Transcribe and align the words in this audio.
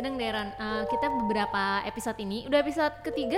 sedang 0.00 0.16
deh 0.16 0.30
Ron. 0.30 0.48
Eh, 0.50 0.82
kita 0.88 1.06
beberapa 1.14 1.62
episode 1.84 2.16
ini, 2.18 2.48
udah 2.48 2.58
episode 2.58 2.94
ketiga, 3.02 3.36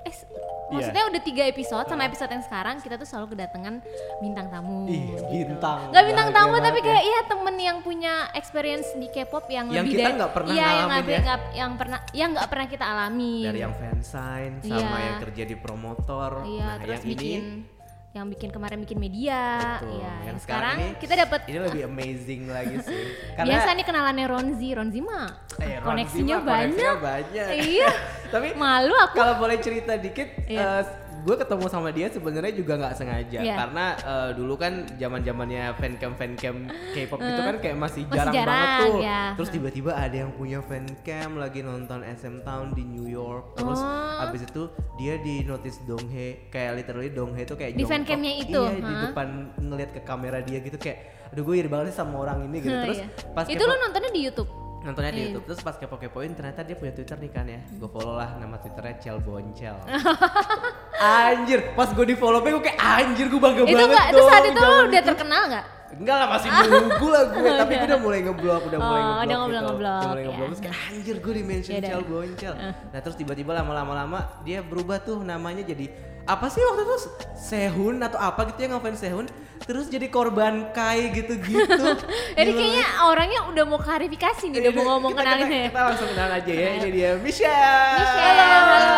eh, 0.00 0.08
s- 0.08 0.24
maksudnya 0.70 1.04
udah 1.04 1.20
tiga 1.20 1.44
episode 1.44 1.84
sama 1.84 2.02
episode 2.02 2.30
yang 2.30 2.40
sekarang 2.40 2.80
kita 2.80 2.96
tuh 2.96 3.04
selalu 3.04 3.36
kedatangan 3.36 3.84
bintang 4.18 4.48
tamu. 4.48 4.88
Ih, 4.88 5.12
gitu. 5.12 5.52
bintang. 5.52 5.92
Nggak 5.92 6.04
bintang 6.06 6.28
tamu 6.30 6.56
tapi 6.56 6.78
ya. 6.80 6.86
kayak 6.86 7.04
iya 7.04 7.20
temen 7.26 7.56
yang 7.58 7.78
punya 7.80 8.14
experience 8.32 8.88
di 8.94 9.10
K-pop 9.10 9.44
yang, 9.46 9.68
Yang 9.68 9.84
lebih 9.84 9.98
kita 9.98 10.10
nggak 10.16 10.32
pernah 10.32 10.52
iya, 10.56 10.68
yang 10.72 10.88
ya. 11.04 11.36
yang 11.52 11.72
pernah 11.76 12.00
yang 12.16 12.28
nggak 12.32 12.48
pernah 12.48 12.66
kita 12.66 12.84
alami. 12.86 13.34
Dari 13.44 13.60
yang 13.60 13.74
fansign 13.76 14.50
sama 14.62 14.80
Iya. 14.80 15.04
yang 15.04 15.18
kerja 15.20 15.42
di 15.44 15.56
promotor. 15.58 16.30
Iya, 16.48 16.64
nah, 16.64 16.74
terus 16.80 16.96
yang 16.96 17.04
bikin 17.04 17.42
ini 17.44 17.69
yang 18.10 18.26
bikin 18.26 18.50
kemarin 18.50 18.78
bikin 18.78 18.98
media. 18.98 19.78
Betul. 19.78 19.96
Iya, 19.96 20.14
Yang 20.26 20.38
sekarang 20.42 20.74
sekarang 20.74 20.76
ini- 20.84 20.98
kita 20.98 21.14
dapat 21.16 21.40
ini 21.46 21.58
lebih 21.60 21.82
amazing 21.86 22.42
lagi 22.48 22.76
sih. 22.80 23.00
biasa 23.46 23.68
nih 23.72 23.84
kenalannya 23.84 24.26
Ronzi, 24.26 24.68
Ronzi 24.72 25.00
mah 25.00 25.30
Eh, 25.56 25.78
Ronzi 25.78 25.86
koneksinya 25.86 26.36
mah 26.36 26.44
koneksinya 26.44 26.90
banyak. 26.90 26.94
banyak. 27.00 27.46
Iya. 27.70 27.90
Tapi 28.34 28.48
Malu 28.54 28.94
aku. 28.96 29.14
kalau 29.14 29.34
boleh 29.38 29.58
cerita 29.58 29.94
dikit, 29.94 30.26
Iya. 30.44 30.82
Gue 31.20 31.36
ketemu 31.36 31.64
sama 31.66 31.88
dia 31.88 32.06
sebenarnya 32.06 32.52
juga 32.52 32.72
nggak 32.76 32.94
sengaja 32.94 33.38
Iya. 33.38 33.54
karena 33.56 33.84
eh, 33.94 34.30
dulu 34.32 34.54
kan 34.54 34.72
zaman 34.94 35.20
zamannya 35.20 35.62
fancam 35.74 36.12
fancam 36.12 36.54
K-pop 36.90 37.18
itu 37.18 37.40
kan 37.42 37.56
kayak 37.58 37.76
masih 37.76 38.02
Masih 38.02 38.14
jarang, 38.14 38.34
banget 38.42 38.68
tuh. 38.80 38.98
ya. 39.00 39.22
Terus 39.34 39.50
tiba-tiba 39.50 39.92
ada 39.92 40.16
yang 40.16 40.32
punya 40.32 40.58
fancam 40.60 41.30
lagi 41.36 41.60
nonton 41.60 42.00
SM 42.02 42.40
Town 42.40 42.72
di 42.72 42.82
New 42.82 43.06
York. 43.06 43.54
Terus 43.54 43.78
Oh. 43.78 44.22
abis 44.22 44.42
itu 44.42 44.62
dia 44.96 45.16
di 45.16 45.42
notice 45.42 45.80
Donghae 45.82 46.48
kayak 46.48 46.72
literally 46.76 47.08
Donghae 47.08 47.42
itu 47.42 47.54
kayak 47.54 47.72
Di 47.72 47.84
fancamnya 47.84 48.32
itu, 48.36 48.60
Iya, 48.60 48.76
di 48.76 48.82
hah? 48.86 49.02
depan 49.06 49.28
ngeliat 49.58 49.90
ke 49.90 50.00
kamera 50.00 50.38
dia 50.40 50.58
gitu 50.58 50.76
kayak 50.76 50.98
aduh 51.30 51.42
gue 51.42 51.54
iri 51.56 51.68
banget 51.68 51.90
sih 51.90 51.96
sama 51.96 52.18
orang 52.18 52.42
ini 52.44 52.58
gitu. 52.58 52.74
Terus 52.74 52.98
iya. 52.98 53.08
pas 53.30 53.44
itu 53.44 53.60
lu 53.60 53.74
nontonnya 53.76 54.10
di 54.10 54.22
YouTube. 54.22 54.50
nontonnya 54.80 55.12
di 55.12 55.18
Iya. 55.18 55.26
YouTube 55.28 55.44
terus 55.46 55.60
pas 55.60 55.76
kepo-kepoin 55.76 56.32
ternyata 56.32 56.60
dia 56.62 56.72
punya 56.72 56.88
Twitter 56.90 57.12
nih 57.14 57.28
kan 57.28 57.44
ya 57.44 57.60
gue 57.70 57.84
follow 57.86 58.16
lah 58.16 58.32
nama 58.34 58.56
Twitternya 58.56 58.96
Cel 58.98 59.20
Boncel 59.20 59.76
anjir 61.00 61.60
pas 61.72 61.88
gue 61.88 62.04
di 62.04 62.14
follow 62.14 62.38
gue 62.38 62.60
kayak 62.60 62.76
anjir 62.76 63.26
gue 63.26 63.40
bangga 63.40 63.62
itu 63.62 63.72
banget 63.72 63.88
enggak 63.88 64.06
itu 64.06 64.20
saat 64.22 64.44
itu 64.44 64.52
lu 64.52 64.60
zaman 64.62 64.84
udah 64.86 65.02
terkenal 65.02 65.42
nggak? 65.48 65.64
enggak 65.90 66.16
lah 66.16 66.28
masih 66.30 66.48
nunggu 66.70 67.06
lah 67.08 67.22
gue 67.26 67.50
tapi 67.60 67.72
gue 67.74 67.88
udah 67.88 68.00
mulai 68.00 68.18
ngeblok 68.22 68.62
udah 68.62 68.78
mulai 68.78 69.00
Oh, 69.00 69.02
ngeblok 69.02 69.18
udah 69.18 69.26
gitu. 69.26 69.40
ngeblok-ngeblok, 69.40 70.00
udah 70.00 70.06
mulai 70.06 70.22
ngeblok 70.22 70.46
terus 70.46 70.60
kayak 70.60 70.78
anjir 70.86 71.16
gue 71.18 71.32
di 71.32 71.42
mention 71.42 71.72
Yaudah. 71.74 71.90
Cel 71.90 72.02
Boncel 72.04 72.54
nah 72.86 73.00
terus 73.00 73.16
tiba-tiba 73.16 73.50
lama-lama 73.52 73.92
lama 73.96 74.18
dia 74.40 74.58
berubah 74.60 75.00
tuh 75.00 75.18
namanya 75.20 75.62
jadi 75.62 75.86
apa 76.30 76.46
sih 76.46 76.62
waktu 76.62 76.82
itu 76.86 76.96
Sehun 77.34 77.98
atau 77.98 78.18
apa 78.22 78.46
gitu 78.46 78.62
ya 78.62 78.68
ngefans 78.70 79.02
Sehun 79.02 79.26
terus 79.60 79.90
jadi 79.90 80.06
korban 80.08 80.70
Kai 80.70 81.10
gitu-gitu 81.10 81.58
Jadi 82.38 82.50
kayaknya 82.56 82.86
orangnya 83.04 83.40
udah 83.52 83.64
mau 83.68 83.76
klarifikasi 83.76 84.48
nih, 84.48 84.58
udah 84.62 84.72
mau 84.72 84.84
ngomong 84.96 85.12
kita, 85.12 85.20
kenalin 85.20 85.44
kita, 85.44 85.52
ya. 85.52 85.66
kita 85.68 85.80
langsung 85.84 86.08
kenal 86.08 86.30
aja 86.32 86.52
ya. 86.56 86.68
Ini 86.80 86.88
dia 86.88 87.10
Michelle. 87.20 87.98
Michelle, 88.00 88.40
halo. 88.40 88.96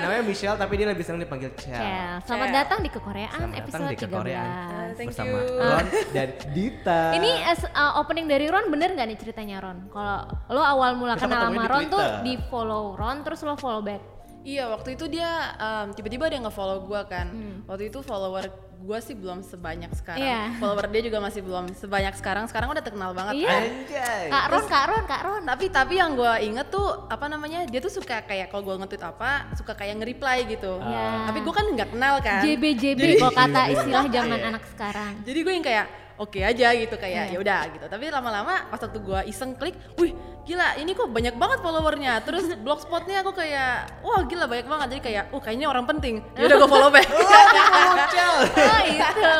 Namanya 0.00 0.22
Michelle 0.24 0.56
tapi 0.56 0.72
dia 0.80 0.86
lebih 0.88 1.04
sering 1.04 1.20
dipanggil 1.20 1.50
Chel. 1.60 1.76
Cel, 1.76 2.14
selamat 2.24 2.48
Cel. 2.48 2.56
datang 2.56 2.78
di 2.80 2.90
kekoreaan 2.90 3.36
Selamat 3.36 3.52
datang 3.52 3.68
episode 3.68 3.90
di 3.92 3.98
Kekoreaan 4.00 4.86
13. 4.90 4.96
Thank 4.96 5.08
bersama 5.12 5.28
you. 5.28 5.60
Ron 5.60 5.86
dan 6.16 6.28
Dita. 6.56 7.02
Ini 7.20 7.30
as- 7.44 7.72
uh, 7.76 7.92
opening 8.00 8.26
dari 8.26 8.46
Ron 8.48 8.66
bener 8.72 8.88
gak 8.96 9.06
nih 9.12 9.18
ceritanya 9.20 9.56
Ron? 9.60 9.78
Kalau 9.92 10.18
lo 10.56 10.62
awal 10.64 10.96
mula 10.96 11.14
kenal 11.20 11.52
sama 11.52 11.60
di 11.60 11.68
Ron 11.68 11.84
tuh 11.92 12.04
di 12.24 12.34
follow 12.48 12.96
Ron 12.96 13.16
terus 13.26 13.44
lo 13.44 13.54
follow 13.60 13.84
back. 13.84 14.19
Iya 14.40 14.72
waktu 14.72 14.96
itu 14.96 15.04
dia 15.08 15.52
um, 15.60 15.92
tiba-tiba 15.92 16.32
dia 16.32 16.40
nge-follow 16.40 16.88
gue 16.88 17.00
kan. 17.08 17.28
Waktu 17.68 17.92
itu 17.92 18.00
follower 18.00 18.70
gue 18.80 18.98
sih 19.04 19.12
belum 19.12 19.44
sebanyak 19.44 19.92
sekarang. 19.92 20.24
Hmm. 20.24 20.32
Iya. 20.32 20.42
Follower 20.56 20.86
dia 20.88 21.02
juga 21.04 21.18
masih 21.20 21.40
belum 21.44 21.64
sebanyak 21.76 22.14
sekarang. 22.16 22.44
Sekarang 22.48 22.72
udah 22.72 22.80
terkenal 22.80 23.12
banget. 23.12 23.44
Iya. 23.44 23.50
kan. 23.52 23.62
Anjay. 23.62 24.24
Kak 24.32 24.44
Ron, 24.48 24.64
Kak 24.64 24.84
Ron, 24.88 25.04
Kak 25.04 25.22
Ron. 25.28 25.42
Tapi 25.44 25.64
tapi 25.68 25.94
yang 26.00 26.16
gue 26.16 26.32
inget 26.48 26.66
tuh 26.72 26.88
apa 27.12 27.28
namanya 27.28 27.68
dia 27.68 27.80
tuh 27.84 27.92
suka 27.92 28.24
kayak 28.24 28.48
kalau 28.48 28.64
gue 28.64 28.74
nge-tweet 28.80 29.04
apa 29.04 29.52
suka 29.52 29.76
kayak 29.76 30.00
nge-reply 30.00 30.38
gitu. 30.48 30.80
Iya. 30.80 31.28
Tapi 31.28 31.38
gue 31.44 31.54
kan 31.54 31.66
nggak 31.68 31.88
kenal 31.92 32.14
kan. 32.24 32.40
JBJB 32.40 33.20
kalau 33.20 33.34
kata 33.36 33.62
istilah 33.76 34.04
zaman 34.08 34.40
anak 34.40 34.64
sekarang. 34.72 35.12
Jadi 35.28 35.38
gue 35.44 35.52
yang 35.52 35.66
kayak 35.66 35.86
oke 36.20 36.40
aja 36.40 36.68
gitu 36.76 36.96
kayak 36.96 37.32
ya 37.32 37.38
udah 37.40 37.60
gitu. 37.76 37.84
Tapi 37.84 38.04
lama-lama 38.08 38.68
pas 38.72 38.80
waktu 38.80 38.98
gue 39.00 39.20
iseng 39.28 39.56
klik, 39.56 39.76
wih 40.00 40.12
gila 40.50 40.74
ini 40.82 40.90
kok 40.98 41.06
banyak 41.14 41.38
banget 41.38 41.58
followernya. 41.62 42.26
Terus 42.26 42.50
blogspotnya 42.58 43.22
aku 43.22 43.30
kayak 43.38 44.02
wah 44.02 44.26
gila 44.26 44.50
banyak 44.50 44.66
banget. 44.66 44.86
Jadi 44.98 45.02
kayak 45.06 45.24
oh 45.30 45.38
kayaknya 45.38 45.70
orang 45.70 45.86
penting. 45.86 46.26
Ya 46.34 46.50
udah 46.50 46.56
gue 46.58 46.70
follow 46.70 46.90
back. 46.90 47.06
Bocel. 47.06 48.34
Oh 48.60 48.80
itu. 48.90 49.34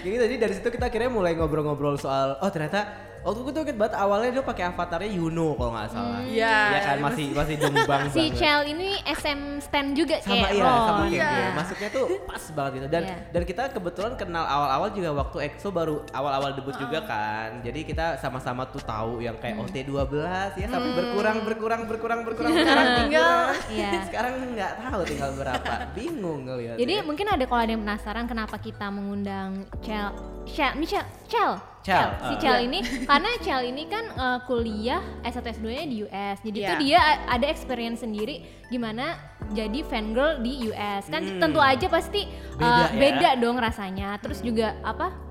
Jadi 0.00 0.16
tadi 0.16 0.34
dari 0.40 0.54
situ 0.58 0.68
kita 0.72 0.90
akhirnya 0.90 1.12
mulai 1.12 1.38
ngobrol-ngobrol 1.38 1.94
soal 2.00 2.34
oh 2.42 2.50
ternyata 2.50 3.09
waktu 3.20 3.38
itu 3.38 3.50
tuh 3.50 3.60
inget 3.62 3.76
banget 3.76 3.94
awalnya 3.94 4.30
dia 4.30 4.42
pakai 4.42 4.64
avatarnya 4.66 5.10
Yuno 5.10 5.48
kalau 5.54 5.70
nggak 5.70 5.88
salah. 5.88 6.20
Iya. 6.22 6.56
Iya 6.66 6.80
kan 6.82 6.96
masih 7.02 7.26
masih 7.30 7.54
jombang 7.60 8.02
Si 8.06 8.16
banget. 8.18 8.32
Chel 8.34 8.60
ini 8.66 8.88
SM 9.04 9.40
stand 9.60 9.90
juga 9.92 10.16
sama 10.18 10.34
kayak 10.40 10.52
iya 10.52 10.64
Ron. 10.64 10.80
sama 10.80 11.02
kayak 11.02 11.12
Iya. 11.12 11.28
gue 11.30 11.48
masuknya 11.54 11.88
tuh 11.90 12.04
pas 12.22 12.44
banget 12.50 12.72
gitu 12.72 12.86
dan 12.88 13.02
Iya. 13.02 13.16
dan 13.28 13.42
kita 13.44 13.62
kebetulan 13.70 14.12
kenal 14.14 14.44
awal-awal 14.44 14.88
juga 14.90 15.10
waktu 15.14 15.36
EXO 15.42 15.68
baru 15.70 15.96
awal-awal 16.10 16.50
debut 16.52 16.74
juga 16.74 16.98
kan 17.02 17.60
jadi 17.60 17.80
kita 17.82 18.06
sama-sama 18.16 18.64
tuh 18.64 18.80
tahu 18.80 19.20
yang 19.20 19.36
kayak 19.36 19.58
OT12 19.58 20.14
ya 20.54 20.66
sampai 20.66 20.90
berkurang 20.92 21.38
berkurang 21.42 21.80
berkurang 21.84 22.20
berkurang 22.22 22.52
sekarang 22.52 22.86
tinggal 22.98 23.36
Iya. 23.68 23.90
sekarang 24.08 24.32
nggak 24.50 24.72
tahu 24.80 25.00
tinggal 25.04 25.30
berapa 25.32 25.72
bingung 25.92 26.40
ngeliat 26.42 26.76
Jadi 26.76 26.94
mungkin 27.02 27.26
ada 27.26 27.44
kalau 27.44 27.60
ada 27.60 27.70
yang 27.70 27.82
penasaran 27.82 28.24
kenapa 28.24 28.56
kita 28.56 28.88
mengundang 28.88 29.50
Chel, 29.80 30.10
Chel, 30.50 30.72
Michelle, 30.74 31.06
Chel, 31.26 31.52
Chel, 31.80 32.08
si 32.20 32.34
uh. 32.34 32.38
Chel 32.38 32.58
ini 32.62 32.78
karena 33.08 33.30
Chel 33.38 33.62
ini 33.64 33.82
kan 33.86 34.04
eh, 34.06 34.38
kuliah 34.44 35.00
S1 35.22 35.40
S2-nya 35.54 35.84
di 35.84 35.96
US. 36.02 36.36
Jadi 36.40 36.58
Iya. 36.58 36.68
tuh 36.68 36.76
dia 36.78 36.98
a- 36.98 37.22
ada 37.30 37.46
experience 37.46 38.00
sendiri 38.00 38.42
gimana 38.66 39.16
jadi 39.50 39.80
fangirl 39.82 40.38
di 40.38 40.68
US. 40.68 41.06
Kan 41.06 41.22
Hmm. 41.22 41.40
tentu 41.40 41.58
aja 41.58 41.86
pasti 41.86 42.26
eh, 42.26 42.58
Beda 42.58 42.84
ya. 42.84 42.92
beda 42.92 43.30
dong 43.36 43.56
rasanya. 43.56 44.18
Terus 44.18 44.40
juga 44.40 44.76
apa? 44.82 45.29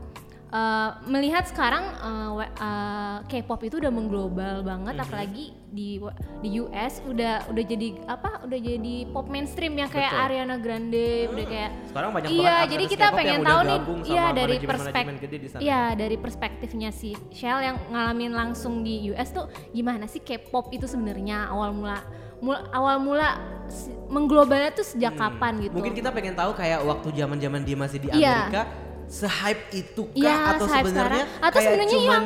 Eh, 0.50 0.90
melihat 1.06 1.46
sekarang 1.46 1.86
we- 2.34 2.50
eh, 2.52 3.18
K-pop 3.22 3.62
itu 3.62 3.78
udah 3.78 3.90
mengglobal 3.90 4.62
banget 4.62 4.96
Mhm. 4.96 5.04
apalagi 5.04 5.46
di 5.70 6.02
di 6.42 6.50
US 6.58 7.06
udah 7.06 7.46
udah 7.46 7.64
jadi 7.64 7.88
apa 8.08 8.42
udah 8.42 8.58
jadi 8.58 8.96
pop 9.08 9.30
mainstream 9.30 9.78
yang 9.78 9.86
kayak 9.88 10.10
Betul. 10.10 10.26
Ariana 10.26 10.58
Grande 10.58 11.10
udah 11.30 11.46
kayak 11.46 11.72
sekarang 11.86 12.10
banyak 12.10 12.30
iya 12.32 12.56
jadi 12.66 12.84
kita 12.88 13.08
pengen 13.12 13.40
tahu 13.40 13.62
nih 13.64 13.80
iya 14.04 14.26
dari 14.32 14.56
perspektif 14.58 15.14
iya 15.60 15.82
dari 15.94 16.18
perspektifnya 16.18 16.90
si 16.90 17.14
Shell 17.30 17.62
yang 17.62 17.78
ngalamin 17.88 18.34
langsung 18.34 18.82
di 18.82 19.14
US 19.14 19.30
tuh 19.30 19.46
gimana 19.70 20.10
sih 20.10 20.20
K-pop 20.20 20.74
itu 20.74 20.90
sebenarnya 20.90 21.46
awal 21.48 21.70
mula 21.70 22.02
mula 22.40 22.66
awal 22.72 22.98
mula 22.98 23.30
mengglobalnya 24.08 24.74
tuh 24.74 24.88
sejak 24.88 25.14
kapan 25.14 25.62
gitu 25.62 25.70
Hmm. 25.70 25.78
mungkin 25.78 25.94
kita 25.94 26.10
pengen 26.10 26.34
tahu 26.34 26.52
kayak 26.54 26.82
waktu 26.82 27.14
zaman 27.14 27.38
zaman 27.38 27.62
dia 27.62 27.78
masih 27.78 27.98
di 28.00 28.08
Iya. 28.10 28.50
Amerika 28.50 28.64
se-hype 29.10 29.64
itu 29.74 30.04
kah 30.06 30.16
Iya, 30.16 30.36
atau 30.54 30.66
sebenarnya 30.70 31.26
sekarang. 31.26 31.44
Atau 31.44 31.60
sebenarnya 31.60 32.00
yang 32.00 32.26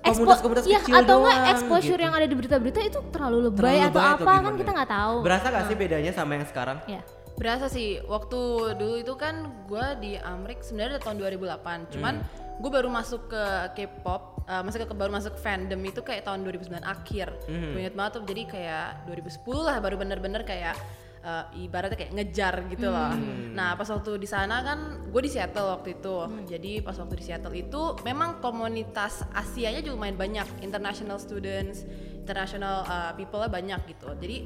expo- 0.00 0.14
komunitas-komunitas 0.16 0.64
iya, 0.64 0.78
kecil 0.80 0.94
atau 0.94 1.16
nggak 1.20 1.36
doang 1.36 1.52
exposure 1.52 1.98
gitu. 1.98 2.06
yang 2.06 2.14
ada 2.14 2.26
di 2.26 2.36
berita-berita 2.38 2.80
itu 2.80 2.98
terlalu 3.10 3.38
lebay 3.50 3.60
Terlalu 3.60 3.84
atau 3.84 4.00
lebay 4.00 4.14
atau 4.14 4.24
apa 4.24 4.32
kan 4.40 4.54
kita 4.56 4.70
nggak 4.72 4.90
tahu 4.90 5.16
Berasa 5.20 5.46
gak 5.50 5.64
sih 5.68 5.76
bedanya 5.76 6.12
sama 6.14 6.30
yang 6.38 6.46
sekarang? 6.46 6.78
ya 6.86 7.02
Berasa 7.34 7.66
sih 7.66 7.88
waktu 8.04 8.40
dulu 8.76 8.94
itu 8.96 9.14
kan 9.16 9.34
gue 9.64 9.84
di 9.98 10.12
Amrik 10.16 10.60
sebenarnya 10.60 11.00
dari 11.00 11.04
tahun 11.08 11.16
2008. 11.40 11.96
Cuman 11.96 12.14
gue 12.60 12.68
baru 12.68 12.92
masuk 12.92 13.32
ke 13.32 13.44
K-pop, 13.72 14.44
uh, 14.44 14.60
masuk 14.60 14.84
ke 14.84 14.92
baru 14.92 15.08
masuk 15.08 15.40
fandom 15.40 15.80
itu 15.80 16.04
kayak 16.04 16.28
tahun 16.28 16.44
2009 16.44 16.84
akhir. 16.84 17.32
Hmm. 17.48 17.72
Gue 17.72 17.80
inget 17.80 17.96
banget 17.96 18.12
tuh 18.20 18.28
jadi 18.28 18.42
kayak 18.44 18.86
2010 19.08 19.56
lah 19.56 19.76
baru 19.80 19.96
bener-bener 19.96 20.44
kayak 20.44 20.76
uh, 21.20 21.44
ibaratnya 21.54 21.96
kayak 21.96 22.12
ngejar 22.12 22.54
gitu 22.68 22.88
loh. 22.88 23.12
Nah 23.52 23.74
pas 23.74 23.86
waktu 23.86 24.16
di 24.16 24.24
sana 24.24 24.60
kan 24.60 24.78
gue 25.06 25.22
di 25.22 25.30
Seattle 25.30 25.68
waktu 25.70 25.96
itu. 25.96 26.16
Jadi 26.46 26.80
pas 26.80 26.96
waktu 26.96 27.14
di 27.16 27.24
Seattle 27.24 27.54
itu 27.54 27.82
memang 28.02 28.40
komunitas 28.40 29.24
Asianya 29.30 29.80
juga 29.80 29.94
lumayan 29.96 30.16
banyak, 30.16 30.46
international 30.60 31.18
students, 31.18 31.84
international 32.16 32.84
uh, 32.84 33.12
people 33.14 33.40
banyak 33.42 33.80
gitu. 33.86 34.08
Jadi 34.16 34.36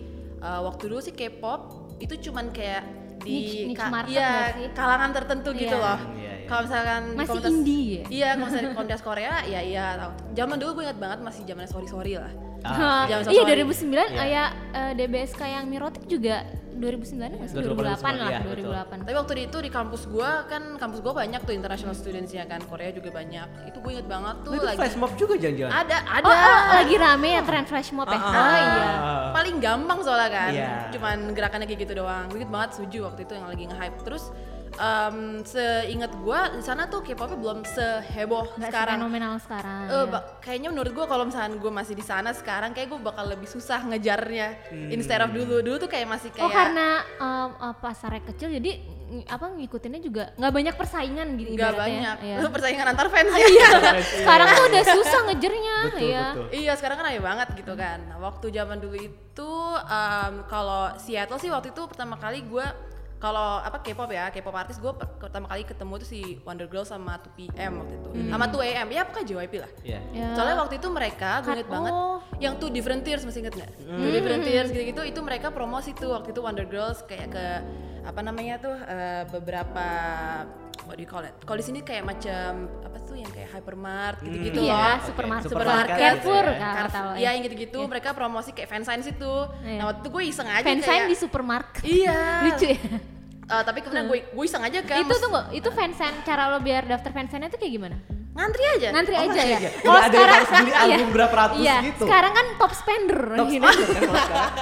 uh, 0.41 0.61
waktu 0.65 0.83
dulu 0.87 1.01
sih 1.01 1.13
K-pop 1.13 1.61
itu 1.99 2.31
cuman 2.31 2.51
kayak 2.51 2.83
di 3.25 3.31
Niche- 3.31 3.67
niche 3.73 3.79
ka- 3.81 4.05
iya, 4.11 4.53
sih? 4.53 4.69
kalangan 4.75 5.11
tertentu 5.15 5.55
gitu 5.55 5.79
Iya. 5.79 5.81
loh. 5.81 5.99
Hmm, 6.03 6.19
iya, 6.19 6.33
iya. 6.35 6.49
Kalau 6.51 6.61
misalkan 6.67 7.03
di 7.07 7.17
Masih 7.17 7.29
komunitas- 7.31 7.53
indie 7.57 7.81
ya? 7.81 8.05
Iya, 8.05 8.29
kalau 8.35 8.45
misalnya 8.45 8.65
di 8.65 8.77
komunitas 8.77 9.03
Korea 9.03 9.35
ya 9.47 9.61
iya. 9.65 9.87
tahu. 9.97 10.13
Zaman 10.35 10.57
dulu 10.61 10.71
gue 10.77 10.85
ingat 10.85 10.99
banget 11.01 11.19
masih 11.25 11.43
zaman 11.47 11.65
sorry 11.65 11.89
sorry 11.89 12.13
lah. 12.21 12.33
Ah, 12.67 13.05
Jangan 13.05 13.29
iya 13.29 13.43
sorry. 13.45 13.61
2009 13.61 13.93
Iya. 13.93 14.05
kayak 14.11 14.49
eh, 14.73 14.93
DBSK 14.97 15.41
yang 15.45 15.65
Mirotic 15.67 16.05
juga 16.07 16.37
2009 16.75 17.39
nggak 17.39 17.47
sih 17.47 17.55
2008 17.55 18.03
lah 18.19 18.29
iya, 18.29 18.39
betul. 18.43 18.73
2008 18.73 19.05
Tapi 19.05 19.15
waktu 19.15 19.33
itu 19.45 19.57
di 19.59 19.71
kampus 19.71 20.03
gue 20.07 20.31
kan 20.49 20.63
kampus 20.75 20.99
gue 20.99 21.13
banyak 21.13 21.41
tuh 21.41 21.53
international 21.53 21.93
studentsnya 21.93 22.43
kan 22.45 22.59
Korea 22.63 22.91
juga 22.91 23.13
banyak. 23.13 23.47
Itu 23.69 23.79
gue 23.79 23.93
inget 23.93 24.09
banget 24.09 24.37
tuh 24.43 24.51
Lu 24.51 24.57
itu 24.57 24.67
lagi 24.67 24.79
flash 24.81 24.97
mob 24.97 25.13
juga 25.15 25.35
jangan-jangan? 25.37 25.73
ada 25.77 25.97
ada. 26.03 26.25
Oh, 26.25 26.35
oh, 26.35 26.61
lagi 26.75 26.95
rame 26.97 27.29
ya 27.31 27.43
tren 27.43 27.65
flash 27.65 27.91
mob 27.91 28.09
ya? 28.09 28.17
Ah, 28.17 28.19
ah, 28.19 28.33
Oh 28.33 28.43
ah. 28.43 28.59
iya. 28.59 28.87
paling 29.31 29.57
gampang 29.59 29.99
soalnya 30.01 30.31
kan 30.31 30.51
Iya. 30.51 30.71
cuman 30.91 31.17
gerakannya 31.31 31.67
kayak 31.67 31.81
gitu 31.81 31.95
doang 31.97 32.27
gue 32.27 32.39
inget 32.39 32.51
banget 32.51 32.71
suju 32.75 32.99
waktu 33.05 33.21
itu 33.23 33.33
yang 33.35 33.47
lagi 33.47 33.65
nge-hype 33.65 33.99
terus 34.03 34.25
em, 34.77 35.17
seingat 35.43 36.13
gua 36.17 36.51
di 36.51 36.61
sana 36.61 36.85
tuh 36.85 37.01
K-popnya 37.01 37.35
belum 37.35 37.63
seheboh 37.63 38.55
Nggak 38.55 38.71
sekarang. 38.71 38.97
fenomenal 38.99 39.35
sekarang. 39.39 39.83
Eh, 39.87 40.07
ya. 40.07 40.21
kayaknya 40.39 40.69
menurut 40.69 40.93
gua 40.93 41.07
kalau 41.07 41.25
misalnya 41.25 41.55
gue 41.55 41.73
masih 41.73 41.95
di 41.95 42.03
sana 42.03 42.31
sekarang 42.31 42.71
kayak 42.71 42.89
gue 42.89 43.01
bakal 43.01 43.25
lebih 43.25 43.47
susah 43.47 43.81
ngejarnya 43.85 44.49
instead 44.89 45.19
of 45.19 45.31
dulu 45.31 45.61
dulu 45.61 45.77
tuh 45.79 45.89
kayak 45.89 46.07
masih 46.07 46.29
kayak 46.29 46.43
Oh 46.43 46.51
karena 46.51 46.89
um, 47.17 47.51
uh, 47.57 47.75
pasarnya 47.75 48.23
kecil 48.25 48.51
jadi 48.53 48.73
apa 49.25 49.53
ngikutinnya 49.53 50.01
juga 50.01 50.33
nggak 50.35 50.51
banyak 50.51 50.75
persaingan 50.75 51.29
gitu 51.37 51.55
nggak 51.55 51.75
banyak 51.77 52.17
ya. 52.25 52.37
persaingan 52.57 52.87
antar 52.89 53.07
fans 53.09 53.31
ya 53.31 53.47
Iya. 53.53 53.69
Sekarang 54.01 54.47
tuh 54.51 54.65
udah 54.67 54.85
susah 54.91 55.21
ngejernya 55.29 55.77
Betul, 55.87 56.09
ya. 56.09 56.25
betul. 56.33 56.47
Iya 56.51 56.73
sekarang 56.75 56.97
kan 56.99 57.07
aneh 57.07 57.23
banget 57.23 57.49
gitu 57.55 57.73
kan. 57.75 57.99
Nah 58.05 58.19
waktu 58.19 58.47
zaman 58.49 58.79
dulu 58.81 58.97
itu 58.97 59.53
em, 59.79 60.35
kalau 60.47 60.91
Seattle 60.97 61.39
sih 61.39 61.49
waktu 61.49 61.71
itu 61.71 61.83
pertama 61.85 62.17
kali 62.17 62.43
gue 62.43 62.67
kalau 63.25 63.57
apa 63.65 63.81
K-pop 63.81 64.11
ya 64.13 64.29
K-pop 64.29 64.53
artis 64.53 64.77
gue 64.77 64.93
pertama 65.17 65.49
kali 65.49 65.65
ketemu 65.65 65.93
tuh 65.97 66.09
si 66.13 66.37
Wonder 66.45 66.69
Girls 66.69 66.93
sama 66.93 67.17
2PM 67.17 67.81
waktu 67.81 67.95
itu 67.97 68.09
sama 68.29 68.45
2AM 68.53 68.87
ya 68.93 69.03
pokoknya 69.09 69.27
JYP 69.33 69.55
lah. 69.65 69.71
Iya. 69.81 70.01
Ya. 70.13 70.29
Soalnya 70.37 70.57
waktu 70.61 70.77
itu 70.77 70.89
mereka 70.93 71.41
gue 71.41 71.57
inget 71.57 71.71
banget 71.73 71.93
oh. 71.97 72.21
yang 72.37 72.61
tuh 72.61 72.69
Different 72.69 73.01
Tears 73.01 73.25
masih 73.25 73.49
inget 73.49 73.57
nggak? 73.57 73.71
Tuh 73.81 74.11
Different 74.13 74.43
Tears 74.45 74.69
gitu-gitu 74.69 75.03
itu 75.09 75.21
mereka 75.25 75.49
promosi 75.49 75.97
tuh 75.97 76.13
waktu 76.13 76.37
itu 76.37 76.41
Wonder 76.45 76.69
Girls 76.69 77.01
kayak 77.09 77.33
ke 77.33 77.47
apa 78.05 78.21
namanya 78.21 78.61
tuh 78.61 78.77
eh, 78.77 79.25
beberapa 79.33 79.87
what 80.85 81.01
do 81.01 81.03
you 81.03 81.09
call 81.09 81.25
it? 81.25 81.33
Kalau 81.43 81.59
di 81.59 81.65
sini 81.65 81.81
kayak 81.81 82.05
macam 82.05 82.69
apa 82.85 82.99
tuh 83.09 83.17
yang 83.17 83.31
kayak 83.33 83.49
hypermart 83.57 84.21
gitu-gitu 84.21 84.69
Iya, 84.69 84.77
loh. 84.77 84.85
Oke, 84.85 85.07
supermarket, 85.09 85.49
supermarket 85.49 85.97
Carrefour 85.97 86.45
gitu 86.45 86.61
ya. 86.61 86.87
tahu 86.93 87.09
Iya 87.17 87.29
yang 87.33 87.43
gitu-gitu 87.49 87.81
mereka 87.89 88.09
promosi 88.13 88.51
kayak 88.53 88.69
fansigns 88.69 89.09
itu. 89.09 89.35
Iya. 89.65 89.79
Nah 89.81 89.85
waktu 89.91 90.01
itu 90.05 90.11
gue 90.13 90.23
iseng 90.29 90.49
aja 90.49 90.65
Fansign 90.65 90.85
kayak 90.85 91.09
di 91.09 91.17
supermarket. 91.17 91.83
Iya. 91.83 92.21
Lucu 92.47 92.67
ya. 92.69 92.81
Eh, 93.45 93.63
tapi 93.63 93.85
kemudian 93.85 94.09
gue 94.09 94.25
gue 94.25 94.45
iseng 94.45 94.65
aja 94.65 94.81
kan. 94.81 95.05
itu 95.05 95.15
tunggu, 95.21 95.41
itu 95.53 95.69
fansign 95.69 96.15
cara 96.25 96.49
lo 96.49 96.59
biar 96.59 96.89
daftar 96.89 97.13
fansign 97.13 97.45
itu 97.45 97.61
kayak 97.61 97.75
gimana? 97.77 97.99
ngantri 98.35 98.65
aja. 98.67 98.89
Ngantri 98.91 99.15
Oh, 99.15 99.23
aja 99.23 99.31
ngantri 99.31 99.47
ya. 99.47 99.59
aja. 99.63 99.71
Udah 99.79 100.03
ada 100.03 100.17
yang 100.19 100.33
harus 100.35 100.51
beli 100.51 100.73
album 100.83 100.91
iya. 100.99 101.15
berapa 101.15 101.35
ratus 101.39 101.59
iya. 101.63 101.77
gitu. 101.87 102.03
Sekarang 102.03 102.33
kan 102.35 102.47
top 102.59 102.73
spender. 102.75 103.21
Top 103.31 103.47
gitu. 103.47 103.63
spender 103.63 103.87
kan 103.87 104.03
kalau 104.03 104.19
sekarang. 104.19 104.53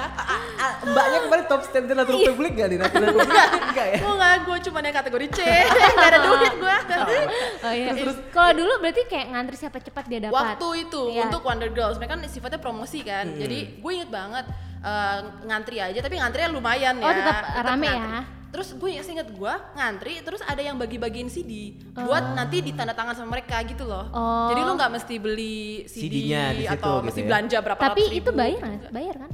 Mbaknya 0.83 1.19
kemarin 1.25 1.45
top 1.49 1.61
spender 1.65 1.95
Natur 1.97 2.13
Iya. 2.13 2.27
Publik 2.29 2.51
gak 2.53 2.67
nih 2.69 2.77
Natur 2.77 3.01
Publik? 3.09 3.29
Enggak 3.65 3.87
ya? 3.89 3.97
Gue 3.97 4.13
nggak, 4.13 4.35
gue 4.45 4.57
cuma 4.69 4.77
yang 4.77 4.93
kategori 4.93 5.27
C, 5.33 5.39
nggak 5.97 6.09
ada 6.13 6.19
duit 6.21 6.53
gue. 6.53 6.75
Oh 7.65 7.73
iya. 7.73 7.89
Kalau 8.29 8.51
dulu 8.53 8.73
berarti 8.77 9.01
kayak 9.09 9.27
ngantri 9.33 9.55
siapa 9.57 9.77
cepat 9.81 10.05
dia 10.05 10.19
dapat. 10.21 10.37
Waktu 10.53 10.67
itu 10.85 11.01
Iya. 11.09 11.21
untuk 11.25 11.41
Wonder 11.41 11.71
Girls, 11.73 11.97
mereka 11.97 12.13
kan 12.13 12.21
sifatnya 12.29 12.61
promosi 12.61 13.01
kan. 13.01 13.25
Jadi 13.33 13.81
gue 13.81 13.91
inget 13.91 14.13
banget 14.13 14.45
eh, 14.85 15.19
ngantri 15.49 15.81
aja, 15.81 15.97
tapi 15.97 16.21
ngantrinya 16.21 16.49
lumayan 16.53 17.01
ya. 17.01 17.09
Oh, 17.09 17.13
tetap 17.15 17.41
rame 17.65 17.89
ya. 17.89 18.42
Terus 18.53 18.69
gue 18.71 18.89
inget 18.93 19.27
gue 19.27 19.53
ngantri, 19.73 20.21
terus 20.21 20.37
ada 20.39 20.61
yang 20.61 20.77
bagi-bagiin 20.77 21.25
CD 21.25 21.73
Oh. 21.93 22.05
buat 22.05 22.37
nanti 22.37 22.61
ditanda 22.61 22.93
tangan 22.93 23.17
sama 23.17 23.33
mereka 23.33 23.57
gitu 23.63 23.81
loh. 23.83 24.05
Oh. 24.07 24.47
Jadi 24.47 24.61
lu 24.61 24.71
nggak 24.71 24.91
mesti 24.93 25.15
beli 25.17 25.57
CD 25.83 26.05
CD-nya 26.23 26.43
di 26.53 26.63
situ 26.63 26.73
atau 26.77 26.93
gitu 26.95 27.05
mesti 27.09 27.19
ya. 27.19 27.25
belanja 27.25 27.57
berapa 27.59 27.81
Tapi 27.81 27.89
ratus 27.99 28.13
itu 28.13 28.29
ribu. 28.29 28.37
bayar 28.37 28.61
nggak? 28.61 28.91
Bayar 28.93 29.15
kan? 29.17 29.31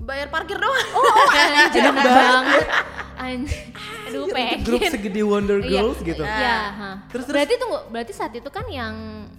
Bayar 0.00 0.28
parkir 0.28 0.56
doang. 0.56 0.88
Oh, 0.90 1.04
anjir 1.60 1.84
banget. 1.88 2.64
Anjir. 3.14 3.60
Aduh, 4.04 4.24
pengen. 4.28 4.58
Grup 4.60 4.82
segede 4.82 5.20
Wonder 5.22 5.58
Iya. 5.58 5.68
Girls 5.80 5.98
gitu. 6.00 6.20
Iya, 6.20 6.56
ha. 6.70 6.90
Terus- 7.08 7.24
terus- 7.24 7.28
berarti 7.30 7.54
tunggu, 7.56 7.78
berarti 7.88 8.12
saat 8.12 8.32
itu 8.32 8.48
kan 8.48 8.64
yang 8.66 8.94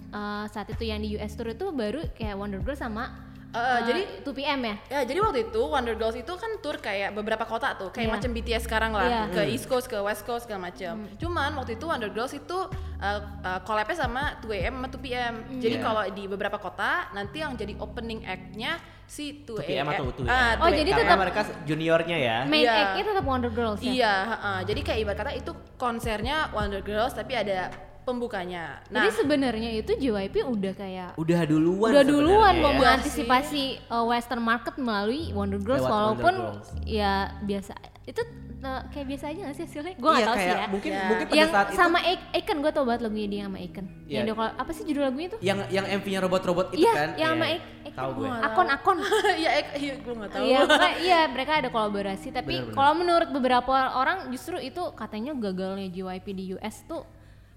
eh, 0.08 0.44
saat 0.48 0.66
itu 0.66 0.82
yang 0.82 0.98
di 0.98 1.14
US 1.14 1.34
tour 1.34 1.46
itu 1.48 1.66
baru 1.70 2.02
kayak 2.12 2.34
Wonder 2.34 2.58
Girl 2.60 2.74
sama 2.74 3.10
Eh, 3.56 3.64
eh, 3.64 3.78
jadi 3.88 4.00
2PM 4.20 4.60
ya? 4.60 4.74
Ya, 4.86 5.00
jadi 5.08 5.18
waktu 5.18 5.48
itu 5.48 5.60
Wonder 5.64 5.96
Girls 5.96 6.12
itu 6.14 6.28
kan 6.28 6.60
tour 6.60 6.76
kayak 6.76 7.16
beberapa 7.16 7.42
kota 7.42 7.72
tuh, 7.72 7.88
kayak 7.88 8.04
Iya. 8.04 8.14
macam 8.14 8.30
BTS 8.30 8.62
sekarang 8.64 8.92
lah, 8.92 9.08
Iya. 9.08 9.22
ke 9.32 9.40
East 9.48 9.64
Coast, 9.64 9.88
ke 9.88 9.96
West 9.96 10.22
Coast 10.22 10.44
segala 10.44 10.68
macam. 10.68 11.08
Cuman 11.16 11.56
waktu 11.56 11.74
itu 11.74 11.88
Wonder 11.88 12.12
Girls 12.12 12.32
itu 12.32 12.58
uh, 12.96 13.20
uh, 13.42 13.60
collab-nya 13.62 13.96
sama 13.98 14.36
2AM 14.40 14.76
sama 14.76 14.88
2PM. 14.88 15.34
Jadi 15.56 15.76
Iya. 15.76 15.84
kalau 15.84 16.02
di 16.10 16.24
beberapa 16.26 16.56
kota 16.56 17.08
nanti 17.10 17.40
yang 17.40 17.52
jadi 17.52 17.72
opening 17.76 18.20
act-nya 18.22 18.76
si 19.04 19.44
2AM. 19.44 19.84
2PM 19.84 19.86
atau 19.88 20.04
2AM. 20.10 20.28
Ah, 20.28 20.52
Oh, 20.56 20.68
2AM. 20.68 20.76
jadi 20.76 20.90
tetap- 20.96 21.18
mereka 21.18 21.40
juniornya 21.64 22.16
ya. 22.18 22.36
Main 22.44 22.64
Iya. 22.64 22.72
act-nya 22.82 23.04
tetap 23.06 23.24
Wonder 23.24 23.52
Girls 23.52 23.80
ya? 23.80 23.88
Iya, 23.88 24.14
heeh. 24.26 24.58
jadi 24.66 24.80
kayak 24.82 24.98
ibarat 25.00 25.18
kata 25.18 25.32
itu 25.32 25.52
konsernya 25.76 26.50
Wonder 26.52 26.80
Girls 26.80 27.12
tapi 27.12 27.32
ada 27.32 27.68
pembukanya. 28.06 28.78
Nah, 28.86 29.02
Jadi 29.02 29.18
sebenarnya 29.18 29.70
itu 29.74 29.92
JYP 29.92 30.46
udah 30.46 30.72
kayak 30.72 31.10
Udah 31.16 31.42
duluan 31.42 31.90
udah 31.90 32.04
duluan 32.06 32.54
mau 32.56 32.70
ya. 32.70 32.76
mengantisipasi 32.78 33.62
uh, 33.88 34.06
Western 34.06 34.40
market 34.40 34.78
melalui 34.78 35.34
Wonder 35.34 35.58
Girls 35.58 35.82
Lewat 35.82 35.90
walaupun 35.90 36.32
Wonder 36.32 36.54
Girls. 36.54 36.70
ya 36.86 37.12
biasa 37.42 37.74
itu 38.06 38.22
uh, 38.62 38.86
kayak 38.88 39.06
biasa 39.08 39.24
aja 39.26 39.40
gak 39.42 39.56
sih 39.56 39.64
hasilnya? 39.66 39.94
Gue 39.96 40.06
gak 40.06 40.14
Iya, 40.16 40.24
tau 40.24 40.36
sih 40.36 40.46
ya. 40.46 40.66
Mungkin 40.70 40.90
Iya. 40.92 41.02
mungkin 41.04 41.26
pada 41.26 41.36
yang 41.36 41.50
saat 41.50 41.66
itu 41.66 41.74
sama 41.74 41.98
Icon 42.32 42.56
gue 42.56 42.70
tau 42.70 42.84
banget 42.86 43.00
lagunya 43.02 43.26
dia 43.26 43.42
sama 43.42 43.58
Icon. 43.58 43.86
Iya. 44.06 44.14
Yang 44.14 44.22
dia 44.22 44.34
kalau 44.36 44.50
apa 44.54 44.70
sih 44.70 44.82
judul 44.86 45.02
lagunya 45.02 45.28
tuh? 45.28 45.38
yang 45.42 45.58
yang 45.68 45.86
MV-nya 45.92 46.20
robot-robot 46.22 46.66
itu 46.70 46.86
Iya, 46.86 46.92
kan. 46.94 47.08
yang 47.18 47.32
sama 47.34 47.44
Iya. 47.44 47.58
Icon. 47.58 47.94
Tahu 47.96 48.10
gue. 48.14 48.28
Akon 48.30 48.68
akon. 48.70 48.96
iya, 49.42 49.50
iya 49.74 49.94
gue 49.96 50.14
nggak 50.14 50.30
tahu. 50.30 50.44
Iya, 50.46 50.58
iya 51.02 51.20
mereka 51.26 51.52
ada 51.58 51.68
kolaborasi 51.68 52.28
tapi 52.30 52.54
kalau 52.70 52.92
menurut 52.94 53.28
beberapa 53.28 53.74
orang 53.92 54.30
justru 54.30 54.56
itu 54.56 54.82
katanya 54.94 55.34
gagalnya 55.34 55.90
JYP 55.90 56.26
di 56.30 56.44
US 56.54 56.86
tuh 56.86 57.02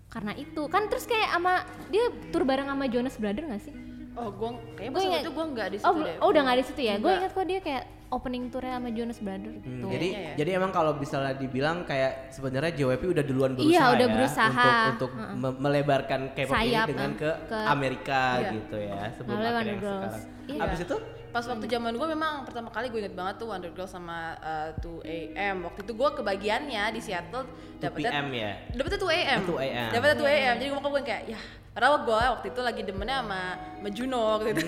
karena 0.10 0.34
itu 0.34 0.62
kan 0.66 0.86
terus 0.86 1.06
kayak 1.06 1.30
sama 1.30 1.62
dia 1.88 2.04
tur 2.28 2.42
bareng 2.42 2.66
sama 2.66 2.86
Jonas 2.86 3.16
Brother 3.16 3.46
gak 3.46 3.62
sih? 3.62 3.74
Oh, 4.12 4.28
gue 4.30 4.50
kayaknya 4.74 4.90
Gua 4.90 4.98
pas 4.98 5.06
ingat- 5.08 5.22
itu 5.22 5.32
gue 5.32 5.46
nggak 5.48 5.68
di 5.70 5.78
situ 5.78 5.88
Oh, 5.88 5.94
deh. 5.96 6.16
oh 6.18 6.28
udah 6.28 6.42
gak 6.44 6.58
di 6.58 6.66
situ 6.66 6.82
ya? 6.82 6.96
Gue 6.98 7.12
ingat 7.14 7.32
kok 7.32 7.46
dia 7.46 7.60
kayak 7.60 7.84
opening 8.10 8.44
tournya 8.48 8.74
sama 8.76 8.90
Jonas 8.90 9.20
Brother 9.20 9.48
Hmm, 9.48 9.62
gitu. 9.62 9.86
jadi 9.88 10.08
Kayaknya 10.10 10.26
ya. 10.26 10.36
jadi 10.36 10.50
emang 10.58 10.72
kalau 10.72 10.92
misalnya 10.94 11.34
dibilang 11.36 11.78
kayak 11.84 12.12
sebenarnya 12.30 12.72
JYP 12.74 13.04
udah 13.08 13.24
duluan 13.24 13.52
berusaha 13.54 13.70
Iya, 13.72 13.84
udah 13.88 14.02
ya 14.04 14.14
berusaha. 14.18 14.66
untuk 14.66 14.82
untuk 14.90 15.12
me- 15.38 15.58
melebarkan 15.62 16.22
K-pop 16.32 16.58
ini 16.60 16.82
dengan 16.86 17.12
eh, 17.12 17.16
ke, 17.16 17.32
ke- 17.46 17.68
Amerika 17.70 18.22
Iya. 18.36 18.50
gitu 18.52 18.78
ya 18.78 19.00
sebelum 19.14 19.38
akhirnya 19.38 19.62
yang 19.64 19.80
sekarang. 19.80 20.22
Iya. 20.50 20.60
Abis 20.60 20.80
itu 20.82 20.96
Pas 21.30 21.46
waktu 21.46 21.66
zaman 21.70 21.94
gue 21.94 22.08
memang 22.10 22.42
pertama 22.42 22.74
kali 22.74 22.90
gue 22.90 23.06
inget 23.06 23.14
banget 23.14 23.38
tuh 23.38 23.48
Wonder 23.54 23.70
Girls 23.70 23.94
sama 23.94 24.34
uh, 24.42 24.70
2AM. 24.82 25.62
Waktu 25.62 25.80
itu 25.86 25.94
gue 25.94 26.10
kebagiannya 26.18 26.84
di 26.90 27.00
Seattle 27.00 27.46
2 27.78 27.82
dapetnya 27.86 28.12
PM 28.12 28.28
ya. 28.34 28.52
dapetnya 28.74 29.00
2AM. 29.00 29.40
2 29.46 29.66
AM. 29.66 29.90
Dapetnya 29.94 30.18
2AM. 30.18 30.56
Jadi 30.58 30.70
gue 30.74 30.80
gue 30.82 31.02
kayak 31.06 31.24
ya 31.30 31.40
Padahal 31.70 32.02
gue 32.02 32.12
waktu 32.18 32.48
itu 32.50 32.62
lagi 32.66 32.82
demennya 32.82 33.22
sama, 33.22 33.42
sama 33.78 33.90
Juno 33.94 34.22
waktu 34.36 34.50
itu. 34.58 34.62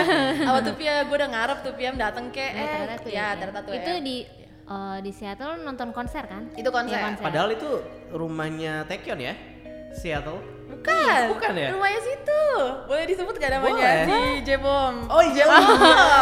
sama 0.48 0.60
2PM 0.64 1.04
gue 1.06 1.16
udah 1.20 1.30
ngarep 1.30 1.58
2PM 1.62 1.94
dateng 2.00 2.26
ke 2.32 2.42
Nah, 2.42 2.58
eh 2.58 2.66
ternyata 2.80 3.02
tuh 3.04 3.12
ya 3.12 3.20
ya. 3.20 3.26
ternyata 3.36 3.60
2AM. 3.68 3.76
Itu 3.76 3.92
di 4.00 4.16
eh, 4.66 4.98
di 5.04 5.10
Seattle 5.12 5.54
nonton 5.62 5.88
konser 5.92 6.24
kan? 6.26 6.48
Itu 6.56 6.72
konser. 6.72 6.96
Iya, 6.96 7.20
Padahal 7.20 7.54
itu 7.54 7.70
rumahnya 8.10 8.88
Taekyon 8.88 9.20
ya. 9.20 9.34
Seattle. 9.92 10.55
Bukan. 10.86 11.20
Bukan 11.34 11.52
ya? 11.52 11.68
Rumahnya 11.74 12.00
situ. 12.00 12.42
Boleh 12.86 13.04
disebut 13.04 13.34
gak 13.36 13.52
namanya? 13.52 13.74
Boleh. 13.74 14.06
Si 14.06 14.18
Jebom. 14.46 14.94
Oh 15.10 15.22
iya. 15.22 15.44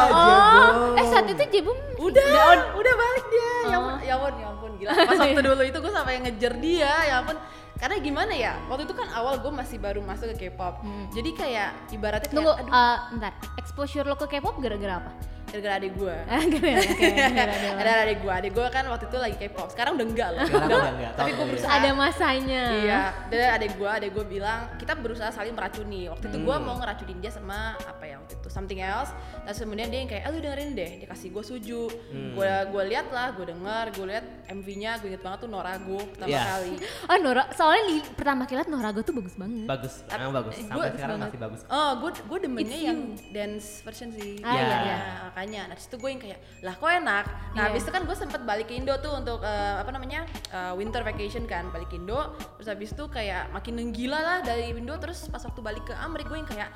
Oh, 0.08 0.96
eh 0.96 1.06
saat 1.06 1.26
itu 1.28 1.44
Jebum 1.50 1.76
Udah, 2.00 2.24
udah 2.72 2.94
balik 2.96 3.26
dia. 3.28 3.52
Ya 3.64 3.76
Oh. 3.76 3.88
ampun, 3.88 4.00
ya 4.00 4.14
ampun, 4.16 4.32
ya 4.36 4.46
ampun 4.48 4.70
gila. 4.76 4.90
Pas 4.92 5.18
waktu 5.18 5.40
dulu 5.40 5.62
itu 5.62 5.78
gue 5.78 5.92
sampai 5.92 6.20
ngejar 6.20 6.52
dia, 6.58 6.92
ya 7.04 7.14
ampun. 7.20 7.36
Karena 7.74 7.96
gimana 7.98 8.32
ya? 8.32 8.52
Waktu 8.70 8.86
itu 8.86 8.94
kan 8.94 9.08
awal 9.12 9.42
gue 9.42 9.52
masih 9.52 9.76
baru 9.76 10.00
masuk 10.00 10.30
ke 10.34 10.48
K-pop. 10.48 10.80
Jadi 11.12 11.30
kayak 11.34 11.70
ibaratnya 11.90 12.28
kayak 12.30 12.36
Tunggu, 12.38 12.52
aduh, 12.54 12.70
eh, 12.70 12.96
bentar. 13.12 13.32
Exposure 13.58 14.06
lo 14.06 14.16
ke 14.16 14.26
K-pop 14.30 14.56
gara-gara 14.62 15.02
apa? 15.02 15.10
Gara-gara 15.54 15.74
adik 15.78 15.92
gue. 15.94 16.16
Gara-gara 16.18 17.78
Ada 17.78 17.92
adik 18.02 18.18
gue, 18.20 18.32
adik 18.42 18.52
gue 18.52 18.66
kan 18.68 18.84
waktu 18.84 19.04
itu 19.06 19.16
lagi 19.16 19.36
K-pop. 19.38 19.68
Sekarang 19.70 19.94
udah 19.94 20.06
enggak 20.06 20.28
loh. 20.30 20.42
Sekarang 20.42 20.66
Udah, 20.66 20.78
udah 20.80 20.92
enggak, 20.92 21.12
Tapi 21.14 21.30
gue 21.30 21.46
berusaha. 21.46 21.70
Ada 21.70 21.90
masanya. 21.94 22.62
Iya, 22.74 23.00
dan 23.30 23.40
adik 23.54 23.72
gue, 23.74 23.86
adik 23.88 24.10
gue 24.10 24.24
bilang 24.28 24.60
kita 24.74 24.92
berusaha 24.94 25.30
saling 25.30 25.54
meracuni. 25.54 26.10
Waktu 26.10 26.26
itu 26.26 26.38
gue 26.40 26.54
Hmm. 26.54 26.64
mau 26.64 26.76
ngeracunin 26.76 27.18
dia 27.18 27.30
sama 27.30 27.74
apa 27.76 28.02
ya 28.02 28.18
waktu 28.18 28.34
itu 28.34 28.48
something 28.48 28.80
else. 28.80 29.14
Terus 29.44 29.58
kemudian 29.60 29.88
dia 29.88 29.98
yang 29.98 30.08
kayak, 30.08 30.22
ah 30.22 30.30
lu 30.30 30.38
dengerin 30.38 30.70
deh, 30.72 30.90
dia 30.98 31.06
kasih 31.06 31.28
gue 31.28 31.44
suju. 31.44 31.82
Hmm. 32.10 32.32
Gue 32.32 32.48
gue 32.66 32.82
lihat 32.86 33.06
lah, 33.08 33.30
gue 33.30 33.46
denger, 33.46 33.84
gue 33.92 34.06
lihat 34.06 34.24
MV-nya, 34.48 34.90
gue 34.98 35.08
inget 35.08 35.20
banget 35.20 35.38
tuh 35.40 35.48
Norago 35.48 35.98
pertama 36.06 36.28
Iya. 36.28 36.42
kali. 36.50 36.74
Oh 37.10 37.16
Nora, 37.16 37.44
soalnya 37.50 37.84
di 37.86 37.96
pertama 38.10 38.42
kali 38.42 38.56
liat 38.56 38.68
Norago 38.68 39.00
tuh 39.00 39.12
bagus 39.12 39.34
banget. 39.34 39.66
Bagus, 39.66 39.94
emang 40.08 40.32
bagus. 40.32 40.52
Eh, 40.52 40.62
Sampai 40.62 40.74
gua- 40.74 40.90
sekarang 40.90 41.14
banget. 41.14 41.28
masih 41.28 41.40
bagus. 41.40 41.60
Oh, 41.68 41.90
gue 41.96 42.10
gue 42.24 42.38
demennya 42.40 42.72
It's 42.74 42.86
yang 42.86 42.98
dance 43.30 43.66
version 43.80 44.08
sih. 44.10 44.40
Ah, 44.40 44.50
iya, 44.50 44.62
Ya, 44.64 44.78
iya. 44.80 44.96
makanya. 45.26 45.62
Nah, 45.66 45.76
situ 45.76 45.96
gue 45.96 46.08
yang 46.08 46.18
kayak, 46.18 46.38
lah 46.60 46.74
kok 46.74 46.88
enak. 46.88 47.24
Nah, 47.26 47.36
Iya. 47.54 47.62
habis 47.66 47.82
itu 47.82 47.90
kan 47.90 48.02
gue 48.02 48.16
sempet 48.16 48.40
balik 48.42 48.66
ke 48.66 48.74
Indo 48.74 48.94
tuh 48.98 49.12
untuk 49.12 49.40
eh, 49.40 49.74
apa 49.76 49.90
namanya 49.90 50.24
eh, 50.48 50.72
winter 50.74 51.02
vacation 51.02 51.44
kan, 51.44 51.68
balik 51.68 51.86
ke 51.86 51.96
Indo. 51.96 52.20
Terus 52.56 52.68
habis 52.68 52.90
itu 52.90 53.04
kayak 53.06 53.50
makin 53.50 53.74
gila 53.90 54.16
lah 54.16 54.38
dari 54.40 54.70
Indo. 54.70 54.96
Terus 54.96 55.28
pas 55.28 55.40
waktu 55.40 55.60
balik 55.60 55.84
ke 55.84 55.94
Amerika 55.94 56.26
gue 56.26 56.38
yang 56.38 56.48
kayak 56.48 56.70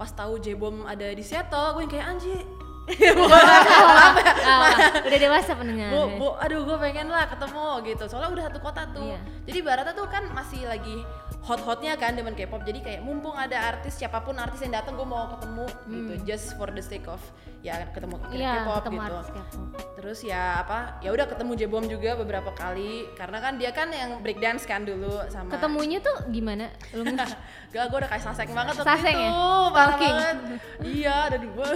pas 0.00 0.08
tahu 0.10 0.40
J-Bom 0.40 0.82
ada 0.82 1.12
di 1.12 1.20
Seattle, 1.20 1.76
gue 1.76 1.82
yang 1.84 1.92
kayak 1.92 2.06
anjir. 2.08 2.40
Ah, 4.42 4.72
udah 4.98 5.18
dewasa 5.20 5.52
pendengar. 5.52 5.92
bu, 5.92 6.00
bu, 6.16 6.28
aduh 6.36 6.64
gue 6.64 6.76
pengen 6.80 7.06
lah 7.06 7.22
ketemu 7.24 7.62
gitu 7.86 8.04
soalnya 8.04 8.30
udah 8.32 8.44
satu 8.48 8.58
kota 8.58 8.82
tuh 8.90 9.04
Iya. 9.06 9.20
jadi 9.44 9.58
Barata 9.62 9.92
tuh 9.92 10.08
kan 10.08 10.26
masih 10.32 10.66
lagi 10.66 11.04
hot-hotnya 11.40 11.96
kan 11.96 12.12
dengan 12.12 12.32
K-pop 12.32 12.62
jadi 12.62 12.78
kayak 12.78 13.00
mumpung 13.00 13.32
ada 13.32 13.56
artis 13.66 13.96
siapa 13.96 14.20
pun 14.20 14.36
artis 14.36 14.60
yang 14.60 14.76
datang 14.76 14.92
gue 14.92 15.04
mau 15.04 15.24
ketemu 15.30 15.66
gitu 15.88 16.12
just 16.26 16.52
for 16.54 16.68
the 16.68 16.80
sake 16.80 17.06
of 17.06 17.20
ya 17.60 17.76
ketemu 17.90 18.16
Hmm. 18.20 18.32
Iya, 18.32 18.52
K-pop 18.60 18.76
ketemu 18.82 19.00
gitu 19.00 19.60
terus 19.94 20.18
ya 20.20 20.42
apa 20.58 20.96
ya 21.00 21.12
udah 21.12 21.28
ketemu 21.28 21.52
Jebom 21.54 21.84
juga 21.84 22.16
beberapa 22.16 22.52
kali 22.52 23.04
karena 23.14 23.36
kan 23.36 23.52
dia 23.56 23.68
kan 23.68 23.88
yang 23.88 24.20
breakdance 24.20 24.64
kan 24.64 24.84
dulu 24.84 25.20
sama 25.28 25.52
Ketemunya 25.52 26.00
tuh 26.00 26.16
gimana? 26.28 26.72
Lu 26.92 27.04
Gak, 27.70 27.86
gue 27.86 27.98
udah 28.02 28.10
kayak 28.10 28.24
sasek 28.24 28.50
banget 28.50 28.74
waktu 28.74 28.82
Sasek 28.82 29.14
itu 29.14 29.22
ya? 29.22 29.30
parah 29.30 29.94
Stalking. 29.94 30.10
banget 30.10 30.36
Iya, 30.80 31.16
dan 31.30 31.42
gue 31.46 31.70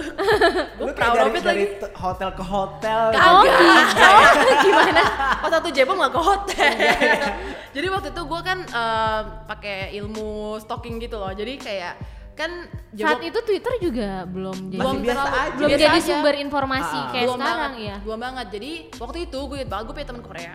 Gue 0.75 0.91
proud 0.91 1.15
dari, 1.15 1.23
of 1.23 1.31
it 1.31 1.39
dari 1.39 1.63
lagi 1.63 1.65
hotel 1.95 2.29
ke 2.35 2.43
hotel. 2.43 3.01
Oh, 3.15 3.41
gitu. 3.47 3.63
gimana? 4.65 5.01
Pas 5.39 5.51
waktu 5.53 5.69
Jebom 5.71 5.95
gak 5.95 6.11
ke 6.11 6.19
hotel 6.19 6.71
Iya, 6.75 6.95
Jadi 7.75 7.87
waktu 7.87 8.07
itu 8.11 8.21
gue 8.23 8.41
kan 8.41 8.59
eh, 8.65 9.21
pakai 9.55 9.79
ilmu 9.95 10.29
stalking 10.59 10.99
gitu 10.99 11.15
loh 11.15 11.31
Jadi 11.31 11.55
kayak 11.57 11.93
kan 12.33 12.51
Saat 12.91 13.23
itu 13.23 13.39
Twitter 13.41 13.73
juga 13.81 14.23
belum 14.25 14.67
jadi 14.67 14.81
Masih 14.81 14.99
biasa 14.99 15.15
terlalu- 15.17 15.35
aja. 15.37 15.55
belum 15.55 15.69
biasa 15.69 15.81
jadi 15.81 15.95
aja. 15.95 16.03
sumber 16.05 16.33
informasi 16.37 16.97
Ah, 16.97 17.07
kayak 17.09 17.23
belum 17.25 17.37
sekarang 17.37 17.59
banget, 17.71 17.71
ya. 17.81 17.95
belum 18.01 18.19
banget 18.21 18.47
jadi 18.51 18.71
waktu 18.93 19.17
itu 19.23 19.39
gue 19.41 19.59
banget 19.63 19.83
gue 19.83 19.93
punya 19.93 20.07
teman 20.07 20.21
Korea 20.21 20.53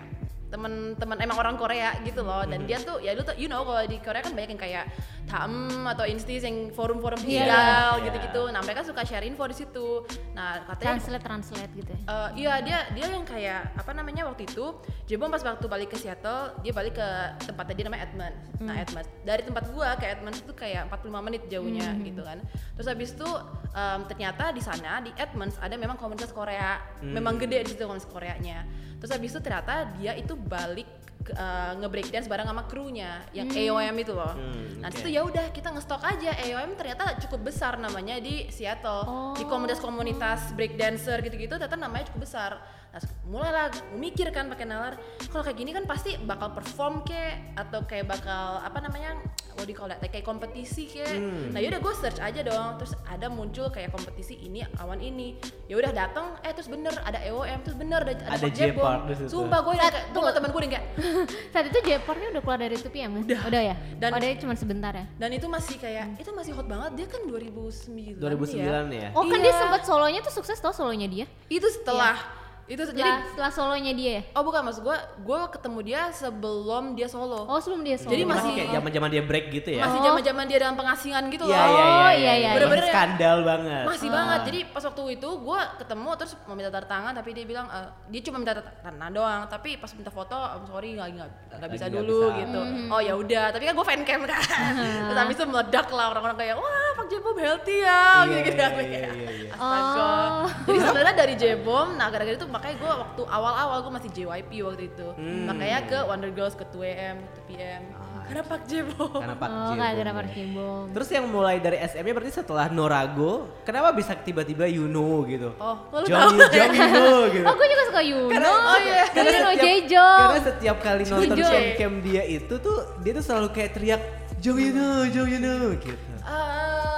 teman-teman 0.51 1.17
emang 1.23 1.37
orang 1.39 1.55
Korea 1.55 1.95
gitu 2.03 2.21
loh. 2.21 2.43
Dan 2.43 2.67
dia 2.67 2.77
tuh 2.83 2.99
ya 2.99 3.15
lu 3.15 3.23
tuh 3.23 3.33
you 3.39 3.47
know 3.47 3.63
kalau 3.63 3.87
di 3.87 3.97
Korea 4.03 4.21
kan 4.21 4.35
banyak 4.35 4.51
yang 4.53 4.61
kayak 4.61 4.85
Tham 5.31 5.87
atau 5.87 6.03
Instis 6.03 6.43
yang 6.43 6.75
forum-forum 6.75 7.23
Iya, 7.23 7.47
tinggal 7.47 7.91
iya. 7.95 8.03
gitu-gitu. 8.11 8.43
Nah 8.51 8.59
mereka 8.67 8.83
suka 8.83 9.07
share 9.07 9.23
info 9.23 9.47
di 9.47 9.55
situ. 9.55 10.03
Nah 10.35 10.67
katanya 10.67 10.99
Translate 10.99 11.23
translate 11.23 11.71
gitu 11.71 11.89
ya. 11.95 11.99
Eh, 12.03 12.29
iya 12.43 12.53
dia 12.59 12.79
dia 12.91 13.07
yang 13.15 13.23
kayak 13.23 13.71
apa 13.79 13.91
namanya 13.95 14.27
waktu 14.27 14.43
itu 14.43 14.75
Jebom 15.07 15.31
pas 15.31 15.39
waktu 15.39 15.65
balik 15.71 15.95
ke 15.95 15.97
Seattle 15.97 16.59
dia 16.59 16.75
balik 16.75 16.99
ke 16.99 17.07
tempatnya 17.47 17.75
dia 17.79 17.85
namanya 17.87 18.03
Edmund. 18.11 18.35
Nah 18.59 18.75
Edmund. 18.75 19.07
Dari 19.23 19.41
tempat 19.47 19.63
gua 19.71 19.95
ke 19.95 20.05
Edmund 20.11 20.35
itu 20.35 20.51
kayak 20.51 20.91
45 20.91 21.27
menit 21.31 21.41
jauhnya 21.47 21.95
gitu 22.03 22.21
kan. 22.27 22.43
Terus 22.75 22.87
habis 22.91 23.09
itu 23.15 23.29
em, 23.71 24.01
ternyata 24.11 24.51
di 24.51 24.59
sana 24.59 24.99
di 24.99 25.15
Edmonds 25.15 25.55
ada 25.63 25.79
memang 25.79 25.95
komunitas 25.95 26.35
Korea. 26.35 26.83
Memang 26.99 27.39
gede 27.39 27.63
di 27.63 27.69
situ 27.71 27.87
komunitas 27.87 28.09
Koreanya 28.11 28.67
terus 29.01 29.11
habis 29.11 29.33
itu 29.33 29.41
ternyata 29.41 29.89
dia 29.97 30.13
itu 30.13 30.37
balik 30.37 30.85
ke, 31.21 31.33
eh, 31.33 31.73
nge-breakdance 31.77 32.25
bareng 32.25 32.45
sama 32.45 32.65
krunya 32.65 33.21
yang 33.29 33.45
AOM 33.45 33.93
itu 33.97 34.09
loh. 34.09 34.33
Hmm, 34.33 34.81
nah 34.81 34.89
oke. 34.89 34.97
situ 34.97 35.09
ya 35.09 35.21
udah 35.21 35.49
kita 35.49 35.69
ngestok 35.69 36.01
aja. 36.01 36.33
AOM 36.33 36.73
ternyata 36.73 37.17
cukup 37.21 37.49
besar 37.49 37.77
namanya 37.77 38.17
di 38.17 38.49
Seattle. 38.49 39.05
Di 39.37 39.45
Oh. 39.45 39.49
komunitas-komunitas 39.49 40.53
breakdancer 40.53 41.21
gitu-gitu 41.21 41.53
ternyata 41.53 41.77
namanya 41.77 42.09
cukup 42.09 42.25
besar 42.25 42.57
nah 42.91 42.99
mulailah 43.23 43.67
mikir 43.95 44.27
kan 44.29 44.45
pakai 44.45 44.67
nalar 44.67 44.99
kalau 45.25 45.41
kayak 45.41 45.55
gini 45.55 45.71
kan 45.71 45.83
pasti 45.85 46.19
bakal 46.19 46.51
perform 46.51 46.99
ke 47.01 47.15
atau 47.55 47.87
kayak 47.87 48.03
bakal 48.05 48.59
apa 48.59 48.77
namanya 48.77 49.15
what 49.53 49.63
do 49.63 49.71
you 49.71 49.77
call 49.77 49.87
that 49.87 50.03
kayak 50.03 50.21
kompetisi 50.21 50.85
ke 50.85 50.99
Hmm. 51.01 51.51
nah 51.51 51.59
yaudah 51.59 51.79
gue 51.79 51.93
search 51.93 52.19
aja 52.19 52.41
dong 52.41 52.75
terus 52.75 52.91
ada 53.05 53.27
muncul 53.27 53.67
kayak 53.67 53.89
kompetisi 53.89 54.35
ini 54.37 54.59
awan 54.75 54.99
ini 54.99 55.39
ya 55.65 55.77
udah 55.77 55.87
datang 55.89 56.35
eh 56.41 56.51
terus 56.51 56.67
bener 56.67 56.91
ada 56.99 57.15
EOM 57.21 57.59
terus 57.61 57.75
bener 57.75 57.99
ada, 58.01 58.11
Ada 58.11 58.43
di 58.43 58.59
situ. 58.59 59.31
sumpah 59.31 59.59
gue 59.61 59.73
udah 59.73 59.87
kayak 59.87 60.05
gue 60.11 60.31
temen 60.33 60.49
gue 60.49 60.59
udah 60.59 60.71
kayak 60.71 60.85
Saat 61.53 61.65
itu 61.67 61.77
J-popnya 61.81 62.27
udah 62.29 62.41
keluar 62.41 62.59
dari 62.59 62.75
2PM 62.75 63.11
kan? 63.13 63.23
Udah. 63.47 63.61
ya? 63.61 63.75
Dan- 63.95 64.11
Padahal 64.11 64.35
cuma 64.35 64.53
sebentar 64.53 64.91
ya. 64.91 65.05
dan 65.13 65.29
itu 65.31 65.47
masih 65.47 65.75
kayak 65.77 66.05
itu 66.17 66.27
masih 66.29 66.51
hot 66.51 66.67
banget 66.67 66.91
dia 66.93 67.07
kan 67.07 67.21
2009 67.23 68.19
2009 68.19 68.59
ya. 68.59 68.75
ya. 68.91 69.09
Oh 69.13 69.23
kan 69.23 69.37
Iya. 69.37 69.45
dia 69.45 69.53
sempat 69.55 69.81
solonya 69.81 70.19
tuh 70.19 70.33
sukses 70.33 70.57
tau 70.57 70.71
solonya 70.71 71.07
dia. 71.07 71.23
itu 71.47 71.67
setelah 71.71 72.19
itu 72.63 72.81
jadi 72.87 73.01
Setelah, 73.03 73.17
setelah 73.27 73.51
solonya 73.51 73.91
dia 73.91 74.11
ya. 74.13 74.21
oh 74.31 74.41
bukan 74.41 74.61
maksud 74.63 74.81
gue 74.81 74.97
gue 75.19 75.39
ketemu 75.51 75.79
dia 75.81 76.01
sebelum 76.09 76.83
dia 76.91 77.05
solo 77.05 77.43
Oh 77.43 77.57
sebelum 77.57 77.81
dia 77.81 77.95
solo. 77.95 78.09
Jadi 78.09 78.23
Masih 78.23 78.37
masih- 78.41 78.55
kayak 78.57 78.69
zaman-zaman 78.73 79.09
dia 79.09 79.23
break 79.23 79.45
gitu 79.51 79.69
ya. 79.71 79.81
masih 79.81 79.97
Oh. 79.97 80.05
zaman 80.05 80.21
zaman 80.21 80.43
dia 80.45 80.57
dalam 80.59 80.75
pengasingan 80.75 81.23
gitu 81.27 81.43
Iya 81.43 81.51
loh 81.51 81.67
iya 81.67 81.83
Oh, 81.83 81.89
iya. 81.91 82.11
iya, 82.13 82.33
iya, 82.37 82.49
Bener-bener 82.53 82.83
ya. 82.83 82.91
skandal 82.91 83.37
banget. 83.41 83.83
masih 83.83 84.07
Ah. 84.07 84.13
banget 84.13 84.39
jadi 84.43 84.59
pas 84.67 84.83
waktu 84.83 85.03
itu 85.11 85.29
gue 85.33 85.59
ketemu 85.77 86.09
terus 86.15 86.31
mau 86.41 86.53
minta 86.53 86.69
tanda 86.69 86.87
tangan 86.87 87.13
tapi 87.13 87.29
dia 87.31 87.45
bilang 87.45 87.67
eh, 87.67 87.87
dia 88.07 88.21
cuma 88.21 88.37
minta 88.37 88.53
tanda 88.53 88.71
tangan 88.79 89.11
doang 89.11 89.41
tapi 89.47 89.69
pas 89.75 89.91
minta 89.91 90.09
foto 90.09 90.35
I'm 90.35 90.65
sorry 90.65 90.89
nggak 90.93 91.07
nggak 91.53 91.69
bisa 91.69 91.85
dulu 91.87 92.29
bisa. 92.29 92.39
gitu 92.39 92.61
oh 92.87 92.99
ya 92.99 93.13
udah 93.13 93.45
tapi 93.49 93.63
kan 93.63 93.73
gue 93.73 93.85
fan 93.85 94.01
cam 94.01 94.21
kan 94.23 94.41
terus 95.05 95.17
habis 95.17 95.35
itu 95.35 95.45
meledak 95.45 95.87
lah 95.87 96.05
orang-orang 96.09 96.37
kayak 96.37 96.55
wah 96.55 96.69
Pak 96.93 97.05
Jebom 97.07 97.35
healthy 97.35 97.77
ya 97.79 98.03
Iya, 98.21 98.23
gitu 98.23 98.39
gitu 98.45 98.53
iya, 98.53 98.69
kan 98.69 98.71
iya, 98.77 99.09
iya, 99.11 99.29
iya. 99.33 99.51
astaga 99.51 100.03
Oh. 100.03 100.47
jadi 100.65 100.77
sebenarnya 100.81 101.15
dari 101.15 101.33
Jebom 101.35 101.87
nah 101.93 102.07
gara-gara 102.07 102.33
itu 102.33 102.47
makanya 102.51 102.75
gue 102.77 102.91
waktu 102.91 103.21
awal-awal 103.25 103.77
gue 103.81 103.93
masih 103.93 104.09
JYP 104.11 104.51
waktu 104.61 104.83
itu 104.87 105.07
Hmm. 105.11 105.47
makanya 105.47 105.79
ke 105.83 105.97
Wonder 106.03 106.29
Girls 106.29 106.53
ke 106.53 106.67
2AM 106.67 107.17
ke 107.25 107.39
PM 107.47 107.83
karena 108.21 108.43
Pak 108.45 108.61
Jebom 108.63 109.11
Karena 109.11 109.35
Pak 109.35 109.49
Oh 109.49 109.55
J. 109.65 109.71
kayak 109.73 109.91
Bom 109.91 109.97
gara 109.97 110.07
ya. 110.07 110.13
Park 110.13 110.29
Jae-bom. 110.31 110.83
Terus 110.93 111.09
yang 111.09 111.25
mulai 111.27 111.55
dari 111.57 111.77
SM-nya 111.77 112.13
berarti 112.13 112.31
setelah 112.31 112.65
Norago, 112.69 113.31
kenapa 113.61 113.91
bisa 113.91 114.15
tiba-tiba 114.15 114.63
Yuno 114.65 115.27
gitu? 115.27 115.51
Oh, 115.57 115.75
lu 115.91 116.07
Jong, 116.07 116.39
tahu. 116.39 116.47
Jong 116.47 116.71
Yuno 116.71 117.11
gitu. 117.35 117.43
Oh 117.43 117.53
gue 117.53 117.67
juga 117.67 117.83
suka 117.87 118.01
Yuno. 118.01 118.31
oh 118.47 118.77
iya. 118.79 119.03
Karena 119.09 119.29
Yuno 119.33 119.51
setiap-. 119.51 119.67
Karena 120.15 120.41
setiap 120.47 120.77
kali 120.79 121.03
nonton 121.03 121.35
cam-cam 121.43 121.93
dia 121.99 122.23
itu 122.23 122.53
tuh 122.55 122.77
dia 123.03 123.11
tuh 123.11 123.25
selalu 123.25 123.47
kayak 123.51 123.71
teriak 123.75 124.01
Jong 124.39 124.59
Yuno, 124.61 124.89
Jong 125.07 125.27
Yuno 125.27 125.53
gitu. 125.75 126.11
Kenapa 126.23 126.90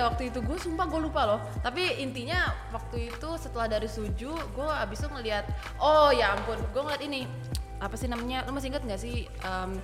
ya 0.00 0.08
waktu 0.08 0.32
itu 0.32 0.40
gue 0.40 0.56
sumpah 0.56 0.88
gue 0.88 1.00
lupa 1.04 1.28
loh 1.28 1.40
tapi 1.60 2.00
intinya 2.00 2.48
waktu 2.72 3.12
itu 3.12 3.28
setelah 3.36 3.68
dari 3.68 3.84
suju 3.84 4.32
gue 4.32 4.68
abis 4.80 5.04
itu 5.04 5.08
ngeliat 5.12 5.44
oh 5.76 6.08
ya 6.08 6.32
ampun 6.32 6.56
gue 6.56 6.80
ngeliat 6.80 7.02
ini 7.04 7.28
apa 7.76 7.92
sih 7.96 8.08
namanya 8.08 8.48
lo 8.48 8.56
masih 8.56 8.72
inget 8.72 8.80
nggak 8.80 9.00
sih 9.00 9.28
um, 9.44 9.76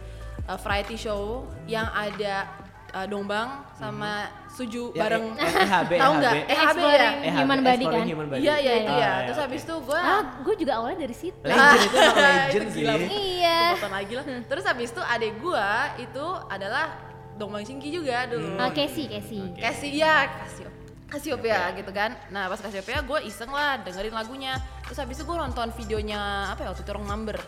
uh, 0.48 0.56
variety 0.56 0.96
show 0.96 1.44
yang 1.68 1.84
ada 1.92 2.48
uh, 2.92 3.04
Dongbang 3.04 3.64
sama 3.76 4.28
Suju 4.48 4.96
Ya, 4.96 5.04
bareng 5.04 5.36
eh, 5.36 5.52
EHB, 5.52 5.90
tahu 6.00 6.12
nggak 6.16 6.34
EHB. 6.48 6.80
Ya 6.80 7.08
EHB, 7.12 7.36
Human 7.44 7.60
Body 7.60 7.84
kan? 7.84 8.04
Iya 8.40 8.54
iya 8.56 8.72
itu 8.80 8.88
Ah, 8.88 8.96
ya 8.96 9.04
ya, 9.04 9.12
terus 9.28 9.36
oke. 9.36 9.44
habis 9.44 9.62
itu 9.68 9.74
gue 9.84 10.00
Ah 10.00 10.22
gue 10.40 10.54
juga 10.56 10.72
awalnya 10.80 10.98
dari 11.04 11.16
situ. 11.16 11.36
Legend 11.44 11.82
itu 11.84 11.96
legend 12.24 12.68
sih. 12.72 12.80
gila. 12.80 12.92
Iya. 13.04 13.60
Lagi 13.84 14.12
lah. 14.16 14.24
Terus 14.48 14.64
habis 14.64 14.88
itu 14.96 15.02
adek 15.04 15.32
gua 15.44 15.92
itu 16.00 16.24
adalah 16.48 16.84
Dongbang 17.36 17.64
Singki 17.68 17.92
juga 17.92 18.24
dulu. 18.26 18.56
Ah 18.56 18.72
Casey, 18.72 19.06
Casey. 19.06 19.40
Oke. 19.44 19.60
Casey 19.60 19.90
ya, 20.00 20.24
Casio. 20.40 20.68
Casiopea 21.06 21.70
gitu 21.78 21.94
kan. 21.94 22.16
Nah 22.34 22.50
pas 22.50 22.58
Casiopea 22.58 22.98
gue 23.04 23.18
iseng 23.28 23.52
lah 23.52 23.78
dengerin 23.84 24.10
lagunya. 24.10 24.58
Terus 24.88 24.98
habis 24.98 25.20
itu 25.20 25.24
gue 25.28 25.36
nonton 25.38 25.70
videonya 25.78 26.50
apa 26.50 26.66
ya 26.66 26.68
waktu 26.74 26.82
itu 26.82 26.92
Wrong 26.96 27.06
Number. 27.06 27.38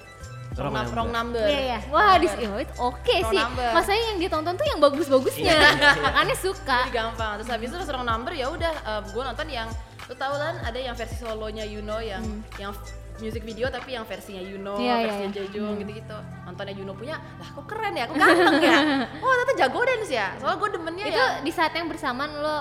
Wrong 0.59 0.75
Wrong, 0.75 0.75
Number. 0.75 0.95
wrong 0.97 1.11
number. 1.13 1.45
Iya 1.45 1.61
iya. 1.61 1.79
Wah 1.93 2.19
di 2.19 2.27
itu 2.27 2.43
oke 2.79 3.15
Wrong 3.23 3.31
sih. 3.31 3.39
number. 3.39 3.71
Masanya 3.75 4.05
yang 4.15 4.19
ditonton 4.19 4.55
tuh 4.59 4.67
yang 4.67 4.81
bagus-bagusnya. 4.83 5.59
Makanya 6.03 6.37
suka. 6.39 6.79
Jadi 6.87 6.95
gampang. 6.95 7.33
Terus 7.43 7.51
habis 7.51 7.67
itu 7.71 7.77
pas 7.79 7.89
Wrong 7.95 8.07
Number 8.07 8.33
ya 8.35 8.47
udah 8.51 8.73
gue 9.11 9.23
nonton 9.23 9.47
yang 9.51 9.69
lu 10.09 10.15
tahu 10.17 10.35
kan 10.41 10.55
ada 10.65 10.79
yang 10.81 10.97
versi 10.97 11.21
solonya 11.21 11.69
Yuno 11.69 12.01
yang 12.01 12.25
yang 12.57 12.73
music 13.19 13.43
video 13.43 13.67
tapi 13.69 13.95
yang 13.95 14.05
versinya 14.05 14.41
Yuno, 14.41 14.75
Hmm. 14.75 14.85
Iya, 14.85 14.95
versinya 15.05 15.31
iya. 15.31 15.37
Jejong 15.45 15.75
gitu-gitu. 15.79 16.17
Nontonnya 16.45 16.75
Yuno 16.75 16.93
punya, 16.95 17.17
lah 17.19 17.49
kok 17.51 17.65
keren 17.67 17.95
ya, 17.95 18.05
kok 18.07 18.17
ganteng 18.17 18.63
ya. 18.63 18.79
Oh 19.25 19.33
ternyata 19.35 19.55
jago 19.59 19.81
dance 19.83 20.11
ya. 20.11 20.29
Soalnya 20.39 20.57
gue 20.57 20.71
demennya 20.79 21.05
itu 21.07 21.23
ya. 21.23 21.29
di 21.43 21.53
saat 21.53 21.73
yang 21.75 21.87
bersamaan 21.87 22.31
lo 22.39 22.59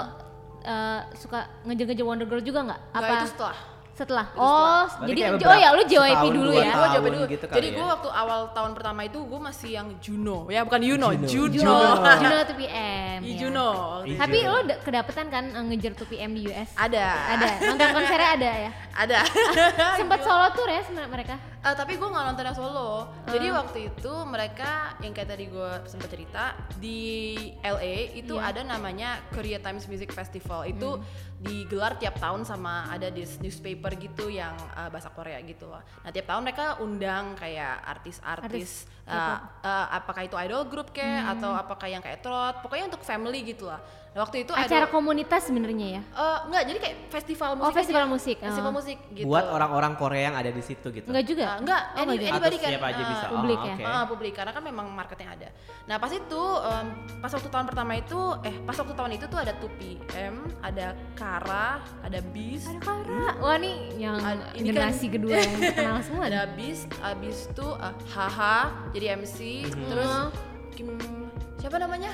eh, 0.62 1.02
suka 1.16 1.40
ngejar-ngejar 1.64 2.06
Wonder 2.06 2.28
Girl 2.28 2.44
juga 2.44 2.60
nggak? 2.68 2.82
Apa 2.92 3.00
Apa 3.00 3.14
itu 3.16 3.28
setelah? 3.32 3.58
Setelah? 3.98 4.30
Itu 4.30 4.38
Oh, 4.38 4.86
Berarti 4.86 5.10
jadi 5.10 5.22
kayak 5.34 5.42
oh 5.44 5.58
ya 5.58 5.70
lu 5.72 5.84
JYP 5.84 6.24
dulu 6.30 6.52
ya? 6.54 6.70
Gue 6.72 6.88
coba 6.94 7.08
dulu. 7.10 7.26
gitu 7.28 7.46
Jadi 7.50 7.68
ya. 7.68 7.74
gue 7.74 7.86
waktu 7.88 8.10
awal 8.14 8.40
tahun 8.52 8.72
pertama 8.72 9.02
itu 9.02 9.20
gue 9.20 9.40
masih 9.42 9.70
yang 9.74 9.88
Juno, 9.98 10.38
ya 10.48 10.62
bukan 10.62 10.80
Yuno, 10.80 11.08
Juno. 11.12 11.26
Juno. 11.26 11.50
Juno, 11.50 11.76
Juno. 11.98 12.14
Juno 12.22 12.36
2PM. 12.46 13.20
Ih, 13.20 13.28
ya. 13.28 13.38
Juno. 13.40 13.70
Ih, 14.04 14.16
Tapi 14.16 14.38
lo 14.44 14.60
da- 14.62 14.80
kedapetan 14.80 15.26
kan 15.28 15.44
eh, 15.50 15.64
ngejar 15.66 15.94
2PM 15.96 16.30
di 16.32 16.42
US? 16.46 16.70
Ada. 16.72 17.06
Ada. 17.34 17.48
Nonton 17.66 17.88
konsernya 17.92 18.30
ada 18.32 18.52
ya? 18.60 18.72
Ada. 18.94 19.18
Sempat 19.96 20.20
solo 20.26 20.48
tour 20.52 20.70
ya 20.70 20.82
sebenarnya 20.82 21.10
mereka? 21.10 21.36
Eh, 21.68 21.76
tapi 21.76 22.00
gue 22.00 22.08
nggak 22.08 22.26
nonton 22.26 22.46
yang 22.48 22.56
solo. 22.56 23.12
Jadi 23.28 23.48
waktu 23.52 23.78
itu 23.92 24.14
mereka 24.24 24.96
yang 25.04 25.12
kayak 25.12 25.36
tadi 25.36 25.52
gue 25.52 25.72
sempat 25.84 26.08
cerita 26.08 26.44
di 26.80 27.36
LA 27.60 28.16
itu 28.16 28.40
Iya. 28.40 28.56
ada 28.56 28.62
namanya 28.64 29.20
Korea 29.36 29.60
Times 29.60 29.84
Music 29.86 30.16
Festival. 30.16 30.64
Itu 30.64 31.04
digelar 31.38 32.00
tiap 32.00 32.16
tahun 32.18 32.48
sama 32.48 32.88
ada 32.88 33.12
di 33.12 33.28
newspaper 33.44 34.00
gitu 34.00 34.32
yang 34.32 34.56
eh, 34.56 34.88
bahasa 34.88 35.12
Korea 35.12 35.44
gitu 35.44 35.68
loh. 35.68 35.84
Nah 36.02 36.10
tiap 36.10 36.32
tahun 36.32 36.48
mereka 36.48 36.80
undang 36.80 37.36
kayak 37.36 37.84
artis-artis 37.84 38.48
Artis 38.48 38.72
eh, 39.04 39.38
eh, 39.62 39.86
apakah 39.92 40.24
itu 40.24 40.40
idol 40.40 40.64
group 40.66 40.96
kayak 40.96 41.36
atau 41.36 41.52
apakah 41.52 41.92
yang 41.92 42.00
kayak 42.00 42.24
trot. 42.24 42.64
Pokoknya 42.64 42.88
untuk 42.88 43.04
family 43.04 43.44
gitu 43.44 43.68
lah. 43.68 43.84
Nah, 44.08 44.26
waktu 44.26 44.42
itu 44.42 44.52
Acara 44.58 44.90
ada 44.90 44.90
komunitas 44.90 45.46
sebenarnya 45.46 45.88
ya? 45.88 46.02
Eh, 46.02 46.38
enggak, 46.50 46.64
jadi 46.66 46.78
kayak 46.82 46.96
festival 47.14 47.50
musik. 47.54 47.70
Oh, 47.70 47.76
festival 47.76 48.02
aja. 48.02 48.10
musik. 48.10 48.36
Festival 48.42 48.72
Oh. 48.74 48.78
musik 48.82 48.98
gitu. 49.14 49.28
Buat 49.30 49.46
orang-orang 49.46 49.94
Korea 49.94 50.24
yang 50.34 50.38
ada 50.42 50.50
di 50.50 50.64
situ 50.66 50.88
gitu. 50.90 51.06
Enggak 51.06 51.26
juga? 51.30 51.46
Uh, 51.54 51.57
enggak, 51.58 51.82
Oh, 51.92 52.02
any- 52.04 52.18
anybody 52.24 52.30
Atau 52.54 52.60
kan 52.60 52.72
siapa 52.72 52.88
aja 52.88 52.98
uh, 52.98 53.08
bisa. 53.08 53.26
publik 53.30 53.58
oh, 53.58 53.64
ya? 53.64 53.74
oke. 53.74 53.84
Ah, 53.86 54.04
publik 54.06 54.34
karena 54.34 54.52
kan 54.52 54.64
memang 54.64 54.88
marketnya 54.90 55.30
ada. 55.32 55.50
Nah 55.84 55.96
pas 55.96 56.10
itu 56.10 56.42
em, 56.64 56.86
pas 57.18 57.30
waktu 57.30 57.50
tahun 57.50 57.66
pertama 57.66 57.92
itu 57.94 58.20
eh 58.42 58.56
pas 58.62 58.74
waktu 58.74 58.94
tahun 58.94 59.12
itu 59.14 59.26
tuh 59.26 59.40
ada 59.40 59.54
2PM, 59.54 60.34
ada 60.60 60.88
Kara, 61.14 61.70
ada 62.00 62.20
Beast, 62.28 62.68
Ada 62.68 62.80
Kara. 62.80 63.26
Wah 63.38 63.56
nih 63.56 63.76
yang 63.98 64.18
Ada- 64.18 64.54
ini 64.54 64.60
kan- 64.64 64.68
generasi 64.68 65.06
kedua 65.08 65.36
yang 65.36 65.56
terkenal 65.64 65.98
semua. 66.02 66.24
ada 66.26 66.42
Beast, 66.52 66.86
abis 67.00 67.38
itu 67.48 67.68
uh, 67.68 67.94
Haha 68.08 68.58
jadi 68.90 69.16
MC, 69.16 69.38
terus 69.68 70.12
Kim 70.72 70.94
siapa 71.58 71.78
namanya 71.78 72.14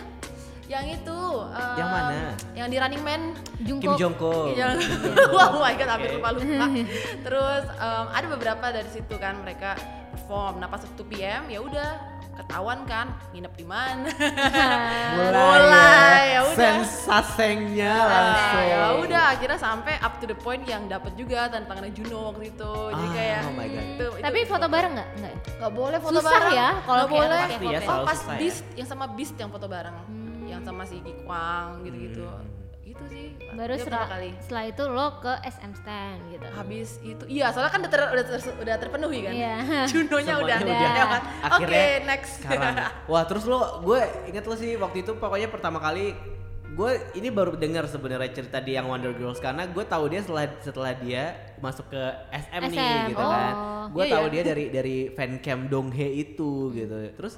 yang 0.65 0.85
itu 0.85 1.19
em, 1.49 1.75
Yang 1.75 1.89
mana? 1.89 2.19
yang 2.53 2.67
di 2.67 2.77
Running 2.77 3.03
Man 3.03 3.21
Kim 3.57 3.65
Jungkook 3.77 3.97
Jongko. 3.97 4.35
Yang 4.53 4.75
oh 5.35 5.59
my 5.59 5.73
god 5.73 5.89
hampir 5.89 6.09
lupa 6.13 6.29
lupa. 6.31 6.65
Terus 7.25 7.63
em, 7.69 8.05
ada 8.09 8.25
beberapa 8.27 8.65
dari 8.69 8.89
situ 8.89 9.15
kan 9.17 9.39
mereka 9.39 9.75
perform. 10.09 10.57
Nah 10.57 10.67
pas 10.67 10.79
1 10.79 10.95
PM 11.05 11.47
ya 11.47 11.59
udah 11.59 11.89
ketahuan 12.33 12.81
kan 12.83 13.13
nginep 13.29 13.53
di 13.53 13.61
mana. 13.63 14.09
Mulai, 15.13 16.21
ya 16.31 16.41
udah. 16.43 16.55
Sensasengnya 16.55 17.93
langsung. 17.93 18.63
ya 18.65 18.81
udah 18.97 19.23
akhirnya 19.29 19.59
sampai 19.59 19.93
up 19.99 20.17
to 20.17 20.25
the 20.25 20.33
point 20.35 20.63
yang 20.63 20.87
dapat 20.87 21.13
juga 21.13 21.45
tantangannya 21.47 21.93
Juno 21.93 22.31
waktu 22.31 22.49
itu. 22.49 22.73
Jadi 22.89 23.05
Ah, 23.05 23.13
kayak 23.13 23.41
oh 23.43 23.53
my 23.53 23.67
God. 23.67 23.85
itu, 23.85 24.05
itu- 24.09 24.23
tapi 24.23 24.39
itu. 24.39 24.49
foto 24.49 24.65
bareng 24.65 24.91
nggak 24.93 25.09
nggak 25.15 25.31
ya? 25.31 25.39
nggak 25.53 25.73
boleh 25.73 25.97
foto 25.99 26.13
Susah 26.15 26.31
bareng. 26.33 26.53
ya 26.55 26.69
kalau 26.81 27.05
boleh. 27.05 27.41
Pasti 27.43 27.65
ya, 27.67 27.79
Oh, 27.83 28.01
pas 28.01 28.19
ya. 28.19 28.33
Beast 28.39 28.61
yang 28.73 28.87
sama 28.87 29.05
Beast 29.11 29.35
yang 29.35 29.49
foto 29.49 29.67
bareng. 29.67 29.93
Hmm. 29.93 30.22
Yang 30.53 30.63
sama 30.63 30.83
si 30.83 30.95
Gi 30.99 31.13
Kwang 31.19 31.67
gitu-gitu. 31.81 32.25
Gitu 32.83 33.03
sih. 33.07 33.27
baru 33.53 33.73
setelah, 33.73 34.05
kali. 34.07 34.29
setelah 34.37 34.63
itu 34.67 34.83
lo 34.85 35.07
ke 35.17 35.33
SM 35.41 35.71
stand 35.73 36.19
gitu 36.29 36.45
habis 36.47 36.89
itu 36.99 37.23
iya 37.25 37.47
soalnya 37.47 37.71
kan 37.71 37.81
udah, 37.81 37.91
ter- 37.91 38.11
udah, 38.11 38.25
ter- 38.27 38.57
udah 38.59 38.75
terpenuhi 38.77 39.19
kan 39.21 39.33
Iya. 39.33 39.55
Junonya 39.91 40.35
udah 40.37 40.57
udah. 40.59 40.79
lewat 40.93 41.21
oke 41.23 41.47
Akhirnya 41.47 41.85
next 42.03 42.31
Sekarang. 42.37 42.75
Wah 43.09 43.23
terus 43.23 43.43
lo, 43.43 43.59
gue 43.81 43.99
inget 44.27 44.43
lo 44.43 44.53
sih 44.53 44.75
waktu 44.75 44.97
itu 45.01 45.11
pokoknya 45.15 45.47
pertama 45.47 45.79
kali 45.79 46.11
gue 46.69 46.91
ini 47.13 47.29
baru 47.29 47.53
dengar 47.53 47.85
sebenarnya 47.85 48.29
cerita 48.31 48.57
dia 48.57 48.81
yang 48.81 48.89
Wonder 48.89 49.13
Girls 49.13 49.37
karena 49.37 49.63
gue 49.63 49.83
tahu 49.83 50.03
dia 50.09 50.19
setelah 50.19 50.45
setelah 50.59 50.93
dia 50.93 51.23
masuk 51.57 51.85
ke 51.87 52.01
SM, 52.31 52.61
nih 52.67 52.77
SM, 52.77 53.03
gitu 53.09 53.21
oh. 53.21 53.29
kan. 53.29 53.53
Gue 53.89 54.03
Iya, 54.03 54.11
tahu 54.11 54.25
iya. 54.25 54.33
dia 54.33 54.43
dari 54.43 54.65
dari 54.69 54.97
fancam 55.09 55.59
Donghae 55.67 56.09
itu 56.11 56.51
gitu. 56.73 56.95
Terus 57.13 57.37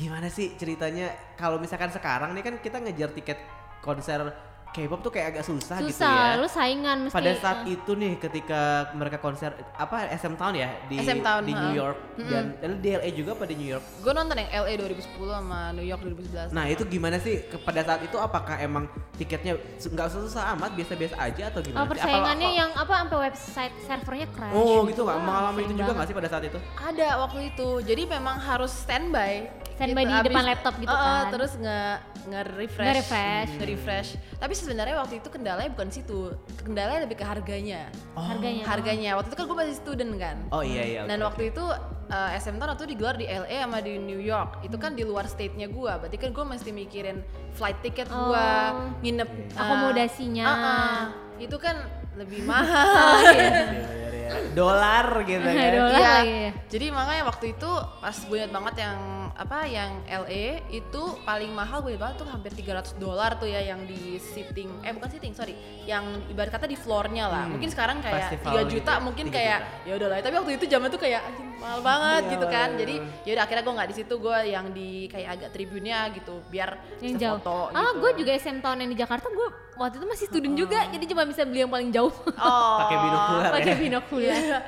gimana 0.00 0.32
sih 0.32 0.56
ceritanya 0.56 1.06
kalau 1.36 1.60
misalkan 1.60 1.92
sekarang 1.92 2.32
nih 2.32 2.40
kan 2.40 2.54
kita 2.56 2.80
ngejar 2.80 3.12
tiket 3.12 3.36
konser 3.80 4.32
K-pop 4.70 5.02
tuh 5.02 5.10
kayak 5.10 5.34
agak 5.34 5.42
susah, 5.42 5.82
gitu 5.82 5.98
susah 5.98 6.38
ya. 6.38 6.38
lo 6.38 6.46
saingan 6.46 6.96
mesti 7.02 7.14
Pada 7.18 7.34
saat 7.34 7.66
eh, 7.66 7.74
itu 7.74 7.90
nih 7.90 8.22
ketika 8.22 8.60
mereka 8.94 9.18
konser 9.18 9.50
apa 9.74 10.06
SM 10.14 10.38
Town 10.38 10.54
ya 10.54 10.70
di 10.86 10.94
SM 10.94 11.26
Town, 11.26 11.42
di. 11.42 11.50
New 11.50 11.74
York 11.74 11.98
dan 12.22 12.54
dan 12.54 12.78
di 12.78 12.94
LA 12.94 13.10
juga 13.10 13.34
pada 13.34 13.50
New 13.50 13.66
York. 13.66 13.82
gue 13.82 14.12
nonton 14.14 14.38
yang 14.38 14.46
LA 14.62 14.78
2010 14.78 15.10
sama 15.26 15.74
New 15.74 15.82
York 15.82 16.00
2011 16.06 16.54
Nah 16.54 16.70
itu 16.70 16.86
gimana 16.86 17.18
sih 17.18 17.42
ke- 17.42 17.58
pada 17.58 17.82
saat 17.82 18.06
itu 18.06 18.14
apakah 18.14 18.62
emang 18.62 18.86
tiketnya 19.18 19.58
nggak 19.74 20.06
susah 20.08 20.54
amat 20.54 20.70
biasa-biasa 20.78 21.18
aja 21.18 21.42
atau 21.50 21.58
oh, 21.58 21.66
gimana? 21.66 21.74
sih? 21.74 21.82
Apa- 21.82 21.90
persaingannya 21.90 22.48
apa- 22.48 22.60
yang 22.62 22.70
apa 22.70 22.92
sampai 22.94 23.18
website 23.26 23.74
servernya 23.82 24.26
crash 24.30 24.54
Oh 24.54 24.86
gitu 24.86 25.00
nggak 25.02 25.18
Wah, 25.18 25.26
mengalami 25.26 25.60
itu 25.66 25.74
juga 25.74 25.92
nggak 25.98 26.06
sih 26.06 26.14
pada 26.14 26.28
saat 26.30 26.44
itu? 26.46 26.58
ada 26.78 27.08
waktu 27.18 27.40
itu 27.50 27.68
jadi 27.82 28.02
memang 28.06 28.38
harus 28.38 28.70
standby 28.70 29.50
Standby 29.80 30.04
di 30.04 30.16
depan 30.22 30.44
laptop 30.44 30.74
gitu 30.76 30.92
Uh, 30.92 31.00
kan. 31.00 31.24
terus 31.32 31.52
nge 31.56 31.80
nge 32.22 32.40
refresh 32.52 32.86
Nge-refresh. 32.86 33.50
nge 33.50 33.64
refresh 33.66 34.10
tapi 34.36 34.52
sebenarnya 34.52 34.94
waktu 34.94 35.14
itu 35.18 35.28
kendalanya 35.28 35.70
bukan 35.70 35.88
situ 35.88 36.36
kendalanya 36.58 37.00
lebih 37.02 37.16
ke 37.16 37.24
harganya 37.24 37.88
harganya 38.12 38.62
harganya 38.62 39.10
waktu 39.14 39.28
itu 39.28 39.36
kan 39.36 39.46
gue 39.46 39.56
masih 39.56 39.74
student 39.74 40.12
kan 40.16 40.36
Oh 40.50 40.60
iya 40.60 40.82
iya. 40.84 41.00
Dan 41.04 41.18
oke, 41.18 41.32
waktu 41.32 41.42
itu 41.48 41.64
uh, 42.06 42.30
SM 42.34 42.54
Town 42.54 42.68
waktu 42.68 42.84
itu 42.84 42.90
digelar 42.92 43.16
di 43.16 43.24
LA 43.24 43.56
sama 43.60 43.78
di 43.80 43.96
New 43.96 44.18
York. 44.18 44.60
Itu 44.60 44.76
kan 44.76 44.92
di 44.92 45.02
luar 45.02 45.24
state-nya 45.24 45.66
gua. 45.66 45.96
Berarti 45.96 46.18
kan 46.18 46.30
gua 46.30 46.44
mesti 46.44 46.70
mikirin 46.70 47.22
flight 47.52 47.78
ticket 47.80 48.06
gua, 48.06 48.50
Oh. 48.68 48.92
nginep 49.00 49.30
uh, 49.50 49.60
Akomodasinya. 49.60 50.44
uh, 50.44 50.58
uh, 50.58 51.00
itu 51.38 51.56
kan 51.56 51.86
lebih 52.20 52.40
mahal. 52.44 53.16
Iya, 53.30 53.48
iya, 53.90 54.08
iya. 54.12 54.52
Dolar 54.52 55.06
gitu 55.24 55.42
kan. 55.48 55.70
Dolar 55.72 55.90
Iya. 55.90 56.10
lagi 56.12 56.30
ya. 56.40 56.50
Jadi 56.68 56.86
makanya 56.90 57.22
waktu 57.24 57.44
itu 57.50 57.70
pas 57.98 58.16
gue 58.16 58.36
ingat 58.36 58.52
banget 58.52 58.74
yang 58.78 58.98
apa 59.32 59.58
yang 59.64 59.90
LA 60.04 60.46
itu 60.70 61.02
paling 61.24 61.48
mahal 61.50 61.80
gue 61.80 61.90
ingat 61.90 62.02
banget 62.04 62.16
tuh 62.18 62.28
hampir 62.28 62.52
300 62.52 62.94
dolar 62.94 63.34
tuh 63.34 63.48
ya 63.48 63.64
yang 63.64 63.82
di 63.82 64.20
sitting 64.20 64.68
eh 64.82 64.92
bukan 64.92 65.08
sitting 65.08 65.32
sorry 65.32 65.56
yang 65.82 66.04
ibarat 66.28 66.52
kata 66.52 66.68
di 66.68 66.76
floornya 66.76 67.24
lah 67.24 67.42
Hmm, 67.42 67.56
mungkin 67.56 67.72
sekarang 67.72 67.98
kayak 67.98 68.36
festival 68.36 68.52
3 68.52 68.60
gitu 68.60 68.72
juta 68.76 68.92
ya, 68.92 69.00
mungkin 69.00 69.24
3 69.24 69.32
kayak 69.32 69.58
ya 69.82 69.92
udahlah 69.96 70.16
tapi 70.20 70.34
waktu 70.36 70.52
itu 70.54 70.64
zaman 70.68 70.88
tuh 70.88 71.00
kayak 71.00 71.20
anjing 71.24 71.48
mahal 71.56 71.80
banget 71.80 72.22
Iya, 72.22 72.30
gitu 72.30 72.46
kan 72.46 72.68
bener. 72.68 72.78
jadi 72.78 72.94
ya 73.24 73.30
udah 73.32 73.42
akhirnya 73.42 73.64
gue 73.64 73.74
nggak 73.74 73.88
di 73.88 73.96
situ 73.96 74.14
gue 74.18 74.38
yang 74.46 74.66
di 74.70 74.90
kayak 75.08 75.28
agak 75.32 75.50
tribunnya 75.50 75.98
gitu 76.12 76.34
biar 76.46 76.70
yang 77.00 77.10
bisa 77.10 77.22
jauh. 77.24 77.38
foto 77.40 77.58
ah, 77.70 77.80
gitu. 77.86 77.96
gue 77.96 78.10
juga 78.18 78.30
SM 78.36 78.58
tahun 78.60 78.78
yang 78.78 78.90
di 78.92 78.98
Jakarta, 78.98 79.26
gue 79.26 79.48
waktu 79.80 79.96
itu 79.96 80.06
masih 80.06 80.26
student 80.28 80.52
juga, 80.52 80.84
jadi 80.92 81.04
cuma 81.08 81.24
bisa 81.24 81.40
beli 81.48 81.64
yang 81.64 81.72
paling 81.72 81.88
jauh. 81.88 82.12
oh 82.12 82.76
Pakai 82.84 82.96
binokular 83.00 83.50
Pakai 83.56 83.72
ya. 83.72 83.78
binokular. 83.80 84.28
Iya. 84.36 84.58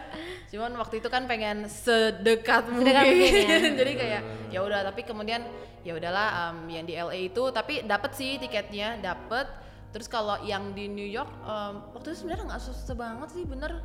Cuman 0.48 0.72
waktu 0.80 0.94
itu 1.04 1.08
kan 1.12 1.28
pengen 1.28 1.68
sedekat 1.68 2.64
mungkin. 2.72 2.88
Sedekat 2.88 3.04
mungkin 3.12 3.32
ya. 3.44 3.58
Jadi 3.84 3.92
kayak 3.92 4.20
ya 4.48 4.58
udah 4.64 4.80
tapi 4.88 5.00
kemudian 5.04 5.44
ya 5.84 5.92
udahlah 5.92 6.28
em, 6.56 6.56
yang 6.80 6.84
di 6.88 6.94
LA 6.96 7.28
itu 7.28 7.44
tapi 7.52 7.84
dapat 7.84 8.16
sih 8.16 8.40
tiketnya, 8.40 8.96
dapat. 9.00 9.48
Terus 9.92 10.08
kalau 10.08 10.40
yang 10.40 10.72
di 10.72 10.88
New 10.88 11.04
York 11.04 11.28
em, 11.44 11.74
waktu 11.92 12.16
itu 12.16 12.24
sebenarnya 12.24 12.48
nggak 12.56 12.62
susah 12.64 12.96
banget 12.96 13.28
sih 13.36 13.44
bener 13.44 13.84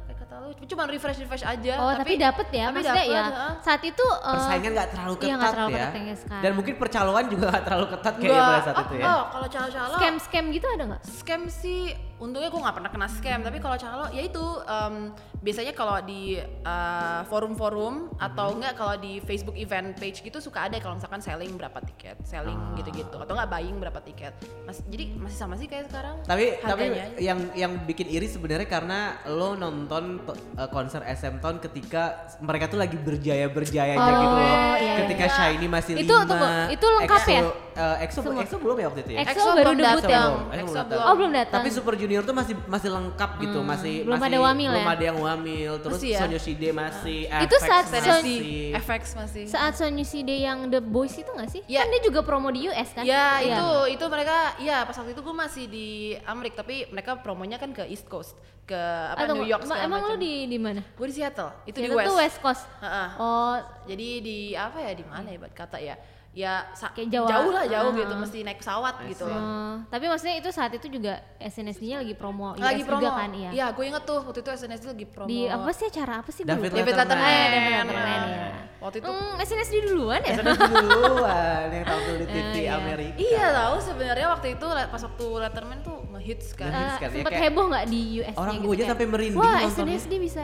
Cuma 0.67 0.83
refresh 0.85 1.19
refresh 1.19 1.41
aja. 1.41 1.73
Oh, 1.77 1.91
tapi, 1.91 2.15
dapet 2.15 2.47
ya, 2.49 2.67
tapi 2.67 2.75
maksudnya 2.77 3.03
dapet, 3.03 3.15
ya. 3.15 3.23
heeh. 3.25 3.53
Saat 3.61 3.81
itu 3.81 4.05
eh, 4.05 4.33
Persaingan 4.33 4.71
nggak 4.73 4.89
terlalu 4.91 5.13
iya, 5.13 5.17
ketat 5.17 5.37
nggak 5.37 5.53
terlalu 5.53 5.69
ya. 5.69 5.77
ketat 5.77 5.91
kayak 5.93 6.17
sekarang. 6.17 6.43
Dan 6.43 6.51
mungkin 6.53 6.73
percaloan 6.75 7.25
juga 7.27 7.45
nggak 7.47 7.63
terlalu 7.63 7.85
ketat 7.89 8.13
kayaknya 8.13 8.35
Nggak, 8.35 8.49
pada 8.49 8.61
saat 8.61 8.75
oh, 8.75 8.83
itu 8.83 8.95
ya. 8.95 9.05
Oh, 9.07 9.21
kalau 9.27 9.47
calo-calo 9.47 9.93
scam-scam 9.95 10.45
gitu 10.51 10.65
ada 10.67 10.83
nggak? 10.85 11.01
scam 11.07 11.41
sih 11.47 11.79
untungnya 12.17 12.49
gue 12.49 12.57
nggak 12.57 12.75
pernah 12.75 12.89
kena 12.89 13.07
scam 13.07 13.39
tapi 13.39 13.61
kalau 13.61 13.77
calo 13.77 14.09
ya 14.09 14.25
itu 14.25 14.41
em, 14.65 15.13
biasanya 15.37 15.69
kalau 15.71 16.01
di 16.01 16.33
uh, 16.65 17.21
forum-forum 17.23 18.09
atau 18.17 18.57
enggak 18.57 18.73
kalau 18.73 18.97
di 18.97 19.21
Facebook 19.21 19.53
event 19.53 19.93
page 19.93 20.19
gitu 20.19 20.41
suka 20.41 20.65
ada 20.65 20.81
kalau 20.81 20.97
misalkan 20.97 21.21
selling 21.21 21.53
berapa 21.53 21.77
tiket 21.85 22.17
selling 22.23 22.57
Ah. 22.57 22.73
gitu-gitu 22.73 23.13
atau 23.13 23.31
enggak 23.31 23.53
buying 23.53 23.77
berapa 23.77 24.01
tiket 24.01 24.33
Mas, 24.65 24.81
jadi 24.83 25.13
masih 25.13 25.37
sama 25.37 25.53
sih 25.55 25.69
kayak 25.69 25.87
sekarang 25.87 26.17
Tapi 26.25 26.57
tapi 26.57 26.89
Harganya 26.89 27.05
aja. 27.05 27.17
yang 27.21 27.39
yang 27.53 27.71
bikin 27.85 28.09
iri 28.09 28.25
sebenarnya 28.25 28.65
karena 28.65 28.99
lo 29.29 29.53
nonton 29.53 30.16
uh, 30.19 30.35
konser 30.67 31.01
SM 31.03 31.37
Town 31.37 31.57
ketika 31.57 32.03
mereka 32.39 32.67
tuh 32.67 32.77
lagi 32.77 32.95
berjaya-berjayanya 32.95 33.97
Oh, 33.99 34.09
gitu 34.13 34.33
loh. 34.33 34.41
iya, 34.41 34.61
iya. 34.77 34.93
ketika 35.01 35.25
Shiny 35.29 35.67
masih 35.67 35.93
Itu 35.95 36.09
lima. 36.09 36.25
tunggu, 36.25 36.45
itu 36.69 36.85
lengkap 36.87 37.19
EXO, 37.19 37.31
ya? 37.31 37.41
Uh, 37.77 38.01
EXO, 38.01 38.19
Semua. 38.19 38.41
EXO 38.41 38.57
belum 38.57 38.75
ya 38.75 38.85
waktu 38.87 39.01
itu 39.01 39.11
ya? 39.13 39.19
EXO 39.23 39.39
baru 39.47 39.55
belum 39.63 39.77
debut 39.77 40.01
datang. 40.01 40.09
ya? 40.09 40.25
Belum, 40.27 40.51
EXO 40.51 40.65
EXO 40.67 40.81
belum. 40.83 41.03
Oh, 41.03 41.13
belum 41.15 41.31
datang. 41.31 41.55
Tapi 41.55 41.69
Super 41.69 41.93
Junior 41.95 42.23
tuh 42.23 42.33
masih 42.33 42.55
masih 42.65 42.89
lengkap 42.89 43.31
gitu, 43.39 43.59
masih 43.61 43.93
belum 44.03 44.15
masih 44.15 44.27
ada 44.27 44.39
wamil 44.41 44.69
belum 44.69 44.81
ya? 44.81 44.91
ada 44.91 45.03
yang 45.05 45.17
wamil. 45.17 45.71
Terus 45.77 45.93
Masih 45.95 46.09
ya? 46.09 46.19
Sonyoshide 46.19 46.69
masih, 46.71 47.19
Itu 47.29 47.55
FX 47.55 47.61
saat 47.63 47.85
masih. 47.85 47.93
Tennessee 47.93 48.73
FX 48.73 49.01
masih 49.13 49.43
Saat 49.45 49.73
Sonyuside 49.75 50.35
yang 50.39 50.59
The 50.67 50.81
Boys 50.81 51.13
itu 51.13 51.29
nggak 51.29 51.49
sih? 51.49 51.61
Iya. 51.63 51.79
Kan 51.79 51.87
dia 51.89 52.01
juga 52.01 52.19
promo 52.21 52.49
di 52.49 52.65
US 52.65 52.89
kan? 52.91 53.03
Ya 53.03 53.37
Iya. 53.37 53.53
itu 53.53 53.67
itu 53.93 54.05
mereka 54.07 54.35
ya 54.57 54.81
pas 54.81 54.95
waktu 54.95 55.11
itu 55.11 55.21
gue 55.21 55.35
masih 55.35 55.65
di 55.65 55.87
Amerika 56.23 56.59
tapi 56.59 56.87
mereka 56.87 57.15
promonya 57.17 57.55
kan 57.55 57.69
ke 57.69 57.85
East 57.85 58.07
Coast 58.07 58.33
ke 58.63 58.75
apa 58.75 59.23
Atau 59.23 59.35
New 59.35 59.45
York 59.45 59.63
emang, 59.63 59.71
segala 59.71 59.85
emang 59.85 60.01
lu 60.03 60.09
macam. 60.11 60.21
di 60.21 60.33
di 60.45 60.57
mana? 60.57 60.81
Gue 60.91 61.07
di 61.07 61.15
Seattle 61.15 61.51
itu 61.63 61.77
di 61.77 61.87
Seattle 61.87 62.03
West. 62.11 62.19
West 62.19 62.37
Coast. 62.41 62.63
Heeh. 62.79 63.07
Oh, 63.15 63.55
Jadi 63.85 64.07
di 64.19 64.37
apa 64.51 64.77
ya 64.77 64.91
di 64.91 65.05
mana 65.05 65.27
ya 65.27 65.37
buat 65.37 65.53
kata 65.53 65.77
ya? 65.77 65.95
Ya 66.37 66.69
Kayak 66.93 67.09
Jawa. 67.09 67.27
jauh 67.27 67.49
lah 67.49 67.65
jauh 67.65 67.89
Ah. 67.89 67.97
gitu 67.97 68.13
mesti 68.15 68.37
naik 68.41 68.61
pesawat 68.61 68.93
gitu 69.09 69.25
loh. 69.25 69.33
eh, 69.33 69.73
tapi 69.89 70.05
maksudnya 70.05 70.35
itu 70.37 70.49
saat 70.49 70.69
itu 70.71 70.85
juga 70.87 71.17
SNSD-nya 71.39 71.97
lagi 71.97 72.13
promo 72.13 72.53
US 72.53 72.61
Lagi 72.61 72.85
promo. 72.85 73.01
juga 73.01 73.09
kan 73.17 73.29
iya. 73.33 73.49
Iya, 73.49 73.65
gue 73.71 73.83
inget 73.83 74.03
tuh 74.03 74.21
waktu 74.21 74.39
itu 74.39 74.49
SNSD 74.51 74.83
lagi 74.87 75.05
promo. 75.07 75.25
Di 75.25 75.39
apa 75.47 75.69
sih 75.71 75.85
acara 75.87 76.13
apa 76.21 76.29
sih? 76.29 76.43
David. 76.43 76.69
David 76.71 76.93
Letterman. 76.95 77.25
Eh, 77.27 77.47
David 77.49 77.71
Letterman, 77.73 78.21
iya. 78.23 78.47
Waktu 78.77 78.97
itu 78.99 79.09
Hmm, 79.09 79.33
SNSD 79.39 79.73
duluan 79.83 80.21
ya? 80.21 80.35
Sudah 80.37 80.53
duluan 80.53 81.65
yang 81.67 81.83
tampil 81.83 82.15
di 82.15 82.25
TV 82.27 82.37
Eh, 82.37 82.53
iya. 82.59 82.71
Amerika. 82.77 83.17
Iya 83.17 83.45
tahu 83.51 83.75
sebenarnya 83.81 84.27
waktu 84.29 84.47
itu 84.53 84.65
pas 84.69 85.01
waktu 85.01 85.25
Letterman 85.41 85.79
tuh 85.81 85.97
ngehits 86.07 86.47
kan. 86.53 86.69
Ngehits. 86.69 87.01
Eh, 87.01 87.23
kan, 87.23 87.33
ya, 87.33 87.39
heboh 87.41 87.65
nggak 87.67 87.85
di 87.87 88.01
US-nya 88.19 88.37
Orang 88.37 88.55
gitu 88.55 88.65
gue 88.67 88.75
aja 88.75 88.85
sampai 88.87 89.05
merinding 89.07 89.39
Wah, 89.39 89.57
nontonnya." 89.59 89.97
SNSD 89.97 90.13
bisa 90.19 90.43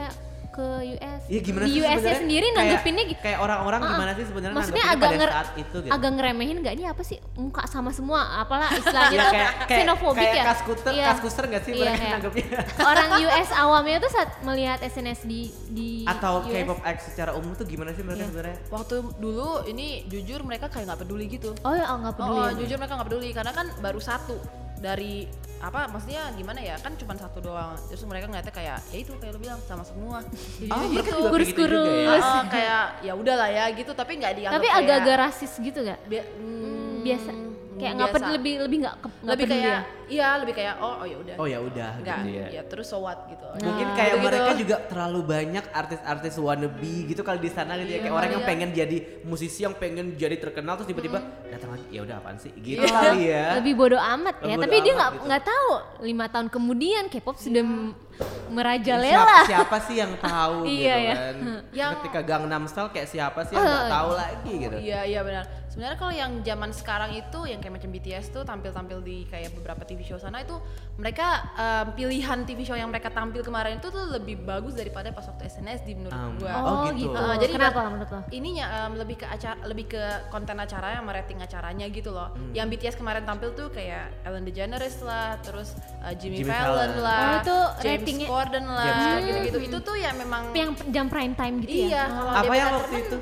ke 0.54 0.66
US. 0.88 1.20
Iya 1.26 1.40
gimana 1.40 1.64
di 1.64 1.70
sih 1.72 1.82
sebenarnya? 1.82 2.14
sendiri 2.16 2.46
Kayak- 2.46 2.56
nanggepinnya 2.56 3.04
gitu. 3.04 3.20
Kayak 3.20 3.38
orang-orang 3.40 3.80
Ah, 3.80 3.88
gimana 3.90 4.10
sih 4.12 4.24
sebenarnya 4.24 4.54
Maksudnya 4.54 4.84
agak 4.86 4.94
pada 5.04 5.16
nger 5.16 5.30
saat 5.32 5.48
itu 5.56 5.76
gitu. 5.80 5.90
agak 5.90 6.10
ngeremehin 6.14 6.56
nggak 6.62 6.74
ini 6.74 6.84
apa 6.86 7.02
sih 7.02 7.18
muka 7.34 7.62
sama 7.66 7.90
semua 7.90 8.20
apalah 8.38 8.70
istilahnya 8.70 9.10
Iya 9.10 9.18
tuh 9.20 9.32
kayak 9.32 9.50
kayak 9.60 9.78
xenofobik 9.80 10.18
kayak 10.20 10.34
ya. 10.34 10.44
kaskuter, 10.46 10.92
Iya. 10.92 11.06
kaskuser 11.08 11.44
gak 11.46 11.62
sih 11.62 11.72
Iya, 11.72 11.80
mereka 11.80 11.98
kayak 11.98 12.12
nanggepnya? 12.14 12.58
Orang 12.90 13.08
US 13.20 13.48
awamnya 13.52 13.96
tuh 13.98 14.10
saat 14.10 14.30
melihat 14.40 14.78
SNSD 14.80 15.26
di 15.26 15.40
di 15.68 15.88
Atau 16.04 16.34
US. 16.40 16.54
K-pop 16.54 16.80
X 16.80 16.98
secara 17.08 17.30
umum 17.32 17.52
tuh 17.52 17.64
gimana 17.64 17.90
sih 17.90 18.00
mereka 18.00 18.20
Iya. 18.20 18.28
sebenarnya? 18.30 18.56
Waktu 18.70 18.94
dulu 19.16 19.48
ini 19.66 19.86
jujur 20.06 20.40
mereka 20.40 20.66
kayak 20.68 20.86
nggak 20.86 21.00
peduli 21.00 21.26
gitu. 21.28 21.50
Oh 21.60 21.72
ya, 21.72 21.84
oh, 21.86 21.98
nggak 21.98 22.14
peduli. 22.14 22.36
oh, 22.36 22.46
ya. 22.46 22.54
jujur 22.56 22.76
mereka 22.76 22.94
nggak 22.94 23.08
peduli 23.08 23.28
karena 23.30 23.52
kan 23.52 23.66
baru 23.78 23.98
satu 23.98 24.36
dari 24.84 25.24
apa 25.58 25.88
maksudnya 25.88 26.28
gimana 26.36 26.60
ya 26.60 26.76
kan 26.76 26.92
cuma 26.92 27.16
satu 27.16 27.40
doang 27.40 27.72
terus 27.88 28.04
mereka 28.04 28.28
ngeliatnya 28.28 28.52
kayak 28.52 28.78
ya 28.84 28.98
itu 28.98 29.16
kayak 29.16 29.32
lo 29.32 29.40
bilang 29.40 29.56
sama 29.64 29.80
semua 29.80 30.20
Jadi 30.60 30.68
Oh, 30.68 30.84
gitu. 30.84 30.92
mereka 30.92 31.08
gitu 31.08 31.30
Kurus-kurus. 31.32 31.88
juga 31.88 32.12
ya? 32.12 32.20
Ah, 32.20 32.42
kayak 32.44 32.84
ya 33.00 33.12
udahlah 33.16 33.48
ya 33.48 33.64
gitu 33.72 33.90
tapi 33.90 34.12
nggak 34.14 34.32
dianggap 34.36 34.60
Tapi 34.60 34.68
agak-agak 34.70 35.16
rasis 35.18 35.52
gitu 35.56 35.78
gak? 35.80 35.98
Bia- 36.04 36.28
hmm, 36.28 37.00
Biasa. 37.00 37.32
Kayak 37.74 37.92
nggak 37.92 38.06
biasa. 38.06 38.16
peduli 38.16 38.34
lebih 38.34 38.54
lebih 38.60 38.78
nggak 38.80 38.96
ke- 38.96 39.10
nggak 39.16 39.34
lebih 39.34 39.46
kayak 39.46 39.64
ya? 39.66 39.78
iya 40.06 40.28
lebih 40.36 40.54
kayak 40.54 40.74
oh 40.78 40.94
oh 40.94 41.04
ya 41.04 41.16
udah 41.16 41.34
Oh 41.34 41.46
ya 41.46 41.58
udah 41.60 41.90
nggak 41.96 42.18
gitu 42.20 42.30
ya. 42.30 42.46
ya 42.50 42.62
terus 42.64 42.86
so 42.86 42.98
what 42.98 43.18
gitu 43.26 43.46
Mungkin 43.56 43.64
Nah, 43.84 43.94
kayak 43.94 44.10
gitu-gitu. 44.12 44.26
mereka 44.26 44.50
juga 44.54 44.76
terlalu 44.84 45.20
banyak 45.24 45.64
artis-artis 45.72 46.34
wannabe 46.36 46.74
gitu 47.04 47.20
kalau 47.20 47.36
di 47.36 47.48
sana 47.48 47.72
gitu 47.76 47.88
ya 47.88 47.98
kayak 47.98 48.06
Iya, 48.06 48.14
orang 48.14 48.30
yang 48.30 48.40
iya. 48.40 48.48
pengen 48.48 48.68
jadi 48.72 48.96
musisi 49.22 49.60
yang 49.60 49.74
pengen 49.74 50.06
jadi 50.14 50.36
terkenal 50.36 50.74
terus 50.74 50.86
tiba-tiba 50.86 51.18
datang 51.46 51.70
lagi 51.72 51.86
ya 51.88 52.00
udah 52.00 52.16
apaan 52.16 52.36
sih 52.36 52.52
gitu 52.56 52.78
Iya. 52.80 52.90
kali 52.90 53.20
ya. 53.24 53.44
lebih 53.58 53.74
bodoh 53.74 54.02
amat 54.12 54.34
ya 54.40 54.54
tapi 54.56 54.76
dia 54.78 54.92
nggak 54.92 55.10
gitu. 55.12 55.24
nggak 55.24 55.42
tahu 55.44 55.70
lima 56.00 56.26
tahun 56.26 56.46
kemudian 56.48 57.02
K-pop 57.08 57.36
sudah 57.36 57.64
merajalela 58.48 59.42
siapa, 59.42 59.48
siapa 59.48 59.76
sih 59.82 59.96
yang 59.98 60.12
tahu 60.16 60.62
Iya, 60.68 60.74
gitu 60.94 60.98
ya. 61.00 61.14
kan. 61.14 61.36
Yang- 61.78 61.92
Ketika 61.98 62.20
Gangnam 62.22 62.64
Style 62.64 62.88
kayak 62.88 63.08
siapa 63.08 63.40
sih 63.42 63.52
yang 63.52 63.64
nggak 63.64 63.82
Oh, 63.82 63.90
tahu 63.90 64.10
lagi 64.14 64.52
gitu. 64.58 64.76
Iya 64.78 65.00
iya 65.04 65.20
benar. 65.20 65.44
Sebenarnya 65.66 65.98
kalau 65.98 66.14
yang 66.14 66.32
zaman 66.38 66.70
sekarang 66.70 67.10
itu 67.12 67.38
yang 67.44 67.58
kayak 67.58 67.74
macam 67.74 67.90
BTS 67.90 68.30
tuh 68.30 68.46
tampil-tampil 68.46 69.02
di 69.02 69.26
kayak 69.26 69.50
beberapa 69.52 69.82
TV 69.82 70.06
show 70.06 70.14
sana 70.14 70.38
itu 70.38 70.54
mereka 70.94 71.26
em, 71.52 71.86
pilihan 71.90 72.38
TV 72.40 72.62
show 72.62 72.78
yang 72.78 72.86
mereka 72.86 73.10
tampil 73.10 73.42
kemarin 73.42 73.82
itu 73.82 73.90
tuh 73.90 74.06
lebih 74.06 74.38
bagus 74.38 74.78
daripada 74.78 75.10
pas 75.10 75.26
waktu 75.26 75.50
SNSD 75.50 75.98
menurut 75.98 76.14
Um, 76.14 76.38
gua. 76.38 76.52
Oh, 76.54 76.86
gitu. 76.94 77.10
Uh, 77.10 77.34
jadi 77.34 77.52
kenapa 77.52 77.78
kan 77.80 77.90
menurut 77.90 78.06
lo 78.08 78.20
Ininya 78.30 78.66
em, 78.86 78.92
lebih 78.94 79.16
ke 79.18 79.26
acara 79.26 79.58
lebih 79.66 79.86
ke 79.90 80.02
konten 80.30 80.54
acara 80.54 80.94
yang 80.94 81.02
merating 81.02 81.42
acaranya 81.42 81.90
gitu 81.90 82.14
loh. 82.14 82.30
Hmm. 82.30 82.54
Yang 82.54 82.66
BTS 82.70 82.94
kemarin 82.94 83.26
tampil 83.26 83.50
tuh 83.50 83.66
kayak 83.68 84.14
Ellen 84.22 84.46
DeGeneres 84.46 85.02
lah, 85.02 85.42
terus 85.42 85.74
uh, 85.98 86.14
Jimmy, 86.14 86.46
Jimmy 86.46 86.54
Fallon, 86.54 86.70
Fallon. 86.86 87.02
lah, 87.02 87.18
Oh, 87.18 87.34
itu 87.42 87.56
James 88.04 88.28
Corden 88.28 88.64
lah, 88.68 89.18
gitu-gitu. 89.20 89.58
Itu 89.72 89.78
tuh 89.80 89.96
ya 89.96 90.10
memang 90.12 90.52
yang 90.52 90.70
jam 90.92 91.06
prime 91.08 91.34
time 91.34 91.60
gitu 91.64 91.88
iya. 91.88 91.88
ya 91.88 92.04
Kalau 92.12 92.32
Apa 92.32 92.52
yang 92.54 92.68
waktu 92.76 92.94
Letterman 92.94 93.02
itu? 93.04 93.18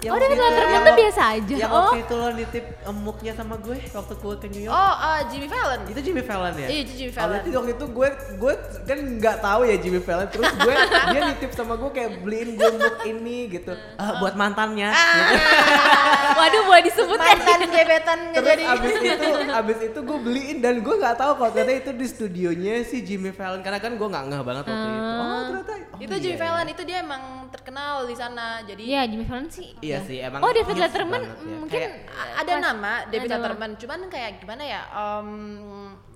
Yang 0.00 0.12
oh 0.12 0.18
David 0.18 0.32
itu- 0.32 0.40
Letterman 0.42 0.72
yang 0.72 0.80
tuh 0.82 0.96
biasa 0.96 1.22
aja 1.30 1.54
Yang 1.54 1.70
oh 1.70 1.76
waktu 1.76 1.98
itu 2.00 2.14
lo 2.14 2.28
nitip 2.32 2.64
emuknya 2.82 3.32
sama 3.36 3.54
gue 3.56 3.76
waktu 3.86 4.14
gue 4.16 4.34
ke 4.34 4.46
New 4.48 4.62
York. 4.64 4.72
Oh, 4.72 4.94
uh, 4.96 5.20
Jimmy 5.28 5.46
Fallon. 5.46 5.80
Itu 5.84 6.00
Jimmy 6.00 6.22
Fallon 6.22 6.54
ya? 6.54 6.66
Iya, 6.66 6.80
itu 6.80 6.92
Jimmy 6.94 7.10
Oh, 7.10 7.14
Fallon. 7.14 7.28
berarti 7.30 7.48
waktu 7.52 7.70
itu 7.70 7.86
gue 7.86 8.08
gue 8.34 8.52
kan 8.82 8.98
nggak 9.18 9.36
tahu 9.38 9.60
ya 9.62 9.76
Jimmy 9.76 10.00
Fallon 10.00 10.28
terus 10.28 10.50
gue 10.50 10.74
dia 11.12 11.20
nitip 11.22 11.50
sama 11.52 11.74
gue 11.76 11.90
kayak 11.90 12.10
beliin 12.20 12.48
gue 12.54 12.70
muk 12.72 12.96
ini 13.04 13.38
gitu. 13.50 13.72
Ah, 13.94 14.16
buat 14.18 14.34
mantannya. 14.34 14.88
Gitu. 14.88 15.36
waduh 16.40 16.62
boleh 16.64 16.82
disebut 16.82 17.18
mantan 17.18 17.60
gebetan 17.66 18.18
Terus 18.32 18.46
jadi 18.46 18.62
abis 18.66 18.92
itu 18.96 19.26
abis 19.50 19.78
itu 19.82 19.98
gue 20.00 20.18
beliin 20.18 20.56
dan 20.58 20.74
gue 20.78 20.94
nggak 20.96 21.16
tahu 21.16 21.32
kalau 21.36 21.50
ternyata 21.50 21.76
itu 21.82 21.92
di 21.92 22.06
studionya 22.06 22.74
si 22.82 23.02
Jimmy 23.02 23.30
Fallon 23.30 23.60
karena 23.60 23.76
kan 23.76 23.92
gue 23.92 24.08
nggak 24.08 24.24
ngeh 24.26 24.42
banget 24.42 24.64
waktu 24.64 24.88
itu. 24.88 25.10
Oh 25.12 25.40
ternyata. 25.42 25.72
oh, 25.74 25.98
itu 26.00 26.08
iya, 26.10 26.22
Jimmy 26.22 26.32
iya. 26.32 26.40
Fallon 26.40 26.68
itu 26.68 26.82
dia 26.82 26.98
emang 27.00 27.22
terkenal 27.50 27.94
di 28.04 28.14
sana 28.14 28.44
jadi 28.62 28.82
Iya 28.82 29.02
Jimmy 29.04 29.26
Fallon 29.26 29.48
sih 29.48 29.68
Iya 29.90 29.96
ya. 29.96 30.06
sih 30.06 30.18
emang. 30.20 30.40
oh 30.40 30.50
David 30.50 30.76
Letterman 30.78 31.20
banget 31.20 31.38
ya. 31.40 31.56
mungkin 31.56 31.80
Kayak- 31.82 31.94
a- 32.10 32.32
ada 32.36 32.46
kelas- 32.48 32.64
nama 32.64 32.92
David 33.04 33.26
ada 33.26 33.36
Letterman 33.36 33.70
cuman 33.76 33.98
kayak 34.06 34.30
gimana 34.38 34.62
ya 34.64 34.80
em, 34.88 35.28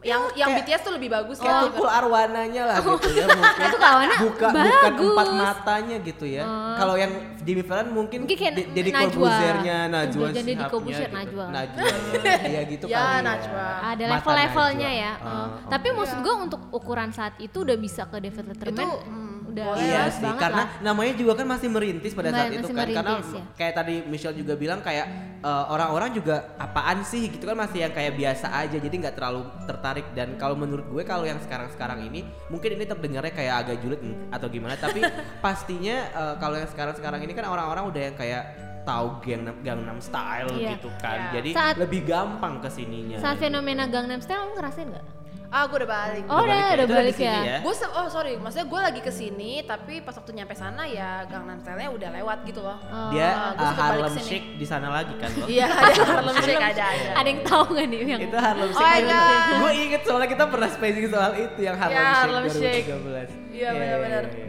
yang 0.02 0.22
yang 0.34 0.48
kayak- 0.52 0.68
BTS 0.68 0.80
tuh 0.82 0.92
lebih 0.92 1.08
bagus 1.10 1.36
kayak 1.38 1.48
kan 1.50 1.64
tukul 1.66 1.88
arwananya 1.88 2.62
lah 2.66 2.76
gitu 2.78 3.08
ya 3.10 3.24
mungkin 3.26 3.64
Itu 3.64 3.78
kawannya 3.78 4.18
buka 4.20 4.46
bukan 4.48 4.64
bagus. 4.84 5.10
empat 5.10 5.28
matanya 5.34 5.96
gitu 5.98 6.24
ya 6.26 6.44
kalau 6.74 6.94
yang 6.94 7.12
Jimmy 7.40 7.60
Fallon 7.60 7.88
mungkin, 7.90 8.24
Mungkin 8.24 8.38
kayak 8.38 8.54
De- 8.54 8.68
Deddy 8.70 8.88
Najwa. 8.90 9.12
Corbuzier-nya 9.20 9.78
Najwa 9.86 10.26
Jadi 10.26 10.34
Deddy 10.34 10.52
Shihabnya 10.54 10.70
Corbuzier, 10.70 11.04
gitu. 11.04 11.12
Najwa. 11.14 11.44
Najwa 11.46 11.84
ya. 11.84 12.34
iya 12.42 12.60
gitu 12.64 12.84
Ya, 12.90 12.96
kali 12.98 13.20
Najwa. 13.22 13.66
ada 13.84 14.02
Mata 14.02 14.12
level-levelnya 14.14 14.90
Najwa. 14.90 15.04
ya. 15.04 15.12
Oh. 15.14 15.28
oh. 15.28 15.48
Tapi 15.68 15.88
maksud 15.90 16.18
gue 16.18 16.34
untuk 16.38 16.60
ukuran 16.70 17.10
saat 17.10 17.34
itu 17.38 17.56
udah 17.58 17.76
bisa 17.76 18.02
ke 18.04 18.16
David 18.18 18.44
Letterman. 18.48 18.72
Itu, 18.74 18.88
hmm, 18.98 19.23
udah 19.54 19.64
boleh 19.64 19.84
Iya 19.84 20.02
sih, 20.08 20.20
banget 20.20 20.42
karena 20.42 20.62
lah. 20.62 20.82
namanya 20.82 21.12
juga 21.14 21.32
kan 21.34 21.46
masih 21.46 21.68
merintis 21.68 22.12
pada 22.12 22.28
saat 22.28 22.44
Masih 22.44 22.58
itu 22.58 22.68
kan. 22.68 22.86
Karena 22.90 23.12
ya. 23.14 23.42
kayak 23.54 23.74
tadi 23.74 23.94
Michelle 24.04 24.34
juga 24.34 24.54
bilang 24.54 24.80
kayak 24.80 25.06
eh, 25.40 25.64
orang-orang 25.68 26.10
juga 26.10 26.36
apaan 26.56 27.00
sih 27.02 27.28
gitu 27.28 27.44
kan 27.44 27.54
masih 27.54 27.78
yang 27.80 27.92
kayak 27.92 28.12
biasa 28.12 28.46
aja, 28.50 28.76
jadi 28.76 28.90
nggak 28.92 29.14
terlalu 29.14 29.40
tertarik. 29.64 30.06
Dan 30.10 30.34
kalau 30.34 30.54
menurut 30.54 30.84
gue 30.84 31.02
kalau 31.02 31.22
yang 31.22 31.38
sekarang-sekarang 31.38 32.02
ini 32.04 32.20
mungkin 32.48 32.74
ini 32.74 32.84
terdengarnya 32.84 33.30
kayak 33.30 33.54
agak 33.60 33.76
julid 33.78 34.00
hmm, 34.00 34.28
atau 34.28 34.46
gimana, 34.46 34.74
tapi 34.74 35.00
pastinya 35.44 35.96
eh, 36.08 36.34
kalau 36.36 36.56
yang 36.56 36.68
sekarang-sekarang 36.68 37.20
ini 37.20 37.32
kan 37.32 37.46
orang-orang 37.46 37.84
udah 37.86 38.02
yang 38.02 38.16
kayak 38.16 38.42
tahu 38.82 39.16
Gangnam, 39.20 39.56
Gangnam 39.62 39.96
Style 39.96 40.50
Iya. 40.52 40.76
gitu 40.76 40.92
kan, 40.98 41.16
Iya. 41.22 41.40
jadi 41.40 41.50
Saat- 41.52 41.78
lebih 41.78 42.04
gampang 42.04 42.60
ke 42.60 42.68
sininya. 42.68 43.16
Saat 43.16 43.38
fenomena 43.38 43.86
Gangnam 43.86 44.18
Style 44.18 44.42
kamu 44.42 44.52
ngerasain 44.56 44.88
nggak? 44.90 45.06
Ah 45.54 45.64
gue 45.64 45.78
udah 45.78 45.90
balik 45.92 46.22
Oh, 46.26 46.34
udah, 46.36 46.50
balik 46.50 46.66
ya? 46.66 46.74
udah 46.74 46.86
balik 46.90 47.14
sini 47.14 47.30
ya. 47.30 47.38
ya? 47.46 47.56
gue 47.62 47.74
oh 47.94 48.06
sorry 48.08 48.34
maksudnya 48.34 48.66
gue 48.66 48.80
lagi 48.82 49.00
ke 49.00 49.12
sini 49.12 49.62
tapi 49.62 50.02
pas 50.02 50.10
waktu 50.12 50.34
nyampe 50.34 50.50
sana 50.52 50.82
ya 50.84 51.22
Gangnam 51.24 51.56
Style-nya 51.56 51.90
udah 51.90 52.10
lewat 52.12 52.38
gitu 52.42 52.60
loh 52.60 52.74
Oh. 52.84 53.10
Dia 53.10 53.54
Ah, 53.54 53.62
uh, 53.62 53.72
Harlem. 53.72 54.14
Shake 54.16 54.58
di 54.58 54.66
sana 54.66 54.90
lagi 54.90 55.14
kan 55.14 55.30
loh. 55.32 55.46
iya 55.46 55.70
ada 55.70 56.02
Harlem 56.04 56.34
Shake 56.40 56.58
ada 56.58 56.84
ada 56.84 57.10
Ada 57.14 57.28
yang 57.28 57.40
tahu 57.44 57.64
nggak 57.70 57.86
nih 57.86 57.98
yang 58.04 58.20
itu 58.20 58.34
Harlem 58.36 58.66
Oh 58.66 58.74
Shake. 58.74 58.90
my 58.90 59.00
God. 59.06 59.46
gue 59.54 59.70
inget 59.78 60.02
soalnya 60.02 60.28
kita 60.28 60.44
pernah 60.44 60.68
spacing 60.68 61.06
soal 61.08 61.32
itu 61.36 61.60
yang 61.60 61.76
Harlem 61.76 61.94
Ya, 61.94 62.02
Shake 62.04 62.18
Harlem 62.18 62.44
Shake. 62.50 62.84
2013. 62.84 63.54
Iya, 63.54 63.68
benar-benar. 63.72 64.24
iya. 64.28 64.48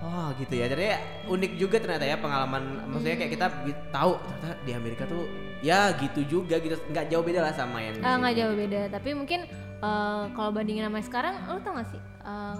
Oh 0.00 0.28
gitu 0.34 0.54
ya. 0.54 0.66
Jadi 0.66 0.84
unik 1.28 1.52
juga 1.54 1.76
ternyata 1.76 2.02
ya 2.02 2.16
pengalaman. 2.16 2.62
Maksudnya 2.88 3.16
kayak 3.18 3.32
kita 3.34 3.46
tahu 3.90 4.16
ternyata 4.16 4.56
di 4.62 4.72
Amerika 4.72 5.04
tuh 5.04 5.28
ya 5.60 5.92
gitu 5.92 6.20
juga 6.24 6.56
gitu. 6.56 6.80
Nggak 6.86 7.12
jauh 7.12 7.20
beda 7.20 7.40
lah 7.42 7.52
sama 7.52 7.78
yang 7.78 8.00
Ah, 8.00 8.16
nggak 8.16 8.32
sini. 8.32 8.40
jauh 8.40 8.54
beda. 8.56 8.80
Tapi 8.88 9.10
mungkin 9.12 9.40
eh, 9.82 10.24
kalau 10.34 10.50
bandingin 10.50 10.86
sama 10.86 11.00
sekarang, 11.02 11.34
lo 11.46 11.58
tau 11.62 11.78
gak 11.78 11.88
sih? 11.90 12.00
eh, 12.02 12.56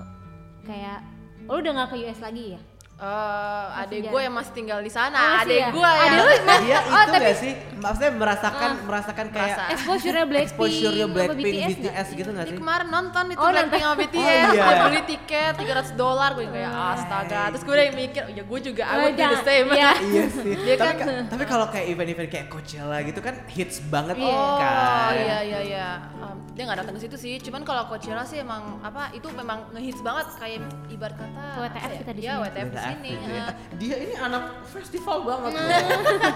kayak 0.66 1.00
lo 1.48 1.58
udah 1.58 1.72
nggak 1.72 1.88
ke 1.92 1.96
US 2.04 2.20
lagi 2.20 2.44
ya? 2.56 2.60
Eh, 2.98 3.06
jarang. 3.06 3.78
adik 3.78 4.00
gue 4.04 4.20
yang 4.20 4.34
masih 4.34 4.52
tinggal 4.52 4.78
di 4.80 4.90
sana, 4.90 5.14
Oh, 5.14 5.40
adik 5.40 5.54
ya? 5.56 5.70
gue 5.70 5.86
yang 5.88 6.02
Adik 6.02 6.18
lu 6.18 6.34
Dia 6.58 6.78
Oh, 6.82 6.98
itu 6.98 6.98
tapi- 7.08 7.22
nggak 7.22 7.36
sih? 7.38 7.52
Maksudnya 7.78 8.10
merasakan 8.12 8.70
merasakan 8.82 9.26
kayak 9.30 9.54
Merasa. 9.54 9.70
Exposure-nya 9.70 10.24
Blackpink, 10.26 10.50
exposure-nya 10.50 11.04
sama 11.04 11.14
Blackpink, 11.14 11.46
BTS 11.46 11.70
BTS, 11.78 12.08
gitu 12.12 12.28
nggak 12.28 12.42
Dia 12.42 12.50
sih? 12.50 12.58
kemarin 12.58 12.88
nonton 12.88 13.24
itu 13.24 13.38
Oh, 13.38 13.48
Blackpink 13.48 13.84
sama. 13.84 13.94
BTS, 13.96 14.18
Oh, 14.18 14.50
iya. 14.50 14.64
gue 14.66 14.76
beli 14.84 15.02
tiket 15.06 15.52
300 15.54 15.88
dolar, 15.94 16.30
gue 16.34 16.46
kayak 16.48 16.72
astaga. 16.74 17.40
Terus 17.48 17.62
gue 17.62 17.74
udah 17.78 17.86
mikir, 17.94 18.22
ya 18.28 18.42
gue 18.42 18.58
juga 18.60 18.82
I 18.82 18.90
Oh, 18.90 18.98
would 19.00 19.14
the 19.14 19.38
same. 19.40 19.66
Iya. 19.70 19.90
iya 20.10 20.24
sih. 20.28 20.52
Dia 20.58 20.74
tapi 20.76 20.90
kan- 20.90 20.98
ka- 20.98 21.26
tapi 21.30 21.44
kalau 21.46 21.66
kayak 21.70 21.86
event-event 21.88 22.28
kayak 22.28 22.46
Coachella 22.48 22.98
gitu 23.00 23.20
kan 23.20 23.34
hits 23.46 23.78
banget 23.84 24.18
Iya. 24.18 24.26
kan. 24.58 25.06
Oh 25.06 25.12
iya 25.14 25.38
iya 25.40 25.60
iya. 25.62 25.88
Um, 26.18 26.34
dia 26.50 26.66
nggak 26.66 26.78
datang 26.82 26.94
ke 26.94 27.00
situ 27.00 27.14
sih. 27.14 27.38
Cuman 27.38 27.62
kalau 27.62 27.86
Coachella 27.86 28.26
sih 28.26 28.42
emang 28.42 28.82
apa 28.82 29.14
itu 29.14 29.30
memang 29.30 29.70
ngehits 29.70 30.02
banget 30.02 30.26
kayak 30.34 30.58
ibarat 30.88 31.14
kata 31.14 31.44
WTF 31.60 31.78
ya? 31.86 31.98
kita 32.00 32.10
di 32.12 32.20
Iya, 32.20 32.32
sini. 32.34 32.42
WTF 32.44 32.68
gitu 32.98 33.28
ya. 33.28 33.44
Dia 33.74 33.96
ini 33.98 34.14
anak 34.14 34.42
festival 34.66 35.22
banget 35.22 35.50
loh. 35.54 35.68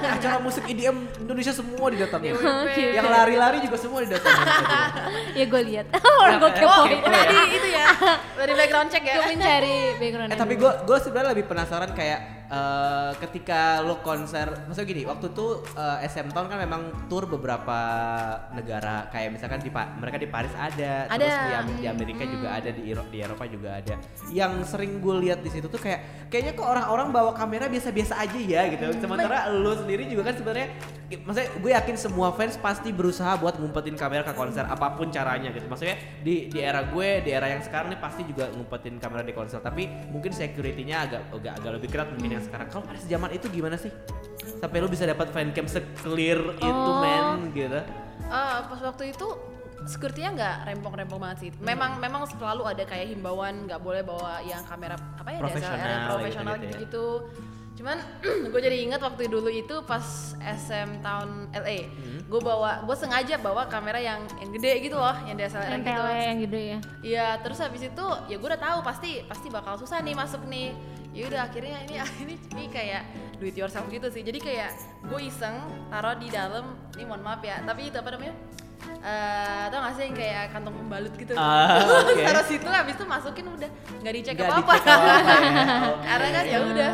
Acara 0.09 0.37
musik 0.39 0.65
EDM 0.65 0.97
Indonesia 1.19 1.53
semua 1.53 1.87
didatangin. 1.89 2.35
Oke. 2.35 2.85
Yang 2.93 3.07
lari-lari 3.09 3.59
juga 3.61 3.77
semua 3.77 4.01
didatangin. 4.01 4.47
ya 5.39 5.45
gue 5.47 5.63
lihat. 5.65 5.87
Orang 5.95 6.37
gue 6.39 6.51
Oh, 6.53 6.55
kepo 6.55 6.83
ya? 6.87 6.99
Tadi 7.03 7.37
itu 7.51 7.69
ya 7.69 7.87
dari 8.35 8.53
background 8.55 8.89
check 8.89 9.05
ya. 9.05 9.15
Gue 9.17 9.27
mencari 9.33 9.77
background. 9.97 10.29
eh 10.29 10.39
tapi 10.39 10.55
gue 10.57 10.73
gue 10.83 10.99
sebenarnya 10.99 11.31
lebih 11.33 11.47
penasaran 11.47 11.91
kayak 11.93 12.42
eh, 12.53 13.13
ketika 13.25 13.81
lo 13.81 14.05
konser, 14.05 14.69
maksudnya 14.69 14.89
gini, 14.89 15.03
waktu 15.09 15.33
itu 15.33 15.47
eh, 15.73 16.05
SM 16.05 16.29
Town 16.31 16.47
kan 16.53 16.61
memang 16.61 17.09
tour 17.09 17.25
beberapa 17.25 17.79
negara, 18.53 19.09
kayak 19.09 19.33
misalkan 19.33 19.65
di 19.65 19.73
mereka 19.73 20.17
di 20.21 20.29
Paris 20.29 20.53
ada, 20.53 21.09
terus 21.09 21.33
Ada. 21.33 21.49
di, 21.49 21.53
Am- 21.57 21.77
di 21.81 21.87
Amerika 21.89 22.23
juga 22.29 22.49
ada, 22.53 22.69
di, 22.69 22.83
Euro- 22.93 23.09
di 23.09 23.19
Eropa 23.25 23.45
juga 23.49 23.81
ada. 23.81 23.95
Yang 24.29 24.53
sering 24.69 25.01
gue 25.01 25.15
lihat 25.25 25.41
di 25.41 25.49
situ 25.49 25.67
tuh 25.73 25.81
kayak 25.81 26.29
kayaknya 26.29 26.53
kok 26.53 26.69
orang-orang 26.69 27.09
bawa 27.09 27.33
kamera 27.33 27.73
biasa-biasa 27.73 28.21
aja 28.21 28.39
ya 28.39 28.69
gitu. 28.69 28.85
Sementara 29.01 29.49
lo 29.49 29.73
sendiri 29.73 30.05
juga 30.09 30.29
kan 30.29 30.35
sebenarnya, 30.37 30.69
maksudnya 31.25 31.49
gue 31.57 31.71
yakin 31.73 31.97
semua 31.97 32.29
fans 32.37 32.61
pasti 32.61 32.93
berusaha 32.93 33.37
buat 33.41 33.57
ngumpetin 33.57 33.97
kamera 33.97 34.23
ke 34.25 34.37
konser 34.37 34.69
apa 34.69 34.93
pun 34.93 35.09
caranya 35.09 35.49
gitu. 35.53 35.65
Maksudnya 35.69 35.97
di 36.21 36.53
di 36.53 36.59
era 36.61 36.85
gue, 36.85 37.09
di 37.25 37.31
era 37.33 37.49
yang 37.49 37.65
sekarang 37.65 37.97
nih 37.97 38.01
pasti 38.01 38.23
juga 38.29 38.53
ngumpetin 38.53 39.01
kamera 39.01 39.25
di 39.25 39.33
konser, 39.33 39.65
tapi 39.65 39.89
mungkin 40.13 40.33
security-nya 40.37 41.09
agak 41.09 41.23
agak, 41.33 41.53
agak 41.61 41.71
lebih 41.81 41.89
ketat 41.89 42.09
mungkin 42.13 42.31
yang 42.37 42.42
sekarang. 42.43 42.67
Kalau 42.69 42.83
pada 42.83 43.01
zaman 43.01 43.31
itu 43.31 43.47
gimana 43.49 43.77
sih? 43.77 43.93
Sampai 44.59 44.79
lo 44.79 44.87
bisa 44.87 45.05
dapat 45.05 45.31
fancam 45.31 45.67
se-clear 45.67 46.39
itu 46.53 46.67
Oh. 46.89 46.99
men 46.99 47.51
gitu. 47.53 47.79
Eh, 48.23 48.59
pas 48.63 48.81
waktu 48.81 49.11
itu 49.11 49.27
security-nya 49.83 50.31
nggak 50.33 50.57
rempong-rempong 50.69 51.19
banget 51.19 51.39
sih. 51.41 51.51
Memang 51.59 51.99
memang 51.99 52.23
selalu 52.29 52.63
ada 52.65 52.83
kayak 52.83 53.11
himbauan 53.11 53.67
nggak 53.67 53.79
boleh 53.79 54.03
bawa 54.03 54.39
yang 54.41 54.63
kamera 54.63 54.95
apa 54.95 55.29
ya 55.29 55.39
Profesional 55.39 55.75
DSLR 55.77 56.07
profesional 56.09 56.55
gitu-gitu 56.55 56.63
ya. 56.63 56.71
gitu-gitu. 56.71 57.07
Cuman 57.73 57.97
gue 58.53 58.61
jadi 58.63 58.77
ingat 58.81 59.01
waktu 59.01 59.27
dulu 59.27 59.49
itu 59.49 59.75
pas 59.83 60.05
SM 60.39 61.03
tahun 61.03 61.51
LA, 61.53 61.89
Hmm. 61.89 62.21
gue 62.23 62.41
bawa 62.41 62.85
gue 62.85 62.95
sengaja 62.95 63.35
bawa 63.39 63.67
kamera 63.67 63.99
yang 63.99 64.23
yang 64.39 64.51
gede 64.53 64.87
gitu 64.87 64.95
loh, 64.95 65.17
yang 65.25 65.35
DSLR 65.35 65.67
yang 65.73 65.83
gitu. 65.83 66.03
yang 66.05 66.37
gitu 66.39 66.59
ya. 66.61 66.79
Iya, 67.03 67.27
terus 67.41 67.59
habis 67.59 67.83
itu 67.83 68.05
ya 68.29 68.37
gue 68.37 68.47
udah 68.47 68.61
tahu 68.61 68.79
pasti 68.83 69.25
pasti 69.25 69.49
bakal 69.49 69.75
susah 69.75 69.99
nih 69.99 70.15
masuk 70.15 70.47
nih. 70.47 70.71
Ya 71.13 71.29
udah 71.29 71.41
akhirnya 71.49 71.77
ini 71.85 71.95
ini 72.25 72.35
ini 72.57 72.65
kayak 72.73 73.03
do 73.37 73.45
it 73.45 73.57
yourself 73.57 73.85
gitu 73.93 74.09
sih. 74.09 74.25
Jadi 74.25 74.39
kayak 74.41 74.71
gue 75.05 75.21
iseng 75.23 75.57
taruh 75.93 76.17
di 76.17 76.33
dalam, 76.33 76.77
ini 76.97 77.05
mohon 77.05 77.21
maaf 77.21 77.45
ya, 77.45 77.61
tapi 77.63 77.93
itu 77.93 77.97
apa 78.01 78.17
namanya? 78.17 78.35
Eh, 79.03 79.65
tau 79.71 79.79
gak 79.79 79.95
sih 79.95 80.03
yang 80.11 80.17
kayak 80.19 80.43
kantong 80.51 80.75
pembalut 80.75 81.15
gitu 81.15 81.39
Ah, 81.39 81.79
Terus 81.87 82.19
oke. 82.19 82.23
taruh 82.23 82.45
situ 82.51 82.67
habis 82.67 82.95
itu 82.99 83.05
masukin 83.07 83.47
udah 83.47 83.71
nggak 84.03 84.15
dicek 84.15 84.35
Nggak 84.35 84.51
apa-apa 84.51 84.73
dicek 84.75 84.91
apa-apa 84.91 85.07
ya. 85.07 85.39
Oke. 85.91 86.03
Karena 86.03 86.29
kan 86.31 86.45
ya 86.47 86.59
udah 86.67 86.91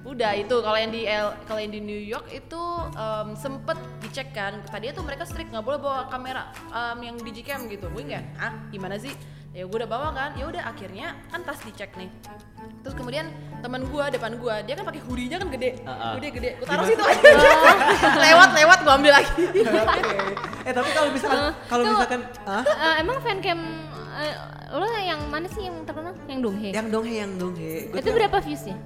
udah 0.00 0.30
itu 0.36 0.56
kalau 0.64 0.78
yang 0.80 0.92
di 0.92 1.02
L, 1.04 1.28
kalau 1.44 1.60
yang 1.60 1.72
di 1.72 1.80
New 1.80 1.96
York 2.00 2.28
itu 2.32 2.62
em, 2.96 3.28
sempet 3.36 3.76
di 4.00 4.08
dicek 4.10 4.34
kan 4.34 4.58
tadinya 4.66 4.98
tuh 4.98 5.04
mereka 5.06 5.22
strict 5.22 5.54
nggak 5.54 5.62
boleh 5.62 5.78
bawa 5.78 6.10
kamera 6.10 6.50
um, 6.74 6.98
yang 6.98 7.14
digicam 7.22 7.70
gitu 7.70 7.86
gue 7.86 8.02
nggak 8.02 8.24
ah 8.42 8.52
gimana 8.74 8.98
sih 8.98 9.14
ya 9.50 9.66
gue 9.66 9.76
udah 9.76 9.88
bawa 9.88 10.08
kan 10.10 10.30
ya 10.32 10.46
udah 10.46 10.62
akhirnya 10.64 11.10
kan 11.26 11.42
tas 11.42 11.58
dicek 11.60 11.90
nih 11.94 12.06
terus 12.80 12.94
kemudian 12.94 13.26
teman 13.58 13.82
gue 13.82 14.04
depan 14.08 14.32
gue 14.32 14.54
dia 14.62 14.74
kan 14.74 14.84
pakai 14.84 15.02
hoodie-nya 15.02 15.36
kan 15.36 15.48
gede 15.50 15.70
Uh-uh. 15.80 16.12
hoodie 16.14 16.30
gede 16.30 16.50
gue 16.54 16.66
taruh 16.66 16.86
situ 16.86 17.02
aja 17.02 17.30
lewat 18.24 18.50
lewat 18.54 18.78
gue 18.80 18.92
ambil 18.94 19.12
lagi 19.12 19.42
Oke. 19.90 20.16
Eh 20.62 20.72
tapi 20.72 20.88
kalau 20.92 21.08
misalkan 21.10 21.40
kalau 21.66 21.82
Tuh. 21.82 21.92
misalkan 21.92 22.20
ah 22.44 22.62
Eh, 22.62 22.94
emang 23.00 23.18
fancam 23.18 23.58
eh, 24.16 24.34
lo 24.70 24.86
yang 24.94 25.20
mana 25.26 25.46
sih 25.48 25.62
yang 25.62 25.82
terkenal? 25.82 26.14
Yang 26.24 26.40
Donghae. 26.42 26.70
yang 26.70 26.86
donghe 26.86 27.14
yang 27.16 27.32
donghe. 27.34 27.90
Gua 27.90 27.98
itu 27.98 28.10
berapa 28.12 28.36
viewsnya? 28.38 28.76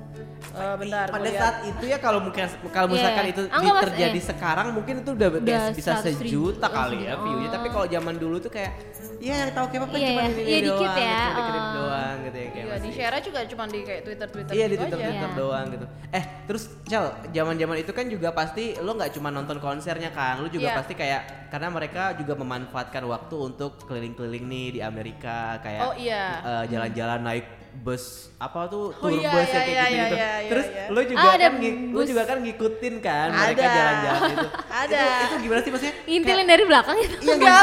Eh, 0.47 0.75
bentar 0.77 1.07
pada 1.09 1.29
saat 1.29 1.57
itu 1.67 1.85
ya 1.85 1.99
kalau 1.99 2.23
mungkin 2.23 2.41
kalau 2.71 2.87
Iya. 2.87 2.95
misalkan 2.95 3.25
itu 3.27 3.43
Ah, 3.45 3.59
di- 3.59 3.65
nggak, 3.65 3.75
Mas, 3.75 3.85
terjadi 3.91 4.17
eh. 4.17 4.25
sekarang 4.25 4.67
mungkin 4.71 4.95
itu 4.97 5.11
udah, 5.13 5.29
Udah 5.35 5.63
bisa 5.73 5.91
100 5.93 6.15
ribu. 6.15 6.21
sejuta 6.55 6.67
Oh, 6.67 6.73
kali 6.73 6.99
ya 7.03 7.15
viewnya 7.19 7.49
tapi 7.51 7.67
kalau 7.69 7.87
zaman 7.87 8.15
dulu 8.15 8.37
tuh 8.39 8.49
kayak 8.49 8.73
ya 9.19 9.35
yang 9.41 9.51
tahu 9.51 9.67
K-pop 9.67 9.89
kan 9.89 9.99
Iya, 9.99 10.09
cuma 10.09 10.23
iya. 10.23 10.31
ini 10.31 10.54
Iya, 10.55 10.63
dikit 10.65 10.81
doang 10.85 10.99
ya. 11.01 11.19
gitu, 11.21 11.41
dikit 11.43 11.65
Oh. 11.65 11.73
doang 11.75 12.17
gitu 12.21 12.37
ya 12.37 12.47
kayak 12.47 12.55
Iya, 12.55 12.65
di 12.65 12.71
masih- 12.75 12.95
share 12.95 13.19
juga 13.21 13.39
cuma 13.45 13.65
di 13.67 13.79
kayak 13.81 14.03
Twitter 14.03 14.29
Twitter 14.29 14.53
Iya 14.53 14.65
di 14.65 14.71
gitu 14.71 14.81
Twitter 14.81 14.99
aja. 14.99 15.07
Twitter 15.07 15.29
Iya. 15.29 15.37
doang 15.37 15.67
gitu. 15.69 15.87
Eh 16.11 16.25
terus 16.45 16.65
Cel, 16.85 17.05
zaman-zaman 17.29 17.77
itu 17.77 17.93
kan 17.93 18.07
juga 18.07 18.29
pasti 18.31 18.65
lo 18.77 18.91
nggak 18.93 19.11
cuma 19.13 19.29
nonton 19.29 19.59
konsernya 19.59 20.11
kan, 20.11 20.39
lo 20.39 20.47
juga 20.47 20.69
Iya. 20.69 20.77
pasti 20.77 20.93
kayak 20.93 21.21
karena 21.49 21.69
mereka 21.69 22.03
juga 22.13 22.35
memanfaatkan 22.35 23.03
waktu 23.05 23.35
untuk 23.37 23.83
keliling-keliling 23.85 24.45
nih 24.45 24.67
di 24.71 24.81
Amerika 24.81 25.57
kayak 25.59 25.83
Oh, 25.83 25.95
iya. 25.95 26.39
eh, 26.41 26.65
jalan-jalan 26.69 27.21
naik 27.21 27.47
bus 27.77 28.05
apa 28.37 28.67
tuh 28.67 28.95
Oh, 28.95 29.09
tour 29.09 29.15
iya, 29.15 29.31
bus 29.31 29.45
iya, 29.45 29.51
ya 29.51 29.61
kayak 29.61 29.67
iya, 29.67 29.83
gitu 29.85 29.91
gitu. 29.91 30.15
iya, 30.15 30.31
iya, 30.37 30.51
Terus 30.51 30.67
iya. 30.69 30.85
lo 30.89 31.01
juga 31.03 31.19
Ah, 31.21 31.33
ada 31.33 31.47
kan 31.47 31.55
lo 31.91 32.03
juga 32.03 32.23
kan 32.25 32.39
ngikutin 32.39 32.95
kan 32.99 33.29
mereka 33.31 33.61
Ada. 33.61 33.75
jalan-jalan 33.75 34.21
itu. 34.31 34.49
Ada. 34.83 35.01
Itu, 35.03 35.25
itu 35.25 35.37
gimana 35.41 35.61
sih 35.61 35.71
maksudnya? 35.71 35.95
Ngintilin 36.05 36.47
dari 36.47 36.65
belakang 36.65 36.97
itu. 36.99 37.17
Iya. 37.17 37.33
Enggak 37.35 37.63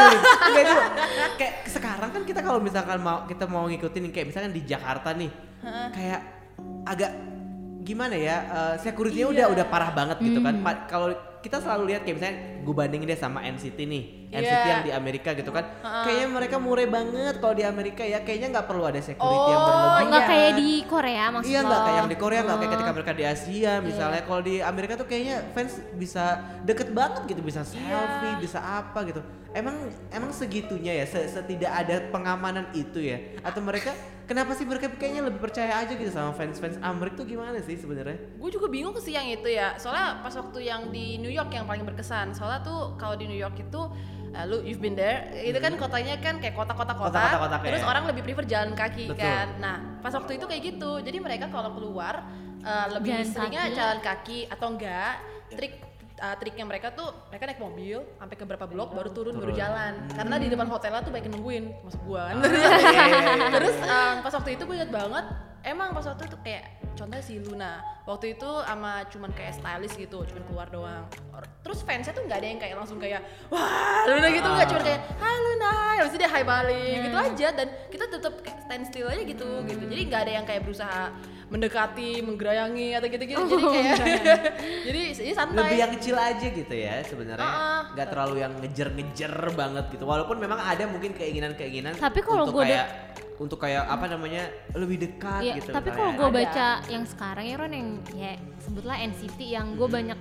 itu 0.60 0.76
kayak 1.38 1.54
sekarang 1.66 2.10
kan 2.10 2.22
kita 2.24 2.40
kalau 2.40 2.60
misalkan 2.60 3.00
mau 3.00 3.18
kita 3.24 3.46
mau 3.46 3.64
ngikutin 3.66 4.04
kayak 4.10 4.28
misalkan 4.28 4.52
di 4.52 4.62
Jakarta 4.62 5.10
nih. 5.14 5.32
Kayak 5.92 6.22
agak 6.84 7.12
gimana 7.82 8.14
ya? 8.14 8.38
eh 8.44 8.76
security-nya 8.80 9.28
udah 9.28 9.46
Iya. 9.48 9.54
udah 9.54 9.66
parah 9.66 9.92
banget 9.92 10.18
gitu 10.20 10.40
kan. 10.40 10.54
Hmm. 10.54 10.62
Pa- 10.62 10.86
Kalau 10.86 11.08
kita 11.42 11.58
selalu 11.58 11.84
lihat 11.88 12.02
kayak 12.02 12.16
misalnya 12.16 12.38
gue 12.62 12.74
bandingin 12.74 13.06
deh 13.06 13.18
sama 13.18 13.42
NCT 13.44 13.80
nih. 13.82 14.04
NCT 14.32 14.48
Iya. 14.56 14.72
yang 14.72 14.82
di 14.82 14.92
Amerika 14.92 15.34
gitu 15.34 15.50
kan. 15.50 15.66
Kayaknya 15.82 16.28
mereka 16.30 16.56
murah 16.56 16.88
banget 16.88 17.36
kalau 17.38 17.52
di 17.52 17.64
Amerika 17.64 18.02
ya. 18.02 18.22
Kayaknya 18.22 18.48
nggak 18.54 18.66
perlu 18.66 18.84
ada 18.84 18.98
security 18.98 19.20
Oh, 19.38 19.50
yang 19.50 19.62
berlebihan. 19.62 20.06
Nggak 20.08 20.24
kayak 20.26 20.52
di 20.54 20.70
Korea 20.84 21.24
maksud 21.30 21.50
Iya 21.50 21.60
nggak 21.62 21.82
kayak 21.82 21.98
yang 21.98 22.08
di 22.08 22.18
Korea 22.18 22.40
nggak 22.40 22.56
kayak 22.56 22.62
Oh. 22.64 22.76
ketika 22.76 22.92
mereka 22.94 23.12
di 23.12 23.24
Asia 23.26 23.74
misalnya 23.82 24.22
kalau 24.22 24.42
di 24.42 24.56
Amerika 24.58 24.94
tuh 24.96 25.06
kayaknya 25.06 25.36
fans 25.52 25.74
bisa 25.94 26.24
deket 26.62 26.90
banget 26.92 27.22
gitu 27.28 27.42
bisa 27.42 27.62
selfie 27.62 28.34
bisa 28.38 28.60
apa 28.62 29.00
gitu 29.04 29.20
emang 29.52 29.76
emang 30.10 30.32
segitunya 30.32 30.96
ya 30.96 31.06
se- 31.06 31.28
setidak 31.28 31.74
ada 31.76 32.08
pengamanan 32.08 32.72
itu 32.72 33.02
ya 33.02 33.20
atau 33.42 33.60
mereka 33.60 33.92
kenapa 34.32 34.56
sih 34.56 34.64
mereka 34.64 34.88
kayaknya 34.96 35.28
lebih 35.28 35.44
percaya 35.44 35.84
aja 35.84 35.92
gitu 35.92 36.08
sama 36.08 36.32
fans 36.32 36.56
fans 36.56 36.80
Amerika 36.80 37.20
tuh 37.20 37.28
gimana 37.28 37.60
sih 37.60 37.76
sebenarnya? 37.76 38.16
Gue 38.40 38.48
juga 38.48 38.72
bingung 38.72 38.96
sih 38.98 39.12
yang 39.12 39.28
itu 39.28 39.52
ya. 39.52 39.76
Soalnya 39.76 40.24
pas 40.24 40.32
waktu 40.32 40.64
yang 40.64 40.88
di 40.88 41.20
New 41.20 41.28
York 41.28 41.52
yang 41.52 41.68
paling 41.68 41.84
berkesan. 41.84 42.32
Soalnya 42.32 42.64
tuh 42.64 42.96
kalau 42.96 43.20
di 43.20 43.28
New 43.28 43.36
York 43.36 43.60
itu 43.60 43.82
uh, 44.32 44.46
lu 44.48 44.64
you've 44.64 44.80
been 44.80 44.96
there. 44.96 45.28
Itu 45.36 45.60
kan 45.60 45.76
kotanya 45.76 46.16
kan 46.18 46.40
kayak 46.40 46.56
kota-kota 46.56 46.96
kota 46.96 47.12
Kota-kota 47.12 47.38
kota 47.44 47.56
kayak- 47.60 47.68
terus 47.76 47.84
orang 47.84 48.04
lebih 48.08 48.22
prefer 48.24 48.46
jalan 48.48 48.72
kaki 48.72 49.12
Betul. 49.12 49.20
kan? 49.20 49.48
Nah 49.60 49.76
pas 50.00 50.16
waktu 50.16 50.40
itu 50.40 50.46
kayak 50.48 50.62
gitu. 50.64 50.92
Jadi 51.04 51.18
mereka 51.20 51.52
kalau 51.52 51.76
keluar 51.76 52.24
uh, 52.64 52.88
lebih 52.96 53.12
Jalan 53.20 53.28
seringnya 53.28 53.64
kaki. 53.68 53.76
jalan 53.76 54.00
kaki 54.00 54.40
atau 54.48 54.68
enggak 54.72 55.14
trik 55.52 55.74
uh, 56.22 56.36
triknya 56.38 56.64
mereka 56.70 56.94
tuh 56.94 57.10
mereka 57.34 57.44
naik 57.50 57.60
mobil 57.60 58.06
sampai 58.22 58.36
ke 58.38 58.44
beberapa 58.46 58.66
blok 58.70 58.94
baru 58.94 59.10
turun, 59.10 59.36
baru 59.42 59.52
Turun. 59.52 59.58
jalan. 59.58 59.94
Karena 60.14 60.36
di 60.38 60.48
depan 60.48 60.68
hotelnya 60.70 61.02
tuh 61.02 61.12
banyak 61.12 61.30
nungguin 61.34 61.66
masuk 61.82 62.02
gua. 62.06 62.32
Kan 62.32 62.46
iya, 62.46 63.50
terus 63.58 63.76
um, 63.82 64.16
pas 64.22 64.34
waktu 64.38 64.50
itu 64.56 64.64
gue 64.64 64.76
inget 64.78 64.92
banget 64.94 65.26
emang 65.62 65.94
pas 65.94 66.06
waktu 66.06 66.26
itu 66.26 66.38
kayak 66.42 66.64
contohnya 66.98 67.24
si 67.24 67.38
Luna 67.40 67.80
waktu 68.04 68.34
itu 68.36 68.50
sama 68.66 69.06
cuman 69.08 69.32
kayak 69.32 69.54
stylist 69.56 69.96
gitu 69.96 70.26
cuman 70.26 70.44
keluar 70.50 70.68
doang. 70.68 71.06
Terus 71.62 71.86
fansnya 71.86 72.12
tuh 72.12 72.26
nggak 72.26 72.40
ada 72.42 72.48
yang 72.50 72.60
kayak 72.60 72.76
langsung 72.76 72.98
kayak 72.98 73.22
wah 73.54 74.04
Luna 74.10 74.28
gitu 74.34 74.48
nggak 74.50 74.68
cuman 74.74 74.84
kayak 74.84 75.02
hai 75.22 75.38
Luna 75.38 75.74
habis 76.02 76.12
itu 76.12 76.20
dia 76.20 76.30
hai 76.34 76.44
balik 76.44 76.98
gitu 77.06 77.18
aja. 77.18 77.48
Dan 77.54 77.68
kita 77.94 78.06
tetap 78.10 78.34
kayak 78.42 78.58
stand 78.66 78.84
still 78.90 79.08
aja 79.08 79.22
gitu 79.22 79.48
gitu. 79.70 79.84
Jadi 79.86 80.02
nggak 80.10 80.22
ada 80.28 80.32
yang 80.42 80.46
kayak 80.46 80.62
berusaha 80.66 81.14
mendekati 81.52 82.24
menggerayangi 82.24 82.96
atau 82.96 83.08
gitu-gitu. 83.12 83.44
Jadi 83.44 83.66
kayak 83.70 83.98
jadi 84.88 85.02
jadi 85.14 85.30
santai. 85.36 85.58
Lebih 85.62 85.78
yang 85.78 85.92
kecil 86.00 86.16
aja 86.18 86.48
gitu 86.48 86.74
ya 86.76 86.96
sebenarnya. 87.06 87.52
Nggak 87.94 88.08
terlalu 88.10 88.36
yang 88.42 88.54
ngejer-ngejer 88.58 89.34
banget 89.54 89.86
gitu. 89.94 90.04
Walaupun 90.10 90.42
memang 90.42 90.58
ada 90.58 90.84
mungkin 90.88 91.12
keinginan-keinginan 91.14 92.00
Tapi 92.00 92.20
kalau 92.26 92.50
de- 92.50 92.56
kayak 92.56 92.88
untuk 93.42 93.58
kayak 93.58 93.84
apa 93.84 94.06
namanya 94.08 94.44
lebih 94.72 95.02
dekat 95.02 95.42
Iya, 95.42 95.54
gitu 95.58 95.74
tapi 95.74 95.90
kalau 95.90 96.14
gue 96.14 96.28
ada. 96.28 96.38
baca 96.38 96.68
yang 96.88 97.04
sekarang 97.04 97.44
ya 97.44 97.56
Ron 97.58 97.74
yang 97.74 97.88
ya 98.14 98.32
sebutlah 98.60 98.96
NCT 99.02 99.40
yang 99.44 99.74
gue 99.74 99.90
banyak 99.90 100.20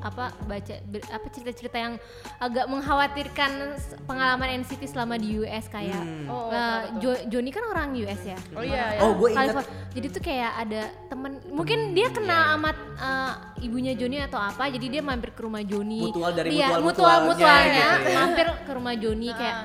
apa 0.00 0.32
baca 0.40 0.74
ber- 0.82 1.04
apa 1.06 1.26
cerita-cerita 1.28 1.76
yang 1.76 1.94
agak 2.38 2.64
mengkhawatirkan 2.64 3.76
pengalaman 4.06 4.64
NCT 4.64 4.88
selama 4.88 5.14
di 5.14 5.36
US 5.36 5.68
kayak 5.68 5.92
Hmm. 5.92 6.24
Oh, 6.24 6.48
eh, 6.48 6.48
kenapa 6.48 6.80
tuh? 6.80 6.96
Jo- 6.96 7.22
Joni 7.28 7.50
kan 7.50 7.64
orang 7.66 7.92
US 7.98 8.22
ya. 8.24 8.38
oh 8.50 8.64
iya 8.64 8.96
ya 8.96 9.00
Oh, 9.02 9.12
gue 9.14 9.28
ingat. 9.30 9.60
Jadi 9.90 10.06
tuh 10.08 10.22
kayak 10.22 10.52
ada 10.58 10.80
temen, 11.04 11.32
mungkin 11.48 11.92
dia 11.92 12.06
iya, 12.06 12.10
kenal 12.10 12.40
iya. 12.40 12.56
amat 12.56 12.76
eh, 12.96 13.32
ibunya 13.60 13.92
Joni 13.92 14.16
atau 14.20 14.40
apa, 14.40 14.70
jadi 14.70 14.86
dia 14.88 15.02
mampir 15.02 15.30
ke 15.30 15.42
rumah 15.42 15.60
Joni. 15.60 16.00
Mutual 16.06 16.32
dari 16.32 16.48
Iya, 16.54 16.78
mutual-mutualnya 16.78 17.28
mutualnya 17.28 17.86
gitu 17.92 18.08
ya. 18.08 18.16
mampir 18.16 18.46
ke 18.56 18.72
rumah 18.72 18.94
Joni 18.94 19.28
Ah. 19.28 19.36
kayak 19.36 19.56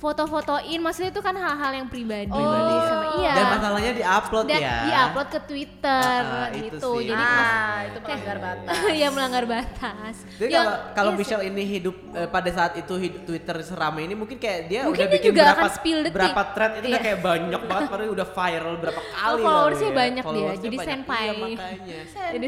foto-fotoin, 0.00 0.80
maksudnya 0.80 1.10
itu 1.10 1.20
kan 1.20 1.36
hal-hal 1.36 1.72
yang 1.74 1.86
pribadi, 1.86 2.26
Pribadi. 2.26 2.74
sama 2.82 3.04
iya. 3.18 3.32
dan 3.32 3.44
masalahnya 3.52 3.92
diupload 3.94 4.44
Dan 4.46 4.58
ya 4.58 4.76
diupload 4.82 5.28
ke 5.28 5.40
Twitter 5.44 6.20
ah, 6.24 6.48
itu 6.50 6.64
gitu. 6.72 6.90
sih. 6.96 7.06
Jadi 7.06 7.20
ah 7.22 7.78
itu 7.84 7.98
melanggar 8.00 8.38
batas 8.40 8.74
Iya 8.98 9.08
melanggar 9.08 9.44
batas. 9.46 10.14
Jadi 10.34 10.50
Ya, 10.50 10.58
kalau 10.58 10.74
kalau 10.90 11.10
iya 11.10 11.14
sih. 11.14 11.20
Michelle 11.22 11.44
ini 11.46 11.62
hidup 11.68 11.96
eh, 12.10 12.26
pada 12.26 12.50
saat 12.50 12.72
itu 12.74 12.94
hidup 12.96 13.22
Twitter 13.22 13.56
seramai 13.60 14.02
ini 14.02 14.14
mungkin 14.14 14.36
kayak 14.36 14.60
dia 14.66 14.80
Mungkin 14.82 14.96
udah 14.96 15.06
dia 15.06 15.14
bikin 15.14 15.30
juga 15.30 15.42
berapa 15.44 15.60
akan 15.60 15.70
spill 15.70 15.98
detik. 16.00 16.14
berapa 16.16 16.40
thread 16.50 16.72
itu 16.72 16.80
udah 16.80 16.88
Iya. 16.90 17.00
kayak 17.02 17.20
banyak 17.20 17.62
banget 17.62 17.88
padahal 17.92 18.10
udah 18.10 18.28
viral 18.30 18.74
berapa 18.78 19.00
kali. 19.04 19.20
Oh, 19.30 19.36
followersnya 19.38 19.84
ya. 19.86 19.94
banyak 19.94 20.14
dia, 20.16 20.26
Followersnya 20.26 20.64
jadi 20.64 20.76
banyak. 20.76 20.88
senpai. 20.90 21.20
Iya, 21.20 21.32
makanya. 21.36 21.98
jadi 22.34 22.46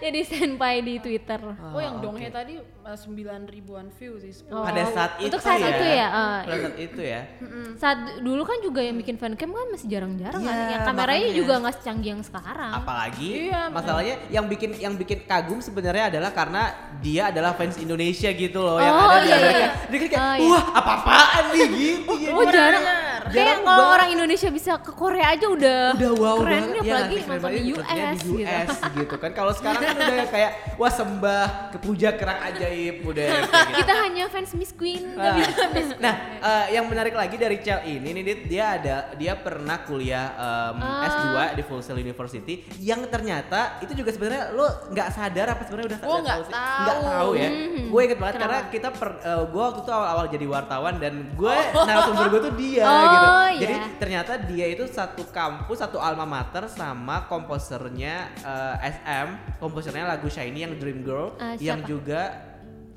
jadi 0.00 0.20
senpai 0.24 0.74
di 0.80 0.94
Twitter. 0.96 1.40
Oh 1.66 1.80
yang 1.80 1.96
oke. 1.96 2.04
donghe 2.04 2.28
tadi 2.28 2.54
uh, 2.56 2.96
9 2.96 3.10
ribuan 3.48 3.86
view 3.90 4.12
sih 4.16 4.32
10. 4.32 4.48
Oh, 4.50 4.62
Pada 4.62 4.82
saat 4.86 5.12
itu 5.18 5.26
untuk 5.26 5.40
saat 5.40 5.58
ya. 5.58 5.68
itu 5.68 5.84
ya. 5.84 6.06
eh, 6.06 6.38
Pada 6.42 6.56
saat 6.60 6.76
itu 6.78 6.91
ya. 6.98 7.22
saat 7.74 7.96
dulu 8.18 8.42
kan 8.42 8.58
juga 8.58 8.78
yang 8.78 8.94
bikin 8.94 9.16
fancam 9.16 9.48
kan 9.48 9.66
masih 9.68 9.88
jarang-jarang 9.88 10.36
kan. 10.38 10.52
Iya, 10.52 10.68
Yang 10.70 10.82
kameranya 10.84 11.20
makanya. 11.22 11.38
juga 11.38 11.52
nggak 11.58 11.74
secanggih 11.78 12.10
yang 12.10 12.22
sekarang. 12.22 12.72
Apalagi 12.74 13.28
Iya, 13.46 13.62
masalahnya 13.68 14.14
yang 14.28 14.44
bikin 14.44 14.70
yang 14.76 14.94
bikin 14.94 15.18
kagum 15.22 15.58
sebenarnya 15.58 16.10
adalah 16.10 16.30
karena 16.30 16.62
dia 16.98 17.22
adalah 17.28 17.52
fans 17.52 17.76
Indonesia 17.76 18.28
gitu 18.28 18.58
loh 18.58 18.76
yang 18.76 18.92
Oh, 18.92 19.08
ada 19.08 19.18
di 19.18 19.24
iya, 19.24 19.36
Amerika. 19.36 19.58
iya. 19.58 19.70
Dia 19.86 19.98
kan 19.98 20.08
kayak 20.08 20.22
Oh, 20.22 20.34
iya. 20.34 20.50
wah 20.50 20.64
apa-apaan 20.74 21.44
nih 21.48 21.66
gitu. 21.70 22.12
ya. 22.18 22.30
Oh 22.32 22.44
jarang, 22.44 22.82
Benar. 22.82 23.01
Kayak 23.24 23.56
kalau 23.58 23.68
banget. 23.78 23.94
orang 23.94 24.08
Indonesia 24.10 24.48
bisa 24.48 24.72
ke 24.76 24.92
Korea 24.92 25.26
aja 25.28 25.46
udah 25.46 25.80
udah 25.94 26.12
wow 26.14 26.36
keren 26.38 26.50
banget 26.52 26.72
nih 26.72 26.80
ya 26.80 26.82
apalagi 26.82 27.14
sih? 27.14 27.28
nonton 27.28 27.50
di 27.50 27.62
US, 27.68 27.86
di 27.86 28.00
gitu. 28.18 28.30
US 28.36 28.70
gitu. 28.92 29.14
kan 29.16 29.30
kalau 29.32 29.52
sekarang 29.52 29.82
kan 29.84 29.96
udah 29.96 30.26
kayak 30.26 30.50
wah 30.74 30.90
sembah 30.90 31.44
ke 31.68 31.78
puja 31.78 32.08
kerak 32.10 32.38
ajaib 32.48 32.96
udah 33.02 33.26
gitu. 33.38 33.52
Kita 33.74 33.94
hanya 34.00 34.24
fans 34.26 34.50
Miss 34.52 34.72
Queen. 34.72 35.14
Ah. 35.14 35.36
nah, 35.96 36.14
eh, 36.40 36.66
yang 36.72 36.84
menarik 36.84 37.12
lagi 37.12 37.36
dari 37.36 37.58
Cel 37.58 37.82
ini 37.84 38.10
nih 38.12 38.22
dia 38.42 38.64
ada 38.72 38.96
dia 39.14 39.34
pernah 39.34 39.78
kuliah 39.80 40.26
em, 40.32 40.76
Ah. 40.78 41.04
S2 41.04 41.26
di 41.52 41.62
Full 41.62 41.80
Sail 41.80 41.98
University 41.98 42.54
yang 42.78 43.04
ternyata 43.06 43.78
itu 43.78 43.92
juga 43.92 44.10
sebenarnya 44.10 44.50
lo 44.50 44.64
nggak 44.88 45.08
sadar 45.10 45.46
apa 45.48 45.62
sebenarnya 45.62 45.88
udah 45.88 45.98
Gua 46.00 46.08
udah 46.08 46.20
nggak 46.22 46.38
sih? 46.38 46.52
tahu. 46.52 46.80
nggak 46.82 46.98
tahu 47.04 47.30
ya 47.34 47.50
Mhm. 47.52 47.84
gue 47.88 48.00
inget 48.02 48.18
banget 48.18 48.34
Kenapa? 48.34 48.48
karena 48.48 48.70
kita 48.70 48.88
per, 48.90 49.10
eh, 49.20 49.44
gue 49.44 49.62
waktu 49.62 49.80
itu 49.80 49.90
awal-awal 49.90 50.26
jadi 50.26 50.46
wartawan 50.46 50.94
dan 50.96 51.14
gue 51.30 51.54
narasumber 51.78 52.26
gue 52.28 52.40
tuh 52.42 52.54
dia 52.56 52.84
Oh, 52.84 53.04
gitu 53.12 53.28
iya. 53.28 53.60
jadi 53.60 53.74
ternyata 54.00 54.32
dia 54.48 54.66
itu 54.72 54.84
satu 54.88 55.28
kampus 55.28 55.84
satu 55.84 56.00
alma 56.00 56.24
mater 56.24 56.64
sama 56.66 57.28
komposernya 57.28 58.32
eh, 58.40 58.90
SM 59.00 59.60
komposernya 59.60 60.08
lagu 60.08 60.26
Shiny 60.26 60.64
yang 60.64 60.74
Dream 60.80 61.04
Girl 61.04 61.34
Eh, 61.42 61.58
yang 61.58 61.82
juga 61.82 62.51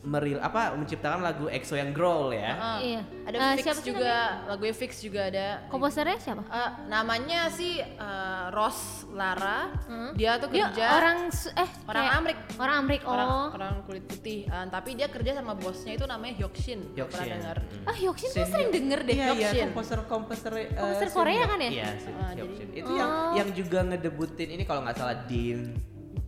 meril 0.05 0.37
apa 0.37 0.71
menciptakan 0.73 1.19
lagu 1.19 1.45
EXO 1.47 1.73
yang 1.73 1.89
Growl 1.89 2.29
ya 2.29 2.53
Ah, 2.55 2.77
Iya. 2.77 3.01
Ada 3.25 3.35
Eh, 3.35 3.53
Fix 3.55 3.65
siapa 3.65 3.81
juga, 3.83 4.15
lagunya 4.45 4.75
Fix 4.75 4.91
juga 4.99 5.21
ada. 5.25 5.47
Komposernya 5.65 6.17
siapa? 6.17 6.45
Eh, 6.45 6.69
namanya 6.85 7.49
sih 7.49 7.81
eh, 7.81 8.45
Ros 8.49 8.77
Lara. 9.09 9.73
Hmm. 9.83 10.13
Dia 10.13 10.37
tuh 10.37 10.47
Dia 10.47 10.69
kerja 10.69 10.85
orang 10.93 11.17
eh 11.33 11.69
orang 11.83 12.05
Amrik. 12.15 12.37
Orang 12.55 12.75
Amrik. 12.79 13.01
Oh. 13.01 13.11
orang 13.11 13.29
orang 13.51 13.73
kulit 13.83 14.05
putih. 14.05 14.45
Eh, 14.45 14.65
tapi 14.69 14.93
dia 14.93 15.07
kerja 15.07 15.33
sama 15.33 15.53
bosnya 15.53 15.93
itu 15.93 16.05
namanya 16.05 16.37
Hyokshin. 16.37 16.85
Hyoksin. 16.93 17.25
dengar. 17.27 17.57
Mm. 17.59 17.83
Ah, 17.83 17.95
Hyoksin 17.95 18.27
tuh 18.27 18.35
Senior. 18.37 18.51
sering 18.51 18.69
denger 18.71 18.99
deh. 19.01 19.15
Iya 19.15 19.27
iya 19.33 19.51
komposer 19.65 19.99
komposer 20.05 20.53
eh, 20.55 20.67
Komposer. 20.71 21.09
Korea 21.09 21.43
kan 21.45 21.59
ya? 21.59 21.69
Iya 21.71 21.89
Ah, 22.13 22.31
Hyoksin. 22.31 22.67
jadi- 22.69 22.77
Itu 22.77 22.91
yang 22.93 23.09
Oh. 23.09 23.33
yang 23.33 23.49
juga 23.51 23.79
ngedebutin 23.83 24.49
ini 24.51 24.63
kalau 24.63 24.81
nggak 24.81 24.95
salah 24.95 25.17
Dean. 25.25 25.73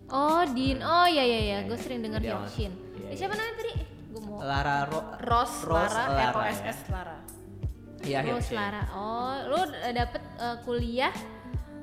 Oh, 0.08 0.42
Din. 0.48 0.80
Oh 0.80 1.04
iya 1.06 1.20
iya 1.22 1.40
iya, 1.46 1.58
gue 1.62 1.76
sering 1.76 2.00
denger 2.00 2.20
Jadi 2.20 2.32
awal- 2.32 2.48
Hyoksin. 2.48 2.72
Iya, 3.08 3.10
Eh, 3.10 3.14
iya. 3.14 3.18
Siapa 3.18 3.34
namanya 3.34 3.56
tadi? 3.58 3.74
Gue 4.08 4.22
mau. 4.22 4.38
Lara 4.40 4.78
Ro- 4.86 5.10
Ros, 5.22 5.54
Ros 5.64 5.92
Lara, 5.92 6.04
Lara, 6.10 6.24
R 6.26 6.36
O 6.36 6.42
S 6.46 6.60
S. 6.62 6.80
Lara. 6.88 7.18
Iya, 8.00 8.20
Rose 8.22 8.30
Hyoksin. 8.30 8.58
Lara. 8.58 8.82
Oh, 8.94 9.34
lu 9.48 9.58
eh, 9.74 9.94
dapet 9.94 10.22
eh, 10.38 10.58
kuliah 10.62 11.14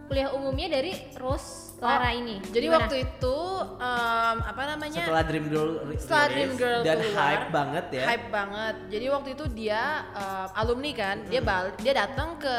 kuliah 0.05 0.29
umumnya 0.31 0.69
dari 0.71 0.93
Rose 1.17 1.81
Lara 1.81 2.13
Oh, 2.13 2.13
ini. 2.15 2.37
Jadi 2.45 2.61
Gimana? 2.63 2.77
waktu 2.79 2.97
itu 3.03 3.37
em, 3.75 4.39
apa 4.43 4.63
namanya? 4.67 5.01
Setelah 5.01 5.25
Dream 5.25 5.47
Girl 5.49 5.71
Setelah 5.97 6.27
Dream 6.29 6.53
Girl 6.55 6.81
dan 6.83 6.97
keluar, 6.99 7.17
hype 7.25 7.47
banget 7.51 7.85
ya. 7.91 8.05
Hype 8.07 8.29
banget. 8.31 8.75
Jadi 8.89 9.07
waktu 9.11 9.29
itu 9.33 9.45
dia 9.51 9.83
em, 10.13 10.49
alumni 10.55 10.93
kan, 10.93 11.17
dia 11.25 11.41
Hmm. 11.41 11.49
bal 11.49 11.65
dia 11.79 11.93
datang 11.95 12.37
ke 12.37 12.55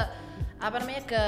apa 0.58 0.75
namanya 0.78 1.04
ke 1.06 1.23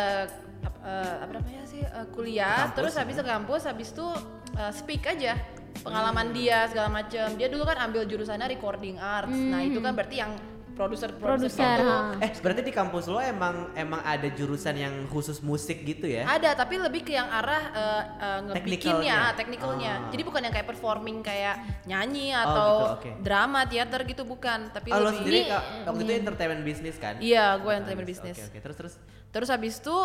eh, 0.84 1.15
apa 1.21 1.32
namanya 1.32 1.62
sih 1.63 1.82
eh, 1.82 2.06
kuliah, 2.12 2.65
Kampus, 2.65 2.76
terus 2.76 2.93
habis 2.97 3.15
ya. 3.15 3.21
ke 3.21 3.28
kampus, 3.28 3.62
habis 3.63 3.88
itu 3.91 4.08
eh, 4.54 4.71
speak 4.73 5.04
aja 5.06 5.38
Hmm. 5.77 5.85
pengalaman 5.85 6.27
dia 6.33 6.65
segala 6.67 6.89
macam. 6.89 7.27
Dia 7.37 7.47
dulu 7.47 7.63
kan 7.63 7.77
ambil 7.85 8.03
jurusannya 8.09 8.47
recording 8.57 8.97
arts. 8.97 9.37
Nah, 9.37 9.61
itu 9.61 9.77
kan 9.77 9.93
berarti 9.93 10.17
yang 10.19 10.33
produser 10.77 11.09
Produser. 11.17 11.77
Eh, 12.21 12.29
berarti 12.37 12.61
di 12.61 12.69
kampus 12.69 13.09
lo 13.09 13.17
emang 13.17 13.73
emang 13.73 13.99
ada 13.99 14.29
jurusan 14.29 14.77
yang 14.77 14.93
khusus 15.09 15.41
musik 15.41 15.81
gitu 15.81 16.05
ya? 16.05 16.29
Ada, 16.29 16.53
tapi 16.53 16.77
lebih 16.77 17.01
ke 17.01 17.11
yang 17.11 17.25
arah 17.25 17.63
uh, 17.73 18.03
uh, 18.15 18.39
ngebikinnya, 18.47 19.33
teknikalnya. 19.33 19.93
Oh. 20.05 20.11
Jadi 20.13 20.21
bukan 20.21 20.41
yang 20.45 20.53
kayak 20.53 20.69
performing 20.69 21.19
kayak 21.19 21.57
nyanyi 21.83 22.29
Oh, 22.29 22.43
atau 22.45 22.69
gitu, 22.69 22.85
oke. 22.93 23.09
drama, 23.25 23.65
teater 23.65 24.01
gitu 24.05 24.21
bukan, 24.21 24.69
tapi 24.69 24.93
Oh, 24.93 25.01
lo 25.01 25.09
lebih 25.09 25.17
sendiri 25.19 25.39
Ini- 25.41 25.49
Kak, 25.49 25.63
waktu 25.89 26.01
itu 26.05 26.13
entertainment 26.15 26.61
bisnis 26.61 26.95
kan? 26.95 27.13
Iya, 27.17 27.57
gue 27.57 27.71
Ah, 27.73 27.77
entertainment 27.81 28.05
Oke, 28.05 28.13
business. 28.13 28.37
Oke, 28.45 28.57
terus 28.61 28.75
terus. 28.77 28.93
Terus 29.27 29.49
habis 29.49 29.75
itu 29.75 29.97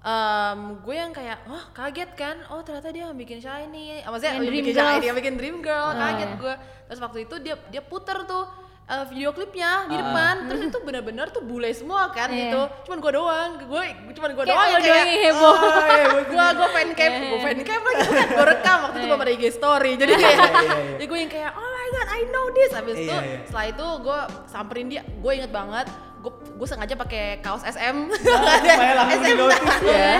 em, 0.00 0.60
gue 0.80 0.94
yang 0.94 1.12
kayak, 1.12 1.44
wah 1.44 1.64
kaget 1.72 2.10
kan, 2.14 2.36
oh 2.48 2.62
ternyata 2.62 2.88
dia 2.88 3.04
yang 3.04 3.12
bikin 3.12 3.36
shiny, 3.36 4.00
maksudnya 4.00 4.32
Yang 4.32 4.46
Dream 4.46 4.62
bikin 4.62 4.74
shiny, 4.74 5.04
yang 5.04 5.18
bikin 5.18 5.34
dream 5.36 5.56
girl, 5.60 5.90
Ah, 5.90 5.96
kaget 6.08 6.30
iya. 6.30 6.40
gue. 6.40 6.54
Terus 6.88 7.00
waktu 7.00 7.18
itu 7.22 7.34
dia 7.38 7.54
dia 7.68 7.82
puter 7.82 8.24
tuh 8.24 8.44
eh, 8.90 9.04
video 9.06 9.30
klipnya 9.30 9.86
di 9.86 9.94
Ah. 9.94 9.98
depan, 10.00 10.34
terus 10.44 10.60
itu 10.66 10.78
benar-benar 10.80 11.26
tuh 11.28 11.40
bule 11.40 11.70
semua 11.70 12.10
kan 12.10 12.26
Iya. 12.26 12.38
gitu. 12.44 12.60
Cuman 12.84 12.98
gue 12.98 13.12
doang, 13.14 13.50
gue 13.56 13.82
cuman 14.10 14.30
gue 14.32 14.44
doang 14.44 14.68
yang 14.68 14.82
kayak 14.82 15.06
heboh. 15.22 15.54
"Ah, 15.54 15.86
iya, 15.88 16.06
gue 16.26 16.46
gue 16.52 16.68
fan 16.74 16.88
cam, 16.92 17.12
gue 17.14 17.38
fan 17.38 17.58
cam 17.60 17.80
lagi 17.80 18.06
kan, 18.08 18.28
gue 18.28 18.46
rekam 18.48 18.78
waktu 18.82 18.96
itu 18.96 19.06
belum 19.06 19.20
ada 19.20 19.32
IG 19.32 19.44
story, 19.52 19.92
jadi 19.94 20.12
kayak, 20.16 20.34
Iya, 20.34 20.42
iya, 20.42 20.60
iya. 20.60 20.74
jadi 20.92 21.04
gue 21.06 21.18
yang 21.20 21.30
kayak, 21.30 21.50
oh 21.52 21.68
my 21.68 21.86
god, 21.88 22.08
I 22.08 22.20
know 22.26 22.46
this. 22.50 22.70
Habis 22.72 22.96
Iya, 22.96 23.04
itu 23.04 23.14
iya. 23.16 23.38
setelah 23.44 23.66
itu 23.68 23.86
gue 24.00 24.18
samperin 24.46 24.86
dia, 24.88 25.02
gue 25.04 25.32
inget 25.32 25.50
banget, 25.50 25.86
gue 26.18 26.28
gue 26.34 26.66
sengaja 26.66 26.94
pakai 26.94 27.24
kaos 27.40 27.62
SM, 27.62 27.96
langsung 28.98 29.22
di 29.22 29.32
notice 29.32 29.80
ya. 29.80 30.12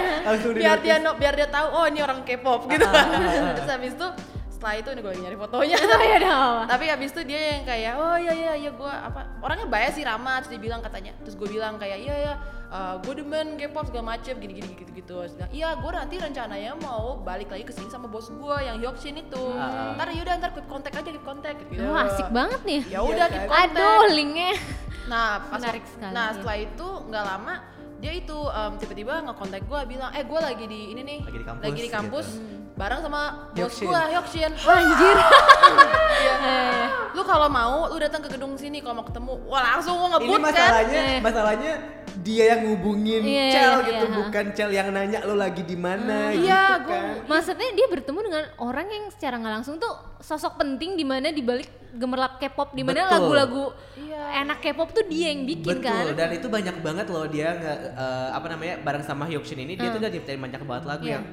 Biar 0.55 0.79
dia 0.79 0.97
biar 1.13 1.35
dia 1.35 1.49
tahu, 1.49 1.67
oh 1.69 1.85
ini 1.85 2.01
orang 2.01 2.23
K-pop 2.23 2.65
gitu. 2.67 2.87
Ah, 2.87 2.95
ah, 2.95 3.07
ah. 3.11 3.53
Terus 3.53 3.69
habis 3.69 3.93
itu 3.93 4.09
setelah 4.61 4.77
itu 4.77 4.88
nih 4.90 5.01
gue 5.01 5.11
lagi 5.11 5.23
nyari 5.25 5.38
fotonya. 5.38 5.77
Oh, 5.81 6.05
ya. 6.05 6.40
Tapi 6.73 6.85
habis 6.87 7.09
itu 7.11 7.23
dia 7.25 7.40
yang 7.51 7.64
kayak 7.64 7.92
oh 7.96 8.14
iya 8.14 8.33
iya 8.35 8.53
iya 8.59 8.70
gue 8.70 8.92
apa 8.92 9.40
orangnya 9.40 9.64
baik 9.66 9.96
sih 9.96 10.05
ramah 10.05 10.37
terus 10.38 10.53
dia 10.53 10.61
bilang 10.61 10.79
katanya 10.79 11.16
terus 11.18 11.33
gue 11.33 11.49
bilang 11.49 11.75
kayak 11.75 11.96
iya 11.99 12.14
ya 12.20 12.35
gue 13.01 13.14
demen 13.16 13.57
K-pop 13.57 13.88
segala 13.88 14.14
macem 14.14 14.37
gini 14.37 14.53
gini 14.55 14.68
gitu 14.75 14.92
gitu 14.92 15.14
terus 15.18 15.33
bilang 15.33 15.49
iya 15.51 15.73
gue 15.75 15.90
nanti 15.90 16.14
rencananya 16.16 16.77
mau 16.79 17.18
balik 17.18 17.49
lagi 17.49 17.64
ke 17.64 17.73
sini 17.73 17.88
sama 17.88 18.05
bos 18.05 18.29
gue 18.29 18.57
yang 18.61 18.77
Hyokshin 18.79 19.16
itu 19.18 19.42
Ah. 19.51 19.96
ntar 19.96 20.12
yaudah 20.12 20.37
ntar 20.37 20.53
keep 20.53 20.68
kontak 20.68 20.92
aja 20.92 21.09
keep 21.09 21.25
kontak 21.25 21.57
gitu 21.59 21.81
Wah, 21.83 22.05
asik 22.07 22.29
banget 22.29 22.61
nih. 22.62 22.81
ya 22.87 23.01
udah 23.01 23.16
Iya 23.23 23.33
keep 23.33 23.44
kontak 23.49 23.75
Aduh, 23.75 24.03
linknya. 24.12 24.53
nah 25.07 25.27
pas 25.49 25.57
Menarik 25.59 25.83
sekali, 25.85 26.12
nah 26.12 26.27
ya. 26.27 26.35
setelah 26.37 26.59
itu 26.61 26.88
nggak 27.09 27.25
lama 27.27 27.55
dia 27.96 28.12
itu 28.14 28.38
em, 28.38 28.73
tiba-tiba 28.77 29.14
ngekontak 29.23 29.62
gue 29.62 29.81
bilang 29.88 30.11
eh 30.12 30.23
gue 30.23 30.40
lagi 30.40 30.64
di 30.64 30.81
ini 30.90 31.01
nih 31.03 31.18
Lagi 31.23 31.38
di 31.38 31.46
kampus, 31.46 31.64
lagi 31.64 31.81
di 31.81 31.90
kampus 31.90 32.27
bareng 32.81 33.01
sama 33.03 33.21
bos 33.47 33.59
Hyokshin. 33.61 33.87
gue 33.87 34.03
Hyokshin 34.09 34.53
Anjir. 34.57 35.16
Iya. 36.21 36.37
lu 37.11 37.23
kalau 37.23 37.49
mau 37.49 37.87
lu 37.87 37.97
datang 37.97 38.21
ke 38.21 38.29
gedung 38.29 38.53
sini 38.55 38.79
kalau 38.79 39.01
mau 39.01 39.07
ketemu 39.07 39.33
wah 39.47 39.62
langsung 39.71 39.97
gua 39.97 40.09
Ini 40.11 40.14
ngebut 40.14 40.33
kan 40.33 40.43
masalahnya, 40.43 41.01
Eh. 41.01 41.19
masalahnya 41.19 41.73
dia 42.19 42.45
yang 42.51 42.61
ngubungin 42.66 43.23
Iya, 43.23 43.45
Cel 43.51 43.73
iya, 43.73 43.87
gitu, 43.87 44.05
iya. 44.05 44.16
bukan 44.19 44.45
Cel 44.53 44.71
yang 44.71 44.88
nanya 44.90 45.19
lo 45.23 45.35
lagi 45.35 45.62
di 45.62 45.77
mana 45.77 46.29
gitu 46.31 46.45
iya, 46.45 46.77
gua- 46.79 46.88
kan. 46.90 47.05
Maksudnya 47.27 47.69
dia 47.71 47.87
bertemu 47.87 48.19
dengan 48.23 48.45
orang 48.59 48.87
yang 48.87 49.05
secara 49.09 49.35
nggak 49.37 49.55
langsung 49.55 49.77
tuh 49.77 49.93
sosok 50.19 50.57
penting 50.57 50.95
di 50.95 51.05
mana 51.05 51.31
di 51.31 51.40
balik 51.40 51.69
gemerlap 51.90 52.37
K-pop 52.37 52.71
di 52.71 52.83
mana 52.83 53.01
Betul. 53.01 53.14
lagu-lagu 53.16 53.64
Iya. 53.97 54.45
enak 54.45 54.59
K-pop 54.61 54.88
tuh 54.93 55.05
dia 55.07 55.31
yang 55.31 55.43
bikin 55.47 55.79
Betul, 55.79 55.87
kan. 55.87 56.05
dan 56.14 56.29
itu 56.31 56.47
banyak 56.47 56.77
banget 56.79 57.07
loh 57.09 57.25
dia 57.27 57.49
nge, 57.53 57.73
eh, 57.93 58.29
apa 58.31 58.47
namanya 58.47 58.75
bareng 58.79 59.03
sama 59.03 59.25
Hyokshin 59.25 59.57
ini 59.59 59.75
dia 59.75 59.88
Hmm. 59.88 59.95
tuh 59.95 60.01
udah 60.01 60.11
nyiptain 60.11 60.38
banyak 60.38 60.61
banget 60.61 60.85
lagu 60.87 61.05
Iya. 61.05 61.16
yang 61.16 61.25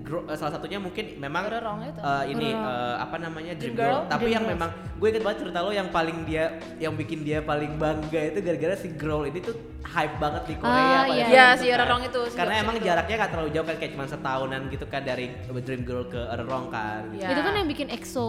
gro- 0.00 0.24
eh, 0.24 0.34
salah 0.34 0.52
satunya 0.52 0.76
mungkin 0.76 1.16
memang 1.16 1.48
eh, 1.48 2.24
ini 2.28 2.48
eh, 2.50 2.94
apa 2.96 3.16
namanya 3.16 3.52
Dream, 3.52 3.72
Dream 3.72 3.76
Girl, 3.76 3.98
Girl, 3.98 4.06
tapi 4.06 4.24
Dream 4.24 4.34
yang 4.34 4.44
Girls. 4.44 4.54
memang 4.54 4.70
gue 4.94 5.08
inget 5.08 5.22
banget 5.22 5.38
cerita 5.40 5.58
lo 5.58 5.70
yang 5.70 5.88
paling 5.88 6.18
dia 6.22 6.44
yang 6.76 6.94
bikin 6.94 7.20
dia 7.20 7.38
paling 7.40 7.74
bangga 7.74 8.20
itu 8.24 8.38
gara-gara 8.38 8.74
si 8.74 8.88
Girl 8.92 9.22
ini 9.22 9.38
tuh 9.38 9.54
hype 9.84 10.16
banget 10.16 10.42
di 10.44 10.54
Korea 10.56 10.72
Ah, 10.72 11.04
iya. 11.04 11.24
Iya, 11.26 11.46
si 11.54 11.66
kan. 11.66 11.74
Erorong 11.76 12.02
itu, 12.04 12.20
si 12.24 12.36
karena 12.36 12.54
emang 12.58 12.76
itu. 12.76 12.86
jaraknya 12.86 13.14
gak 13.18 13.30
terlalu 13.30 13.50
jauh 13.50 13.66
kan 13.66 13.76
kayak 13.76 13.92
cuma 13.92 14.04
setahunan 14.06 14.60
gitu 14.68 14.84
kan 14.86 15.02
dari 15.02 15.26
Dream 15.58 15.82
Girl 15.82 16.04
ke 16.06 16.20
Erorong 16.28 16.66
kan 16.68 17.02
Iya. 17.10 17.28
Itu 17.28 17.40
kan 17.40 17.52
yang 17.54 17.68
bikin 17.68 17.88
EXO 17.88 18.28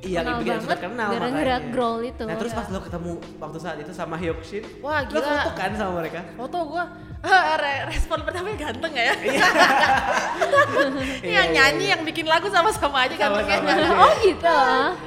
Iya, 0.00 0.22
yang 0.22 0.24
kenal 0.24 0.38
bikin 0.38 0.52
banget 0.52 0.64
super 0.64 0.78
kenal 0.80 1.08
gara-gara 1.10 1.34
makanya. 1.58 1.72
growl 1.72 1.98
itu. 2.00 2.22
Nah 2.22 2.36
terus 2.36 2.52
pas 2.52 2.66
lo 2.66 2.78
ketemu 2.78 3.10
waktu 3.36 3.58
saat 3.58 3.76
itu 3.76 3.90
sama 3.90 4.14
Hyokshin, 4.14 4.62
Wah, 4.78 5.02
lo 5.02 5.10
gila. 5.12 5.26
foto 5.36 5.50
kan 5.52 5.70
sama 5.74 5.92
mereka? 5.98 6.20
foto 6.32 6.56
gua 6.64 6.84
re- 6.86 7.09
respon 7.90 8.18
pertamanya 8.24 8.70
ganteng 8.70 8.92
ya 8.96 9.12
Iya, 9.12 9.46
yang 11.36 11.48
iya, 11.52 11.52
nyanyi 11.52 11.84
iya. 11.84 11.92
yang 11.96 12.02
bikin 12.06 12.26
lagu 12.26 12.48
sama-sama 12.48 13.04
aja 13.04 13.14
gantengnya 13.14 13.60
oh 13.92 14.12
gitu. 14.24 14.60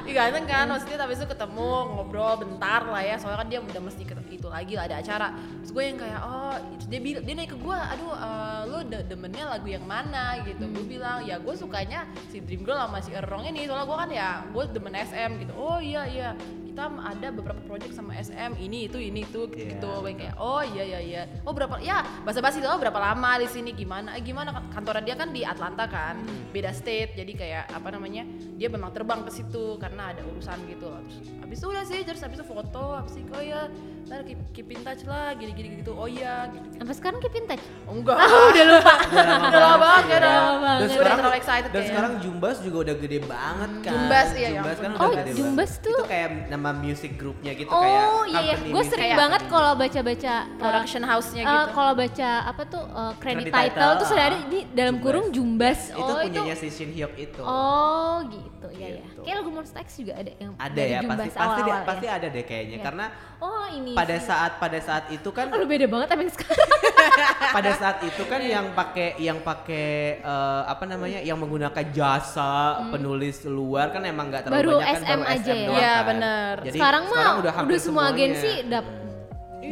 Iya 0.06 0.12
ganteng 0.14 0.44
kan, 0.46 0.64
maksudnya 0.70 0.96
habis 1.02 1.18
itu 1.18 1.26
ketemu 1.26 1.68
ngobrol 1.90 2.38
bentar 2.38 2.86
lah 2.86 3.02
ya, 3.02 3.16
soalnya 3.18 3.38
kan 3.42 3.48
dia 3.50 3.60
udah 3.60 3.82
mesti 3.82 4.02
ke 4.06 4.14
itu 4.30 4.46
lagi 4.46 4.78
lah 4.78 4.86
ada 4.86 5.02
acara. 5.02 5.28
Terus 5.62 5.70
gue 5.74 5.84
yang 5.84 5.98
kayak 5.98 6.20
oh, 6.22 6.54
dia 6.86 7.00
bil- 7.02 7.24
dia 7.24 7.34
naik 7.34 7.50
ke 7.50 7.58
gue, 7.58 7.78
aduh 7.78 8.12
eh, 8.14 8.60
lo 8.70 8.78
de- 8.86 9.06
demennya 9.06 9.44
lagu 9.50 9.66
yang 9.66 9.84
mana 9.84 10.38
gitu. 10.44 10.64
Gue 10.70 10.84
bilang 10.86 11.22
ya 11.26 11.38
gue 11.42 11.54
sukanya 11.54 12.06
si 12.30 12.38
Dream 12.44 12.62
Girl 12.62 12.78
sama 12.78 13.02
si 13.02 13.10
Errong 13.10 13.42
ini, 13.46 13.66
soalnya 13.66 13.86
gue 13.88 13.98
kan 13.98 14.10
ya 14.10 14.28
gue 14.46 14.64
demen 14.70 14.94
SM 14.94 15.30
gitu. 15.42 15.52
Oh 15.56 15.78
iya 15.82 16.02
iya, 16.06 16.30
kita 16.74 16.90
ada 16.90 17.30
beberapa 17.30 17.62
project 17.70 17.94
sama 17.94 18.18
SM 18.18 18.58
ini 18.58 18.90
itu 18.90 18.98
ini 18.98 19.22
itu 19.22 19.46
gitu. 19.46 19.62
Iya, 19.62 19.78
gitu. 19.78 20.18
Kayak 20.18 20.34
oh 20.42 20.58
iya 20.66 20.82
iya 20.82 21.00
iya. 21.00 21.22
Oh 21.46 21.54
berapa 21.54 21.78
ya 21.78 22.02
basa-basi 22.26 22.58
lo 22.58 22.74
berapa 22.82 22.98
lama 22.98 23.38
di 23.38 23.46
sini 23.46 23.70
gimana? 23.70 24.18
Eh, 24.18 24.22
gimana 24.26 24.50
kan 24.50 24.66
kantornya 24.74 25.06
dia 25.06 25.14
kan 25.14 25.30
di 25.30 25.46
Atlanta 25.46 25.86
kan, 25.86 26.18
beda 26.50 26.74
state. 26.74 27.14
Jadi 27.14 27.38
kayak 27.38 27.70
apa 27.70 27.94
namanya? 27.94 28.26
Dia 28.58 28.66
memang 28.66 28.90
terbang 28.90 29.22
ke 29.22 29.30
situ 29.30 29.78
karena 29.78 30.10
ada 30.10 30.26
urusan 30.26 30.58
gitu. 30.66 30.90
Terus, 30.90 31.30
habis 31.38 31.56
itu 31.62 31.66
udah 31.70 31.84
sih, 31.86 32.00
terus 32.02 32.22
habis 32.26 32.42
itu 32.42 32.46
foto, 32.50 32.98
habis 32.98 33.14
itu 33.22 33.30
oh 33.30 33.44
ya, 33.46 33.70
ntar 34.04 34.20
keep, 34.22 34.40
keep 34.52 34.68
in 34.68 34.80
touch 34.80 35.02
lah, 35.04 35.32
gini-gini 35.32 35.80
gitu. 35.80 35.92
Oh 35.92 36.04
iya, 36.04 36.46
gitu. 36.48 36.66
Sampai 36.76 36.94
sekarang 36.94 37.18
keep 37.18 37.34
in 37.34 37.44
touch. 37.44 37.64
Enggak. 37.84 38.18
udah 38.20 38.64
lupa. 38.66 38.92
udah 39.48 39.60
lama 39.60 39.76
banget 39.78 40.04
ya, 40.04 40.16
Udah 40.16 40.30
lama 40.30 40.54
banget. 40.54 40.64
Dan 40.74 40.84
Udah 40.84 40.94
sekarang, 40.94 41.18
terlalu 41.18 41.36
excited 41.36 41.64
dan 41.64 41.72
kayaknya. 41.72 41.88
sekarang 41.88 42.12
Jumbas 42.18 42.56
juga 42.60 42.76
udah 42.80 42.94
gede 42.96 43.18
banget 43.20 43.70
kan. 43.80 43.92
Jumbas, 43.94 44.28
iya, 44.30 44.40
ya 44.44 44.50
Jumbas 44.54 44.76
kan 44.76 44.90
ampun. 44.90 45.00
udah 45.00 45.04
Oh, 45.04 45.18
gede 45.18 45.30
Jumbas 45.34 45.70
banget. 45.70 45.84
tuh- 45.84 45.96
Itu 45.96 46.04
kayak 46.06 46.28
nama 46.46 46.70
music 46.74 47.12
grupnya 47.14 47.52
gitu 47.52 47.68
kayak 47.68 48.02
Oh 48.04 48.22
iya 48.24 48.40
iya, 48.42 48.54
gue 48.60 48.84
sering 48.84 49.04
Kayak 49.04 49.18
banget 49.18 49.40
company. 49.42 49.54
kalau 49.54 49.72
baca-baca 49.74 50.34
uh, 50.34 50.58
Production 50.58 51.02
house-nya 51.02 51.42
uh, 51.42 51.48
gitu. 51.48 51.72
kalau 51.72 51.92
baca 51.94 52.28
apa 52.44 52.62
tuh 52.64 52.82
uh, 52.84 53.12
credit, 53.16 53.36
Credit 53.42 53.52
title, 53.52 53.72
title, 53.74 53.92
tuh 53.96 54.06
sudah 54.06 54.24
ada 54.24 54.36
ah, 54.36 54.42
di 54.46 54.60
dalam 54.70 54.94
Jumbas. 54.94 55.04
kurung 55.04 55.26
Jumbas. 55.30 55.78
Itu 55.90 56.02
oh 56.02 56.18
punyanya 56.20 56.54
si 56.54 56.68
Shin 56.68 56.90
Hyuk 56.90 57.12
itu. 57.16 57.42
Oh 57.42 58.20
gitu 58.26 58.52
ya 58.70 58.88
ya. 58.90 59.04
Gitu. 59.04 59.20
Kayak 59.20 59.36
lagu 59.38 59.50
Monster 59.50 59.78
X 59.78 59.88
juga 59.96 60.12
ada 60.14 60.30
yang 60.34 60.52
ada 60.54 60.72
dari 60.72 60.86
ya 60.86 60.98
pasti 60.98 61.04
Jumbas 61.04 61.18
pasti 61.26 61.38
awal-awal 61.60 61.82
pasti 61.84 62.06
ya. 62.06 62.12
ada 62.12 62.26
deh 62.28 62.44
kayaknya 62.44 62.72
Iya. 62.74 62.84
karena 62.84 63.06
Oh 63.38 63.64
ini. 63.68 63.92
pada 63.92 64.16
sih. 64.16 64.24
saat 64.24 64.52
pada 64.56 64.78
saat 64.78 65.04
itu 65.10 65.28
kan 65.28 65.46
Aduh 65.48 65.64
beda 65.64 65.86
banget 65.86 66.08
emang 66.10 66.30
sekarang. 66.30 66.68
pada 67.56 67.70
saat 67.72 67.98
itu 68.02 68.22
kan 68.24 68.40
yang 68.40 68.66
pakai 68.72 69.08
yang 69.18 69.38
pakai 69.38 69.88
eh, 70.18 70.62
apa 70.64 70.84
namanya 70.84 71.20
yang 71.20 71.36
menggunakan 71.36 71.84
jasa 71.90 72.52
penulis 72.88 73.44
luar 73.44 73.90
kan 73.90 74.02
emang 74.02 74.28
nggak 74.28 74.42
terlalu 74.42 74.54
Hmm. 74.54 74.62
Baru 74.64 74.72
banyak 74.74 74.88
kan 74.88 74.96
SM 74.96 75.10
baru 75.14 75.24
aja 75.26 75.42
SM 75.44 75.52
ya? 75.52 75.64
doang 75.64 75.76
Iya, 75.76 75.94
kan. 75.94 76.16
Jadi 76.64 76.78
sekarang 76.78 77.02
mah 77.06 77.28
udah, 77.36 77.52
hampir 77.52 77.76
semua 77.78 78.04
agensi 78.08 78.50
dap 78.64 78.86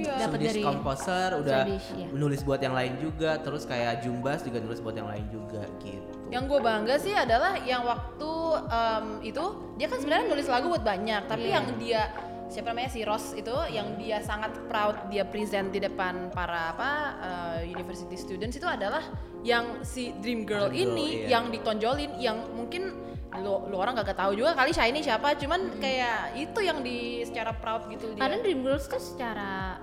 Iya. 0.00 0.14
dapat 0.24 0.38
Swedish 0.40 0.48
dari 0.48 0.62
Composer 0.64 1.28
udah 1.44 1.60
Swedish, 1.68 1.88
iya. 2.00 2.06
nulis 2.16 2.40
buat 2.40 2.60
yang 2.64 2.74
lain 2.74 2.94
juga 2.96 3.30
terus 3.44 3.62
kayak 3.68 4.00
Jumbas 4.00 4.40
juga 4.40 4.58
nulis 4.64 4.80
buat 4.80 4.96
yang 4.96 5.08
lain 5.12 5.26
juga 5.28 5.62
gitu 5.84 6.12
Yang 6.32 6.44
gue 6.48 6.60
bangga 6.64 6.96
sih 6.96 7.12
adalah 7.12 7.60
yang 7.60 7.84
waktu 7.84 8.32
em, 8.72 9.06
itu 9.20 9.44
dia 9.76 9.86
kan 9.92 9.98
sebenarnya 10.00 10.26
nulis 10.32 10.48
lagu 10.48 10.72
buat 10.72 10.80
banyak, 10.80 11.28
tapi 11.28 11.52
Iya. 11.52 11.54
yang 11.60 11.66
dia 11.76 12.02
siapa 12.52 12.68
namanya 12.72 12.92
si 12.92 13.00
Ross 13.04 13.32
itu 13.32 13.56
yang 13.72 13.96
dia 13.96 14.20
sangat 14.20 14.52
proud 14.68 15.08
dia 15.08 15.24
present 15.24 15.72
di 15.72 15.80
depan 15.80 16.28
para 16.36 16.76
apa 16.76 16.90
eh, 17.20 17.60
university 17.72 18.16
students 18.16 18.60
itu 18.60 18.68
adalah 18.68 19.00
yang 19.40 19.80
si 19.80 20.12
Dream 20.20 20.44
Girl 20.44 20.68
Dream 20.68 20.92
Girl, 20.92 20.92
ini 20.92 21.24
iya. 21.24 21.40
yang 21.40 21.48
ditonjolin 21.48 22.12
yang 22.20 22.38
mungkin 22.52 22.92
lu, 23.40 23.64
lu 23.72 23.80
orang 23.80 23.96
gak 23.96 24.12
tahu 24.12 24.36
juga 24.36 24.52
kali 24.52 24.76
Shiny 24.76 25.00
siapa 25.00 25.32
cuman 25.40 25.80
kayak 25.80 26.36
itu 26.36 26.60
yang 26.60 26.84
di 26.84 27.24
secara 27.24 27.56
proud 27.56 27.88
gitu 27.88 28.12
dia. 28.12 28.20
Karena 28.20 28.36
Dreamgirls 28.44 28.84
tuh 28.92 29.00
secara 29.00 29.80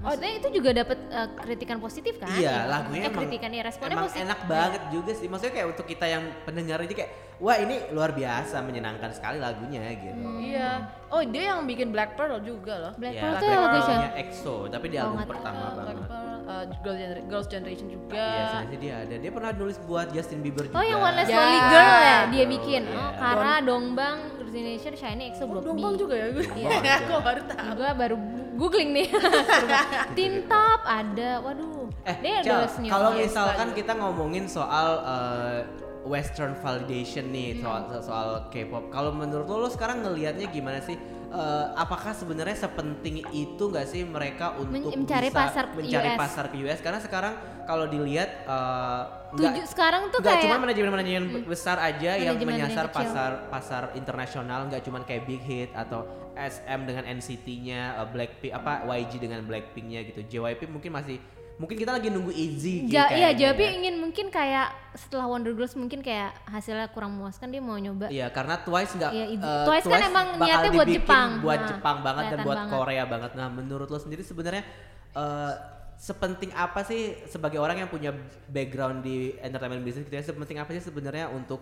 uh, 0.00 0.04
maksudnya 0.08 0.32
itu 0.40 0.48
juga 0.56 0.70
dapat 0.72 0.98
uh, 1.12 1.28
kritikan 1.36 1.78
positif 1.78 2.16
kan? 2.16 2.32
Iya, 2.34 2.40
Ya. 2.40 2.56
lagunya 2.66 3.04
eh, 3.04 3.10
emang, 3.12 3.20
kritikan 3.20 3.50
ya 3.52 3.62
responnya 3.62 3.96
emang 3.96 4.08
positif. 4.08 4.24
enak 4.24 4.40
banget 4.48 4.82
juga 4.88 5.12
sih. 5.12 5.26
Maksudnya 5.28 5.54
kayak 5.54 5.68
untuk 5.76 5.86
kita 5.86 6.06
yang 6.08 6.24
pendengar 6.42 6.78
ini 6.80 6.94
kayak, 6.96 7.10
wah 7.38 7.56
ini 7.56 7.76
luar 7.92 8.10
biasa 8.16 8.56
menyenangkan 8.64 9.10
sekali 9.12 9.38
lagunya 9.38 9.84
gitu. 9.94 10.24
Iya. 10.40 10.99
Oh 11.10 11.22
dia 11.22 11.42
yang 11.50 11.62
bikin 11.64 11.90
Black 11.90 12.14
Pearl 12.14 12.38
juga 12.40 12.74
loh. 12.80 12.92
Black 12.94 13.12
Ya, 13.12 13.20
Pearl 13.20 13.32
Black 13.32 13.42
tuh 13.42 13.50
lagu 13.52 13.78
siapa? 13.82 14.06
EXO, 14.16 14.54
tapi 14.68 14.86
di 14.86 14.96
Oh, 14.96 15.02
album 15.04 15.18
tahu. 15.18 15.28
pertama 15.28 15.58
Black 15.60 15.76
banget. 15.76 15.96
Pearl, 16.00 16.30
uh, 16.40 16.64
Girls, 16.76 16.96
Gener- 16.96 17.24
Girls 17.26 17.48
Generation 17.48 17.86
juga. 17.88 18.14
Iya, 18.14 18.42
sebenarnya 18.46 18.78
dia 18.78 18.94
ada. 19.00 19.14
Dia 19.16 19.30
pernah 19.30 19.50
nulis 19.52 19.78
buat 19.82 20.06
Justin 20.10 20.38
Bieber 20.40 20.64
juga. 20.64 20.76
Oh 20.76 20.84
yang 20.84 21.00
One 21.00 21.14
Less 21.14 21.26
Ya. 21.26 21.36
Lonely 21.36 21.60
Girl 21.68 21.96
ya 22.00 22.18
dia 22.28 22.44
bikin. 22.48 22.82
Iya. 22.84 22.94
Oh 22.96 23.10
Kara, 23.12 23.54
Dongbang, 23.60 24.16
Girls' 24.32 24.52
Generation, 24.52 24.92
Shiny, 24.94 25.24
EXO, 25.28 25.42
Oh, 25.42 25.46
Block 25.48 25.62
B. 25.62 25.66
Dombang 25.68 25.94
juga 25.96 26.14
ya 26.14 26.26
gue. 26.30 26.46
Iya. 26.48 26.68
Aku 27.00 27.12
baru 27.20 27.40
tahu. 27.44 27.68
Gue 27.74 27.90
baru 27.92 28.16
googling 28.56 28.90
nih. 28.92 29.06
Seru 29.10 29.66
banget. 29.72 30.06
Tin 30.12 30.34
Top 30.46 30.80
ada, 30.84 31.30
waduh. 31.40 31.90
Eh, 32.02 32.40
kalau 32.86 33.10
misalkan 33.12 33.68
kita 33.72 33.92
ngomongin 33.92 34.46
soal 34.46 35.02
uh, 35.02 35.58
Western 36.04 36.56
validation 36.64 37.28
nih 37.28 37.60
soal 37.60 37.92
soal 38.00 38.28
K-pop. 38.48 38.88
Kalau 38.88 39.12
menurut 39.12 39.44
lo, 39.44 39.56
lo 39.66 39.68
sekarang 39.68 40.00
ngelihatnya 40.00 40.48
gimana 40.48 40.80
sih? 40.80 40.96
Eh, 41.30 41.66
apakah 41.78 42.10
sebenarnya 42.10 42.66
sepenting 42.66 43.22
itu 43.30 43.62
nggak 43.70 43.86
sih 43.86 44.02
mereka 44.02 44.58
untuk 44.58 44.90
mencari 44.90 45.30
bisa 45.30 45.38
pasar 45.38 45.64
mencari 45.70 46.10
US? 46.10 46.18
pasar 46.18 46.44
ke 46.50 46.56
US? 46.66 46.80
Karena 46.82 46.98
sekarang 46.98 47.34
kalau 47.70 47.86
dilihat 47.86 48.50
eh, 48.50 49.02
nggak 49.38 49.52
Tujuh 49.54 49.66
sekarang 49.70 50.02
tuh 50.10 50.18
nggak 50.18 50.34
kayak 50.34 50.44
cuma 50.50 50.56
manajemen-manajemen 50.58 51.24
besar 51.46 51.78
aja 51.78 52.10
yang 52.18 52.34
Manajemen 52.34 52.54
menyasar 52.58 52.86
kecil. 52.90 52.98
pasar 52.98 53.30
pasar 53.46 53.82
internasional, 53.94 54.60
nggak 54.66 54.82
cuma 54.82 54.98
kayak 55.06 55.22
Big 55.28 55.42
Hit 55.46 55.70
atau 55.70 56.02
SM 56.34 56.80
dengan 56.88 57.04
NCT-nya, 57.06 58.02
eh, 58.02 58.06
Blackpink 58.10 58.52
apa 58.56 58.72
YG 58.90 59.22
dengan 59.22 59.46
Blackpink-nya 59.46 60.00
gitu. 60.10 60.26
JYP 60.26 60.66
mungkin 60.66 60.90
masih 60.96 61.22
mungkin 61.60 61.76
kita 61.76 61.92
lagi 61.92 62.08
nunggu 62.08 62.32
Izzy 62.32 62.88
Ja, 62.88 63.04
iya, 63.12 63.36
kayaknya 63.36 63.52
JYP 63.52 63.60
ya. 63.60 63.70
ingin 63.76 63.94
mungkin 64.00 64.26
kayak 64.32 64.72
setelah 64.96 65.28
Wonder 65.28 65.52
Girls 65.52 65.76
mungkin 65.76 66.00
kayak 66.00 66.32
hasilnya 66.48 66.88
kurang 66.88 67.20
memuaskan 67.20 67.52
dia 67.52 67.60
mau 67.60 67.76
nyoba. 67.76 68.08
Iya, 68.08 68.32
karena 68.32 68.56
Twice 68.64 68.96
nggak 68.96 69.12
Iya, 69.12 69.26
Izzy. 69.28 69.44
eh, 69.44 69.64
Twice 69.68 69.86
kan 69.86 70.00
emang 70.00 70.26
niatnya 70.40 70.70
buat 70.72 70.88
Jepang. 70.88 71.28
buat 71.44 71.60
Nah, 71.60 71.68
Jepang 71.68 71.96
banget 72.00 72.24
dan 72.32 72.38
buat 72.42 72.56
banget. 72.56 72.72
Korea 72.72 73.04
banget. 73.04 73.30
Nah, 73.36 73.48
menurut 73.52 73.86
lo 73.86 74.00
sendiri 74.00 74.24
sebenarnya 74.24 74.64
eh, 75.12 75.52
sepenting 76.00 76.48
apa 76.56 76.80
sih 76.80 77.12
sebagai 77.28 77.60
orang 77.60 77.84
yang 77.84 77.90
punya 77.92 78.08
background 78.48 79.04
di 79.04 79.36
entertainment 79.36 79.84
business 79.84 80.08
gitu 80.08 80.16
ya, 80.16 80.24
sepenting 80.24 80.56
apa 80.56 80.72
sih 80.72 80.80
sebenarnya 80.80 81.28
untuk 81.28 81.60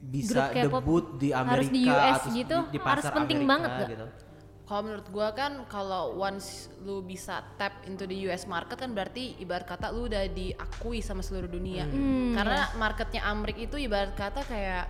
bisa 0.00 0.52
debut 0.52 1.16
di 1.16 1.32
Amerika 1.32 1.56
harus 1.56 1.68
di 1.72 1.80
US 1.84 2.12
atau 2.20 2.32
gitu, 2.32 2.56
di, 2.68 2.72
di 2.72 2.78
harus 2.78 3.04
pasar 3.04 3.12
penting 3.16 3.38
Amerika 3.40 3.52
banget 3.56 3.70
gak? 3.72 3.88
gitu. 3.88 4.06
Kalau 4.70 4.86
menurut 4.86 5.10
gua 5.10 5.34
kan 5.34 5.66
kalau 5.66 6.14
once 6.14 6.70
lu 6.86 7.02
bisa 7.02 7.42
tap 7.58 7.82
into 7.90 8.06
the 8.06 8.30
US 8.30 8.46
market 8.46 8.78
kan 8.78 8.94
berarti 8.94 9.34
ibarat 9.42 9.66
kata 9.66 9.90
lu 9.90 10.06
udah 10.06 10.30
diakui 10.30 11.02
sama 11.02 11.26
seluruh 11.26 11.50
dunia. 11.50 11.90
Hmm, 11.90 12.38
Karena 12.38 12.70
marketnya 12.78 13.26
Amrik 13.26 13.58
itu 13.58 13.74
ibarat 13.74 14.14
kata 14.14 14.46
kayak 14.46 14.86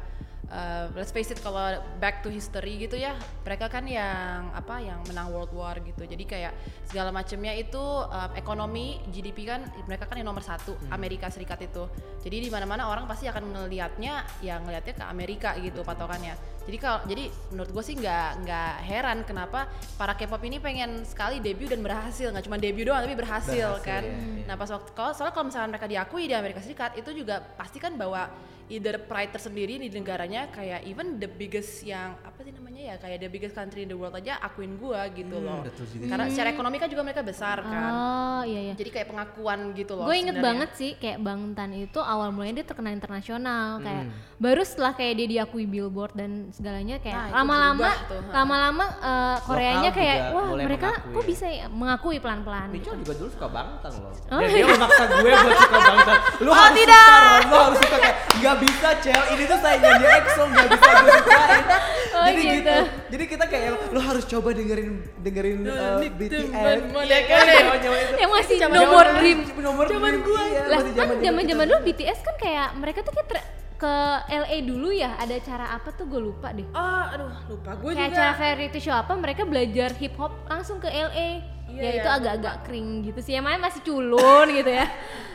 uh, 0.52 0.92
let's 0.92 1.14
face 1.14 1.32
it 1.32 1.40
kalau 1.40 1.80
back 1.96 2.20
to 2.20 2.28
history 2.28 2.76
gitu 2.76 2.98
ya, 2.98 3.16
mereka 3.46 3.70
kan 3.72 3.86
yang 3.86 4.52
apa 4.52 4.82
yang 4.82 5.00
menang 5.08 5.32
World 5.32 5.54
War 5.54 5.78
gitu. 5.80 6.04
Jadi 6.04 6.28
kayak 6.28 6.52
segala 6.84 7.14
macamnya 7.14 7.54
itu 7.56 7.80
uh, 7.80 8.30
ekonomi 8.36 9.00
GDP 9.08 9.48
kan 9.48 9.64
mereka 9.86 10.04
kan 10.10 10.18
yang 10.20 10.28
nomor 10.28 10.44
satu 10.44 10.76
Amerika 10.92 11.30
Serikat 11.32 11.62
itu. 11.64 11.88
Jadi 12.20 12.36
di 12.46 12.50
mana-mana 12.52 12.90
orang 12.90 13.08
pasti 13.08 13.30
akan 13.30 13.56
ngelihatnya 13.56 14.44
ya 14.44 14.60
ngelihatnya 14.60 14.94
ke 14.98 15.04
Amerika 15.06 15.56
gitu 15.56 15.80
patokannya. 15.86 16.59
Jadi 16.70 16.78
kalau 16.78 17.02
jadi 17.02 17.24
menurut 17.50 17.70
gue 17.72 17.82
sih 17.82 17.94
nggak 17.94 18.28
nggak 18.40 18.72
heran 18.84 19.18
kenapa 19.20 19.66
para 19.98 20.14
K-pop 20.14 20.38
ini 20.40 20.56
pengen 20.56 21.02
sekali 21.02 21.36
debut 21.38 21.66
dan 21.66 21.82
berhasil 21.82 22.30
nggak 22.30 22.46
cuma 22.46 22.56
debut 22.56 22.86
doang 22.86 23.02
tapi 23.02 23.12
berhasil, 23.12 23.50
Berhasil, 23.74 23.82
kan. 23.82 24.06
ya. 24.06 24.46
Nah 24.46 24.54
pas 24.54 24.70
waktu 24.70 24.90
kalau 24.92 25.10
soalnya 25.10 25.34
kalau 25.34 25.46
misalnya 25.46 25.68
mereka 25.68 25.86
diakui 25.86 26.24
di 26.24 26.32
Amerika 26.32 26.62
Serikat 26.62 26.94
itu 26.94 27.10
juga 27.12 27.42
pasti 27.58 27.76
kan 27.76 27.90
bawa 27.92 28.30
either 28.68 29.02
pride 29.02 29.34
tersendiri 29.34 29.74
di 29.76 29.90
negaranya 29.90 30.46
kayak 30.46 30.86
even 30.86 31.18
the 31.18 31.26
biggest 31.26 31.82
yang 31.82 32.14
apa 32.20 32.38
sih 32.40 32.54
namanya 32.54 32.94
ya 32.94 32.96
kayak 32.96 33.18
the 33.18 33.26
biggest 33.26 33.50
country 33.50 33.82
in 33.82 33.90
the 33.90 33.98
world 33.98 34.14
aja 34.14 34.38
akuin 34.38 34.78
gua 34.78 35.10
gitu 35.10 35.26
Hmm, 35.32 35.42
loh. 35.42 35.60
betul 35.60 35.90
Karena 36.06 36.30
secara 36.30 36.48
ekonomi 36.48 36.78
kan 36.78 36.86
juga 36.86 37.02
mereka 37.02 37.18
besar 37.20 37.58
kan. 37.60 37.90
Oh 37.90 38.42
iya 38.42 38.70
iya. 38.70 38.74
Jadi 38.74 38.90
kayak 38.90 39.10
pengakuan 39.10 39.74
gitu 39.74 39.92
loh. 39.92 40.06
Gue 40.06 40.16
inget 40.16 40.38
sebenarnya. 40.38 40.46
banget 40.62 40.70
sih 40.76 40.90
kayak 40.94 41.18
Bang 41.18 41.50
Tan 41.50 41.74
itu 41.74 41.98
awal 41.98 42.30
mulanya 42.30 42.54
dia 42.56 42.66
terkenal 42.68 42.94
internasional 42.94 43.82
kayak 43.82 44.04
Hmm. 44.06 44.14
baru 44.38 44.62
setelah 44.62 44.92
kayak 44.92 45.14
dia 45.16 45.26
diakui 45.28 45.66
Billboard 45.66 46.14
dan 46.14 46.30
segalanya 46.60 46.96
kayak 47.00 47.16
Nah, 47.16 47.26
lama-lama 47.34 47.88
ha. 47.88 48.12
lama-lama 48.36 48.84
eh, 49.00 49.36
Koreanya 49.42 49.80
Lokal 49.86 49.96
kayak 49.96 50.16
wah 50.30 50.48
mereka 50.52 50.88
mengakui 50.92 51.08
kok 51.10 51.16
ya. 51.16 51.26
bisa 51.26 51.46
ya 51.48 51.66
mengakui 51.66 52.16
pelan-pelan. 52.18 52.68
Micho 52.68 52.92
juga 52.92 53.12
dulu 53.16 53.28
suka 53.32 53.48
bangtang 53.48 53.94
loh. 53.96 54.12
Oh, 54.28 54.38
Dan 54.38 54.44
iya. 54.46 54.54
dia 54.54 54.64
memaksa 54.68 55.02
gue 55.08 55.32
buat 55.32 55.56
suka 55.58 55.78
bangtang. 55.80 56.20
Lu 56.44 56.50
Oh, 56.50 56.54
harus 56.54 56.76
tidak. 56.76 57.00
suka 57.00 57.16
Ron, 57.16 57.40
lu 57.40 57.56
harus 57.56 57.78
suka 57.80 57.96
kayak 57.96 58.16
nggak 58.36 58.56
bisa 58.60 58.88
Cel, 59.00 59.22
ini 59.30 59.42
tuh 59.44 59.58
saingannya 59.58 60.08
EXO 60.14 60.42
nggak 60.44 60.66
bisa 60.68 60.90
gue 60.94 61.10
sukain. 61.18 61.64
Oh, 62.10 62.26
Jadi 62.26 62.42
gitu. 62.42 62.54
gitu. 62.60 62.76
Jadi 63.08 63.24
kita 63.26 63.44
kayak 63.46 63.70
lu 63.88 64.00
harus 64.02 64.24
coba 64.26 64.52
dengerin 64.52 64.90
dengerin 65.24 65.58
uh, 65.64 65.96
Nick 65.96 66.12
BTS. 66.18 66.52
Iya 67.00 67.18
kan 67.24 67.44
itu. 67.48 67.88
Yang 68.18 68.30
masih 68.30 68.56
Zaman- 68.60 68.76
no 68.76 68.82
more 68.84 69.00
zaman- 69.00 69.16
dream. 69.16 69.38
Nomor 69.56 69.84
dream, 69.86 70.02
gua. 70.20 70.42
iya, 70.44 70.62
Lah 70.66 70.78
kan 70.84 71.16
zaman-zaman 71.22 71.64
dulu 71.64 71.78
BTS 71.80 72.18
kan 72.20 72.34
kayak 72.36 72.68
mereka 72.76 73.00
tuh 73.00 73.14
kayak 73.14 73.59
ke 73.80 73.96
LA 74.28 74.60
dulu 74.62 74.92
ya 74.92 75.16
ada 75.16 75.32
cara 75.40 75.72
apa 75.72 75.88
tuh 75.90 76.04
gue 76.04 76.20
lupa 76.20 76.52
deh. 76.52 76.68
Oh, 76.70 77.04
aduh 77.08 77.32
lupa 77.48 77.72
gue 77.74 77.90
kayak 77.90 78.12
juga. 78.12 78.20
acara 78.20 78.32
variety 78.36 78.78
show 78.78 78.92
apa 78.92 79.12
mereka 79.14 79.42
belajar 79.42 79.96
hip 79.96 80.12
hop 80.14 80.36
langsung 80.46 80.76
ke 80.76 80.86
LA. 80.86 81.40
Iya, 81.64 81.78
ya 81.78 81.86
iya, 81.86 81.92
itu 81.94 82.02
gua 82.04 82.16
agak-agak 82.18 82.54
kering 82.66 82.88
gitu 83.00 83.20
sih. 83.20 83.32
Emangnya 83.32 83.62
masih 83.62 83.80
culun 83.80 84.46
gitu 84.58 84.68
ya. 84.68 84.84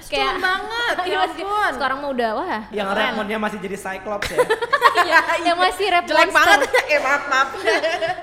kayak 0.05 0.35
banget, 0.37 0.93
Iya, 0.99 1.07
ya 1.07 1.17
masih- 1.17 1.41
ampun. 1.41 1.71
Sekarang 1.73 1.97
mah 1.97 2.09
udah 2.11 2.29
wah. 2.35 2.61
yang 2.69 2.87
keren. 2.87 3.03
Redmondnya 3.09 3.37
masih 3.39 3.57
jadi 3.57 3.77
Cyclops 3.79 4.29
ya. 4.29 4.37
Iya, 4.95 5.19
yang 5.43 5.57
masih 5.59 5.85
rap 5.87 6.03
jelek 6.05 6.27
monster. 6.27 6.55
banget. 6.55 6.71
eh 6.87 6.99
maaf 6.99 7.23
maaf. 7.27 7.49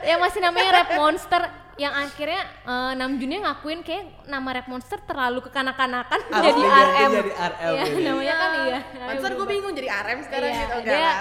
yang 0.02 0.18
masih 0.18 0.40
namanya 0.40 0.70
rap 0.74 0.90
monster 0.94 1.42
yang 1.82 1.94
akhirnya 1.96 2.40
eh, 2.62 2.92
Namjoonnya 2.94 3.38
ngakuin 3.42 3.80
kayak 3.82 4.04
nama 4.24 4.48
rap 4.52 4.66
monster 4.66 5.02
terlalu 5.02 5.42
kekanak-kanakan 5.42 6.20
jadi 6.46 6.62
RM. 6.62 7.10
jadi 7.10 7.32
RM, 7.34 7.72
Iya, 7.72 7.84
jadi. 7.84 8.02
namanya 8.04 8.34
kan 8.36 8.50
iya. 8.62 8.78
Pantesan 9.02 9.32
gue 9.34 9.46
bingung 9.48 9.72
jadi 9.72 9.88
RM 9.90 10.18
sekarang 10.22 10.48
Iya, 10.48 10.60
gitu. 10.60 10.76
dia-. 10.84 11.18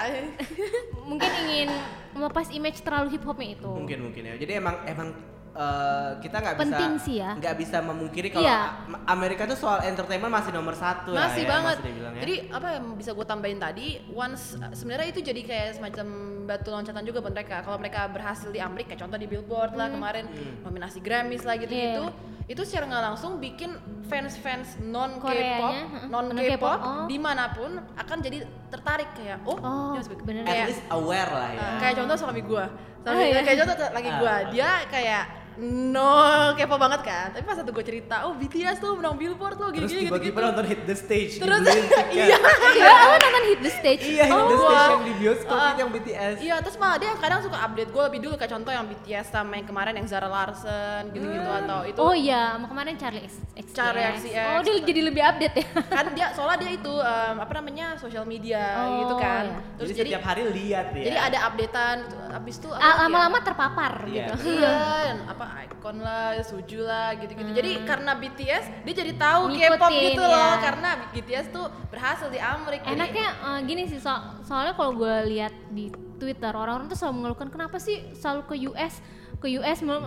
Mungkin 1.10 1.30
ingin 1.42 1.68
melepas 2.12 2.46
image 2.48 2.78
terlalu 2.80 3.08
hip 3.10 3.24
hopnya 3.24 3.48
itu. 3.52 3.66
mungkin 3.68 3.98
mungkin 4.04 4.22
ya. 4.24 4.34
Jadi 4.36 4.52
emang 4.54 4.76
emang 4.86 5.08
eh, 5.54 6.10
kita 6.18 6.36
nggak 6.38 6.56
bisa 6.56 6.64
Penting 6.66 6.92
sih 6.98 7.16
ya. 7.18 7.30
nggak 7.34 7.54
bisa 7.54 7.76
memungkiri 7.78 8.28
kalau 8.28 8.42
Iya. 8.42 8.60
Amerika 9.04 9.44
tuh 9.44 9.54
soal 9.54 9.84
entertainment 9.84 10.32
masih 10.32 10.50
nomor 10.50 10.72
satu 10.74 11.12
lah 11.12 11.28
masih 11.28 11.44
ya, 11.44 11.50
banget 11.50 11.76
masih 11.76 11.88
dibilang 11.88 12.12
ya. 12.12 12.20
jadi 12.20 12.34
apa 12.50 12.66
yang 12.72 12.84
bisa 12.94 13.10
gue 13.10 13.26
tambahin 13.26 13.58
tadi 13.58 13.86
once 14.10 14.56
uh, 14.56 14.72
sebenarnya 14.72 15.08
itu 15.08 15.20
jadi 15.20 15.40
kayak 15.42 15.68
semacam 15.76 16.06
batu 16.42 16.68
loncatan 16.68 17.02
juga 17.02 17.18
buat 17.20 17.32
mereka 17.32 17.60
kalau 17.60 17.76
mereka 17.76 18.08
berhasil 18.08 18.48
di 18.48 18.58
Amerika 18.58 18.88
kayak 18.88 19.00
contoh 19.00 19.14
di 19.14 19.26
Billboard 19.26 19.72
lah 19.72 19.88
kemarin 19.88 20.24
nominasi 20.60 20.98
Grammys 20.98 21.42
lah 21.42 21.56
gitu 21.56 21.70
gitu 21.70 22.02
Hmm. 22.02 22.16
Iya. 22.42 22.50
itu 22.50 22.62
secara 22.64 22.84
nggak 22.86 23.04
langsung 23.06 23.32
bikin 23.38 23.70
fans-fans 24.02 24.80
non 24.82 25.16
K-pop 25.16 25.74
non 26.08 26.26
K-pop 26.30 26.78
oh. 26.80 27.04
di 27.06 27.16
mana 27.16 27.48
pun 27.48 27.70
akan 27.94 28.18
jadi 28.18 28.42
tertarik 28.68 29.14
kayak 29.14 29.38
oh, 29.42 29.56
Oh, 29.56 29.94
bener. 30.20 30.42
at 30.42 30.50
kayak 30.50 30.66
least 30.66 30.82
aware 30.90 31.30
lah 31.30 31.48
ya. 31.48 31.60
Uh, 31.60 31.78
kayak 31.78 31.94
contoh 31.96 32.16
suami 32.18 32.42
gua 32.42 32.66
suami, 32.98 33.14
Oh, 33.14 33.22
iya. 33.22 33.40
kayak 33.40 33.58
contoh 33.62 33.76
lagi 33.90 34.10
gua 34.12 34.32
Ah. 34.32 34.38
dia 34.50 34.70
kayak 34.86 35.22
no 35.54 36.12
kepo 36.52 36.76
banget 36.76 37.00
kan 37.02 37.26
tapi 37.30 37.42
pas 37.42 37.54
satu 37.54 37.70
gua 37.70 37.82
cerita 37.82 38.24
oh 38.24 38.34
BTS 38.34 38.78
tuh 38.78 38.94
menang 38.94 39.14
Billboard 39.14 39.54
tuh 39.54 39.68
gini 39.68 39.80
Terus 39.80 39.92
gini 39.92 40.02
gitu 40.02 40.10
tiba-tiba 40.10 40.32
gitu 40.34 40.46
nonton 40.46 40.64
hit 40.64 40.80
the 40.82 40.94
stage 40.94 41.32
Terus- 41.36 41.60
tiket. 41.62 42.06
iya. 42.10 42.36
Iya, 42.72 42.92
oh 43.04 43.16
nonton 43.16 43.42
Hit 43.44 43.60
the 43.60 43.72
Stage. 43.72 44.02
Iya, 44.02 44.24
hit 44.24 44.32
the 44.32 44.54
Oh, 44.54 44.62
stage 44.62 44.88
yang 44.88 45.02
di 45.02 45.14
bioskop 45.14 45.52
itu 45.52 45.76
yang 45.76 45.90
BTS. 45.90 46.34
Iya, 46.38 46.54
terus 46.58 46.76
malah 46.76 46.96
dia 46.96 47.12
kadang 47.14 47.40
suka 47.40 47.58
update 47.60 47.90
gue 47.90 48.02
lebih 48.02 48.20
dulu 48.20 48.34
kayak 48.34 48.50
contoh 48.50 48.72
yang 48.72 48.86
BTS 48.86 49.26
sama 49.28 49.52
yang 49.54 49.66
kemarin 49.66 49.92
yang 49.94 50.06
Zara 50.06 50.26
Larson 50.26 51.02
gitu-gitu 51.10 51.44
atau 51.44 51.78
itu 51.84 51.98
Oh 51.98 52.14
iya, 52.14 52.54
sama 52.54 52.66
kemarin 52.66 52.94
Charlie 52.96 53.22
X, 53.22 53.32
XCX. 53.54 53.68
Charlie 53.72 54.04
XCX. 54.08 54.46
Oh 54.48 54.62
dia 54.62 54.74
jadi 54.80 55.00
lebih 55.04 55.22
update 55.22 55.54
ya. 55.54 55.66
kan 55.96 56.04
dia 56.10 56.26
soalnya 56.32 56.58
dia 56.58 56.70
itu 56.72 56.92
em, 56.94 57.36
apa 57.38 57.52
namanya 57.52 57.86
sosial 57.96 58.24
media 58.24 58.62
Oh, 58.78 58.88
gitu 59.02 59.14
kan. 59.16 59.44
iya. 59.44 59.58
Terus 59.74 59.88
jadi, 59.88 59.98
jadi 59.98 60.08
setiap 60.08 60.24
hari 60.24 60.42
lihat 60.48 60.86
ya. 60.92 61.02
jadi 61.04 61.18
ada 61.20 61.38
updatean 61.44 61.96
abis 62.32 62.54
itu 62.56 62.68
apa 62.70 62.80
ya? 62.80 62.92
Lama-lama 63.02 63.38
terpapar 63.42 63.92
Iya. 64.02 64.26
gitu. 64.32 64.34
Iya, 64.54 64.74
dan 65.06 65.16
apa 65.42 65.66
icon 65.66 65.96
lah, 65.98 66.38
suju 66.40 66.80
lah 66.80 67.18
gitu-gitu. 67.18 67.50
Jadi 67.50 67.82
karena 67.82 68.14
BTS 68.14 68.86
dia 68.86 68.94
jadi 68.94 69.12
tahu 69.12 69.50
Hmm. 69.50 69.58
K-pop 69.58 69.90
gitu 69.90 70.22
loh 70.22 70.30
ya. 70.30 70.62
karena 70.62 70.90
BTS 71.10 71.46
tuh 71.50 71.66
berhasil 71.90 72.30
di 72.30 72.38
Amerika. 72.38 72.86
Jadi- 72.86 72.94
Enaknya 72.94 73.26
eh, 73.34 73.60
gini 73.66 73.82
sih 73.84 73.98
so- 73.98 74.22
soalnya 74.42 74.72
kalau 74.72 74.94
gue 74.94 75.14
lihat 75.28 75.50
di 75.68 75.90
Twitter 76.16 76.52
orang-orang 76.52 76.86
tuh 76.86 76.94
selalu 76.94 77.14
mengeluhkan 77.18 77.48
kenapa 77.50 77.76
sih 77.76 78.14
selalu 78.14 78.40
ke 78.46 78.54
US 78.68 79.02
ke 79.34 79.58
US 79.58 79.82
uh, 79.82 80.06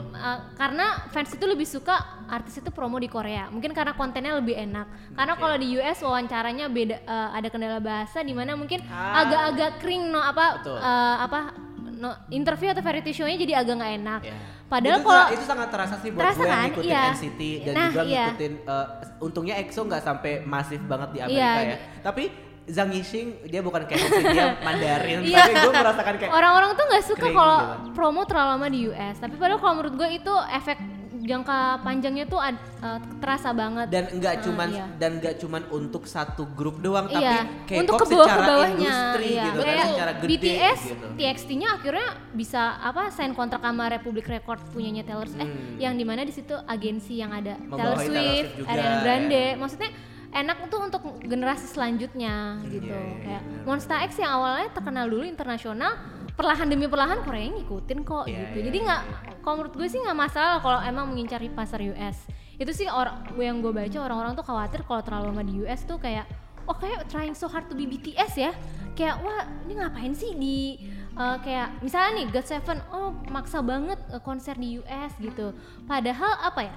karena 0.56 1.12
fans 1.12 1.28
itu 1.30 1.44
lebih 1.44 1.68
suka 1.68 1.92
artis 2.26 2.56
itu 2.56 2.72
promo 2.72 2.96
di 2.96 3.12
Korea 3.12 3.52
mungkin 3.52 3.76
karena 3.76 3.92
kontennya 3.92 4.32
lebih 4.34 4.56
enak 4.56 4.88
karena 5.12 5.36
Oke. 5.36 5.42
kalau 5.44 5.56
di 5.60 5.76
US 5.76 6.00
wawancaranya 6.00 6.72
beda 6.72 7.04
uh, 7.04 7.36
ada 7.36 7.52
kendala 7.52 7.84
bahasa 7.84 8.24
di 8.24 8.32
mana 8.32 8.56
mungkin 8.56 8.80
Ah. 8.88 9.28
agak-agak 9.28 9.84
kering 9.84 10.08
no 10.08 10.24
apa 10.24 10.46
Betul. 10.56 10.80
uh, 10.80 11.18
apa 11.20 11.40
no, 11.96 12.10
interview 12.30 12.70
atau 12.70 12.82
variety 12.82 13.12
show-nya 13.12 13.36
jadi 13.36 13.54
agak 13.58 13.74
nggak 13.74 13.94
enak 13.96 14.22
Ya. 14.22 14.36
padahal 14.66 14.98
itu, 14.98 15.06
kalau 15.06 15.26
itu 15.32 15.44
sangat 15.44 15.68
terasa 15.70 15.96
sih 15.98 16.10
buat 16.10 16.22
Terasa 16.22 16.36
gue 16.36 16.46
yang 16.46 16.54
kan? 16.54 16.66
ngikutin 16.66 16.92
Iya. 16.92 17.04
NCT 17.10 17.42
dan 17.62 17.74
Nah, 17.74 17.88
juga 17.88 18.02
iya. 18.04 18.26
ngikutin 18.26 18.54
eh, 18.62 18.88
untungnya 19.20 19.56
EXO 19.58 19.82
nggak 19.84 20.02
sampai 20.02 20.32
masif 20.44 20.82
banget 20.84 21.10
di 21.10 21.20
Amerika 21.22 21.42
Iya. 21.58 21.72
ya. 21.72 21.78
Tapi 22.02 22.24
Zhang 22.66 22.90
Yixing 22.90 23.28
dia 23.46 23.62
bukan 23.62 23.86
kayak 23.86 24.02
dia 24.26 24.46
Mandarin 24.66 25.22
Iya. 25.22 25.38
tapi 25.40 25.54
gue 25.56 25.74
merasakan 25.76 26.14
kayak 26.18 26.32
orang-orang 26.32 26.72
tuh 26.74 26.84
nggak 26.84 27.04
suka 27.06 27.28
kalau 27.28 27.58
gitu 27.58 27.70
kan. 27.70 27.94
promo 27.94 28.22
terlalu 28.24 28.50
lama 28.52 28.68
di 28.68 28.80
US 28.88 29.16
tapi 29.18 29.36
padahal 29.36 29.60
kalau 29.60 29.74
menurut 29.76 29.94
gue 29.96 30.10
itu 30.16 30.34
efek 30.52 30.78
jangka 31.26 31.58
panjangnya 31.82 32.26
tuh 32.26 32.38
ad- 32.38 32.56
uh, 32.80 32.96
terasa 33.18 33.50
banget 33.50 33.88
dan 33.90 34.06
nggak 34.12 34.36
Ah, 34.36 34.42
cuman 34.42 34.70
iya. 34.70 34.86
dan 34.96 35.12
nggak 35.18 35.36
cuman 35.38 35.62
untuk 35.70 36.06
satu 36.06 36.46
grup 36.48 36.78
doang 36.78 37.06
tapi 37.06 37.20
iya, 37.20 37.44
K-pop 37.66 37.82
untuk 37.82 37.96
ke 37.98 38.06
bawah 38.08 38.24
secara 38.24 38.38
ke 38.38 38.48
bawahnya 38.48 38.78
industri 38.80 39.28
iya. 39.28 39.44
gitu 39.44 39.60
kan 39.60 39.66
Kayak 39.68 39.88
secara 39.90 40.12
gede 40.16 40.30
BTS, 40.30 40.80
gitu. 40.86 41.06
TXT-nya 41.16 41.70
akhirnya 41.74 42.08
bisa 42.32 42.62
apa 42.80 43.02
sign 43.10 43.34
kontrak 43.34 43.60
sama 43.60 43.86
Republic 43.88 44.26
Record 44.26 44.62
punyanya 44.70 45.02
Taylor 45.02 45.26
Swift, 45.26 45.42
eh 45.42 45.48
Hmm. 45.48 45.76
yang 45.78 45.94
di 45.94 46.04
mana 46.04 46.22
di 46.22 46.32
situ 46.32 46.54
agensi 46.56 47.14
yang 47.16 47.32
ada 47.32 47.56
Taylor 47.56 47.68
Membawahi 47.68 48.06
Taylor 48.06 48.22
Swift, 48.22 48.30
Swift 48.46 48.54
juga, 48.56 48.70
Ariana 48.72 48.98
Grande, 49.02 49.44
ya. 49.44 49.56
maksudnya 49.56 49.90
enak 50.32 50.58
tuh 50.68 50.80
untuk 50.82 51.02
generasi 51.22 51.66
selanjutnya 51.66 52.36
gitu. 52.66 52.86
iya, 52.86 53.00
iya, 53.00 53.18
Kayak 53.20 53.42
benar. 53.42 53.64
Monsta 53.66 53.96
X 54.04 54.12
yang 54.18 54.32
awalnya 54.34 54.68
terkenal 54.70 55.06
dulu 55.06 55.24
internasional, 55.24 55.92
perlahan 56.36 56.68
demi 56.68 56.86
perlahan 56.86 57.24
Korea 57.24 57.48
ngikutin 57.52 58.00
kok 58.04 58.28
Iya, 58.28 58.52
gitu. 58.52 58.58
iya, 58.60 58.66
Jadi 58.70 58.78
nggak, 58.84 59.02
kalau 59.42 59.56
menurut 59.64 59.74
gue 59.76 59.88
sih 59.88 60.00
nggak 60.04 60.20
masalah 60.20 60.60
kalau 60.60 60.80
emang 60.84 61.08
mengincar 61.10 61.40
di 61.40 61.50
pasar 61.50 61.80
US. 61.82 62.28
Itu 62.56 62.72
sih 62.72 62.88
orang 62.88 63.24
yang 63.40 63.60
gue 63.60 63.72
baca 63.72 63.98
orang-orang 64.00 64.34
tuh 64.36 64.46
khawatir 64.48 64.80
kalau 64.88 65.02
terlalu 65.04 65.26
lama 65.32 65.44
di 65.44 65.54
US 65.64 65.84
tuh 65.84 66.00
kayak 66.00 66.28
oh 66.66 66.76
kayak 66.76 67.06
trying 67.12 67.36
so 67.36 67.48
hard 67.48 67.68
to 67.68 67.76
be 67.76 67.88
BTS 67.88 68.34
ya. 68.36 68.52
Kayak 68.96 69.20
wah 69.24 69.44
ini 69.68 69.74
ngapain 69.76 70.14
sih 70.16 70.32
di 70.36 70.80
uh, 71.16 71.36
kayak 71.44 71.84
misalnya 71.84 72.24
nih 72.24 72.28
God 72.32 72.48
Seven 72.48 72.78
oh 72.96 73.12
maksa 73.28 73.60
banget 73.60 74.00
konser 74.24 74.56
di 74.56 74.80
US 74.80 75.12
gitu. 75.20 75.52
Padahal 75.88 76.32
apa 76.48 76.62
ya? 76.64 76.76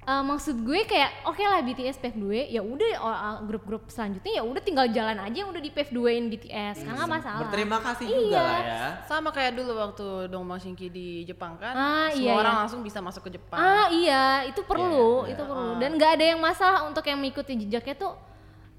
Uh, 0.00 0.24
maksud 0.24 0.56
gue 0.60 0.80
kayak 0.84 1.12
oke 1.22 1.38
lah 1.38 1.60
BTS 1.60 2.00
PF 2.00 2.16
2 2.16 2.48
ya 2.48 2.58
udah 2.58 2.90
uh, 2.98 3.36
grup-grup 3.44 3.84
selanjutnya 3.86 4.32
ya 4.32 4.42
udah 4.42 4.58
tinggal 4.58 4.88
jalan 4.88 5.12
aja 5.14 5.36
yang 5.36 5.52
udah 5.52 5.60
di 5.60 5.68
PF 5.68 5.92
2 5.92 6.16
in 6.16 6.24
BTS 6.26 6.76
kan 6.82 6.96
nggak 6.96 7.10
masalah. 7.10 7.40
berterima 7.44 7.78
kasih 7.78 8.06
Iya. 8.06 8.16
juga 8.16 8.38
lah 8.40 8.60
ya 8.60 8.84
Sama 9.04 9.28
kayak 9.28 9.52
dulu 9.54 9.72
waktu 9.76 10.06
Dong 10.26 10.48
Bang 10.48 10.56
Shinki 10.56 10.88
di 10.88 11.08
Jepang 11.22 11.54
kan, 11.54 11.72
Ah, 11.72 12.08
semua 12.08 12.16
iya, 12.18 12.32
orang 12.34 12.54
iya. 12.54 12.60
langsung 12.64 12.80
bisa 12.80 12.98
masuk 12.98 13.28
ke 13.28 13.36
Jepang. 13.36 13.60
Ah 13.60 13.92
iya, 13.92 14.24
itu 14.44 14.64
perlu, 14.64 15.28
Iya, 15.28 15.36
itu 15.36 15.42
iya. 15.44 15.50
perlu. 15.52 15.70
Dan 15.76 15.90
nggak 15.94 16.12
ada 16.16 16.24
yang 16.26 16.40
masalah 16.40 16.80
untuk 16.84 17.04
yang 17.04 17.20
mengikuti 17.20 17.52
jejaknya 17.54 17.94
tuh. 17.94 18.14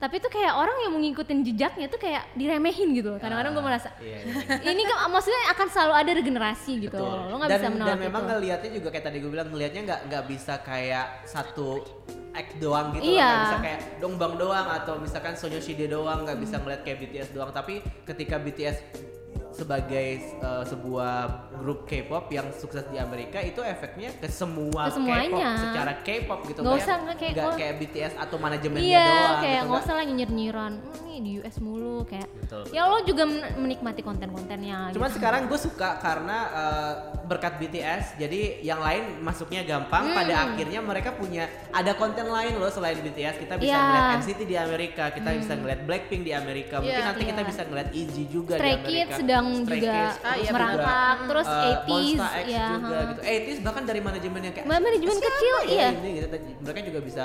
Tapi 0.01 0.17
tuh 0.17 0.33
kayak 0.33 0.57
orang 0.57 0.77
yang 0.81 0.97
mengikutin 0.97 1.45
jejaknya 1.45 1.85
tuh 1.85 2.01
kayak 2.01 2.25
diremehin 2.33 2.89
gitu. 2.97 3.21
Kadang-kadang 3.21 3.53
gue 3.53 3.61
merasa 3.61 3.93
iya, 4.01 4.25
iya. 4.25 4.73
ini 4.73 4.81
kan 4.81 5.05
maksudnya 5.13 5.53
akan 5.53 5.67
selalu 5.69 5.93
ada 5.93 6.11
regenerasi 6.17 6.71
gitu. 6.89 6.97
Betul. 6.97 7.29
Lo 7.29 7.35
nggak 7.37 7.49
dan, 7.53 7.59
bisa 7.61 7.69
menolak 7.69 7.89
dan 7.93 7.99
memang 8.01 8.23
itu. 8.25 8.29
ngelihatnya 8.33 8.69
juga 8.81 8.87
kayak 8.89 9.05
tadi 9.05 9.17
gue 9.21 9.29
bilang 9.29 9.47
ngelihatnya 9.53 9.81
nggak 9.85 10.01
nggak 10.09 10.23
bisa 10.25 10.53
kayak 10.65 11.05
satu 11.29 11.69
act 12.33 12.51
doang 12.57 12.97
gitu 12.97 13.13
Iya. 13.13 13.21
loh. 13.21 13.29
nggak 13.29 13.45
bisa 13.45 13.59
kayak 13.61 13.79
dongbang 14.01 14.33
doang 14.41 14.67
atau 14.73 14.93
misalkan 14.97 15.33
Sonyoshide 15.37 15.85
doang 15.85 16.25
nggak 16.25 16.39
bisa 16.41 16.55
ngeliat 16.57 16.81
kayak 16.81 16.97
BTS 17.05 17.29
doang 17.37 17.53
tapi 17.53 17.85
ketika 18.01 18.41
BTS 18.41 18.77
sebagai 19.51 20.07
uh, 20.39 20.63
sebuah 20.63 21.50
grup 21.61 21.85
K-pop 21.85 22.25
yang 22.27 22.49
sukses 22.51 22.83
di 22.85 22.97
Amerika 22.97 23.37
itu 23.39 23.61
efeknya 23.61 24.09
ke 24.13 24.27
semua. 24.27 24.89
K-pop 24.89 25.39
secara 25.55 25.93
K-pop 26.01 26.39
gitu 26.45 26.59
Nggak 26.59 26.77
usah, 26.79 26.95
nggak 26.99 27.17
kayak- 27.17 27.37
oh. 27.39 27.53
kayak 27.53 27.73
BTS 27.77 28.13
atau 28.17 28.37
manajemennya 28.37 28.89
Iya, 28.89 29.05
doang 29.05 29.35
kayak 29.37 29.53
gitu, 29.53 29.67
nggak 29.67 29.81
usah 29.81 29.93
lah 29.93 30.03
nyinyir-nyinyiran. 30.03 30.73
"Hmm, 30.75 30.99
nih 31.05 31.17
di 31.19 31.31
US 31.39 31.55
mulu 31.57 31.97
kayak. 32.03 32.27
Betul, 32.41 32.61
Ya 32.71 32.83
lo 32.83 32.97
juga 33.01 33.23
men- 33.23 33.53
menikmati 33.57 34.01
konten-kontennya. 34.01 34.89
Cuman 34.89 35.07
gitu. 35.07 35.17
sekarang 35.17 35.41
gue 35.45 35.59
suka 35.59 35.89
karena 35.97 36.37
uh, 36.51 36.93
berkat 37.23 37.53
BTS, 37.57 38.17
jadi 38.17 38.41
yang 38.61 38.79
lain 38.79 39.21
masuknya 39.21 39.61
gampang. 39.61 40.03
Hmm. 40.03 40.17
Pada 40.17 40.33
akhirnya 40.45 40.79
mereka 40.81 41.13
punya 41.13 41.45
ada 41.69 41.93
konten 41.93 42.25
lain 42.25 42.55
loh 42.55 42.67
selain 42.67 42.97
BTS. 42.97 43.37
Kita 43.37 43.55
bisa 43.55 43.69
Iya. 43.69 43.79
ngeliat 43.79 44.07
NCT 44.17 44.41
di 44.43 44.57
Amerika, 44.57 45.03
kita 45.09 45.29
bisa 45.33 45.53
ngeliat 45.53 45.79
Blackpink 45.81 46.23
di 46.23 46.33
Amerika. 46.33 46.79
Mungkin 46.79 46.97
Iya. 46.97 47.07
nanti 47.07 47.23
kita 47.23 47.39
Iya. 47.39 47.47
bisa 47.47 47.61
ngeliat 47.63 47.89
EG 47.91 48.15
juga 48.27 48.55
Stray 48.55 48.71
di 48.71 48.75
Amerika. 48.77 48.89
Kids 48.91 49.13
sedang 49.15 49.45
Stray 49.57 49.79
juga 49.79 49.91
Kids, 49.91 50.15
Ah, 50.21 50.35
iya, 50.35 50.51
merangkak, 50.51 50.87
bener. 51.13 51.27
terus 51.29 51.47
uh, 51.51 51.63
80s 51.81 51.89
Monsta 51.89 52.27
X 52.33 52.45
ya. 52.47 52.67
juga 52.71 52.87
ha. 52.93 53.09
gitu. 53.09 53.21
80s 53.21 53.59
bahkan 53.61 53.83
dari 53.83 53.99
manajemen 53.99 54.39
yang 54.41 54.53
kayak 54.53 54.65
Ma- 54.65 54.79
manajemen 54.79 55.13
"Siapa 55.13 55.27
kecil, 55.27 55.55
ya 55.59 55.69
iya. 55.69 55.89
Ini, 55.93 56.09
gitu. 56.15 56.27
Mereka 56.61 56.79
juga 56.83 56.99
bisa 57.01 57.23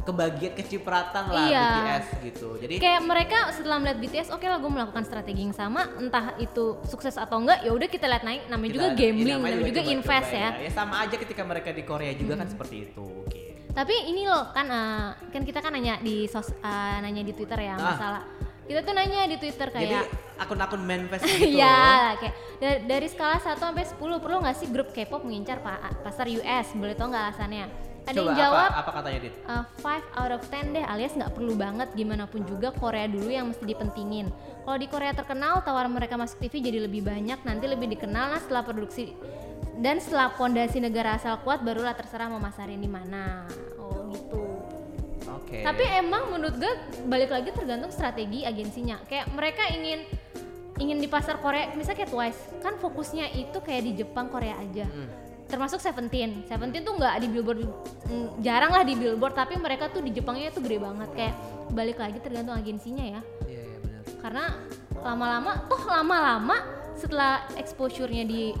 kebagian 0.00 0.52
kecipratan 0.54 1.24
lah 1.28 1.44
Iya. 1.44 1.66
BTS 1.68 2.06
gitu. 2.24 2.48
Jadi 2.56 2.74
kayak 2.78 3.02
mereka 3.02 3.38
setelah 3.50 3.76
melihat 3.76 3.98
BTS 3.98 4.28
oke 4.30 4.42
lah 4.42 4.56
gue 4.56 4.70
melakukan 4.70 5.02
strategi 5.02 5.42
yang 5.42 5.52
sama 5.52 5.84
entah 5.96 6.32
itu 6.38 6.64
sukses 6.82 7.12
atau 7.14 7.38
enggak 7.38 7.60
ya 7.60 7.70
udah 7.70 7.86
kita 7.86 8.06
lihat 8.06 8.22
naik 8.22 8.46
namanya 8.46 8.72
juga 8.72 8.86
kita- 8.86 8.98
gambling 8.98 9.26
ya, 9.26 9.36
namanya 9.36 9.54
namanya 9.54 9.68
juga 9.68 9.80
coba-coba 9.80 9.94
invest 9.94 10.30
ya. 10.32 10.48
Ya 10.58 10.70
sama 10.70 10.94
aja 10.98 11.14
ketika 11.14 11.42
mereka 11.42 11.68
di 11.70 11.82
Korea 11.82 12.12
juga 12.12 12.34
kan 12.34 12.46
seperti 12.46 12.76
itu. 12.84 13.04
Oke. 13.22 13.42
tapi 13.68 13.94
ini 14.06 14.24
loh 14.24 14.50
kan 14.50 14.66
eh, 14.66 15.06
kan 15.28 15.42
kita 15.44 15.60
kan 15.60 15.70
nanya 15.70 16.00
di 16.00 16.26
sos 16.26 16.50
eh, 16.50 16.96
nanya 16.98 17.22
di 17.22 17.30
Twitter 17.30 17.60
ya 17.60 17.74
Ah. 17.74 17.84
masalah 17.86 18.22
kita 18.68 18.84
tuh 18.84 18.92
nanya 18.92 19.24
di 19.24 19.40
Twitter 19.40 19.68
Jadi 19.72 19.88
kayak 19.88 20.04
akun-akun 20.36 20.84
manifest 20.84 21.24
gitu. 21.28 21.56
Iya, 21.56 22.14
kayak 22.20 22.34
dari, 22.60 22.78
dari 22.84 23.06
skala 23.08 23.40
1 23.40 23.56
sampai 23.56 23.82
10 23.82 23.96
perlu 23.96 24.36
nggak 24.44 24.56
sih 24.56 24.68
grup 24.68 24.92
K-pop 24.92 25.24
mengincar 25.24 25.58
pa- 25.58 25.80
pasar 26.04 26.28
US? 26.28 26.76
Boleh 26.76 26.92
tau 26.92 27.08
nggak 27.08 27.24
alasannya? 27.32 27.66
Ada 28.08 28.24
Coba 28.24 28.32
yang 28.32 28.40
jawab 28.40 28.68
apa, 28.72 28.80
apa 28.80 28.90
katanya 28.96 29.18
Dit? 29.20 29.34
uh, 29.44 29.64
5 29.84 30.16
out 30.16 30.32
of 30.32 30.42
10 30.48 30.72
deh 30.72 30.80
alias 30.80 31.12
nggak 31.12 31.32
perlu 31.36 31.52
banget 31.52 31.88
gimana 31.92 32.24
pun 32.24 32.40
juga 32.40 32.72
Korea 32.72 33.04
dulu 33.04 33.28
yang 33.28 33.52
mesti 33.52 33.68
dipentingin 33.68 34.32
kalau 34.64 34.80
di 34.80 34.88
Korea 34.88 35.12
terkenal 35.12 35.60
tawaran 35.60 35.92
mereka 35.92 36.16
masuk 36.16 36.40
TV 36.40 36.64
jadi 36.64 36.88
lebih 36.88 37.04
banyak 37.04 37.36
nanti 37.44 37.68
lebih 37.68 37.92
dikenal 37.92 38.32
nah 38.32 38.40
setelah 38.40 38.64
produksi 38.64 39.12
dan 39.76 40.00
setelah 40.00 40.32
pondasi 40.32 40.80
negara 40.80 41.20
asal 41.20 41.36
kuat 41.44 41.60
barulah 41.60 41.92
terserah 41.92 42.32
mau 42.32 42.40
masarin 42.40 42.80
di 42.80 42.88
mana 42.88 43.44
oh 43.76 44.08
gitu 44.08 44.37
Oke. 45.48 45.64
tapi 45.64 45.80
emang 45.96 46.28
menurut 46.28 46.54
gue 46.54 46.72
balik 47.04 47.32
lagi 47.32 47.48
tergantung 47.50 47.88
strategi 47.88 48.44
agensinya 48.44 49.00
kayak 49.04 49.32
mereka 49.32 49.64
ingin 49.70 50.04
ingin 50.76 51.00
di 51.00 51.08
pasar 51.08 51.40
Korea 51.40 51.72
misalnya 51.72 52.04
kayak 52.04 52.12
Twice 52.12 52.40
kan 52.60 52.76
fokusnya 52.76 53.32
itu 53.32 53.58
kayak 53.58 53.82
di 53.82 53.92
Jepang 53.96 54.28
Korea 54.28 54.54
aja 54.54 54.84
Hmm. 54.84 55.08
termasuk 55.48 55.80
Seventeen 55.80 56.44
Seventeen 56.44 56.84
tuh 56.84 56.94
nggak 56.94 57.18
di 57.18 57.28
billboard 57.28 57.64
mm, 58.04 58.28
jarang 58.38 58.68
lah 58.68 58.84
di 58.84 58.92
billboard 58.92 59.32
tapi 59.32 59.56
mereka 59.56 59.88
tuh 59.88 60.04
di 60.04 60.12
Jepangnya 60.12 60.52
tuh 60.52 60.60
gede 60.60 60.76
banget 60.76 61.08
kayak 61.16 61.34
balik 61.70 61.96
lagi 61.96 62.20
tergantung 62.20 62.52
agensinya 62.52 63.02
ya 63.02 63.20
Iya, 63.42 63.58
iya 63.58 63.76
benar. 63.80 64.02
karena 64.20 64.44
lama-lama 65.00 65.52
toh 65.64 65.82
lama-lama 65.82 66.56
setelah 66.92 67.40
exposure-nya 67.54 68.22
di 68.22 68.52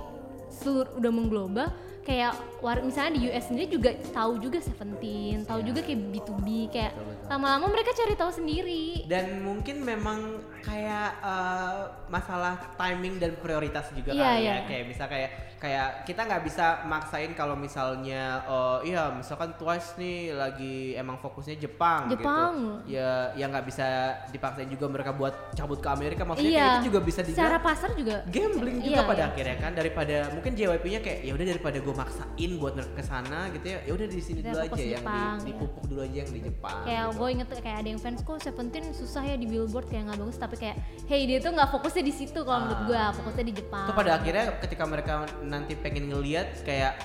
seluruh 0.48 0.96
udah 0.96 1.12
mengglobal 1.12 1.68
kayak 2.08 2.32
war 2.64 2.80
misalnya 2.80 3.20
di 3.20 3.28
US 3.28 3.52
sendiri 3.52 3.68
juga 3.68 3.92
tahu 4.08 4.40
juga 4.40 4.58
Seventeen 4.58 5.44
tahu 5.44 5.60
Iya. 5.60 5.66
juga 5.68 5.80
kayak 5.84 6.00
B2B 6.08 6.46
kayak 6.72 6.92
lama-lama 7.28 7.68
mereka 7.68 7.92
cari 7.92 8.16
tahu 8.16 8.32
sendiri 8.32 9.04
Dan 9.04 9.44
mungkin 9.44 9.84
memang 9.84 10.40
kayak 10.60 11.10
eh, 11.20 11.78
masalah 12.08 12.54
timing 12.74 13.16
dan 13.16 13.36
prioritas 13.36 13.90
juga 13.92 14.10
Iya, 14.10 14.24
kali 14.24 14.40
iya. 14.40 14.52
ya. 14.52 14.62
Kayak 14.64 14.84
bisa 14.88 15.04
kayak 15.06 15.30
kayak 15.58 15.88
kita 16.06 16.22
nggak 16.22 16.42
bisa 16.46 16.66
maksain 16.86 17.34
kalau 17.34 17.58
misalnya 17.58 18.46
oh 18.46 18.78
iya 18.80 19.10
misalkan 19.10 19.50
Twice 19.54 19.98
nih 19.98 20.30
lagi 20.30 20.94
emang 20.94 21.18
fokusnya 21.18 21.58
Jepang, 21.58 22.06
Jepang. 22.08 22.54
gitu. 22.86 22.94
Ya 22.94 23.34
yang 23.34 23.50
nggak 23.50 23.66
bisa 23.66 23.86
dipaksain 24.30 24.70
juga 24.70 24.86
mereka 24.86 25.10
buat 25.10 25.34
cabut 25.52 25.82
ke 25.82 25.88
Amerika 25.90 26.22
maksudnya 26.22 26.46
iya 26.48 26.62
kayak 26.62 26.74
itu 26.78 26.86
juga 26.88 27.00
bisa 27.02 27.20
secara 27.20 27.58
dibilang 27.58 27.66
pasar 27.66 27.90
juga 27.98 28.16
gambling 28.30 28.78
juga 28.78 28.94
Iya, 28.94 29.02
pada 29.02 29.18
iya. 29.18 29.28
akhirnya 29.34 29.56
kan 29.58 29.72
daripada 29.74 30.16
mungkin 30.30 30.52
JYP-nya 30.54 31.00
kayak 31.02 31.18
ya 31.22 31.32
udah 31.34 31.46
daripada 31.50 31.78
gue 31.78 31.94
maksain 31.96 32.50
buat 32.54 32.74
ke 32.78 33.02
sana 33.02 33.38
gitu 33.50 33.66
ya 33.66 33.78
ya 33.82 33.92
udah 33.98 34.06
di 34.06 34.20
sini 34.22 34.40
dulu 34.40 34.58
aja 34.62 34.78
yang 34.78 35.02
Jepang, 35.02 35.34
di, 35.34 35.42
ya. 35.42 35.46
dipupuk 35.50 35.84
dulu 35.90 36.00
aja 36.00 36.16
yang 36.22 36.30
di 36.30 36.40
Jepang 36.46 36.78
kayak 36.86 37.02
gitu. 37.02 37.18
gue 37.18 37.28
inget 37.34 37.48
kayak 37.58 37.78
ada 37.82 37.88
yang 37.90 38.00
fans 38.00 38.20
kok 38.22 38.38
Seventeen 38.38 38.86
susah 38.94 39.22
ya 39.24 39.34
di 39.34 39.46
billboard 39.50 39.90
kayak 39.90 40.02
nggak 40.06 40.18
bagus 40.22 40.38
tapi 40.48 40.56
kayak 40.64 40.76
hey 41.04 41.28
dia 41.28 41.44
tuh 41.44 41.52
nggak 41.52 41.68
fokusnya 41.68 42.00
di 42.00 42.14
situ 42.16 42.40
kalau 42.40 42.64
menurut 42.64 42.80
gue 42.88 43.02
fokusnya 43.20 43.44
di 43.44 43.54
Jepang. 43.60 43.84
Itu 43.84 43.92
pada 43.92 44.16
akhirnya 44.16 44.44
ketika 44.64 44.84
mereka 44.88 45.14
nanti 45.44 45.76
pengen 45.76 46.08
ngeliat 46.08 46.64
kayak 46.64 46.96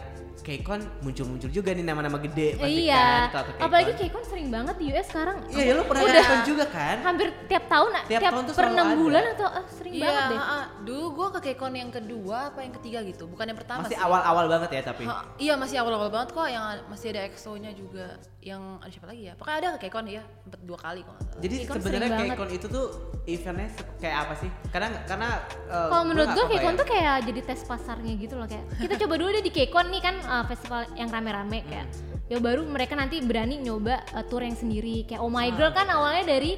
KCON 0.42 0.82
muncul-muncul 1.00 1.48
juga 1.48 1.70
nih 1.72 1.84
nama-nama 1.84 2.18
gede 2.18 2.58
pasti 2.58 2.84
iya. 2.84 3.30
kan 3.30 3.46
ke 3.46 3.62
Apalagi 3.62 3.92
KCON. 3.94 4.10
KCON 4.10 4.26
sering 4.26 4.48
banget 4.50 4.76
di 4.76 4.86
US 4.90 5.08
sekarang. 5.08 5.38
Iya, 5.46 5.62
ya 5.62 5.74
lu 5.74 5.84
pernah 5.86 6.02
Udah 6.04 6.42
juga 6.44 6.66
kan? 6.66 6.98
hampir 7.00 7.28
tiap 7.46 7.66
tahun, 7.68 7.90
Tiap 7.94 8.10
tiap, 8.20 8.32
tahun 8.34 8.44
tuh 8.44 8.54
per 8.54 8.64
selalu 8.64 8.74
enam 8.74 8.88
ada. 8.88 8.98
bulan 8.98 9.24
atau 9.32 9.48
eh, 9.54 9.66
sering 9.70 9.94
Iya, 9.94 10.04
banget 10.04 10.24
deh. 10.26 10.40
ah, 10.40 10.66
dulu 10.82 11.06
gue 11.14 11.28
ke 11.30 11.40
Kekon 11.44 11.74
yang 11.74 11.92
kedua 11.92 12.38
apa 12.50 12.60
yang 12.60 12.74
ketiga 12.76 13.00
gitu, 13.04 13.24
bukan 13.26 13.46
yang 13.46 13.60
pertama 13.60 13.86
Masih 13.86 13.96
sih. 13.96 14.02
awal-awal 14.02 14.46
banget 14.50 14.70
ya 14.72 14.82
tapi. 14.84 15.04
Ha, 15.06 15.16
iya 15.38 15.54
masih 15.54 15.78
awal-awal 15.78 16.10
banget 16.10 16.30
kok 16.32 16.48
yang 16.48 16.64
masih 16.88 17.08
ada 17.12 17.22
EXO-nya 17.24 17.72
juga 17.72 18.06
yang 18.44 18.60
ada 18.78 18.92
siapa 18.92 19.08
lagi 19.08 19.24
ya 19.24 19.34
pokoknya 19.40 19.58
ada 19.58 19.68
ke 19.74 19.88
Kekon 19.88 20.06
ya 20.10 20.24
sempet 20.44 20.60
dua 20.64 20.76
kali 20.76 21.00
kok. 21.00 21.16
Jadi 21.40 21.56
sebenarnya. 21.64 22.36
KCON 22.36 22.50
itu 22.52 22.68
tuh 22.68 22.86
eventnya 23.24 23.68
kayak 23.98 24.18
apa 24.20 24.34
sih? 24.36 24.50
Karena 24.68 24.88
karena 25.06 25.30
eh, 25.66 25.88
Kalau 25.88 26.04
menurut 26.04 26.28
KCON 26.28 26.48
kebayang. 26.52 26.76
tuh 26.76 26.88
kayak 26.88 27.16
jadi 27.24 27.40
tes 27.42 27.62
pasarnya 27.64 28.14
gitu 28.16 28.36
loh 28.36 28.44
kayak 28.44 28.66
kita 28.78 28.96
coba 29.00 29.14
dulu 29.16 29.30
deh 29.32 29.44
di 29.44 29.52
KCON 29.52 29.88
nih 29.90 30.02
kan 30.02 30.16
uh, 30.26 30.43
festival 30.45 30.88
yang 30.93 31.07
rame-rame 31.07 31.61
kayak 31.63 31.88
ya 32.26 32.38
baru 32.38 32.63
mereka 32.63 32.93
nanti 32.93 33.19
berani 33.19 33.59
nyoba 33.59 34.01
uh, 34.11 34.24
tour 34.24 34.41
yang 34.41 34.53
sendiri 34.53 35.03
kayak 35.03 35.19
Oh 35.19 35.28
My 35.28 35.49
Girl 35.49 35.69
kan 35.69 35.88
awalnya 35.88 36.24
dari 36.30 36.55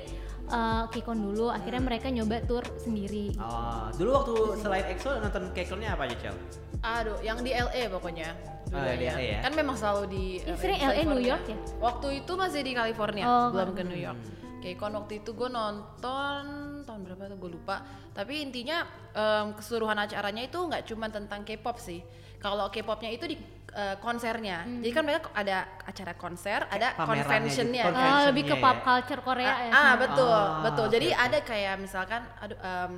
uh, 0.48 0.86
KCON 0.88 1.20
dulu 1.20 1.50
akhirnya 1.50 1.82
mereka 1.82 2.08
nyoba 2.08 2.42
tour 2.44 2.64
sendiri. 2.78 3.34
Oh, 3.36 3.90
dulu 3.92 4.10
waktu 4.14 4.34
selain 4.60 4.86
EXO 4.88 5.10
nonton 5.18 5.50
KCON-nya 5.52 5.94
apa 5.94 6.06
aja, 6.06 6.18
Cel? 6.22 6.38
aduh 6.78 7.18
yang 7.20 7.42
di 7.42 7.50
LA 7.50 7.90
pokoknya 7.90 8.30
Oh, 8.70 8.78
dulunya. 8.78 9.10
LA 9.10 9.24
ya? 9.26 9.40
kan 9.42 9.54
memang 9.54 9.74
selalu 9.74 10.04
di 10.06 10.26
eh, 10.38 10.54
sering 10.54 10.78
LA, 10.78 11.02
New. 11.04 11.18
York 11.18 11.46
ya? 11.48 11.58
waktu 11.80 12.22
itu 12.22 12.32
masih 12.36 12.62
di 12.62 12.74
California 12.74 13.26
Oh, 13.26 13.50
belum 13.50 13.74
kan. 13.74 13.78
ke 13.80 13.84
New 13.86 13.98
York 13.98 14.20
Kekon 14.62 14.94
waktu 14.94 15.14
itu 15.20 15.34
gue 15.34 15.50
nonton 15.50 16.44
tahun 16.82 17.00
berapa 17.02 17.24
tuh 17.28 17.38
gue 17.40 17.52
lupa 17.54 17.82
tapi 18.12 18.38
intinya 18.40 18.86
em, 19.12 19.54
keseluruhan 19.54 19.98
acaranya 20.00 20.42
itu 20.42 20.58
nggak 20.58 20.84
cuma 20.86 21.08
tentang 21.08 21.42
K-pop 21.42 21.78
sih 21.78 22.06
kalau 22.46 22.70
K-popnya 22.70 23.10
itu 23.10 23.26
di 23.26 23.36
eh, 23.74 23.98
konsernya 23.98 24.62
jadi 24.80 24.92
kan 24.94 25.02
mereka 25.02 25.34
ada 25.34 25.58
acara 25.82 26.14
konser 26.14 26.60
ada 26.70 26.94
pamerannya 26.94 27.26
conventionnya 27.50 27.82
gitu, 27.82 27.90
Uh, 27.90 27.96
Conventionnya 27.98 28.30
lebih 28.30 28.44
ke 28.46 28.56
ya. 28.56 28.62
pop 28.62 28.78
culture 28.86 29.22
Korea 29.26 29.50
ah, 29.50 29.58
ya. 29.60 29.72
ah, 29.74 29.94
betul 29.98 30.30
Ah, 30.30 30.62
betul 30.62 30.86
jadi 30.94 31.08
oke. 31.10 31.26
ada 31.26 31.40
kayak 31.42 31.76
misalkan 31.82 32.22
aduh 32.38 32.58
em, 32.62 32.92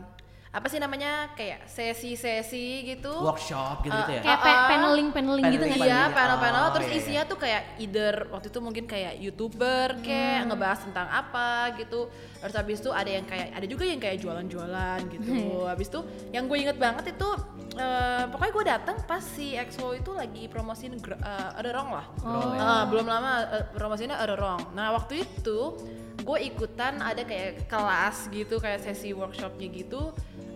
apa 0.48 0.68
sih 0.68 0.78
namanya 0.78 1.12
kayak 1.34 1.68
sesi-sesi 1.68 2.66
gitu 2.86 3.12
Workshop 3.12 3.84
gitu-gitu 3.84 4.12
ya? 4.14 4.22
Kayak 4.22 4.32
Ah, 4.34 4.42
pe- 4.42 4.50
ah. 4.54 4.68
paneling 4.68 5.08
paneling 5.12 5.44
gitu 5.46 5.60
Paneling, 5.60 5.70
nggak 5.70 5.84
Iya, 5.84 5.84
sih? 5.84 5.92
paneling. 5.92 6.18
panel-panel 6.18 6.62
Oh, 6.62 6.72
terus 6.72 6.86
iya, 6.86 6.94
iya. 6.94 7.02
isinya 7.02 7.24
tuh 7.26 7.38
kayak 7.38 7.62
either 7.78 8.16
waktu 8.30 8.48
itu 8.48 8.60
mungkin 8.60 8.84
kayak 8.86 9.14
youtuber 9.18 9.88
kayak 10.00 10.38
Hmm. 10.38 10.48
ngebahas 10.50 10.80
tentang 10.82 11.08
apa 11.10 11.50
gitu. 11.76 12.00
Terus 12.38 12.56
habis 12.56 12.78
itu 12.80 12.90
ada 12.92 13.10
yang 13.10 13.26
kayak 13.26 13.48
ada 13.52 13.66
juga 13.66 13.84
yang 13.84 14.00
kayak 14.00 14.18
jualan-jualan 14.18 15.00
gitu. 15.10 15.30
Iya. 15.30 15.66
habis 15.68 15.88
itu 15.88 16.00
yang 16.32 16.44
gue 16.46 16.58
inget 16.58 16.78
banget 16.78 17.06
itu 17.12 17.30
eh, 17.76 18.24
pokoknya 18.28 18.54
gue 18.56 18.66
datang 18.68 18.98
pas 19.04 19.22
si 19.22 19.54
EXO 19.54 19.94
itu 19.94 20.10
lagi 20.12 20.48
promosiin 20.48 20.98
eh, 20.98 21.14
ada 21.54 21.70
Wrong 21.70 21.92
lah. 21.92 22.06
Ya. 22.18 22.66
Eh, 22.74 22.84
belum 22.88 23.06
lama 23.06 23.32
eh, 23.52 23.66
promosinya 23.70 24.16
ada 24.16 24.34
Wrong. 24.34 24.74
Nah, 24.74 24.90
waktu 24.92 25.22
itu 25.22 25.78
gue 26.18 26.40
ikutan 26.44 26.98
ada 26.98 27.22
kayak 27.22 27.68
kelas 27.68 28.28
gitu 28.28 28.58
kayak 28.58 28.82
sesi 28.82 29.14
workshopnya 29.14 29.70
gitu 29.70 30.10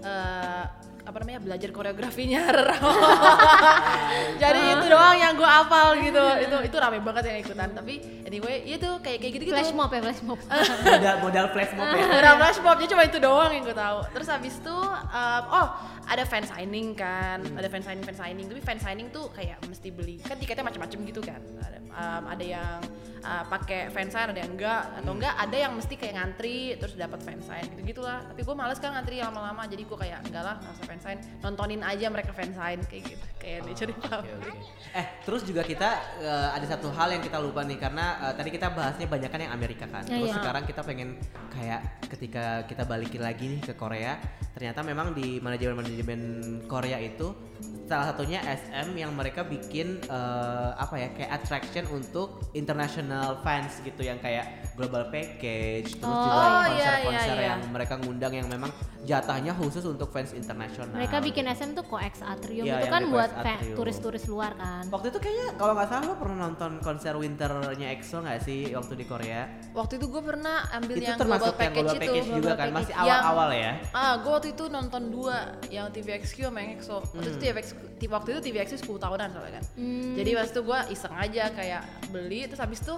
eh, 0.04 0.64
apa 1.02 1.18
namanya 1.18 1.41
belajar 1.41 1.70
koreografinya 1.74 2.45
jadi 4.41 4.60
itu 4.78 4.86
doang 4.86 5.18
yang 5.18 5.34
gue 5.34 5.49
apal 5.49 5.97
gitu. 5.97 6.24
Itu 6.45 6.56
itu 6.62 6.76
rame 6.78 7.02
banget 7.02 7.24
yang 7.34 7.38
ikutan. 7.41 7.70
Tapi 7.74 7.93
anyway 8.26 8.62
itu 8.66 8.89
kayak 9.02 9.18
kayak 9.18 9.34
gitu 9.34 9.43
gitu 9.49 9.58
Flash 9.58 9.74
mob 9.74 9.89
ya 9.89 10.02
flash 10.06 10.22
mob. 10.22 10.39
modal 10.86 11.16
modal 11.26 11.45
flash 11.49 11.74
mob 11.74 11.88
ya. 11.89 12.06
Orang 12.06 12.36
flash 12.38 12.60
mob 12.62 12.78
jadi 12.78 12.89
cuma 12.93 13.04
itu 13.10 13.18
doang 13.18 13.52
yang 13.52 13.64
gue 13.66 13.78
tahu. 13.78 13.99
Terus 14.14 14.28
habis 14.30 14.54
itu 14.62 14.78
um, 14.78 15.43
oh 15.49 15.68
ada 16.12 16.28
fan 16.28 16.43
signing 16.43 16.91
kan 16.91 17.39
ada 17.55 17.72
fan 17.72 17.80
signing 17.80 18.03
fan 18.03 18.18
signing. 18.20 18.45
Tapi 18.51 18.59
fan 18.59 18.80
signing 18.84 19.07
tuh 19.16 19.32
kayak 19.32 19.64
mesti 19.64 19.89
beli. 19.95 20.20
Kan 20.20 20.36
tiketnya 20.36 20.68
macam-macam 20.68 20.99
gitu 21.07 21.22
kan. 21.24 21.39
Ada, 21.39 21.80
um, 21.88 22.24
ada 22.28 22.43
yang 22.43 22.78
uh, 23.24 23.43
pakai 23.47 23.88
fan 23.95 24.12
sign 24.12 24.36
ada 24.36 24.39
yang 24.43 24.51
enggak. 24.51 24.91
Atau 24.99 25.16
enggak 25.16 25.34
ada 25.39 25.55
yang 25.55 25.72
mesti 25.72 25.95
kayak 25.95 26.14
ngantri 26.20 26.76
terus 26.76 26.99
dapat 26.99 27.24
fan 27.24 27.39
sign. 27.39 27.64
Gitu 27.72 27.95
gitulah 27.95 28.28
tapi 28.28 28.43
gue 28.43 28.55
males 28.55 28.76
kan 28.84 28.91
ngantri 28.91 29.24
lama-lama. 29.24 29.64
Jadi 29.72 29.84
gue 29.88 29.97
kayak 29.97 30.20
enggak 30.28 30.43
lah 30.43 30.55
nggak 30.59 30.74
usah 30.76 30.86
fan 30.91 30.99
sign. 30.99 31.18
Nontonin 31.39 31.82
aja 31.88 32.05
mereka 32.12 32.36
fan 32.36 32.51
sign. 32.51 32.84
Kayak 32.91 33.16
gitu. 33.16 33.26
Kayak 33.39 33.59
Nature 33.66 33.89
Oke, 33.89 33.95
Republic 33.95 34.32
oke. 34.36 34.51
Eh, 34.91 35.05
terus 35.24 35.41
juga 35.47 35.62
kita 35.64 35.89
eh, 36.20 36.49
ada 36.59 36.66
satu 36.68 36.91
hal 36.91 37.16
yang 37.16 37.24
kita 37.24 37.39
lupa 37.39 37.64
nih. 37.64 37.80
Karena 37.80 38.20
eh, 38.30 38.34
tadi 38.36 38.51
kita 38.51 38.68
bahasnya 38.76 39.07
banyak 39.07 39.30
kan 39.32 39.39
yang 39.39 39.53
Amerika 39.55 39.88
kan. 39.88 40.03
Ya, 40.12 40.20
Terus 40.20 40.36
iya. 40.36 40.38
sekarang 40.43 40.64
kita 40.68 40.82
pengen 40.84 41.16
kayak 41.55 41.82
ketika 42.12 42.68
kita 42.68 42.84
balikin 42.84 43.24
lagi 43.24 43.47
nih 43.47 43.64
ke 43.64 43.74
Korea, 43.80 44.20
ternyata 44.51 44.84
memang 44.84 45.16
di 45.16 45.39
manajemen-manajemen 46.02 46.66
Korea 46.68 46.97
itu 46.99 47.34
salah 47.86 48.14
satunya 48.14 48.39
SM 48.41 48.95
yang 48.95 49.12
mereka 49.14 49.43
bikin 49.43 49.99
eh, 50.08 50.70
apa 50.76 50.95
ya 50.97 51.10
kayak 51.12 51.32
attraction 51.41 51.86
untuk 51.91 52.41
international 52.56 53.43
fans 53.43 53.84
gitu 53.84 54.02
yang 54.08 54.18
kayak 54.18 54.61
global 54.74 55.04
package 55.08 55.90
terus 55.94 56.08
Oh, 56.08 56.24
juga 56.24 56.38
iya, 56.38 56.66
konser-konser 56.66 57.28
iya, 57.28 57.36
iya. 57.36 57.48
yang 57.48 57.60
mereka 57.68 57.94
ngundang 57.98 58.34
yang 58.34 58.48
memang 58.48 58.72
jatahnya 59.02 59.52
khusus 59.52 59.84
untuk 59.84 60.10
fans 60.10 60.32
internasional. 60.32 60.94
Mereka 60.94 61.18
bikin 61.20 61.46
SM 61.46 61.74
tuh 61.74 61.84
Coex 61.84 62.22
Atrium 62.22 62.64
Iya, 62.64 62.78
itu 62.78 62.88
kan 62.88 63.04
buat 63.08 63.30
turis-turis 63.74 64.26
luar 64.26 64.54
kan. 64.54 64.86
Waktu 64.88 65.10
itu 65.10 65.20
kayaknya 65.20 65.48
kalau 65.56 65.74
nggak 65.74 65.88
salah 65.88 66.04
lo 66.04 66.16
pernah 66.16 66.38
nonton 66.42 66.72
konser 66.80 67.14
winternya 67.14 67.88
EXO 67.92 68.22
nggak 68.22 68.40
sih 68.40 68.72
waktu 68.72 68.94
di 68.96 69.06
Korea? 69.06 69.42
waktu 69.72 69.98
itu 69.98 70.06
gue 70.06 70.20
pernah 70.22 70.68
ambil 70.72 70.96
itu 70.96 71.06
yang 71.06 71.16
termasuk 71.16 71.48
global 71.48 71.64
yang 71.64 71.72
package 71.72 71.82
global 71.82 71.96
itu 71.96 72.02
package 72.04 72.28
juga 72.28 72.36
global 72.36 72.52
kan, 72.52 72.60
package. 72.62 72.78
masih 72.78 72.94
awal-awal 72.96 73.50
ya. 73.52 73.72
Ah, 73.92 74.14
gue 74.18 74.32
waktu 74.32 74.50
itu 74.52 74.64
nonton 74.68 75.02
dua, 75.10 75.38
yang 75.68 75.88
TVXQ 75.90 76.38
sama 76.44 76.60
yang 76.60 76.72
EXO. 76.76 76.98
Waktu 77.02 77.18
Hmm. 77.18 77.28
itu 77.28 77.38
TVX, 77.40 77.66
waktu 78.08 78.30
itu 78.30 78.40
TVXQ 78.42 78.74
10 78.82 79.00
tahunan 79.00 79.28
soalnya 79.30 79.54
kan. 79.58 79.64
Hmm. 79.74 80.14
Jadi 80.14 80.30
waktu 80.34 80.52
itu 80.52 80.62
gue 80.62 80.80
iseng 80.90 81.14
aja 81.14 81.44
kayak 81.50 81.82
beli, 82.10 82.40
terus 82.46 82.60
habis 82.60 82.80
itu 82.80 82.96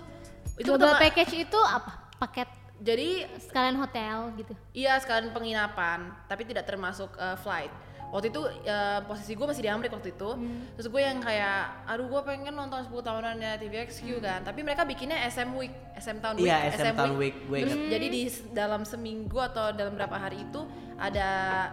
itu 0.57 0.69
pertama- 0.69 0.99
package 0.99 1.33
itu 1.45 1.59
apa? 1.59 1.91
Paket 2.19 2.49
Jadi 2.83 3.23
sekalian 3.39 3.79
hotel 3.79 4.35
gitu. 4.35 4.51
iya 4.75 4.99
sekalian 4.99 5.31
penginapan, 5.31 6.11
tapi 6.27 6.43
tidak 6.43 6.67
termasuk 6.67 7.15
eh, 7.15 7.37
flight. 7.39 7.71
Waktu 8.13 8.29
itu 8.29 8.41
eh, 8.61 8.99
posisi 9.03 9.33
gue 9.33 9.41
masih 9.43 9.59
di 9.59 9.69
Amerika 9.69 9.97
waktu 9.97 10.13
itu, 10.13 10.29
Hmm. 10.29 10.69
terus 10.71 10.85
gue 10.85 11.01
yang 11.01 11.17
kayak, 11.17 11.57
aduh 11.83 12.05
gue 12.05 12.21
pengen 12.21 12.53
nonton 12.53 12.77
10 12.79 13.01
tahunannya 13.01 13.57
TVXQ 13.57 14.21
kan, 14.21 14.45
tapi 14.45 14.61
mereka 14.61 14.85
bikinnya 14.85 15.17
SM 15.25 15.49
Week, 15.51 15.73
SM 15.95 16.21
Town 16.21 16.37
Week, 16.37 16.45
Iya, 16.45 16.69
SM 16.71 16.93
Town 16.93 17.17
Week, 17.17 17.33
gue 17.43 17.57
Terus 17.59 17.73
inget. 17.73 17.89
jadi 17.89 18.05
di 18.07 18.21
dalam 18.51 18.81
seminggu 18.83 19.33
atau 19.35 19.73
dalam 19.73 19.93
berapa 19.93 20.13
hari 20.13 20.45
itu 20.45 20.61
ada 20.95 21.27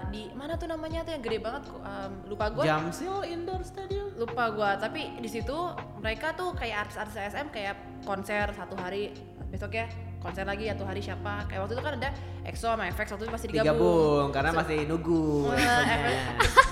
di 0.08 0.32
mana 0.32 0.56
tuh 0.56 0.64
namanya 0.66 1.04
tuh 1.04 1.12
yang 1.12 1.20
gede 1.20 1.38
banget, 1.38 1.62
em, 1.68 2.12
lupa 2.24 2.48
gue. 2.48 2.64
Jamsil 2.64 3.20
Indoor 3.26 3.60
Stadium. 3.60 4.08
lupa 4.16 4.48
gua 4.48 4.76
tapi 4.76 5.16
di 5.16 5.28
situ 5.28 5.56
mereka 5.96 6.32
tuh 6.32 6.52
kayak 6.52 6.84
artis-artis 6.84 7.16
SM 7.30 7.48
kayak 7.48 7.72
konser 8.02 8.48
satu 8.50 8.76
hari 8.76 9.16
besok 9.46 9.72
ya 9.72 9.88
konser 10.20 10.44
lagi 10.44 10.68
satu 10.68 10.84
hari 10.84 11.00
siapa 11.00 11.48
kayak 11.48 11.64
waktu 11.64 11.74
itu 11.74 11.82
kan 11.82 11.94
ada 11.96 12.10
EXO 12.44 12.68
sama 12.76 12.84
FX 12.92 13.06
waktu 13.16 13.24
itu 13.24 13.32
masih 13.32 13.48
digabung, 13.48 13.64
Digabung 13.72 14.26
karena 14.36 14.50
masih 14.52 14.78
nunggu. 14.84 15.48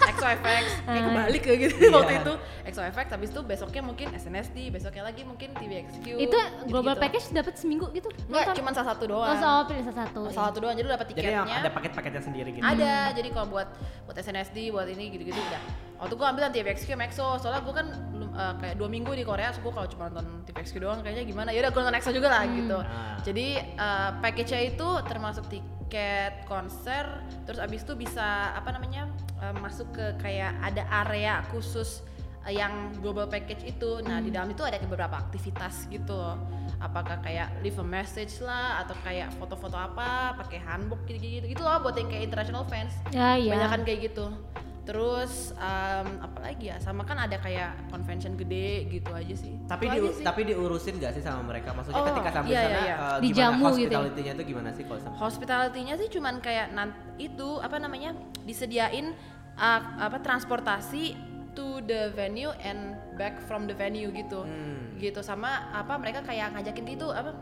Eh, 0.09 0.14
EXO-nya. 0.18 0.26
EXO 0.28 0.42
FX 0.42 0.64
kayak 0.86 1.02
kebalik 1.04 1.40
kayak 1.40 1.58
gitu 1.60 1.74
Iya. 1.78 1.90
waktu 1.92 2.14
itu 2.18 2.32
EXO 2.64 2.82
FX 2.88 3.06
habis 3.10 3.28
itu 3.28 3.40
besoknya 3.42 3.82
mungkin 3.82 4.06
SNSD 4.12 4.58
besoknya 4.68 5.02
lagi 5.04 5.22
mungkin 5.22 5.48
TVXQ 5.52 6.04
Itu 6.18 6.38
global 6.66 6.94
package 6.94 7.26
dapat 7.32 7.54
seminggu 7.54 7.86
gitu? 7.90 8.08
enggak 8.24 8.44
Nonton? 8.44 8.56
cuma 8.56 8.70
salah 8.72 8.88
satu 8.90 9.04
Oh, 9.04 9.10
doang 9.14 9.36
soal 9.36 9.60
pilih 9.64 9.82
salah 9.84 9.98
satu. 10.04 10.20
salah 10.28 10.46
satu 10.48 10.58
doang 10.58 10.74
jadi 10.74 10.84
lu 10.84 10.92
dapat 10.92 11.06
Jadi 11.08 11.18
tiketnya 11.20 11.56
ada 11.56 11.70
paket-paketnya 11.70 12.22
sendiri 12.22 12.48
gitu. 12.50 12.62
ada 12.62 12.92
jadi 13.12 13.28
kalau 13.30 13.46
buat 13.48 13.68
buat 14.04 14.16
SNSD 14.16 14.58
buat 14.68 14.86
ini 14.86 15.04
gitu-gitu 15.10 15.38
udah 15.38 15.62
waktu 15.98 16.14
gua 16.14 16.26
ambil 16.28 16.46
TVXQ 16.48 16.88
sama 16.88 17.04
EXO 17.04 17.26
soalnya 17.38 17.60
gua 17.60 17.74
kan 17.76 17.86
belum 18.08 18.30
eh, 18.30 18.54
kayak 18.58 18.74
dua 18.74 18.88
minggu 18.88 19.12
di 19.12 19.22
Korea 19.22 19.50
so 19.50 19.60
gua 19.60 19.72
kalau 19.74 19.88
cuma 19.88 20.06
nonton 20.08 20.26
TVXQ 20.44 20.74
doang 20.78 20.98
kayaknya 21.00 21.24
gimana 21.24 21.48
ya 21.50 21.60
udah 21.60 21.70
gua 21.70 21.80
nonton 21.82 21.96
EXO 21.96 22.10
juga 22.12 22.28
lah 22.28 22.42
gitu 22.44 22.78
Ah. 22.78 23.18
jadi 23.20 23.46
eh, 23.74 24.10
package-nya 24.18 24.60
itu 24.68 24.88
termasuk 25.04 25.44
tiket 25.48 25.78
konser 26.45 27.05
terus 27.49 27.61
abis 27.61 27.84
itu 27.84 27.97
bisa 27.97 28.53
apa 28.53 28.72
namanya 28.76 29.09
eh, 29.41 29.55
masuk 29.59 29.89
ke 29.97 30.07
kayak 30.20 30.53
ada 30.61 30.84
area 31.05 31.41
khusus 31.49 32.05
eh, 32.45 32.57
yang 32.57 32.93
global 33.01 33.24
package 33.28 33.64
itu. 33.64 34.05
Nah 34.05 34.20
di 34.20 34.28
dalam 34.28 34.53
itu 34.53 34.64
ada 34.64 34.76
beberapa 34.84 35.16
aktivitas 35.16 35.89
gitu 35.89 36.12
loh. 36.12 36.36
Apakah 36.78 37.18
kayak 37.24 37.59
leave 37.64 37.80
a 37.80 37.86
message 37.86 38.39
lah 38.45 38.84
atau 38.86 38.95
kayak 39.03 39.34
foto-foto 39.41 39.74
apa 39.74 40.39
pakai 40.39 40.62
handbook 40.62 41.03
gitu-gitu 41.09 41.51
gitu 41.51 41.62
loh 41.64 41.82
buat 41.82 41.97
yang 41.97 42.07
kayak 42.07 42.30
international 42.30 42.64
fans. 42.68 42.95
Ya, 43.11 43.34
iya. 43.34 43.51
banyak 43.57 43.68
kan 43.72 43.80
kayak 43.82 44.01
gitu 44.12 44.30
terus 44.89 45.53
em, 45.53 46.09
apa 46.16 46.39
lagi 46.41 46.64
ya 46.66 46.80
sama 46.80 47.05
kan 47.05 47.20
ada 47.20 47.36
kayak 47.36 47.76
convention 47.86 48.32
gede 48.34 48.89
gitu 48.89 49.12
aja 49.12 49.34
sih 49.36 49.53
Tapi 49.68 49.84
Itu 49.84 49.93
di, 49.93 50.01
aja 50.01 50.11
sih. 50.16 50.24
tapi 50.24 50.41
diurusin 50.43 50.97
gak 50.97 51.12
sih 51.12 51.20
sama 51.20 51.45
mereka? 51.45 51.76
Maksudnya 51.76 52.01
Oh, 52.01 52.09
ketika 52.09 52.30
sampai 52.32 52.49
iya, 52.49 52.62
sana 52.62 52.72
iya, 52.72 52.80
iya. 52.80 52.97
eh, 52.97 53.18
Dijamu 53.20 53.53
gimana 53.53 53.68
gitu 53.68 53.68
ya? 53.68 53.68
hospitality-nya 53.68 54.32
itu 54.32 54.45
gimana 54.49 54.68
sih 54.72 54.82
kalau 54.82 55.01
sama? 55.05 55.14
hospitality-nya 55.14 55.95
sih 55.95 56.09
cuman 56.09 56.34
kayak 56.41 56.66
itu 57.20 57.49
apa 57.61 57.76
namanya 57.76 58.11
disediain 58.43 59.12
uh, 59.55 59.80
apa 60.01 60.16
transportasi 60.18 61.12
to 61.53 61.84
the 61.84 62.09
venue 62.14 62.49
and 62.59 62.80
back 63.14 63.36
from 63.43 63.68
the 63.68 63.74
venue 63.74 64.09
gitu 64.11 64.41
Hmm. 64.41 64.97
gitu 64.97 65.20
sama 65.20 65.68
apa 65.70 65.95
mereka 65.95 66.24
kayak 66.24 66.57
ngajakin 66.57 66.84
gitu 66.89 67.12
apa 67.12 67.36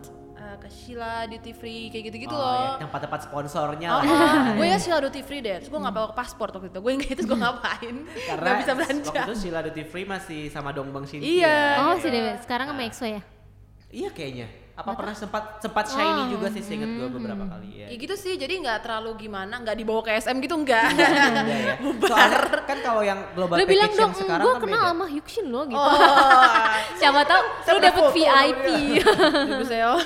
eh, 0.47 0.57
ke 0.57 0.69
Sheila 0.69 1.27
duty 1.27 1.51
free 1.51 1.91
kayak 1.91 2.05
gitu 2.07 2.17
gitu 2.23 2.31
Oh, 2.31 2.39
loh 2.39 2.79
ya, 2.79 2.87
tempat-tempat 2.87 3.21
sponsornya 3.25 3.89
Oh, 3.91 3.99
lah 3.99 4.07
ya. 4.47 4.55
gue 4.55 4.67
ya 4.67 4.79
Sheila 4.79 4.99
duty 5.03 5.21
free 5.21 5.41
deh, 5.41 5.59
terus 5.59 5.67
gue 5.67 5.77
nggak 5.77 5.91
bawa 5.93 6.09
paspor 6.13 6.49
waktu 6.49 6.69
itu, 6.69 6.79
gue 6.79 6.93
ingat 6.95 7.11
itu 7.13 7.25
gue 7.25 7.39
ngapain, 7.45 7.97
Karena 8.07 8.43
nggak 8.43 8.57
bisa 8.61 8.73
belanja. 8.73 9.11
waktu 9.11 9.23
itu 9.25 9.35
Sheila 9.37 9.61
Duty 9.63 9.83
Free 9.85 10.07
masih 10.07 10.41
sama 10.49 10.71
Dongbang 10.71 11.05
Shinki 11.05 11.27
Iya. 11.37 11.51
ya. 11.77 11.83
Oh, 11.83 11.95
si 11.97 12.07
Dewi. 12.07 12.31
Sekarang 12.39 12.67
sama 12.69 12.83
EXO 12.83 13.07
ya? 13.09 13.21
Iya 13.89 14.09
kayaknya. 14.11 14.47
Apa 14.77 14.93
pernah 14.93 15.17
sempat 15.17 15.57
sempat 15.57 15.89
shiny 15.89 16.29
Oh, 16.29 16.37
juga 16.37 16.53
sih 16.53 16.61
seinget 16.61 16.85
gue 16.87 17.09
beberapa 17.09 17.49
kali 17.49 17.81
ya. 17.81 17.87
Ya 17.89 17.97
gitu 17.97 18.13
sih, 18.13 18.37
jadi 18.37 18.61
nggak 18.61 18.85
terlalu 18.85 19.25
gimana, 19.25 19.57
nggak 19.57 19.73
dibawa 19.73 20.05
ke 20.05 20.13
SM 20.21 20.37
gitu 20.37 20.53
enggak. 20.53 20.93
Iya, 20.93 21.09
ya. 21.49 21.75
Soalnya 22.05 22.39
kan 22.61 22.79
kalau 22.85 23.01
yang 23.01 23.21
global 23.33 23.57
Lu 23.57 23.65
bilang 23.65 23.89
dong, 23.97 24.13
sekarang 24.13 24.45
gue 24.45 24.53
kan 24.53 24.63
kenal 24.69 24.83
beda. 24.85 24.93
sama 24.93 25.07
Hyukshin 25.09 25.47
lo 25.49 25.65
gitu. 25.65 25.81
oh, 25.81 25.97
Siapa 27.01 27.21
tau 27.25 27.41
lu 27.73 27.79
dapet 27.81 28.05
VIP. 28.13 28.67
ibu 29.49 29.65
saya. 29.65 29.97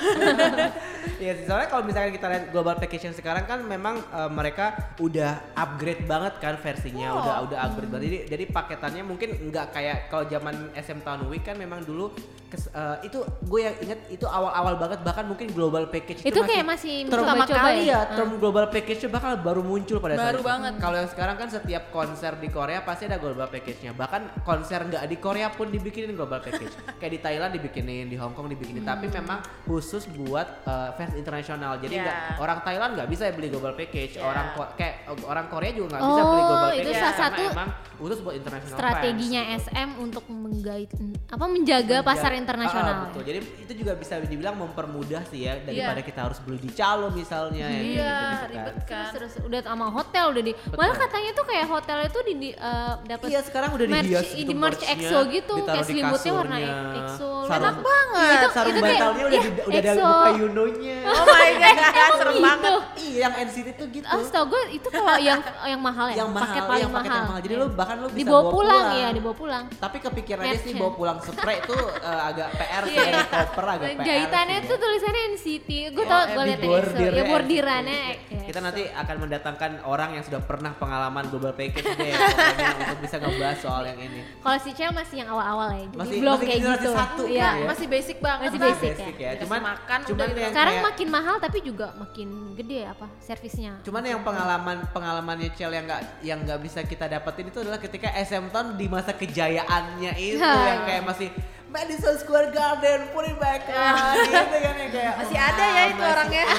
Iya 1.20 1.36
sih, 1.36 1.44
soalnya 1.44 1.68
kalau 1.68 1.84
misalkan 1.84 2.16
kita 2.16 2.26
lihat 2.32 2.44
global 2.48 2.80
yang 2.80 3.12
sekarang 3.12 3.44
kan 3.44 3.60
memang 3.60 4.00
eh, 4.00 4.30
mereka 4.32 4.96
udah 4.96 5.52
upgrade 5.52 6.08
banget 6.08 6.40
kan 6.40 6.56
versinya, 6.56 7.12
Oh. 7.12 7.20
udah 7.20 7.34
udah 7.44 7.58
upgrade 7.60 7.90
banget. 7.92 8.04
Jadi, 8.08 8.18
jadi 8.32 8.44
paketannya 8.48 9.02
mungkin 9.04 9.28
nggak 9.52 9.66
kayak 9.68 10.08
kalau 10.08 10.24
zaman 10.24 10.72
SM 10.72 11.04
Town 11.04 11.28
Week 11.28 11.44
kan 11.44 11.60
memang 11.60 11.84
dulu 11.84 12.08
kes- 12.51 12.68
eh, 12.68 13.07
itu 13.07 13.18
gue 13.40 13.61
yang 13.61 13.76
inget 13.80 14.01
itu 14.11 14.26
awal-awal 14.26 14.74
banget 14.76 14.98
bahkan 15.01 15.24
mungkin 15.24 15.48
global 15.48 15.86
package 15.86 16.20
Itu 16.20 16.42
kayak 16.42 16.66
masih 16.66 17.07
mencoba-coba 17.07 17.46
kali 17.64 17.86
ya? 17.86 18.03
ya, 18.05 18.12
term 18.12 18.36
global 18.36 18.66
package 18.66 19.01
itu 19.01 19.09
bakal 19.09 19.38
baru 19.38 19.62
muncul 19.62 19.96
pada 19.96 20.14
saat 20.14 20.26
Baru 20.28 20.40
itu. 20.40 20.46
banget. 20.46 20.72
Kalau 20.76 20.96
yang 20.96 21.09
sekarang 21.09 21.36
kan 21.36 21.48
setiap 21.48 21.84
konser 21.88 22.32
di 22.36 22.48
Korea 22.48 22.82
pasti 22.82 23.07
ada 23.07 23.16
global 23.16 23.46
package-nya. 23.46 23.92
Bahkan 23.92 24.42
konser 24.42 24.82
nggak 24.82 25.05
di 25.05 25.16
Korea 25.16 25.48
pun 25.48 25.68
dibikinin 25.68 26.12
global 26.12 26.40
package. 26.40 26.68
kayak 27.01 27.12
di 27.12 27.20
Thailand 27.20 27.53
dibikinin, 27.53 28.05
di 28.05 28.16
Hong 28.16 28.32
Kong 28.32 28.46
dibikinin. 28.46 28.82
Tapi 28.82 29.07
Hmm. 29.07 29.16
memang 29.16 29.38
khusus 29.64 30.05
buat 30.09 30.64
uh, 30.64 30.90
fans 30.92 31.14
internasional. 31.14 31.78
Jadi 31.78 31.94
Ya. 31.94 32.03
nggak 32.03 32.16
orang 32.38 32.59
Thailand 32.61 32.90
nggak 32.92 33.09
bisa 33.09 33.30
beli 33.30 33.48
global 33.48 33.72
package. 33.72 34.16
Ya. 34.16 34.24
Orang 34.24 34.46
kayak 34.74 34.94
orang 35.22 35.46
Korea 35.46 35.70
juga 35.70 35.86
nggak 35.92 36.03
bisa 36.05 36.22
beli 36.22 36.36
Oh, 36.36 36.46
global 36.46 36.68
itu 36.68 36.78
package. 36.80 36.94
salah 36.96 37.12
karena 37.12 37.22
satu 37.22 37.42
emang 37.48 37.68
khusus 37.96 38.18
buat 38.18 38.34
internasional 38.34 38.74
Strateginya 38.74 39.42
fans. 39.44 39.62
SM 39.62 39.88
untuk 39.98 40.24
menggait 40.26 40.90
apa 41.28 41.44
menjaga 41.46 41.96
pasar 42.01 42.30
Menjaga- 42.30 42.39
internasional. 42.41 42.88
Ah, 42.91 42.99
betul. 43.05 43.22
Jadi 43.22 43.38
itu 43.61 43.72
juga 43.76 43.93
bisa 43.95 44.14
dibilang 44.18 44.57
mempermudah 44.57 45.22
sih 45.26 45.41
ya 45.43 45.59
daripada 45.59 45.70
Iya. 45.97 46.07
kita 46.07 46.20
harus 46.22 46.38
beli 46.38 46.59
di 46.59 46.70
calo 46.70 47.09
misalnya. 47.11 47.66
ya, 47.66 47.80
Iya, 47.80 47.82
gitu-gitu 47.82 48.16
kan. 48.24 48.49
ribet 48.51 48.76
kan. 48.82 49.11
Terus, 49.11 49.32
terus 49.32 49.45
udah 49.45 49.61
sama 49.62 49.86
hotel 49.88 50.24
udah 50.30 50.43
di. 50.43 50.53
Malah 50.70 50.97
katanya 50.97 51.30
tuh 51.32 51.45
kayak 51.45 51.66
hotel 51.66 51.99
itu 52.03 52.18
di, 52.22 52.34
di 52.34 52.51
eh, 52.53 52.93
dapat 53.05 53.26
Iya 53.26 53.41
sekarang 53.43 53.70
udah 53.72 53.86
merch, 53.86 54.05
dihias 54.05 54.26
di 54.26 54.34
gitu 54.38 54.53
merch 54.53 54.80
merch-nya, 54.80 54.95
EXO 54.97 55.18
gitu 55.28 55.55
kayak 55.61 55.76
di 55.76 55.86
selimutnya 55.86 56.32
warna 56.32 56.57
kasurnya. 56.57 56.97
EXO. 56.97 57.30
Enak 57.51 57.76
banget. 57.80 58.30
Iya, 58.30 58.49
sarung 58.51 58.70
itu 58.70 58.80
kayak 58.80 58.95
bantalnya 58.97 59.22
udah 59.22 59.30
ya, 59.30 59.43
di- 59.43 59.64
udah 59.66 59.80
ada 59.80 59.93
muka 59.93 60.30
Yunonya. 60.36 60.99
Oh 61.11 61.24
my 61.26 61.51
god, 61.53 62.11
serem 62.20 62.32
gitu. 62.32 62.47
banget. 62.47 62.72
Iya 62.97 63.18
yang 63.20 63.34
NCT 63.43 63.68
tuh 63.74 63.86
gitu. 63.91 64.07
Setahu 64.22 64.45
gue 64.49 64.62
itu 64.72 64.88
kalau 64.88 65.16
yang 65.18 65.41
yang 65.64 65.80
mahal 65.80 66.07
ya, 66.09 66.16
yang 66.16 66.30
mahal, 66.30 66.47
paket 66.47 66.62
paling 66.64 66.91
mahal. 66.91 67.22
Jadi 67.41 67.55
lu 67.55 67.66
bahkan 67.70 67.97
lu 67.99 68.09
bisa 68.09 68.20
dibawa 68.20 68.41
bawa 68.41 68.53
pulang, 68.53 68.84
ya, 68.95 69.09
dibawa 69.11 69.34
pulang. 69.34 69.64
Tapi 69.72 69.97
kepikiran 69.99 70.43
aja 70.43 70.59
sih 70.59 70.72
bawa 70.72 70.93
pulang 70.93 71.18
spray 71.20 71.59
itu 71.59 71.74
eh, 72.01 72.20
agak 72.31 72.49
PR 72.53 72.83
sih, 72.83 72.93
Iya. 72.93 73.05
dari 73.05 73.22
koper 73.26 73.64
agak 73.66 73.89
PR. 73.91 74.05
Jahitannya 74.05 74.57
sih, 74.57 74.64
tuh 74.64 74.72
ya. 74.72 74.83
tulisannya 74.83 75.22
NCT. 75.28 75.68
Gue 75.91 76.01
Oh, 76.01 76.07
tau 76.07 76.20
eh, 76.20 76.26
gue 76.28 76.45
liat 76.45 76.61
EXO. 76.61 76.70
bordirnya 76.70 77.01
Ya 77.01 77.11
NCT. 77.12 77.31
bordirannya. 77.31 78.01
Kita 78.43 78.59
nanti 78.61 78.83
akan 78.85 79.16
mendatangkan 79.20 79.70
orang 79.85 80.11
yang 80.12 80.24
sudah 80.24 80.41
pernah 80.41 80.72
pengalaman 80.72 81.24
global 81.26 81.53
package 81.53 81.87
deh 81.87 82.11
untuk 82.81 82.99
bisa 83.01 83.16
ngebahas 83.16 83.59
soal 83.59 83.83
yang 83.85 83.99
ini. 84.01 84.20
Kalau 84.37 84.59
si 84.59 84.70
Chel 84.72 84.91
masih 84.91 85.16
yang 85.18 85.31
awal-awal 85.31 85.70
ya, 85.72 85.85
jadi 85.85 85.97
Masih- 85.97 86.18
belum 86.18 86.33
masih 86.33 86.47
kayak 86.49 86.61
gitu. 86.61 86.91
satu 86.91 87.22
Iya. 87.24 87.49
ya? 87.53 87.66
Masih 87.66 87.87
basic 87.87 88.16
banget. 88.18 88.49
Masih 88.49 88.61
basic. 88.61 88.91
Basic 88.93 89.14
ya. 89.16 89.28
ya. 89.28 89.41
Cuman 89.41 89.61
makan, 89.61 89.99
cuman 90.03 90.16
udah 90.16 90.26
gitu. 90.26 90.41
yang 90.41 90.51
Sekarang 90.51 90.74
kayak- 90.74 90.89
makin 90.89 91.09
mahal 91.09 91.37
tapi 91.39 91.59
juga 91.61 91.87
makin 91.95 92.28
gede 92.53 92.81
apa 92.85 93.07
servisnya. 93.20 93.72
Cuman 93.81 94.03
yang 94.03 94.20
pengalaman 94.20 94.76
pengalamannya 94.91 95.49
Cel 95.53 95.70
yang 95.70 95.85
nggak 95.85 96.03
yang 96.20 96.39
nggak 96.41 96.61
bisa 96.61 96.81
kita 96.83 97.07
dapetin 97.07 97.47
itu 97.47 97.59
adalah 97.59 97.78
ketika 97.78 98.09
SM 98.11 98.49
Town 98.49 98.74
di 98.74 98.87
masa 98.87 99.12
kejayaannya 99.12 100.12
itu 100.16 100.39
Ha. 100.39 100.55
yang 100.66 100.81
kayak 100.85 101.03
masih 101.05 101.28
Madison 101.70 102.14
Square 102.16 102.50
Garden 102.50 103.08
put 103.10 103.24
it 103.24 103.36
back 103.36 103.62
on 103.66 104.14
gitu 104.20 104.34
kan 104.58 104.74
yang 104.76 104.90
kayak 104.90 105.12
Masih 105.16 105.36
wah, 105.36 105.48
ada 105.48 105.64
ya 105.66 105.82
itu 105.84 105.94
masih 105.96 106.10
orangnya. 106.10 106.42
ada 106.42 106.58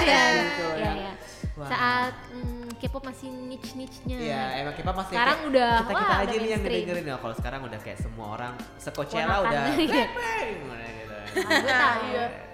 Iya, 0.00 0.22
gitu 0.32 0.66
iya, 0.66 0.80
ya. 0.80 0.92
iya. 0.94 1.12
Wah. 1.54 1.68
Saat 1.68 2.14
mm, 2.30 2.68
K-pop 2.76 3.02
masih 3.02 3.28
niche-niche-nya. 3.30 4.16
Iya, 4.18 4.42
emang 4.60 4.74
kita 4.74 4.90
masih 4.90 5.12
Sekarang 5.12 5.38
kayak 5.38 5.48
udah, 5.48 5.72
kita 5.78 5.92
kita 5.94 6.04
wah, 6.06 6.22
aja 6.22 6.34
nih 6.34 6.48
yang 6.50 6.62
ngedengerin 6.62 7.04
ya. 7.06 7.16
Kalau 7.16 7.34
sekarang 7.34 7.60
udah 7.62 7.80
kayak 7.80 7.98
semua 7.98 8.26
orang 8.30 8.52
sekochela 8.76 9.34
Ponakan. 9.34 9.44
udah 9.44 9.62
Iya. 9.86 10.04
bang 10.08 10.56
udah 10.62 10.88
gitu. 10.90 11.14
Gue 11.36 11.72
tahu. 11.74 12.45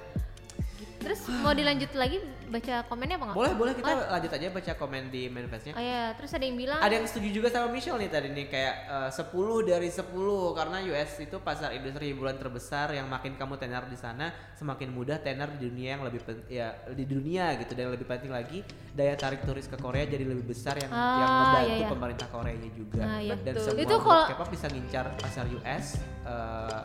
Terus 1.02 1.20
mau 1.36 1.50
dilanjut 1.50 1.90
lagi 1.92 2.16
baca 2.46 2.74
komennya 2.84 3.16
apa 3.16 3.24
nggak? 3.26 3.36
Boleh, 3.36 3.52
boleh 3.52 3.72
kita 3.72 3.90
Oh, 3.92 4.00
lanjut 4.12 4.30
aja 4.30 4.46
baca 4.48 4.72
komen 4.74 5.02
di 5.08 5.22
manifestnya. 5.26 5.72
oh 5.72 5.80
iya, 5.80 6.12
terus 6.12 6.30
ada 6.30 6.42
yang 6.42 6.54
bilang 6.54 6.78
Ada 6.78 6.94
yang 6.94 7.06
setuju 7.06 7.28
juga 7.32 7.48
sama 7.48 7.66
Michelle 7.68 7.96
nih 7.96 8.08
tadi 8.08 8.28
nih 8.28 8.46
kayak 8.46 8.74
eh, 8.86 9.10
10 9.10 9.26
dari 9.64 9.88
10 9.88 10.08
karena 10.52 10.76
US 10.86 11.10
itu 11.18 11.36
pasar 11.38 11.72
industri 11.72 12.04
hiburan 12.08 12.36
terbesar 12.36 12.62
yang 12.90 13.06
makin 13.06 13.34
kamu 13.34 13.56
tenar 13.56 13.84
di 13.84 13.96
sana 13.96 14.30
semakin 14.54 14.88
mudah 14.88 15.18
tenar 15.18 15.50
di 15.50 15.64
dunia 15.64 15.96
yang 15.96 16.02
lebih 16.02 16.20
pen- 16.20 16.46
ya 16.46 16.70
di 16.88 17.04
dunia 17.04 17.56
gitu 17.56 17.72
dan 17.72 17.82
yang 17.82 17.94
lebih 17.94 18.06
penting 18.06 18.30
lagi 18.30 18.62
daya 18.90 19.14
tarik 19.14 19.42
turis 19.42 19.64
ke 19.64 19.74
Korea 19.74 20.04
jadi 20.04 20.22
lebih 20.22 20.46
besar 20.46 20.76
yang 20.76 20.88
yang 20.88 21.00
Ah, 21.24 21.40
membantu 21.42 21.66
iya, 21.66 21.76
iya. 21.78 21.88
pemerintah 21.88 22.28
Koreanya 22.28 22.70
juga 22.70 23.02
Ah, 23.02 23.18
iya. 23.18 23.34
dan 23.36 23.52
Betul. 23.52 23.64
semua 23.66 23.82
Itu 23.82 23.96
kalau- 23.98 24.26
K-pop 24.28 24.48
bisa 24.50 24.66
ngincar 24.68 25.04
pasar 25.16 25.44
US 25.50 25.86
eh, 26.22 26.80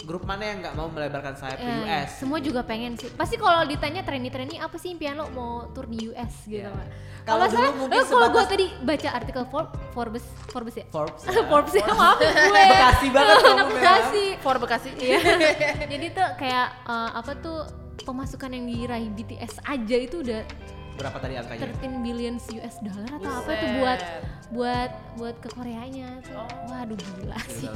grup 0.00 0.24
mana 0.24 0.42
yang 0.42 0.58
nggak 0.60 0.74
mau 0.74 0.88
melebarkan 0.88 1.36
sayap 1.36 1.56
ke 1.56 1.64
Ya, 1.64 1.78
US 1.84 2.10
Semua 2.18 2.40
juga 2.40 2.60
pengen 2.62 2.96
sih. 2.96 3.06
Pasti 3.12 3.36
kalau 3.36 3.62
ditanya 3.62 4.02
trendy-trendy 4.02 4.56
apa 4.56 4.74
sih 4.74 4.90
impian 4.90 5.14
lo 5.14 5.30
mau 5.30 5.70
tur 5.70 5.86
di 5.86 6.08
US 6.08 6.44
gitu. 6.44 6.66
Pak. 6.66 6.86
Kalau 7.22 7.46
salah, 7.46 7.70
mungkin 7.70 7.94
eh, 7.94 8.02
kalau 8.04 8.28
gue 8.28 8.44
tadi 8.44 8.66
baca 8.82 9.08
artikel 9.14 9.44
For- 9.46 9.70
Forbes, 9.94 10.26
Forbes 10.50 10.74
ya. 10.74 10.84
Forbes 10.90 11.22
ya. 11.30 11.30
Forbes 11.46 11.70
ya, 11.72 11.86
maaf 11.86 12.18
gue. 12.18 12.32
Bekasi 12.74 13.06
banget 13.14 13.36
kamu. 13.46 13.70
Bekasi. 13.78 14.24
For 14.42 14.56
Bekasi. 14.58 14.90
Iya. 14.98 15.18
Jadi 15.86 16.06
tuh 16.10 16.28
kayak 16.34 16.66
eh, 16.82 17.10
apa 17.14 17.32
tuh 17.38 17.58
pemasukan 18.02 18.50
yang 18.50 18.66
diraih 18.66 19.06
BTS 19.06 19.62
aja 19.62 19.96
itu 19.96 20.18
udah 20.18 20.42
berapa 20.92 21.16
tadi 21.16 21.34
angkanya 21.34 21.66
13 21.72 21.98
billion 22.00 22.34
US 22.36 22.76
dollar 22.78 23.10
atau 23.12 23.30
apa 23.32 23.42
Buset. 23.42 23.58
tuh 23.58 23.70
buat 23.76 24.00
buat 24.52 24.90
buat 25.12 25.36
ke 25.40 25.48
Koreanya 25.50 26.20
tuh. 26.20 26.36
Oh. 26.36 26.48
Waduh 26.68 26.92
gila 26.96 27.40
sih. 27.46 27.72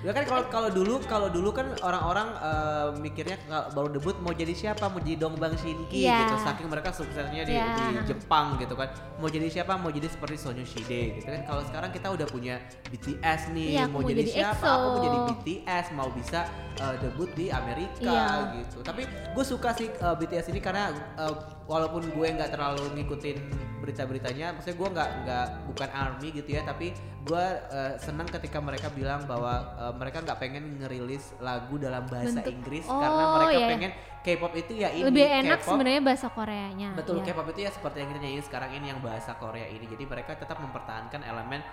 Ya 0.00 0.10
kan 0.10 0.22
kalau 0.22 0.44
kalau 0.46 0.68
dulu 0.70 1.02
kalau 1.04 1.26
dulu 1.26 1.50
kan 1.50 1.74
orang-orang 1.80 2.28
eh, 2.36 2.88
mikirnya 2.96 3.36
kalau 3.44 3.66
baru 3.72 3.88
debut 3.92 4.16
mau 4.18 4.30
jadi 4.30 4.54
siapa 4.54 4.86
mau 4.86 4.98
jadi 4.98 5.18
Dongbang 5.18 5.54
Shinki 5.54 6.06
Iya. 6.06 6.24
gitu 6.24 6.36
saking 6.40 6.66
mereka 6.66 6.90
suksesnya 6.90 7.42
di, 7.42 7.52
Iya. 7.52 7.74
di 7.74 8.06
Jepang 8.06 8.54
gitu 8.56 8.74
kan 8.74 8.88
mau 9.16 9.26
jadi 9.26 9.46
siapa 9.48 9.74
mau 9.74 9.90
jadi 9.90 10.06
seperti 10.06 10.36
Sonyo 10.36 10.62
Shide 10.62 10.86
gitu 11.16 11.26
kan 11.26 11.42
kalau 11.44 11.62
sekarang 11.64 11.90
kita 11.90 12.08
udah 12.08 12.26
punya 12.26 12.62
BTS 12.88 13.50
nih 13.50 13.66
aku 13.76 13.90
mau, 13.90 14.00
mau 14.00 14.08
jadi, 14.08 14.22
jadi 14.22 14.30
siapa 14.32 14.54
EXO. 14.56 14.70
aku 14.70 14.86
mau 14.86 15.00
jadi 15.00 15.18
BTS 15.28 15.86
mau 15.92 16.08
bisa 16.10 16.40
eh, 16.76 16.94
debut 16.96 17.30
di 17.34 17.46
Amerika 17.50 18.06
Iya. 18.06 18.26
gitu 18.56 18.78
tapi 18.80 19.02
gue 19.04 19.44
suka 19.44 19.74
sih 19.74 19.90
eh, 19.90 20.14
BTS 20.16 20.46
ini 20.48 20.58
karena 20.58 20.88
eh, 21.16 21.34
walaupun 21.66 22.06
gue 22.08 22.26
nggak 22.30 22.50
terlalu 22.60 22.92
ngikutin 22.94 23.38
berita-beritanya 23.80 24.52
maksudnya 24.52 24.76
gue 24.76 24.88
nggak 24.92 25.10
nggak 25.24 25.46
bukan 25.66 25.88
army 25.88 26.28
gitu 26.30 26.50
ya 26.52 26.60
tapi 26.60 26.92
gue 27.24 27.44
eh, 27.72 27.94
senang 27.96 28.28
ketika 28.28 28.60
mereka 28.60 28.92
bilang 28.92 29.24
bahwa 29.24 29.48
eh, 29.80 29.94
mereka 29.96 30.20
nggak 30.20 30.36
pengen 30.36 30.76
ngerilis 30.76 31.32
lagu 31.40 31.80
dalam 31.80 32.04
bahasa 32.04 32.36
Bentuk- 32.36 32.52
Inggris 32.52 32.84
Oh, 32.84 33.00
karena 33.00 33.24
mereka 33.34 33.56
iya. 33.56 33.68
pengen 33.70 33.92
K-pop 34.20 34.52
itu 34.52 34.72
ya 34.76 34.92
ini 34.92 35.08
Lebih 35.08 35.24
enak 35.24 35.64
sebenarnya 35.64 36.04
bahasa 36.04 36.28
Koreanya. 36.28 36.92
betul 36.92 37.16
Iya. 37.16 37.32
K-pop 37.32 37.48
itu 37.48 37.60
ya 37.64 37.70
seperti 37.72 37.96
yang 37.96 38.08
kita 38.12 38.20
nyanyiin 38.20 38.44
sekarang 38.44 38.70
ini 38.76 38.86
yang 38.92 39.00
bahasa 39.00 39.32
Korea 39.34 39.64
ini 39.64 39.88
jadi 39.88 40.04
mereka 40.04 40.36
tetap 40.36 40.60
mempertahankan 40.60 41.24
elemen 41.24 41.64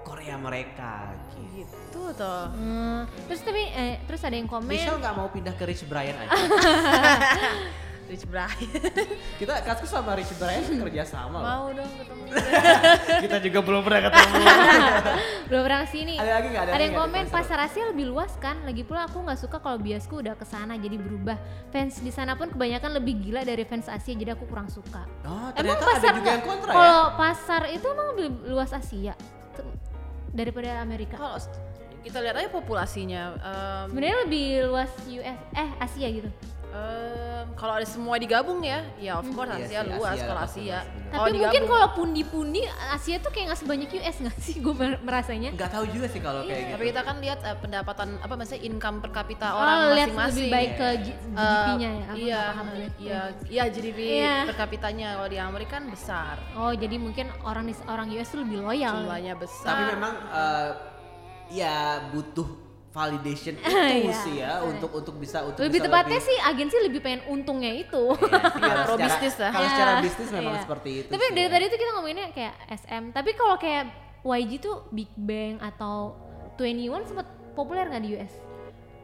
Korea 0.00 0.40
mereka 0.40 1.12
gitu. 1.34 1.60
Gitu 1.60 2.02
tuh. 2.16 2.42
Hmm, 2.48 3.04
terus 3.28 3.44
tapi 3.44 3.68
eh, 3.68 4.00
terus 4.06 4.22
ada 4.22 4.32
yang 4.32 4.48
komen 4.48 4.64
Michelle 4.64 4.96
nggak 4.96 5.12
mau 5.14 5.28
pindah 5.28 5.52
ke 5.52 5.68
Rich 5.68 5.84
Brian 5.84 6.16
aja. 6.16 6.32
Rich 8.06 8.24
Brian. 8.30 8.50
kita 9.40 9.54
kaskus 9.66 9.90
sama 9.90 10.14
Rich 10.14 10.38
Brian 10.38 10.62
kerja 10.62 11.02
sama 11.02 11.38
loh. 11.42 11.46
Mau 11.46 11.66
dong 11.74 11.90
ketemu. 11.98 12.24
kita 13.26 13.36
juga 13.42 13.58
belum 13.66 13.80
pernah 13.82 14.00
ketemu. 14.10 14.34
belum 15.50 15.62
pernah 15.66 15.84
sini. 15.90 16.14
ada 16.14 16.32
lagi 16.38 16.48
nggak? 16.54 16.62
Ada, 16.62 16.72
lagi 16.72 16.84
yang 16.86 16.94
komen 16.94 17.24
pasar 17.30 17.58
Asia 17.66 17.84
lebih 17.90 18.06
luas 18.10 18.32
kan. 18.38 18.56
Lagi 18.62 18.82
pula 18.86 19.10
aku 19.10 19.18
nggak 19.26 19.38
suka 19.42 19.56
kalau 19.58 19.78
biasku 19.82 20.22
udah 20.22 20.34
ke 20.38 20.46
sana 20.46 20.78
jadi 20.78 20.96
berubah. 20.98 21.36
Fans 21.74 21.98
di 21.98 22.12
sana 22.14 22.38
pun 22.38 22.50
kebanyakan 22.54 23.02
lebih 23.02 23.18
gila 23.26 23.42
dari 23.42 23.66
fans 23.66 23.90
Asia 23.90 24.14
jadi 24.14 24.38
aku 24.38 24.46
kurang 24.46 24.70
suka. 24.70 25.02
Oh, 25.26 25.50
Emang 25.54 25.76
ternyata 25.76 25.84
pasar 25.84 26.10
ada 26.14 26.18
juga 26.22 26.30
yang 26.30 26.44
kontra 26.46 26.70
ya. 26.70 26.76
Kalau 26.78 27.02
pasar 27.18 27.62
itu 27.74 27.86
emang 27.90 28.06
lebih 28.14 28.28
luas 28.46 28.70
Asia 28.70 29.14
daripada 30.30 30.78
Amerika. 30.78 31.18
Kalau 31.18 31.38
kita 32.06 32.22
lihat 32.22 32.38
aja 32.38 32.48
populasinya. 32.54 33.34
em, 33.34 33.86
Sebenarnya 33.90 34.16
lebih 34.30 34.46
luas 34.70 34.90
US 35.10 35.38
eh 35.58 35.70
Asia 35.82 36.06
gitu. 36.06 36.30
Em, 36.76 37.46
kalau 37.54 37.72
ada 37.72 37.84
semua 37.84 38.16
digabung 38.16 38.60
ya, 38.60 38.84
ya 38.96 39.16
of 39.16 39.28
course 39.28 39.48
Iya 39.48 39.64
Asia 39.64 39.80
luas 39.82 40.12
Asia 40.12 40.24
kalau 40.24 40.40
pasti 40.42 40.60
Asia. 40.62 40.76
luas. 40.76 40.86
Kalau 41.06 41.24
Tapi 41.24 41.38
mungkin 41.38 41.62
kalau 41.64 41.86
pundi-pundi 41.94 42.60
Asia 42.90 43.16
tuh 43.16 43.30
kayak 43.30 43.44
nggak 43.46 43.60
sebanyak 43.62 43.88
US 43.94 44.16
nggak 44.20 44.36
sih? 44.38 44.54
Gue 44.64 44.74
merasanya. 45.00 45.50
Nggak 45.50 45.70
tahu 45.70 45.84
juga 45.88 46.06
sih 46.06 46.20
kalau 46.20 46.42
kayak 46.42 46.60
gitu. 46.60 46.72
tapi 46.72 46.84
kita 46.86 47.00
kan 47.00 47.16
lihat 47.16 47.38
eh, 47.42 47.56
pendapatan 47.56 48.08
apa 48.18 48.34
maksudnya 48.34 48.62
income 48.62 48.96
per 48.98 49.10
kapita 49.10 49.46
Oh, 49.48 49.58
orang 49.58 49.76
lihat 49.94 50.08
masing-masing. 50.10 50.36
lebih 50.36 50.52
baik 50.52 50.70
ke 50.74 50.86
Eh, 50.86 50.96
GDP-nya 51.00 51.90
ya. 51.90 52.04
Aku 52.06 52.16
iya, 52.18 52.42
paham 52.46 52.66
tuh. 52.66 52.78
iya, 52.98 53.20
iya 53.46 53.64
GDP 53.66 53.98
Iya. 54.20 54.36
per 54.44 54.56
kapitanya 54.58 55.06
kalau 55.14 55.28
di 55.28 55.38
Amerika 55.38 55.72
kan 55.72 55.84
besar, 55.88 56.34
Oh, 56.52 56.72
jadi 56.72 56.96
mungkin 56.96 57.26
orang 57.42 57.64
orang 57.86 58.06
US 58.12 58.28
tuh 58.28 58.40
lebih 58.40 58.60
loyal. 58.60 59.00
jumlahnya 59.00 59.34
besar. 59.34 59.68
Tapi 59.68 59.82
memang 59.92 60.12
eh, 60.30 60.70
ya 61.48 61.76
butuh 62.10 62.65
validation 62.96 63.54
itu 63.60 63.68
Iya. 63.68 64.14
sih 64.16 64.34
ya 64.40 64.52
untuk 64.62 64.88
untuk 64.90 65.14
bisa 65.16 65.44
untuk 65.44 65.60
lebih 65.60 65.76
bisa 65.76 65.86
tepatnya 65.86 66.16
lebih- 66.16 66.28
sih 66.32 66.36
agensi 66.40 66.76
lebih 66.80 67.00
pengen 67.00 67.22
untungnya 67.28 67.68
itu. 67.70 68.04
Kalau 68.64 68.82
pro 68.82 68.96
secara- 68.96 69.04
bisnis 69.04 69.34
lah. 69.36 69.50
Kalau 69.52 69.60
Iya. 69.62 69.70
secara 69.70 69.92
bisnis 70.00 70.28
memang 70.30 70.54
Iya. 70.54 70.62
seperti 70.64 70.90
itu. 70.98 71.10
Tapi 71.10 71.20
sih 71.22 71.34
dari 71.34 71.44
ya. 71.44 71.52
tadi 71.52 71.64
tuh 71.66 71.78
kita 71.78 71.90
ngomonginnya 71.92 72.28
kayak 72.32 72.54
SM. 72.72 73.02
Tapi 73.12 73.30
kalau 73.32 73.56
kayak 73.56 73.84
YG 74.24 74.52
tuh 74.58 74.88
Big 74.90 75.12
Bang 75.14 75.60
atau 75.60 76.16
21 76.56 77.04
sempat 77.04 77.26
populer 77.52 77.84
nggak 77.84 78.00
di 78.00 78.10
US? 78.16 78.34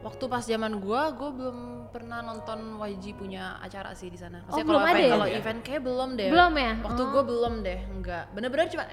Waktu 0.03 0.19
pas 0.27 0.43
zaman 0.43 0.83
gua, 0.83 1.15
gua 1.15 1.31
belum 1.31 1.57
pernah 1.87 2.19
nonton 2.19 2.75
YG 2.77 3.15
punya 3.15 3.55
acara 3.57 3.93
sih 3.93 4.11
di 4.11 4.19
sana. 4.19 4.43
Maksudnya 4.43 4.67
belum 4.67 4.81
kalau 4.81 4.91
event, 4.91 4.99
ya? 4.99 5.13
kalau 5.15 5.27
Ya? 5.29 5.35
event 5.37 5.59
kayak 5.63 5.81
belum 5.81 6.09
deh. 6.13 6.27
Belum 6.27 6.53
ya? 6.57 6.71
Waktu 6.83 7.01
Oh. 7.01 7.07
gua 7.07 7.23
belum 7.23 7.53
deh, 7.61 7.79
enggak. 7.87 8.23
Bener-bener 8.31 8.67
cuma 8.67 8.83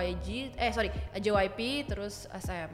YG, 0.00 0.26
eh 0.54 0.70
sorry, 0.70 0.88
JYP 1.14 1.58
terus 1.84 2.24
SM. 2.32 2.72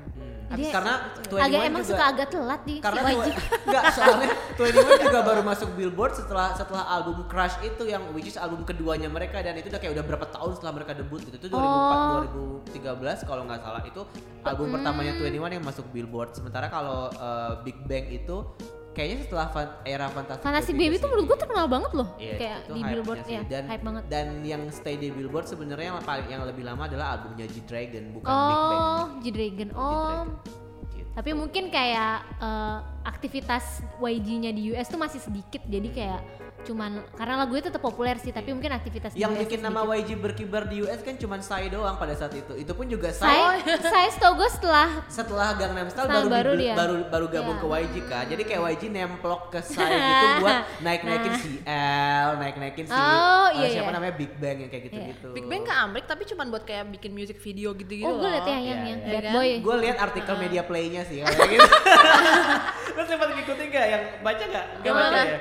Jadi 0.52 0.64
karena 0.68 0.94
21 1.22 1.40
agak 1.42 1.60
emang 1.64 1.80
juga- 1.80 1.90
suka 1.90 2.04
agak 2.06 2.28
telat 2.28 2.60
di 2.62 2.74
karena 2.78 3.00
si 3.00 3.12
YG. 3.12 3.28
Enggak 3.62 3.84
soalnya 3.90 4.28
21 4.58 5.02
juga 5.02 5.20
baru 5.22 5.42
masuk 5.42 5.68
Billboard 5.72 6.12
setelah 6.14 6.48
setelah 6.52 6.84
album 6.90 7.24
Crush 7.24 7.56
itu 7.62 7.82
yang 7.84 8.02
which 8.10 8.26
is 8.26 8.36
album 8.36 8.62
keduanya 8.62 9.08
mereka 9.08 9.38
dan 9.38 9.54
itu 9.54 9.66
udah 9.66 9.78
kayak 9.78 9.92
udah 9.92 10.04
berapa 10.04 10.26
tahun 10.28 10.50
setelah 10.52 10.72
mereka 10.74 10.92
debut 10.92 11.20
gitu 11.20 11.36
itu 11.36 11.48
2004 11.48 12.68
2013 12.68 13.24
kalau 13.24 13.42
nggak 13.44 13.60
salah 13.60 13.82
itu 13.82 14.02
album 14.42 14.64
Hmm. 14.64 14.74
pertamanya 14.74 15.12
21 15.14 15.30
yang 15.52 15.64
masuk 15.64 15.84
Billboard 15.88 16.30
sementara 16.32 16.66
kalau 16.66 17.08
uh, 17.12 17.60
Big 17.60 17.76
Bang 17.82 18.06
itu 18.06 18.44
kayaknya 18.92 19.24
setelah 19.24 19.46
fan- 19.48 19.76
era 19.82 20.06
Fantastic 20.06 20.42
Fantasy 20.42 20.72
Baby 20.72 20.82
Baby 20.82 20.94
ke 20.94 21.00
tuh 21.00 21.08
menurut 21.08 21.26
gue 21.26 21.38
terkenal 21.40 21.66
banget 21.66 21.92
loh. 21.92 22.08
Iya, 22.14 22.34
kayak 22.36 22.58
itu 22.58 22.72
di 22.72 22.82
Billboard 22.84 23.20
sih. 23.24 23.34
ya, 23.34 23.42
dan 23.44 23.62
hype 23.66 23.82
banget. 23.82 24.02
dan 24.06 24.26
yang 24.42 24.62
stay 24.68 24.94
di 24.94 25.08
Billboard 25.08 25.46
sebenarnya 25.46 25.86
yang 25.90 26.00
paling 26.00 26.26
yang 26.26 26.42
lebih 26.44 26.62
lama 26.62 26.82
adalah 26.84 27.06
albumnya 27.14 27.46
G 27.46 27.60
Dragon 27.62 28.04
bukan 28.12 28.28
Big 28.28 28.56
Bang 28.62 28.78
Oh, 28.78 29.02
G-Dragon. 29.18 29.68
Oh. 29.72 29.82
G-Dragon. 29.82 30.28
Gitu. 30.92 31.08
Tapi 31.12 31.30
mungkin 31.32 31.64
kayak 31.68 32.14
eh, 32.38 32.78
aktivitas 33.02 33.64
YG-nya 33.98 34.50
di 34.50 34.72
US 34.72 34.86
tuh 34.86 34.96
masih 34.96 35.18
sedikit. 35.18 35.60
Jadi 35.64 35.88
kayak 35.88 36.20
cuman 36.62 36.90
karena 37.12 37.34
lagunya 37.36 37.64
tetap 37.64 37.78
populer 37.78 38.16
sih, 38.16 38.30
tapi 38.30 38.50
mungkin 38.50 38.70
aktivitas 38.70 39.12
yang 39.12 39.34
bikin 39.34 39.60
nama 39.60 39.82
sedikit. 39.82 39.98
YG 40.04 40.10
berkibar 40.16 40.62
di 40.64 40.80
US 40.80 41.00
kan 41.00 41.14
cuma 41.14 41.36
Psy 41.36 41.66
doang 41.68 41.94
pada 41.94 42.12
saat 42.12 42.32
itu. 42.32 42.54
Itu 42.54 42.72
pun 42.72 42.86
juga 42.86 43.10
Psy 43.10 43.22
Saya 43.22 43.58
saya 43.82 44.08
setahu 44.08 44.36
gue 44.36 44.48
setelah 44.48 44.88
setelah 45.06 45.48
Gangnam 45.54 45.86
Style 45.86 46.06
baru 46.06 46.18
baru 46.22 46.30
baru, 46.30 46.52
dia. 46.56 46.74
baru 46.74 46.96
baru 47.06 47.26
gabung 47.28 47.50
Iya. 47.52 47.62
ke 47.62 47.66
YG 47.68 47.94
kan. 48.04 48.24
Jadi 48.26 48.42
kayak 48.44 48.62
YG 48.70 48.82
nemplok 48.88 49.42
ke 49.48 49.58
Psy 49.60 49.82
gitu 50.12 50.26
buat 50.40 50.56
naik-naikin 50.80 51.34
si 51.36 51.52
L, 51.64 52.30
naik-naikin 52.38 52.86
si 52.86 52.94
Oh, 52.94 53.46
eh, 53.50 53.58
iya, 53.58 53.66
siapa 53.72 53.88
iya. 53.88 53.96
namanya 53.96 54.14
Big 54.14 54.32
Bang 54.36 54.56
yang 54.58 54.70
kayak 54.70 54.84
gitu-gitu. 54.86 55.28
Big 55.32 55.44
Bang 55.44 55.62
ke 55.62 55.72
Amrik 55.72 56.04
tapi 56.04 56.22
cuman 56.24 56.46
buat 56.48 56.62
kayak 56.62 56.86
bikin 56.92 57.10
music 57.10 57.38
video 57.38 57.72
gitu-gitu 57.72 58.04
Oh, 58.04 58.16
gue 58.16 58.28
liat 58.28 58.44
ya 58.44 58.52
yang 58.52 58.62
Iya, 58.62 58.74
yang 58.88 59.00
iya. 59.00 59.10
Bad 59.10 59.22
Iya? 59.22 59.32
Boy. 59.32 59.50
Gue 59.60 59.76
lihat 59.80 59.96
artikel 59.98 60.34
media 60.36 60.62
playnya 60.62 61.02
sih 61.02 61.20
kayak 61.22 61.48
gitu. 61.50 61.70
Lo 62.92 63.02
sempat 63.02 63.28
ngikutin 63.30 63.66
gak 63.68 63.86
yang 63.88 64.02
baca 64.20 64.44
gak? 64.44 64.66
Gak 64.80 64.92
baca 64.92 65.18
ya? 65.18 65.38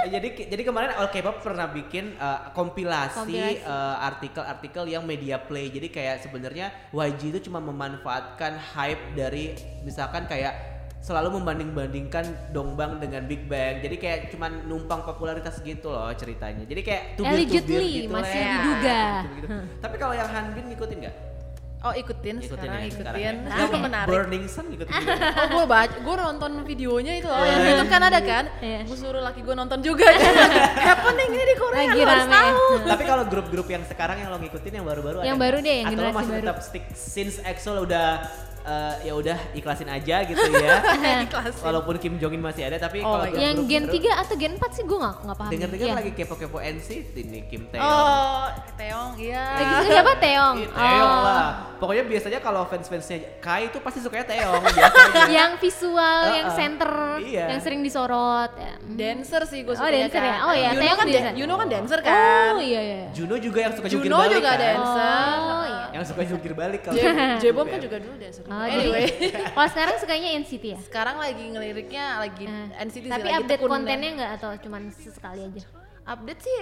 Eh, 0.00 0.08
jadi 0.08 0.28
jadi 0.56 0.72
kemarin 0.72 0.96
All 0.96 1.12
K-pop 1.12 1.44
pernah 1.44 1.68
bikin 1.68 2.16
uh, 2.16 2.48
kompilasi 2.56 3.60
uh, 3.60 4.00
artikel-artikel 4.08 4.88
yang 4.88 5.04
media 5.04 5.36
play. 5.36 5.68
Jadi 5.68 5.92
kayak 5.92 6.24
sebenarnya 6.24 6.72
YG 6.96 7.36
itu 7.36 7.52
cuma 7.52 7.60
memanfaatkan 7.60 8.56
hype 8.72 9.12
dari 9.12 9.52
misalkan 9.84 10.24
kayak 10.24 10.56
selalu 11.04 11.36
membanding-bandingkan 11.36 12.56
Dongbang 12.56 12.96
dengan 13.04 13.28
Big 13.28 13.44
Bang. 13.44 13.84
Jadi 13.84 14.00
kayak 14.00 14.32
cuman 14.32 14.64
numpang 14.64 15.04
popularitas 15.04 15.60
gitu 15.60 15.92
loh 15.92 16.08
ceritanya. 16.16 16.64
Jadi 16.64 16.80
kayak 16.80 17.20
tubir-tubir 17.20 17.80
gitu 17.84 18.16
masih 18.16 18.40
lah. 18.40 18.48
diduga. 18.56 19.00
Gitu-gitu. 19.28 19.48
Tapi 19.84 19.96
kalau 20.00 20.14
yang 20.16 20.30
Hanbin 20.32 20.72
ngikutin 20.72 21.04
gak? 21.04 21.35
Oh 21.78 21.92
ikutin, 21.92 22.40
sekarang 22.40 22.72
ya, 22.74 22.88
ikutin. 22.88 22.98
sekarang 22.98 23.20
ya. 23.20 23.30
Itu 23.36 23.62
Yang 23.68 23.82
menarik. 23.84 24.08
Burning 24.08 24.44
Sun 24.46 24.64
ngikutin 24.66 24.92
juga. 24.96 25.14
Oh 25.30 25.46
gue 25.52 25.64
baca, 25.66 25.94
gue 25.98 26.14
nonton 26.18 26.50
videonya 26.62 27.12
itu 27.14 27.26
loh 27.26 27.40
yang 27.40 27.62
YouTube 27.62 27.88
kan 27.88 28.02
ada 28.02 28.18
kan. 28.18 28.44
Iya. 28.58 28.80
Gue 28.82 28.96
suruh 28.96 29.20
laki 29.20 29.40
gue 29.40 29.54
nonton 29.54 29.78
juga. 29.80 30.08
Happening 30.88 31.30
ini 31.30 31.44
di 31.44 31.54
Korea 31.54 31.78
Lagi 31.84 31.94
lu 31.94 32.08
harus 32.08 32.26
tahu. 32.26 32.56
Tapi 32.82 33.02
kalau 33.04 33.24
grup-grup 33.24 33.68
yang 33.68 33.84
sekarang 33.84 34.16
yang 34.18 34.28
lo 34.28 34.38
ngikutin 34.38 34.72
yang 34.72 34.84
baru-baru 34.84 35.16
Yang 35.20 35.36
ada 35.36 35.44
baru 35.44 35.56
nggak? 35.56 35.66
deh, 35.66 35.76
yang 35.76 35.88
Atau 35.88 36.02
lo 36.02 36.10
masih 36.10 36.32
baru. 36.32 36.42
tetap 36.42 36.58
stick 36.60 36.84
since 36.92 37.34
EXO 37.40 37.72
udah 37.78 38.08
eh, 38.66 38.94
ya 39.02 39.12
udah 39.14 39.38
ikhlasin 39.52 39.86
aja 39.88 40.16
gitu 40.22 40.42
ya. 40.52 40.76
Ikhlasin. 41.24 41.62
Walaupun 41.62 41.94
Kim 41.96 42.14
Jong 42.16 42.34
Un 42.34 42.42
masih 42.42 42.62
ada 42.64 42.76
tapi 42.76 42.98
Oh 42.98 43.14
kalau 43.14 43.24
grup-grup 43.24 43.40
yang 43.40 43.56
Gen 43.64 43.84
baru- 43.84 44.02
3 44.10 44.22
atau 44.22 44.34
Gen 44.36 44.52
4 44.54 44.66
sih 44.72 44.82
gue 44.82 44.98
gak, 44.98 45.14
nggak 45.22 45.36
paham. 45.36 45.50
Dengar-dengar 45.50 45.86
Iya. 45.86 45.94
lagi 45.94 46.10
kepo-kepo 46.12 46.58
NCT 46.58 47.14
nih 47.16 47.42
Kim 47.46 47.62
Taeyong. 47.66 47.86
Oh, 47.86 48.44
Teong, 48.76 49.10
iya. 49.16 49.44
Lagi 49.52 49.72
suka 49.78 49.92
siapa 49.92 50.12
Teong? 50.16 50.56
Ih, 50.56 50.68
Taeyong 50.68 51.12
Oh. 51.12 51.22
lah. 51.22 51.48
Pokoknya 51.76 52.04
biasanya 52.04 52.38
kalau 52.40 52.62
fans-fansnya 52.64 53.16
Kai 53.38 53.68
itu 53.68 53.78
pasti 53.78 54.00
sukanya 54.00 54.26
Taeyong 54.26 54.62
biasanya. 54.66 55.24
yang 55.28 55.50
visual, 55.56 56.18
yang 56.30 56.48
Uh-uh. 56.48 56.56
center, 56.56 56.92
Iya. 57.18 57.44
yang 57.48 57.60
sering 57.60 57.80
disorot. 57.80 58.50
Ya. 58.52 58.74
Hmm. 58.76 58.96
Dancer 58.96 59.42
sih 59.44 59.60
gue 59.60 59.70
Oh, 59.70 59.78
suka 59.78 59.90
dancer 59.90 60.18
ya? 60.20 60.36
Oh, 60.42 60.52
iya, 60.52 60.70
Taeyong 60.72 60.96
kan, 60.96 61.06
dancer. 61.06 61.24
dan- 61.24 61.36
Yuno 61.36 61.54
kan 61.54 61.68
dancer 61.68 62.00
kan. 62.00 62.52
Oh 62.52 62.62
iya 62.62 62.80
iya. 62.82 63.02
Juno 63.12 63.36
juga 63.36 63.58
yang 63.60 63.72
suka 63.72 63.86
jungkir 63.86 64.08
Juno 64.08 64.18
balik 64.18 64.34
juga 64.34 64.50
kan. 64.50 64.58
dancer. 64.58 65.36
Oh 65.38 65.64
iya. 65.64 65.84
Yang 65.92 66.04
suka 66.06 66.22
jungkir 66.24 66.52
balik 66.52 66.80
kalau 66.82 66.96
J- 66.96 67.12
J-Bom 67.40 67.66
kan 67.66 67.78
juga 67.78 67.96
dulu 67.98 68.14
dancer. 68.16 68.44
Oh, 68.56 68.64
anyway, 68.64 69.04
jadi 69.12 69.28
kalau 69.52 69.68
sekarang 69.68 69.94
sukanya 70.00 70.28
NCT 70.40 70.64
ya? 70.64 70.78
sekarang 70.80 71.16
lagi 71.20 71.44
ngeliriknya 71.44 72.04
lagi 72.24 72.44
Eh, 72.48 72.68
NCT 72.80 73.04
sih, 73.04 73.12
Tapi 73.12 73.28
update 73.28 73.60
kontennya 73.62 74.10
nggak 74.16 74.30
atau 74.40 74.50
cuman 74.56 74.88
sesekali 74.90 75.44
aja? 75.44 75.62
Update 76.06 76.38
sih 76.40 76.58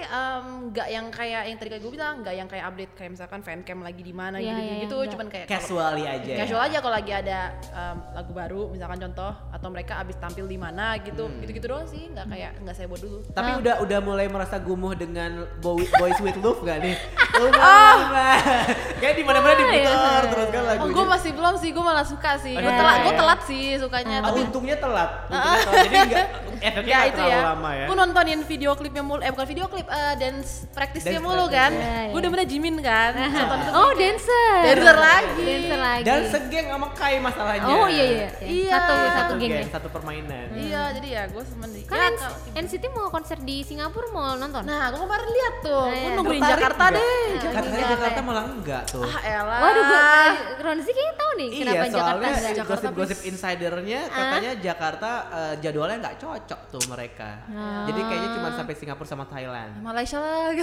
nggak 0.65 0.87
yang 0.89 1.05
kayak 1.07 1.41
yang 1.45 1.55
tadi 1.55 1.69
kayak 1.69 1.83
gue 1.83 1.93
bilang 1.93 2.15
nggak 2.19 2.33
yang 2.33 2.47
kayak 2.47 2.65
update 2.65 2.93
kayak 2.93 3.11
misalkan 3.11 3.39
fancam 3.39 3.77
lagi 3.79 4.01
di 4.01 4.09
mana 4.11 4.35
Iya, 4.35 4.49
gitu 4.49 4.61
iya, 4.63 4.75
gitu 4.81 4.97
iya, 4.97 5.09
cuman 5.11 5.27
kayak 5.27 5.45
kalau- 5.45 5.61
casually 5.61 6.03
aja. 6.03 6.25
ya. 6.27 6.37
casual 6.41 6.61
aja 6.63 6.77
kalau 6.79 6.95
lagi 6.95 7.11
ada 7.13 7.39
em, 7.53 7.97
lagu 8.11 8.31
baru 8.31 8.61
misalkan 8.67 8.97
contoh 8.99 9.31
atau 9.47 9.67
mereka 9.69 9.93
abis 9.97 10.17
tampil 10.17 10.45
di 10.45 10.57
mana 10.57 10.97
gitu 10.97 11.23
Hmm. 11.23 11.37
gitu 11.39 11.51
gitu 11.53 11.65
doang 11.67 11.85
sih 11.85 12.09
nggak 12.09 12.25
kayak 12.27 12.51
nggak 12.59 12.73
saya 12.73 12.87
buat 12.87 12.99
dulu 12.99 13.17
Tapi 13.29 13.49
Ah. 13.49 13.59
udah 13.59 13.75
udah 13.81 13.99
mulai 14.01 14.25
merasa 14.25 14.57
gumuh 14.57 14.93
dengan 14.93 15.31
Boy- 15.59 15.85
Boys 15.95 16.17
with 16.19 16.37
Love 16.37 16.61
gak 16.61 16.81
nih? 16.81 16.97
Oh. 17.35 17.99
Kayak 18.95 19.15
di 19.15 19.23
mana-mana 19.23 19.53
diputar 19.53 20.23
terus 20.25 20.47
kan 20.49 20.61
oh 20.61 20.67
lagunya. 20.69 20.95
gue 20.95 21.05
masih 21.05 21.31
belum 21.33 21.55
sih 21.57 21.69
gue 21.69 21.83
malah 21.83 22.05
suka 22.05 22.31
sih 22.37 22.55
gue 22.55 22.63
Iya, 22.63 22.73
telat 22.73 22.97
gue 22.97 23.05
iya. 23.05 23.19
telat 23.19 23.39
sih 23.43 23.63
sukanya 23.75 24.17
Oh, 24.17 24.25
tapi 24.25 24.39
untungnya 24.41 24.75
telat. 24.77 25.09
Untungnya 25.27 25.59
telat. 25.59 25.83
Jadi 25.83 25.97
enggak 25.99 26.25
efeknya 26.63 26.87
ya 26.87 26.95
nggak 26.95 27.03
itu 27.05 27.17
terlalu 27.19 27.35
ya, 27.35 27.43
lama 27.45 27.69
ya. 27.73 27.85
gue 27.85 27.97
nontonin 27.97 28.39
video 28.41 28.71
klipnya 28.73 29.03
mulu, 29.03 29.19
eh 29.19 29.33
bukan 29.35 29.47
video 29.51 29.65
klip, 29.67 29.87
eh 29.91 30.13
dance 30.15 30.63
praktisnya 30.71 31.19
Dance 31.19 31.27
mulu 31.27 31.45
kan, 31.51 31.71
iya, 31.75 32.07
gue 32.07 32.15
iya. 32.15 32.21
udah 32.23 32.29
bener 32.31 32.47
Jimin 32.47 32.75
kan, 32.79 33.11
nonton 33.19 33.57
itu 33.59 33.71
Oh 33.75 33.91
dancer. 33.91 34.59
Dancer 34.63 34.97
lagi. 34.97 35.43
Dancer 35.43 35.79
lagi. 35.79 36.03
Dan 36.07 36.19
segeng 36.31 36.65
sama 36.71 36.87
Kai 36.95 37.15
masalahnya. 37.19 37.67
Oh 37.67 37.87
iya 37.91 38.05
iya. 38.07 38.27
Iya. 38.39 38.71
Satu 38.71 38.93
satu 38.95 39.33
geng 39.35 39.51
geng, 39.51 39.67
ya. 39.67 39.73
satu 39.75 39.87
permainan. 39.91 40.47
Iya, 40.55 40.83
jadi 40.95 41.07
ya 41.11 41.23
gue 41.27 41.43
semen 41.43 41.69
nih. 41.75 41.83
Kan 41.85 42.13
Ya, 42.15 42.31
NCT 42.63 42.83
mau 42.95 43.11
konser 43.11 43.35
di 43.43 43.59
Singapura 43.65 44.07
mau 44.15 44.39
nonton? 44.39 44.63
Nah, 44.63 44.87
gue 44.93 44.99
kemarin 45.03 45.27
lihat 45.27 45.55
tuh, 45.59 45.83
Nah, 45.83 45.91
gue 45.91 45.99
iya. 45.99 46.15
nungguin 46.15 46.41
Jakarta 46.41 46.83
deh. 46.95 47.27
Katanya 47.43 47.43
Jakarta 47.43 47.85
Jakarta 47.91 48.19
malah 48.23 48.45
enggak 48.47 48.83
tuh. 48.87 49.03
Ah 49.03 49.19
elah. 49.25 49.59
Waduh, 49.59 49.83
gue 49.83 50.63
Ronzi 50.63 50.91
kayaknya 50.95 51.15
tahu 51.19 51.31
nih 51.35 51.47
Iya, 51.49 51.59
kenapa 51.59 51.85
Jakarta 51.85 51.99
soalnya 51.99 52.29
enggak. 52.31 52.65
Gosip-gosip 52.65 53.19
insidernya 53.27 53.99
katanya 54.07 54.51
Jakarta 54.61 55.09
eh, 55.27 55.53
jadwalnya 55.59 55.97
nggak 55.99 56.17
cocok 56.23 56.59
tuh 56.71 56.83
mereka. 56.87 57.29
Ah. 57.51 57.85
Jadi 57.89 57.99
kayaknya 58.05 58.29
cuma 58.39 58.49
sampai 58.55 58.73
Singapura 58.77 59.07
sama 59.09 59.24
Thailand. 59.27 59.71
Malaysia 59.81 60.17
lah. 60.17 60.53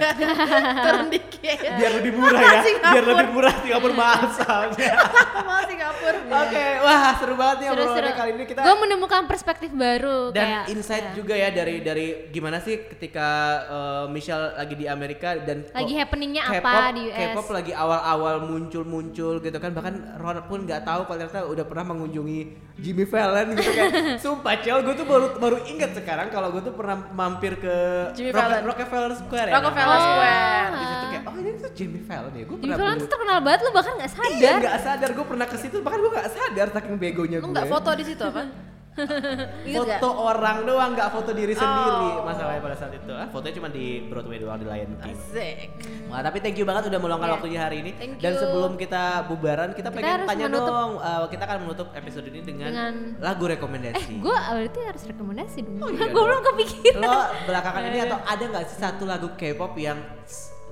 Turun 0.86 1.06
dikit. 1.10 1.58
Biar 1.62 1.92
lebih 2.00 2.12
murah 2.14 2.40
ya. 2.40 2.60
Singapura. 2.62 2.92
Biar 2.92 3.04
lebih 3.04 3.28
murah 3.34 3.54
Singapura 3.62 3.94
mahal 3.94 4.24
soalnya. 4.32 4.92
Mau 5.48 5.62
Singapura. 5.66 6.18
Oke, 6.26 6.66
wah 6.82 7.02
seru 7.18 7.34
banget 7.34 7.56
nih 7.58 7.68
Seru-seru. 7.70 7.90
obrolannya 7.90 8.14
kali 8.14 8.30
ini 8.36 8.44
kita 8.46 8.60
Gue 8.62 8.76
menemukan 8.82 9.22
perspektif 9.26 9.70
baru 9.72 10.18
dan 10.30 10.46
kayak 10.46 10.64
insight 10.72 11.06
ya. 11.10 11.12
juga 11.14 11.34
ya 11.34 11.48
dari 11.50 11.76
dari 11.82 12.06
gimana 12.30 12.58
sih 12.62 12.86
ketika 12.86 13.28
uh, 13.66 14.04
Michelle 14.10 14.54
lagi 14.56 14.74
di 14.74 14.86
Amerika 14.86 15.38
dan 15.38 15.66
Lagi 15.70 15.94
happeningnya 15.96 16.42
apa 16.46 16.94
di 16.94 17.10
US. 17.10 17.18
K-pop 17.34 17.48
lagi 17.52 17.72
awal-awal 17.74 18.46
muncul-muncul 18.46 19.42
gitu 19.42 19.58
kan 19.58 19.70
bahkan 19.74 19.94
Ron 20.18 20.38
pun 20.46 20.64
nggak 20.64 20.82
tahu 20.84 21.08
kalau 21.08 21.18
ternyata 21.18 21.48
udah 21.48 21.64
pernah 21.64 21.84
mengunjungi 21.94 22.38
Jimmy 22.76 23.08
Fallon 23.08 23.56
gitu 23.56 23.70
kan. 23.72 23.88
Sumpah 24.22 24.54
Cel, 24.60 24.84
gue 24.84 24.94
tuh 24.94 25.08
baru 25.08 25.26
baru 25.40 25.58
ingat 25.64 25.96
sekarang 25.96 26.28
kalau 26.28 26.52
gue 26.52 26.60
tuh 26.60 26.74
pernah 26.76 27.08
mampir 27.16 27.56
ke 27.56 27.76
Jimmy 28.12 28.30
Rock- 28.30 28.40
Fallon. 28.42 28.62
Rockefeller 28.64 29.12
Square 29.14 29.46
ya. 29.46 29.54
Rockefeller 29.54 29.86
namanya. 29.88 30.06
Square. 30.06 30.70
Di 30.72 30.84
situ 30.86 31.06
kayak 31.06 31.24
oh 31.24 31.34
ini 31.36 31.50
tuh 31.54 31.70
Jimmy 31.72 32.00
Fallon 32.00 32.32
ya. 32.32 32.44
Gue 32.44 32.56
Jimmy 32.56 32.62
pernah 32.66 32.78
Fallon 32.78 32.96
tuh 32.96 33.08
terkenal 33.08 33.38
banget 33.40 33.60
lu 33.60 33.70
bahkan 33.70 33.92
nggak 33.94 34.10
Iya 34.10 34.20
sadar. 34.38 34.56
nggak 34.58 34.78
sadar 34.80 35.10
gue 35.12 35.26
pernah 35.26 35.46
ke 35.46 35.56
situ 35.56 35.76
bahkan 35.80 35.98
gue 35.98 36.12
nggak 36.12 36.28
sadar 36.30 36.66
saking 36.70 36.96
begonya 36.96 37.36
Lu 37.36 37.42
gue. 37.42 37.52
nggak 37.52 37.66
foto 37.66 37.90
di 37.92 38.04
situ 38.04 38.22
apa? 38.22 38.42
Foto 39.76 40.08
orang 40.22 40.64
doang 40.64 40.90
nggak 40.92 41.08
foto 41.10 41.30
diri 41.30 41.52
sendiri 41.52 42.08
Oh. 42.16 42.24
masalahnya 42.24 42.60
pada 42.60 42.74
saat 42.74 42.92
itu 42.92 43.10
ah, 43.10 43.26
fotonya 43.26 43.54
cuma 43.54 43.68
di 43.68 43.86
Broadway 44.02 44.38
doang 44.38 44.56
di 44.56 44.64
Lion 44.64 44.96
King 44.98 45.12
Asik. 45.12 45.68
Wah, 46.06 46.20
tapi 46.20 46.38
thank 46.38 46.54
you 46.54 46.64
banget 46.64 46.86
udah 46.86 46.96
meluangkan 46.96 47.26
Yeah. 47.26 47.36
waktunya 47.36 47.60
hari 47.60 47.76
ini. 47.78 47.90
Thank 47.92 48.18
Dan 48.18 48.32
you. 48.32 48.40
sebelum 48.40 48.72
kita 48.74 49.02
bubaran, 49.26 49.68
kita, 49.70 49.88
Kita 49.88 49.90
pengen 49.92 50.24
tanya 50.24 50.46
menutup- 50.46 50.70
dong. 50.70 50.92
eh, 50.98 51.24
kita 51.28 51.42
akan 51.44 51.58
menutup 51.60 51.88
episode 51.92 52.26
ini 52.26 52.40
dengan, 52.40 52.68
Dengan- 52.68 52.96
lagu 53.18 53.44
Eh, 53.44 53.50
rekomendasi. 53.50 54.12
gue 54.16 54.36
berarti 54.36 54.80
harus 54.82 55.02
rekomendasi 55.04 55.58
dong. 55.62 55.78
Oh, 55.78 55.88
gue 55.88 55.98
iya 55.98 56.06
belum 56.14 56.28
dong. 56.30 56.44
kepikiran. 56.46 57.00
Lo 57.00 57.14
belakangan 57.44 57.82
ini 57.84 57.96
Iya, 57.96 58.04
atau 58.06 58.18
ada 58.22 58.44
nggak 58.46 58.64
sih 58.66 58.78
satu 58.78 59.04
lagu 59.04 59.28
K-pop 59.34 59.72
yang 59.76 59.98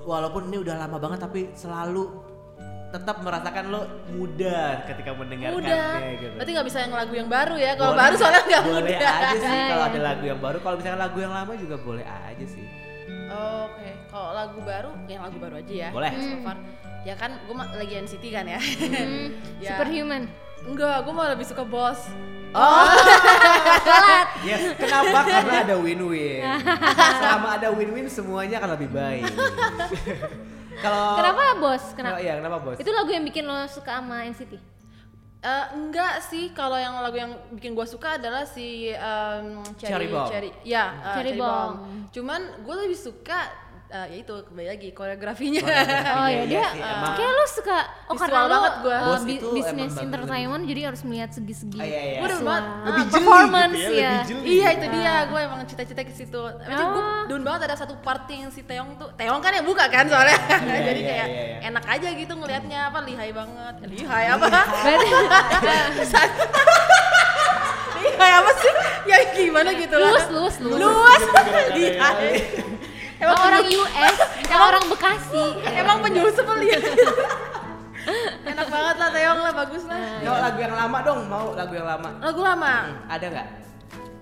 walaupun 0.01 0.47
ini 0.47 0.57
udah 0.59 0.75
lama 0.77 0.97
banget 0.97 1.19
tapi 1.19 1.49
selalu 1.51 2.03
tetap 2.95 3.19
merasakan 3.19 3.63
lo 3.67 3.81
muda 4.09 4.59
ketika 4.87 5.11
mendengarkannya 5.11 5.59
Mudah. 5.59 6.15
gitu. 6.15 6.35
Berarti 6.39 6.51
nggak 6.55 6.67
bisa 6.71 6.79
yang 6.79 6.93
lagu 6.95 7.13
yang 7.13 7.27
baru 7.27 7.55
ya. 7.59 7.71
Kalau 7.75 7.91
Boleh. 7.91 8.01
baru 8.07 8.15
soalnya 8.15 8.41
nggak 8.41 8.63
Boleh 8.63 8.79
mudah. 8.95 9.11
aja 9.11 9.35
sih 9.35 9.51
Iya, 9.51 9.65
kalau 9.67 9.83
ada 9.83 9.99
lagu 10.01 10.23
yang 10.23 10.39
baru. 10.39 10.57
Kalau 10.63 10.75
misalnya 10.79 10.99
lagu 11.01 11.17
yang 11.19 11.33
lama 11.35 11.53
juga 11.53 11.75
boleh 11.75 12.05
aja 12.07 12.45
sih. 12.47 12.65
Oke, 13.25 13.89
kalau 14.07 14.29
lagu 14.31 14.59
baru, 14.61 14.91
yang 15.05 15.21
lagu 15.21 15.37
baru 15.37 15.55
aja 15.59 15.73
ya. 15.75 15.89
Boleh. 15.91 16.11
So 16.13 16.37
far. 16.39 16.57
Ya 17.03 17.13
kan, 17.13 17.37
gue 17.37 17.53
lagi 17.53 17.93
NCT 17.99 18.23
kan 18.31 18.45
ya. 18.47 18.57
Hmm, 18.57 19.27
Ya. 19.63 19.75
Superhuman. 19.75 20.23
Enggak, 20.65 21.05
gue 21.05 21.13
malah 21.13 21.31
lebih 21.35 21.45
suka 21.45 21.61
Boss. 21.61 22.09
Oh. 22.55 22.87
yes, 24.47 24.73
kenapa? 24.79 25.27
Karena 25.27 25.55
ada 25.61 25.75
win-win. 25.75 26.41
Selama 27.19 27.59
ada 27.59 27.67
win-win 27.69 28.07
semuanya 28.07 28.57
akan 28.57 28.79
lebih 28.79 28.89
baik. 28.89 29.27
Kalau 30.81 31.15
Kenapa 31.19 31.43
bos? 31.61 31.83
Kenapa? 31.95 32.17
Iya, 32.19 32.33
kenapa 32.39 32.57
bos? 32.63 32.77
Itu 32.79 32.91
lagu 32.91 33.09
yang 33.11 33.25
bikin 33.27 33.43
lo 33.47 33.67
suka 33.67 34.01
sama 34.01 34.27
NCT? 34.27 34.75
Eh, 35.45 35.65
enggak 35.77 36.25
sih, 36.25 36.49
kalau 36.57 36.73
yang 36.73 36.97
lagu 37.05 37.21
yang 37.21 37.37
bikin 37.53 37.77
gue 37.77 37.85
suka 37.85 38.17
adalah 38.17 38.49
si 38.49 38.89
um, 38.97 39.61
Cherry 39.77 40.09
Bomb. 40.09 40.25
ya, 40.33 40.33
eh, 40.33 40.51
Cherry 40.65 40.89
Cherry 41.13 41.33
Bomb. 41.37 41.73
Bomb. 41.77 42.09
Cuman 42.09 42.41
gue 42.65 42.75
lebih 42.81 42.97
suka 42.97 43.45
eh, 43.87 44.05
ya 44.07 44.17
itu 44.17 44.35
kembali 44.43 44.67
lagi 44.67 44.89
koreografinya. 44.91 45.61
Oh 46.15 46.27
ya 46.27 46.41
iya 46.41 46.43
dia, 46.45 46.65
emang. 46.73 47.13
kayak 47.13 47.31
lo 47.31 47.45
suka, 47.47 47.77
oh 48.05 48.15
karena 48.15 48.39
lo 48.39 48.47
banget 48.49 48.73
gua. 48.79 48.97
uh, 48.97 49.19
bi- 49.19 49.43
bisnis 49.53 49.93
entertainment 49.95 50.63
jadi 50.63 50.81
harus 50.85 51.01
melihat 51.01 51.29
segi-segi 51.29 51.75
Ah, 51.75 51.85
iya, 51.85 52.01
iya. 52.07 52.19
Visual. 52.19 52.41
banget, 52.41 52.63
lebih 52.85 53.03
jeli 53.05 53.13
performance 53.19 53.75
gitu 53.75 53.93
ya, 53.93 54.01
ya. 54.01 54.15
Iya 54.41 54.67
itu 54.71 54.85
dia, 54.91 55.13
gue 55.25 55.39
emang 55.41 55.61
cita-cita 55.65 56.01
ke 56.01 56.13
situ. 56.13 56.41
Tapi 56.41 56.83
gue 56.83 57.03
Oh. 57.05 57.23
down 57.27 57.43
banget 57.43 57.61
ada 57.63 57.75
satu 57.75 57.93
part 57.97 58.23
yang 58.27 58.49
si 58.49 58.61
Teong 58.61 58.95
tuh, 58.95 59.09
Teong 59.13 59.39
kan 59.39 59.51
yang 59.51 59.63
buka 59.63 59.85
kan 59.87 60.05
soalnya, 60.05 60.37
jadi 60.87 60.95
iya, 60.95 61.07
kayak 61.07 61.27
iya, 61.27 61.43
iya. 61.51 61.57
enak 61.65 61.85
aja 61.85 62.07
gitu 62.11 62.33
ngelihatnya 62.33 62.79
apa 62.87 62.99
lihai 63.01 63.31
banget, 63.31 63.73
lihai 63.83 64.25
apa? 64.31 64.45
Lihai 67.97 68.31
apa 68.33 68.51
sih? 68.55 68.73
Ya 69.05 69.17
gimana 69.33 69.69
gitu 69.73 69.95
lah. 69.95 70.09
luas, 70.11 70.27
luas, 70.29 70.55
luas. 70.59 70.79
Luas, 70.79 71.21
Iya, 71.21 71.73
lihai. 71.73 72.33
Emang 73.15 73.39
orang 73.39 73.65
US, 73.71 74.17
emang 74.51 74.67
orang 74.75 74.85
Bekasi. 74.91 75.45
Emang 75.71 75.97
penyusup 76.03 76.47
lihat. 76.59 76.83
enak 78.45 78.67
banget 78.69 78.95
lah 79.01 79.09
Teong 79.09 79.39
lah, 79.41 79.53
bagus 79.55 79.83
lah. 79.89 80.21
Kalau 80.21 80.39
lagu 80.43 80.59
yang 80.61 80.75
lama 80.77 80.97
dong, 81.01 81.19
mau 81.25 81.47
lagu 81.57 81.73
yang 81.73 81.87
lama. 81.87 82.09
Lagu 82.21 82.41
lama. 82.43 82.73
Ada 83.09 83.25
nggak? 83.31 83.47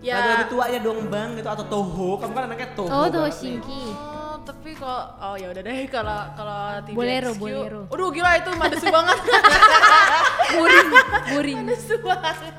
Ya. 0.04 0.20
Lagu-lagu 0.20 0.46
tuanya 0.52 0.80
dong 0.84 1.00
bang 1.08 1.30
gitu 1.40 1.50
atau 1.50 1.66
Toho. 1.66 2.10
Kamu 2.20 2.32
kan 2.36 2.44
anaknya 2.52 2.70
Toho. 2.76 2.92
Oh 2.92 3.08
nih. 3.08 3.32
Shinki. 3.32 3.84
Oh, 3.96 4.36
tapi 4.44 4.76
kalau 4.76 5.02
oh 5.16 5.36
ya 5.40 5.48
udah 5.48 5.64
deh 5.64 5.80
kalau 5.88 6.20
kalau 6.36 6.60
TVXQ. 6.84 6.98
Bolero, 7.00 7.32
bolero. 7.40 7.82
Aduh 7.88 8.10
gila 8.12 8.32
itu 8.36 8.52
madesu 8.60 8.88
banget. 8.92 9.18
Muring, 10.54 10.90
muring. 11.34 11.60
madesu 11.66 11.96
banget. 12.04 12.54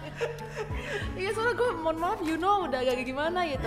Iya 1.15 1.31
soalnya 1.31 1.55
gue 1.55 1.69
mohon 1.77 1.97
maaf 1.97 2.19
you 2.21 2.35
know 2.35 2.67
udah 2.67 2.79
agak 2.81 3.03
gimana 3.03 3.47
gitu. 3.47 3.67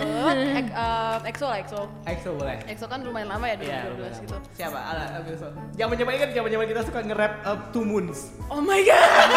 Ek, 0.53 0.67
uh, 0.69 1.15
EXO 1.23 1.45
lah 1.45 1.57
EXO. 1.57 1.81
EXO 2.05 2.29
boleh. 2.35 2.59
EXO 2.65 2.85
kan 2.85 2.99
lumayan 3.01 3.27
lama 3.29 3.47
ya 3.47 3.55
Iya, 3.57 3.79
2012 3.87 3.95
boleh. 3.95 4.11
gitu. 4.19 4.35
Siapa? 4.53 4.75
Ala, 4.77 5.03
EXO. 5.23 5.47
Zaman-zaman 5.73 6.11
ini 6.11 6.19
kan 6.19 6.29
zaman-zaman 6.33 6.65
kita 6.67 6.81
suka 6.83 6.99
nge-rap 7.01 7.33
uh, 7.41 7.57
Two 7.71 7.83
Moons. 7.83 8.35
Oh 8.47 8.59
my 8.59 8.79
god. 8.79 9.29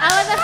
Apa 0.00 0.20
tuh? 0.24 0.38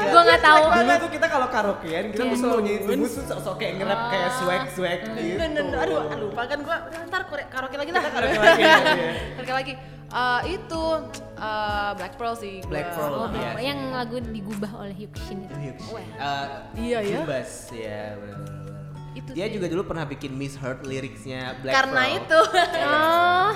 Gue 0.00 0.22
nggak 0.24 0.42
tahu. 0.42 0.62
Dulu 0.64 0.92
tuh 0.96 1.10
kita 1.12 1.26
kalau 1.28 1.46
karaokean 1.46 2.04
kita 2.08 2.22
tuh 2.22 2.28
Iya. 2.30 2.40
selalu 2.40 2.60
nyanyi 2.62 2.78
Two 2.80 2.96
Moons 2.96 3.14
tuh 3.14 3.38
sok 3.38 3.54
kayak 3.56 3.72
nge-rap 3.76 4.00
kayak 4.08 4.30
swag-swag 4.34 4.98
gitu. 5.12 5.36
Bener, 5.36 5.64
aduh, 5.76 5.98
aduh, 6.08 6.18
lupa 6.26 6.42
kan 6.46 6.58
gue 6.58 6.76
ntar 7.06 7.22
karaoke 7.46 7.76
lagi 7.76 7.90
lah. 7.90 8.02
karaoke 8.08 8.38
lagi, 8.38 8.62
iya. 8.64 8.76
Karaoke 9.36 9.54
lagi. 9.54 9.72
Eh, 10.10 10.58
itu 10.58 10.82
eh, 11.38 11.90
Black 11.94 12.14
Pearl 12.18 12.34
sih. 12.34 12.58
Black 12.66 12.98
Pearl. 12.98 13.14
Oh, 13.14 13.28
Iya. 13.30 13.62
yang 13.62 13.94
lagu 13.94 14.18
digubah 14.18 14.70
oleh 14.82 14.94
Hyukshin 14.94 15.46
itu. 15.46 15.54
Uh, 15.94 16.66
Iya, 16.74 16.98
ya. 17.00 17.22
Jumbas, 17.22 17.50
ya 17.70 18.18
benar-benar. 18.18 18.59
Itu 19.10 19.30
Dia 19.32 19.46
sih. 19.46 19.54
juga 19.54 19.66
dulu 19.66 19.82
pernah 19.84 20.04
bikin 20.04 20.30
Miss 20.32 20.54
Heart 20.54 20.82
liriknya 20.82 21.58
Black 21.58 21.74
Karena 21.74 22.02
Pearl. 22.04 22.18
itu. 22.18 22.40
Oh, 22.80 23.50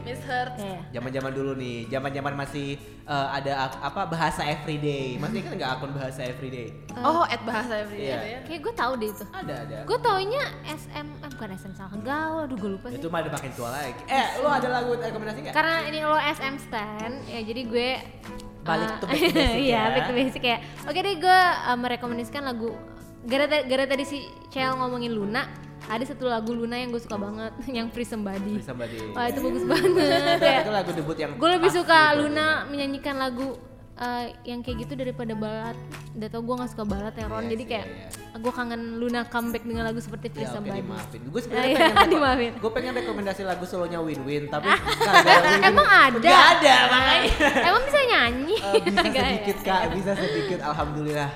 Miss 0.00 0.20
Hurt. 0.22 0.54
Iya. 0.56 0.80
Zaman-zaman 0.92 1.30
dulu 1.30 1.52
nih, 1.54 1.88
zaman-zaman 1.88 2.32
masih 2.34 2.76
uh, 3.04 3.28
ada 3.30 3.52
apa 3.78 4.06
bahasa 4.06 4.42
everyday. 4.42 5.16
Masih 5.16 5.40
kan 5.40 5.52
nggak 5.54 5.70
akun 5.72 5.92
bahasa 5.92 6.20
everyday. 6.22 6.72
Oh, 6.96 7.22
at 7.22 7.40
bahasa 7.42 7.72
everyday 7.78 8.06
Iya. 8.06 8.16
itu 8.16 8.26
ya. 8.26 8.38
Kayak 8.44 8.60
gue 8.60 8.74
tahu 8.74 8.92
deh 8.96 9.10
itu. 9.10 9.24
Ada 9.30 9.54
ada. 9.60 9.76
Gue 9.84 9.98
taunya 10.00 10.44
SM, 10.66 11.06
eh, 11.20 11.30
bukan 11.30 11.48
SM 11.52 11.72
salah 11.74 11.98
gaul, 11.98 12.40
aduh 12.44 12.56
gue 12.56 12.70
lupa 12.74 12.86
sih. 12.88 12.96
Itu 12.96 13.08
mah 13.08 13.20
ada 13.20 13.30
makin 13.30 13.50
tua 13.52 13.68
lagi. 13.70 14.02
Eh, 14.06 14.26
lo 14.40 14.48
ada 14.48 14.68
lagu 14.70 14.90
rekomendasi 14.94 15.38
nggak? 15.42 15.54
Karena 15.54 15.76
ini 15.84 15.98
lo 16.00 16.16
SM 16.16 16.54
stan, 16.58 17.10
ya 17.26 17.40
jadi 17.40 17.60
gue 17.62 17.88
Balik 18.64 18.88
eh, 18.88 18.96
to 18.96 19.04
back 19.04 19.20
to 19.20 19.28
basic 19.28 19.60
Iya, 19.68 19.76
ya. 19.76 19.82
back 19.92 20.04
to 20.08 20.14
basic 20.14 20.42
ya. 20.42 20.56
Oke 20.84 20.98
deh 20.98 21.14
gue 21.18 21.40
eh, 21.68 21.76
merekomendasikan 21.76 22.42
lagu 22.42 22.72
gara 23.24 23.44
gara 23.62 23.84
tadi 23.84 24.04
si 24.04 24.18
Cel 24.48 24.74
ngomongin 24.74 25.10
Luna, 25.10 25.42
ada 25.84 26.00
satu 26.02 26.24
lagu 26.24 26.50
Luna 26.50 26.74
yang 26.74 26.88
gue 26.88 26.98
suka 26.98 27.16
banget, 27.16 27.52
yang 27.76 27.88
Free 27.88 28.04
Somebody. 28.04 28.56
Bisa 28.56 28.70
Somebody. 28.70 28.96
Wah 29.10 29.26
itu 29.26 29.40
bagus 29.40 29.64
banget 29.64 30.38
ya. 30.38 30.60
itu 30.60 30.72
lagu 30.72 30.90
debut 30.90 31.16
yang 31.16 31.32
Gue 31.34 31.50
lebih 31.50 31.70
suka 31.70 32.00
gitu. 32.10 32.20
Luna 32.22 32.46
menyanyikan 32.66 33.16
lagu 33.16 33.56
eh, 33.94 34.26
yang 34.44 34.60
kayak 34.60 34.76
gitu 34.80 34.94
daripada 34.94 35.32
balad. 35.34 35.76
Udah 36.12 36.28
tau 36.28 36.40
gue 36.40 36.54
gak 36.56 36.70
suka 36.70 36.84
balad 36.84 37.10
ya 37.12 37.26
Ron, 37.26 37.42
Iya 37.42 37.50
jadi 37.50 37.64
kayak 37.64 37.86
iya, 37.88 38.06
gue 38.36 38.52
kangen 38.52 38.80
Luna 38.96 39.20
comeback 39.24 39.62
dengan 39.62 39.82
lagu 39.84 39.98
seperti 39.98 40.30
Free 40.30 40.42
Ya, 40.42 40.52
Somebody. 40.52 40.78
dimaafin. 40.78 41.20
Gue 41.24 41.34
Ah, 41.34 41.42
sebenarnya 41.44 41.68
iya, 41.68 41.78
pengen 41.88 42.08
dimaafin. 42.08 42.52
gue 42.54 42.70
pengen 42.70 42.92
rekomendasi 42.94 43.42
lagu 43.42 43.64
solonya 43.64 43.98
Win 43.98 44.22
Win, 44.22 44.46
tapi 44.46 44.70
gara-gara 44.70 45.42
Win- 45.52 45.64
Emang 45.66 45.88
ada? 45.88 46.16
Nggak 46.16 46.44
ada 46.54 46.74
makanya. 46.86 47.30
Emang 47.60 47.82
bisa 47.84 48.00
nyanyi? 48.04 48.54
Eh, 48.56 48.74
bisa 48.80 48.98
Nggak 49.00 49.10
ya? 49.12 49.26
sedikit 49.28 49.56
kak, 49.60 49.80
bisa 49.92 50.12
sedikit, 50.14 50.58
alhamdulillah. 50.62 51.30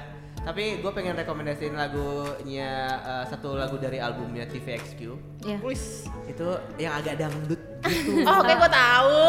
Tapi 0.49 0.81
gue 0.81 0.93
pengen 0.97 1.13
rekomendasiin 1.13 1.77
lagunya 1.77 2.71
eh, 2.99 3.25
satu 3.29 3.53
lagu 3.53 3.77
dari 3.77 4.01
albumnya 4.01 4.49
TVXQ. 4.49 5.01
Iya. 5.45 5.61
Wis. 5.61 6.09
Itu 6.25 6.49
yang 6.77 6.97
agak 6.97 7.21
dangdut 7.21 7.61
gitu. 7.85 8.25
Oh, 8.25 8.41
oke 8.41 8.49
gue 8.49 8.71
tahu. 8.73 9.21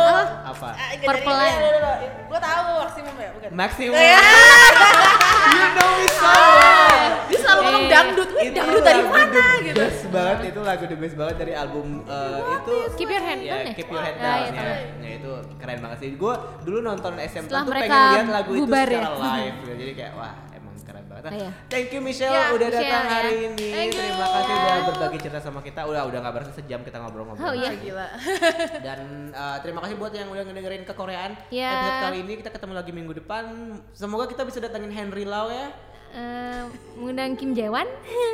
Apa? 0.48 0.70
Purple 0.98 1.36
Line. 1.36 1.60
Gue 2.24 2.40
tahu 2.40 2.64
maksimum 2.80 3.16
ya, 3.16 3.30
bukan. 3.36 3.50
Maximum. 3.52 4.00
Iya. 4.00 4.22
you 5.52 5.68
know 5.76 5.90
me 5.92 6.08
so 6.08 6.32
well. 6.32 7.04
Dia 7.28 7.38
selalu 7.38 7.62
ngomong 7.62 7.84
Eh, 7.84 7.92
dangdut. 7.92 8.30
Wih, 8.32 8.42
Itu 8.42 8.56
dangdut 8.56 8.82
dari 8.82 9.04
mana 9.04 9.28
the 9.28 9.60
gitu. 9.62 9.76
Best 9.78 10.02
banget 10.10 10.38
itu 10.48 10.60
lagu 10.64 10.84
the 10.88 10.98
best 10.98 11.16
banget 11.16 11.36
dari 11.38 11.54
album 11.54 11.88
eh, 12.02 12.40
itu. 12.56 12.74
Keep 12.96 13.10
Your 13.12 13.24
Head 13.28 13.40
ya, 13.40 13.52
Down 13.52 13.60
ya? 13.62 13.74
Keep 13.76 13.90
Your 13.92 14.02
Head 14.02 14.16
Ah, 14.16 14.24
Down 14.24 14.40
iya, 14.40 14.48
ya. 14.48 14.56
tahu. 14.56 14.72
Ya, 15.04 15.10
itu 15.14 15.32
keren 15.60 15.78
banget 15.84 15.98
sih. 16.00 16.10
Gue 16.16 16.34
dulu 16.64 16.78
nonton 16.80 17.14
SM 17.18 17.44
Setelah 17.44 17.64
tuh 17.66 17.74
pengen 17.76 17.92
lihat 18.10 18.28
lagu 18.32 18.52
itu 18.54 18.64
ya? 18.66 18.84
secara 18.88 19.10
live. 19.28 19.58
Jadi 19.70 19.92
kayak 19.94 20.14
wah 20.16 20.34
banget. 21.22 21.32
Nah, 21.32 21.42
Ah, 21.42 21.46
iya. 21.46 21.52
Thank 21.68 21.90
you 21.90 22.02
Michelle 22.02 22.32
Ya, 22.32 22.44
udah 22.50 22.68
datang 22.70 22.88
ya. 23.02 23.14
hari 23.14 23.34
ini. 23.46 23.68
Thank 23.70 23.92
you. 23.92 24.02
Terima 24.02 24.26
kasih 24.26 24.54
udah 24.54 24.76
berbagi 24.86 25.18
cerita 25.20 25.40
sama 25.40 25.60
kita. 25.60 25.82
Udah 25.84 26.02
udah 26.06 26.20
nggak 26.20 26.34
berasa 26.34 26.52
sejam 26.52 26.80
kita 26.82 26.98
ngobrol-ngobrol. 26.98 27.44
Oh, 27.44 27.54
iya. 27.54 27.72
Gila. 27.74 28.08
Dan 28.86 29.00
uh, 29.32 29.58
terima 29.60 29.80
kasih 29.82 29.96
buat 29.96 30.12
yang 30.12 30.28
udah 30.28 30.44
ngedengerin 30.44 30.84
ke 30.84 30.94
Koreaan 30.94 31.32
Ya. 31.50 31.70
episode 31.72 32.00
kali 32.04 32.18
ini. 32.22 32.34
Kita 32.38 32.50
ketemu 32.50 32.74
lagi 32.74 32.92
minggu 32.92 33.14
depan. 33.16 33.44
Semoga 33.92 34.26
kita 34.26 34.44
bisa 34.44 34.60
datangin 34.60 34.90
Henry 34.90 35.24
Lau 35.24 35.48
ya. 35.48 35.70
Eh, 36.10 36.64
mengundang 36.96 37.34
Kim 37.34 37.54
Jae-won. 37.54 37.86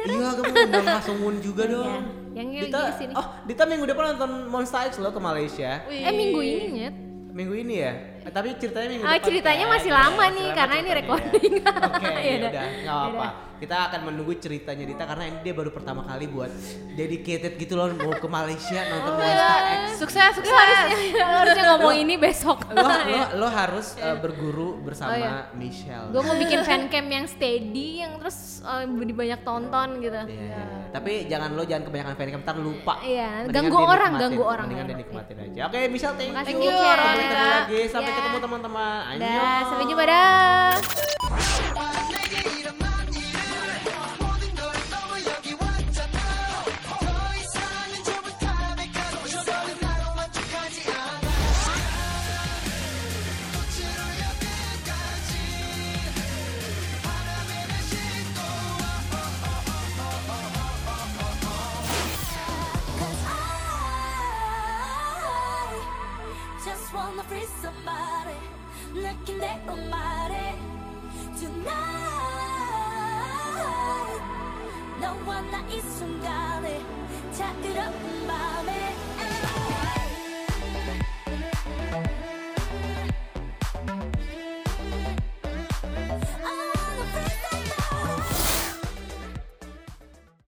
iya, 0.06 0.32
gue 0.32 0.46
mau 0.46 0.64
undang 0.64 0.88
Ha 0.88 1.00
Sung 1.00 1.20
Woon 1.20 1.38
juga 1.38 1.64
Iya. 1.64 1.76
dong. 1.76 2.02
Yang 2.32 2.48
yang 2.50 2.64
Dita, 2.66 2.80
di 2.82 2.94
sini. 2.98 3.14
oh, 3.14 3.28
Dita 3.44 3.64
minggu 3.64 3.84
depan 3.86 4.04
nonton 4.12 4.32
Monster 4.48 4.88
X 4.88 4.96
loh 4.98 5.12
ke 5.12 5.20
Malaysia. 5.20 5.84
Wih. 5.84 6.02
Eh 6.02 6.14
minggu 6.14 6.40
ini 6.40 6.66
nyet. 6.72 6.96
Minggu 7.30 7.52
ini 7.54 7.76
ya? 7.78 7.94
Eh, 8.26 8.32
tapi 8.34 8.58
ceritanya 8.58 8.88
minggu 8.90 9.06
Ah, 9.06 9.14
depan. 9.14 9.28
ceritanya 9.30 9.62
kan? 9.62 9.74
masih 9.78 9.92
Ya, 9.92 9.98
lama 10.02 10.18
masih 10.18 10.34
nih, 10.36 10.48
karena 10.52 10.76
ini 10.76 10.92
recording. 10.98 11.52
Oke, 11.62 12.10
Ya 12.10 12.10
ya 12.26 12.34
udah. 12.36 12.50
udah, 12.50 12.66
nggak 12.74 12.82
Ya 12.82 12.94
apa. 12.98 13.14
udah. 13.14 13.32
Kita 13.56 13.88
akan 13.88 14.00
menunggu 14.06 14.36
ceritanya 14.36 14.84
Dita 14.84 15.04
karena 15.04 15.24
ini 15.26 15.38
dia 15.40 15.52
baru 15.52 15.70
pertama 15.70 16.04
kali 16.04 16.28
buat 16.28 16.50
dedicated 16.92 17.56
gitu 17.56 17.74
loh 17.74 17.88
mau 17.94 18.12
ke 18.12 18.28
Malaysia 18.28 18.84
nonton 18.84 19.08
Oh, 19.08 19.16
Monster 19.16 19.32
iya. 19.32 19.80
X. 19.80 19.84
Sukses, 19.96 20.32
sukses. 20.36 20.52
harusnya, 20.52 20.96
lu 21.16 21.36
harusnya 21.40 21.64
ngomong 21.72 21.96
ini 21.98 22.14
besok. 22.16 22.58
Lo, 22.68 22.84
lo, 22.84 23.22
lo 23.38 23.48
harus 23.48 23.96
uh, 23.98 24.18
berguru 24.18 24.82
bersama 24.82 25.08
Oh, 25.08 25.16
iya. 25.16 25.48
Michelle. 25.52 26.12
Gue 26.12 26.20
mau 26.20 26.36
bikin 26.36 26.60
fancam 26.62 27.06
yang 27.06 27.26
steady, 27.26 28.04
yang 28.04 28.20
terus 28.20 28.60
di 28.84 29.14
banyak 29.14 29.40
tonton 29.42 29.88
gitu. 30.00 30.20
Iya. 30.26 30.90
Tapi 30.92 31.12
jangan 31.26 31.50
lo 31.54 31.64
jangan 31.64 31.84
kebanyakan 31.88 32.14
fancam 32.14 32.40
ntar 32.42 32.56
lupa. 32.58 32.94
Iya, 33.00 33.46
Mendingan 33.46 33.56
ganggu 33.56 33.78
orang, 33.80 34.12
ganggu 34.18 34.44
orang. 34.44 34.66
Mendingan 34.68 34.86
Iya. 34.86 34.94
dinikmatin 34.94 35.38
aja. 35.40 35.62
Oke, 35.66 35.78
Michelle 35.88 36.16
thank, 36.16 36.32
Makasih, 36.34 36.54
you. 36.54 36.76
Sampai 36.76 37.24
ketemu 37.24 37.48
lagi. 37.48 37.80
Sampai 37.88 38.06
Ya. 38.06 38.16
ketemu 38.20 38.38
teman-teman. 38.42 39.14
Dah, 39.16 39.60
sampai 39.64 39.86
jumpa 39.86 40.04
dah. 40.04 42.05
너와 75.36 75.42
나 75.52 75.66
이 75.70 75.82
순간에 75.82 76.82
자그러운 77.34 78.28
밤에 78.28 79.15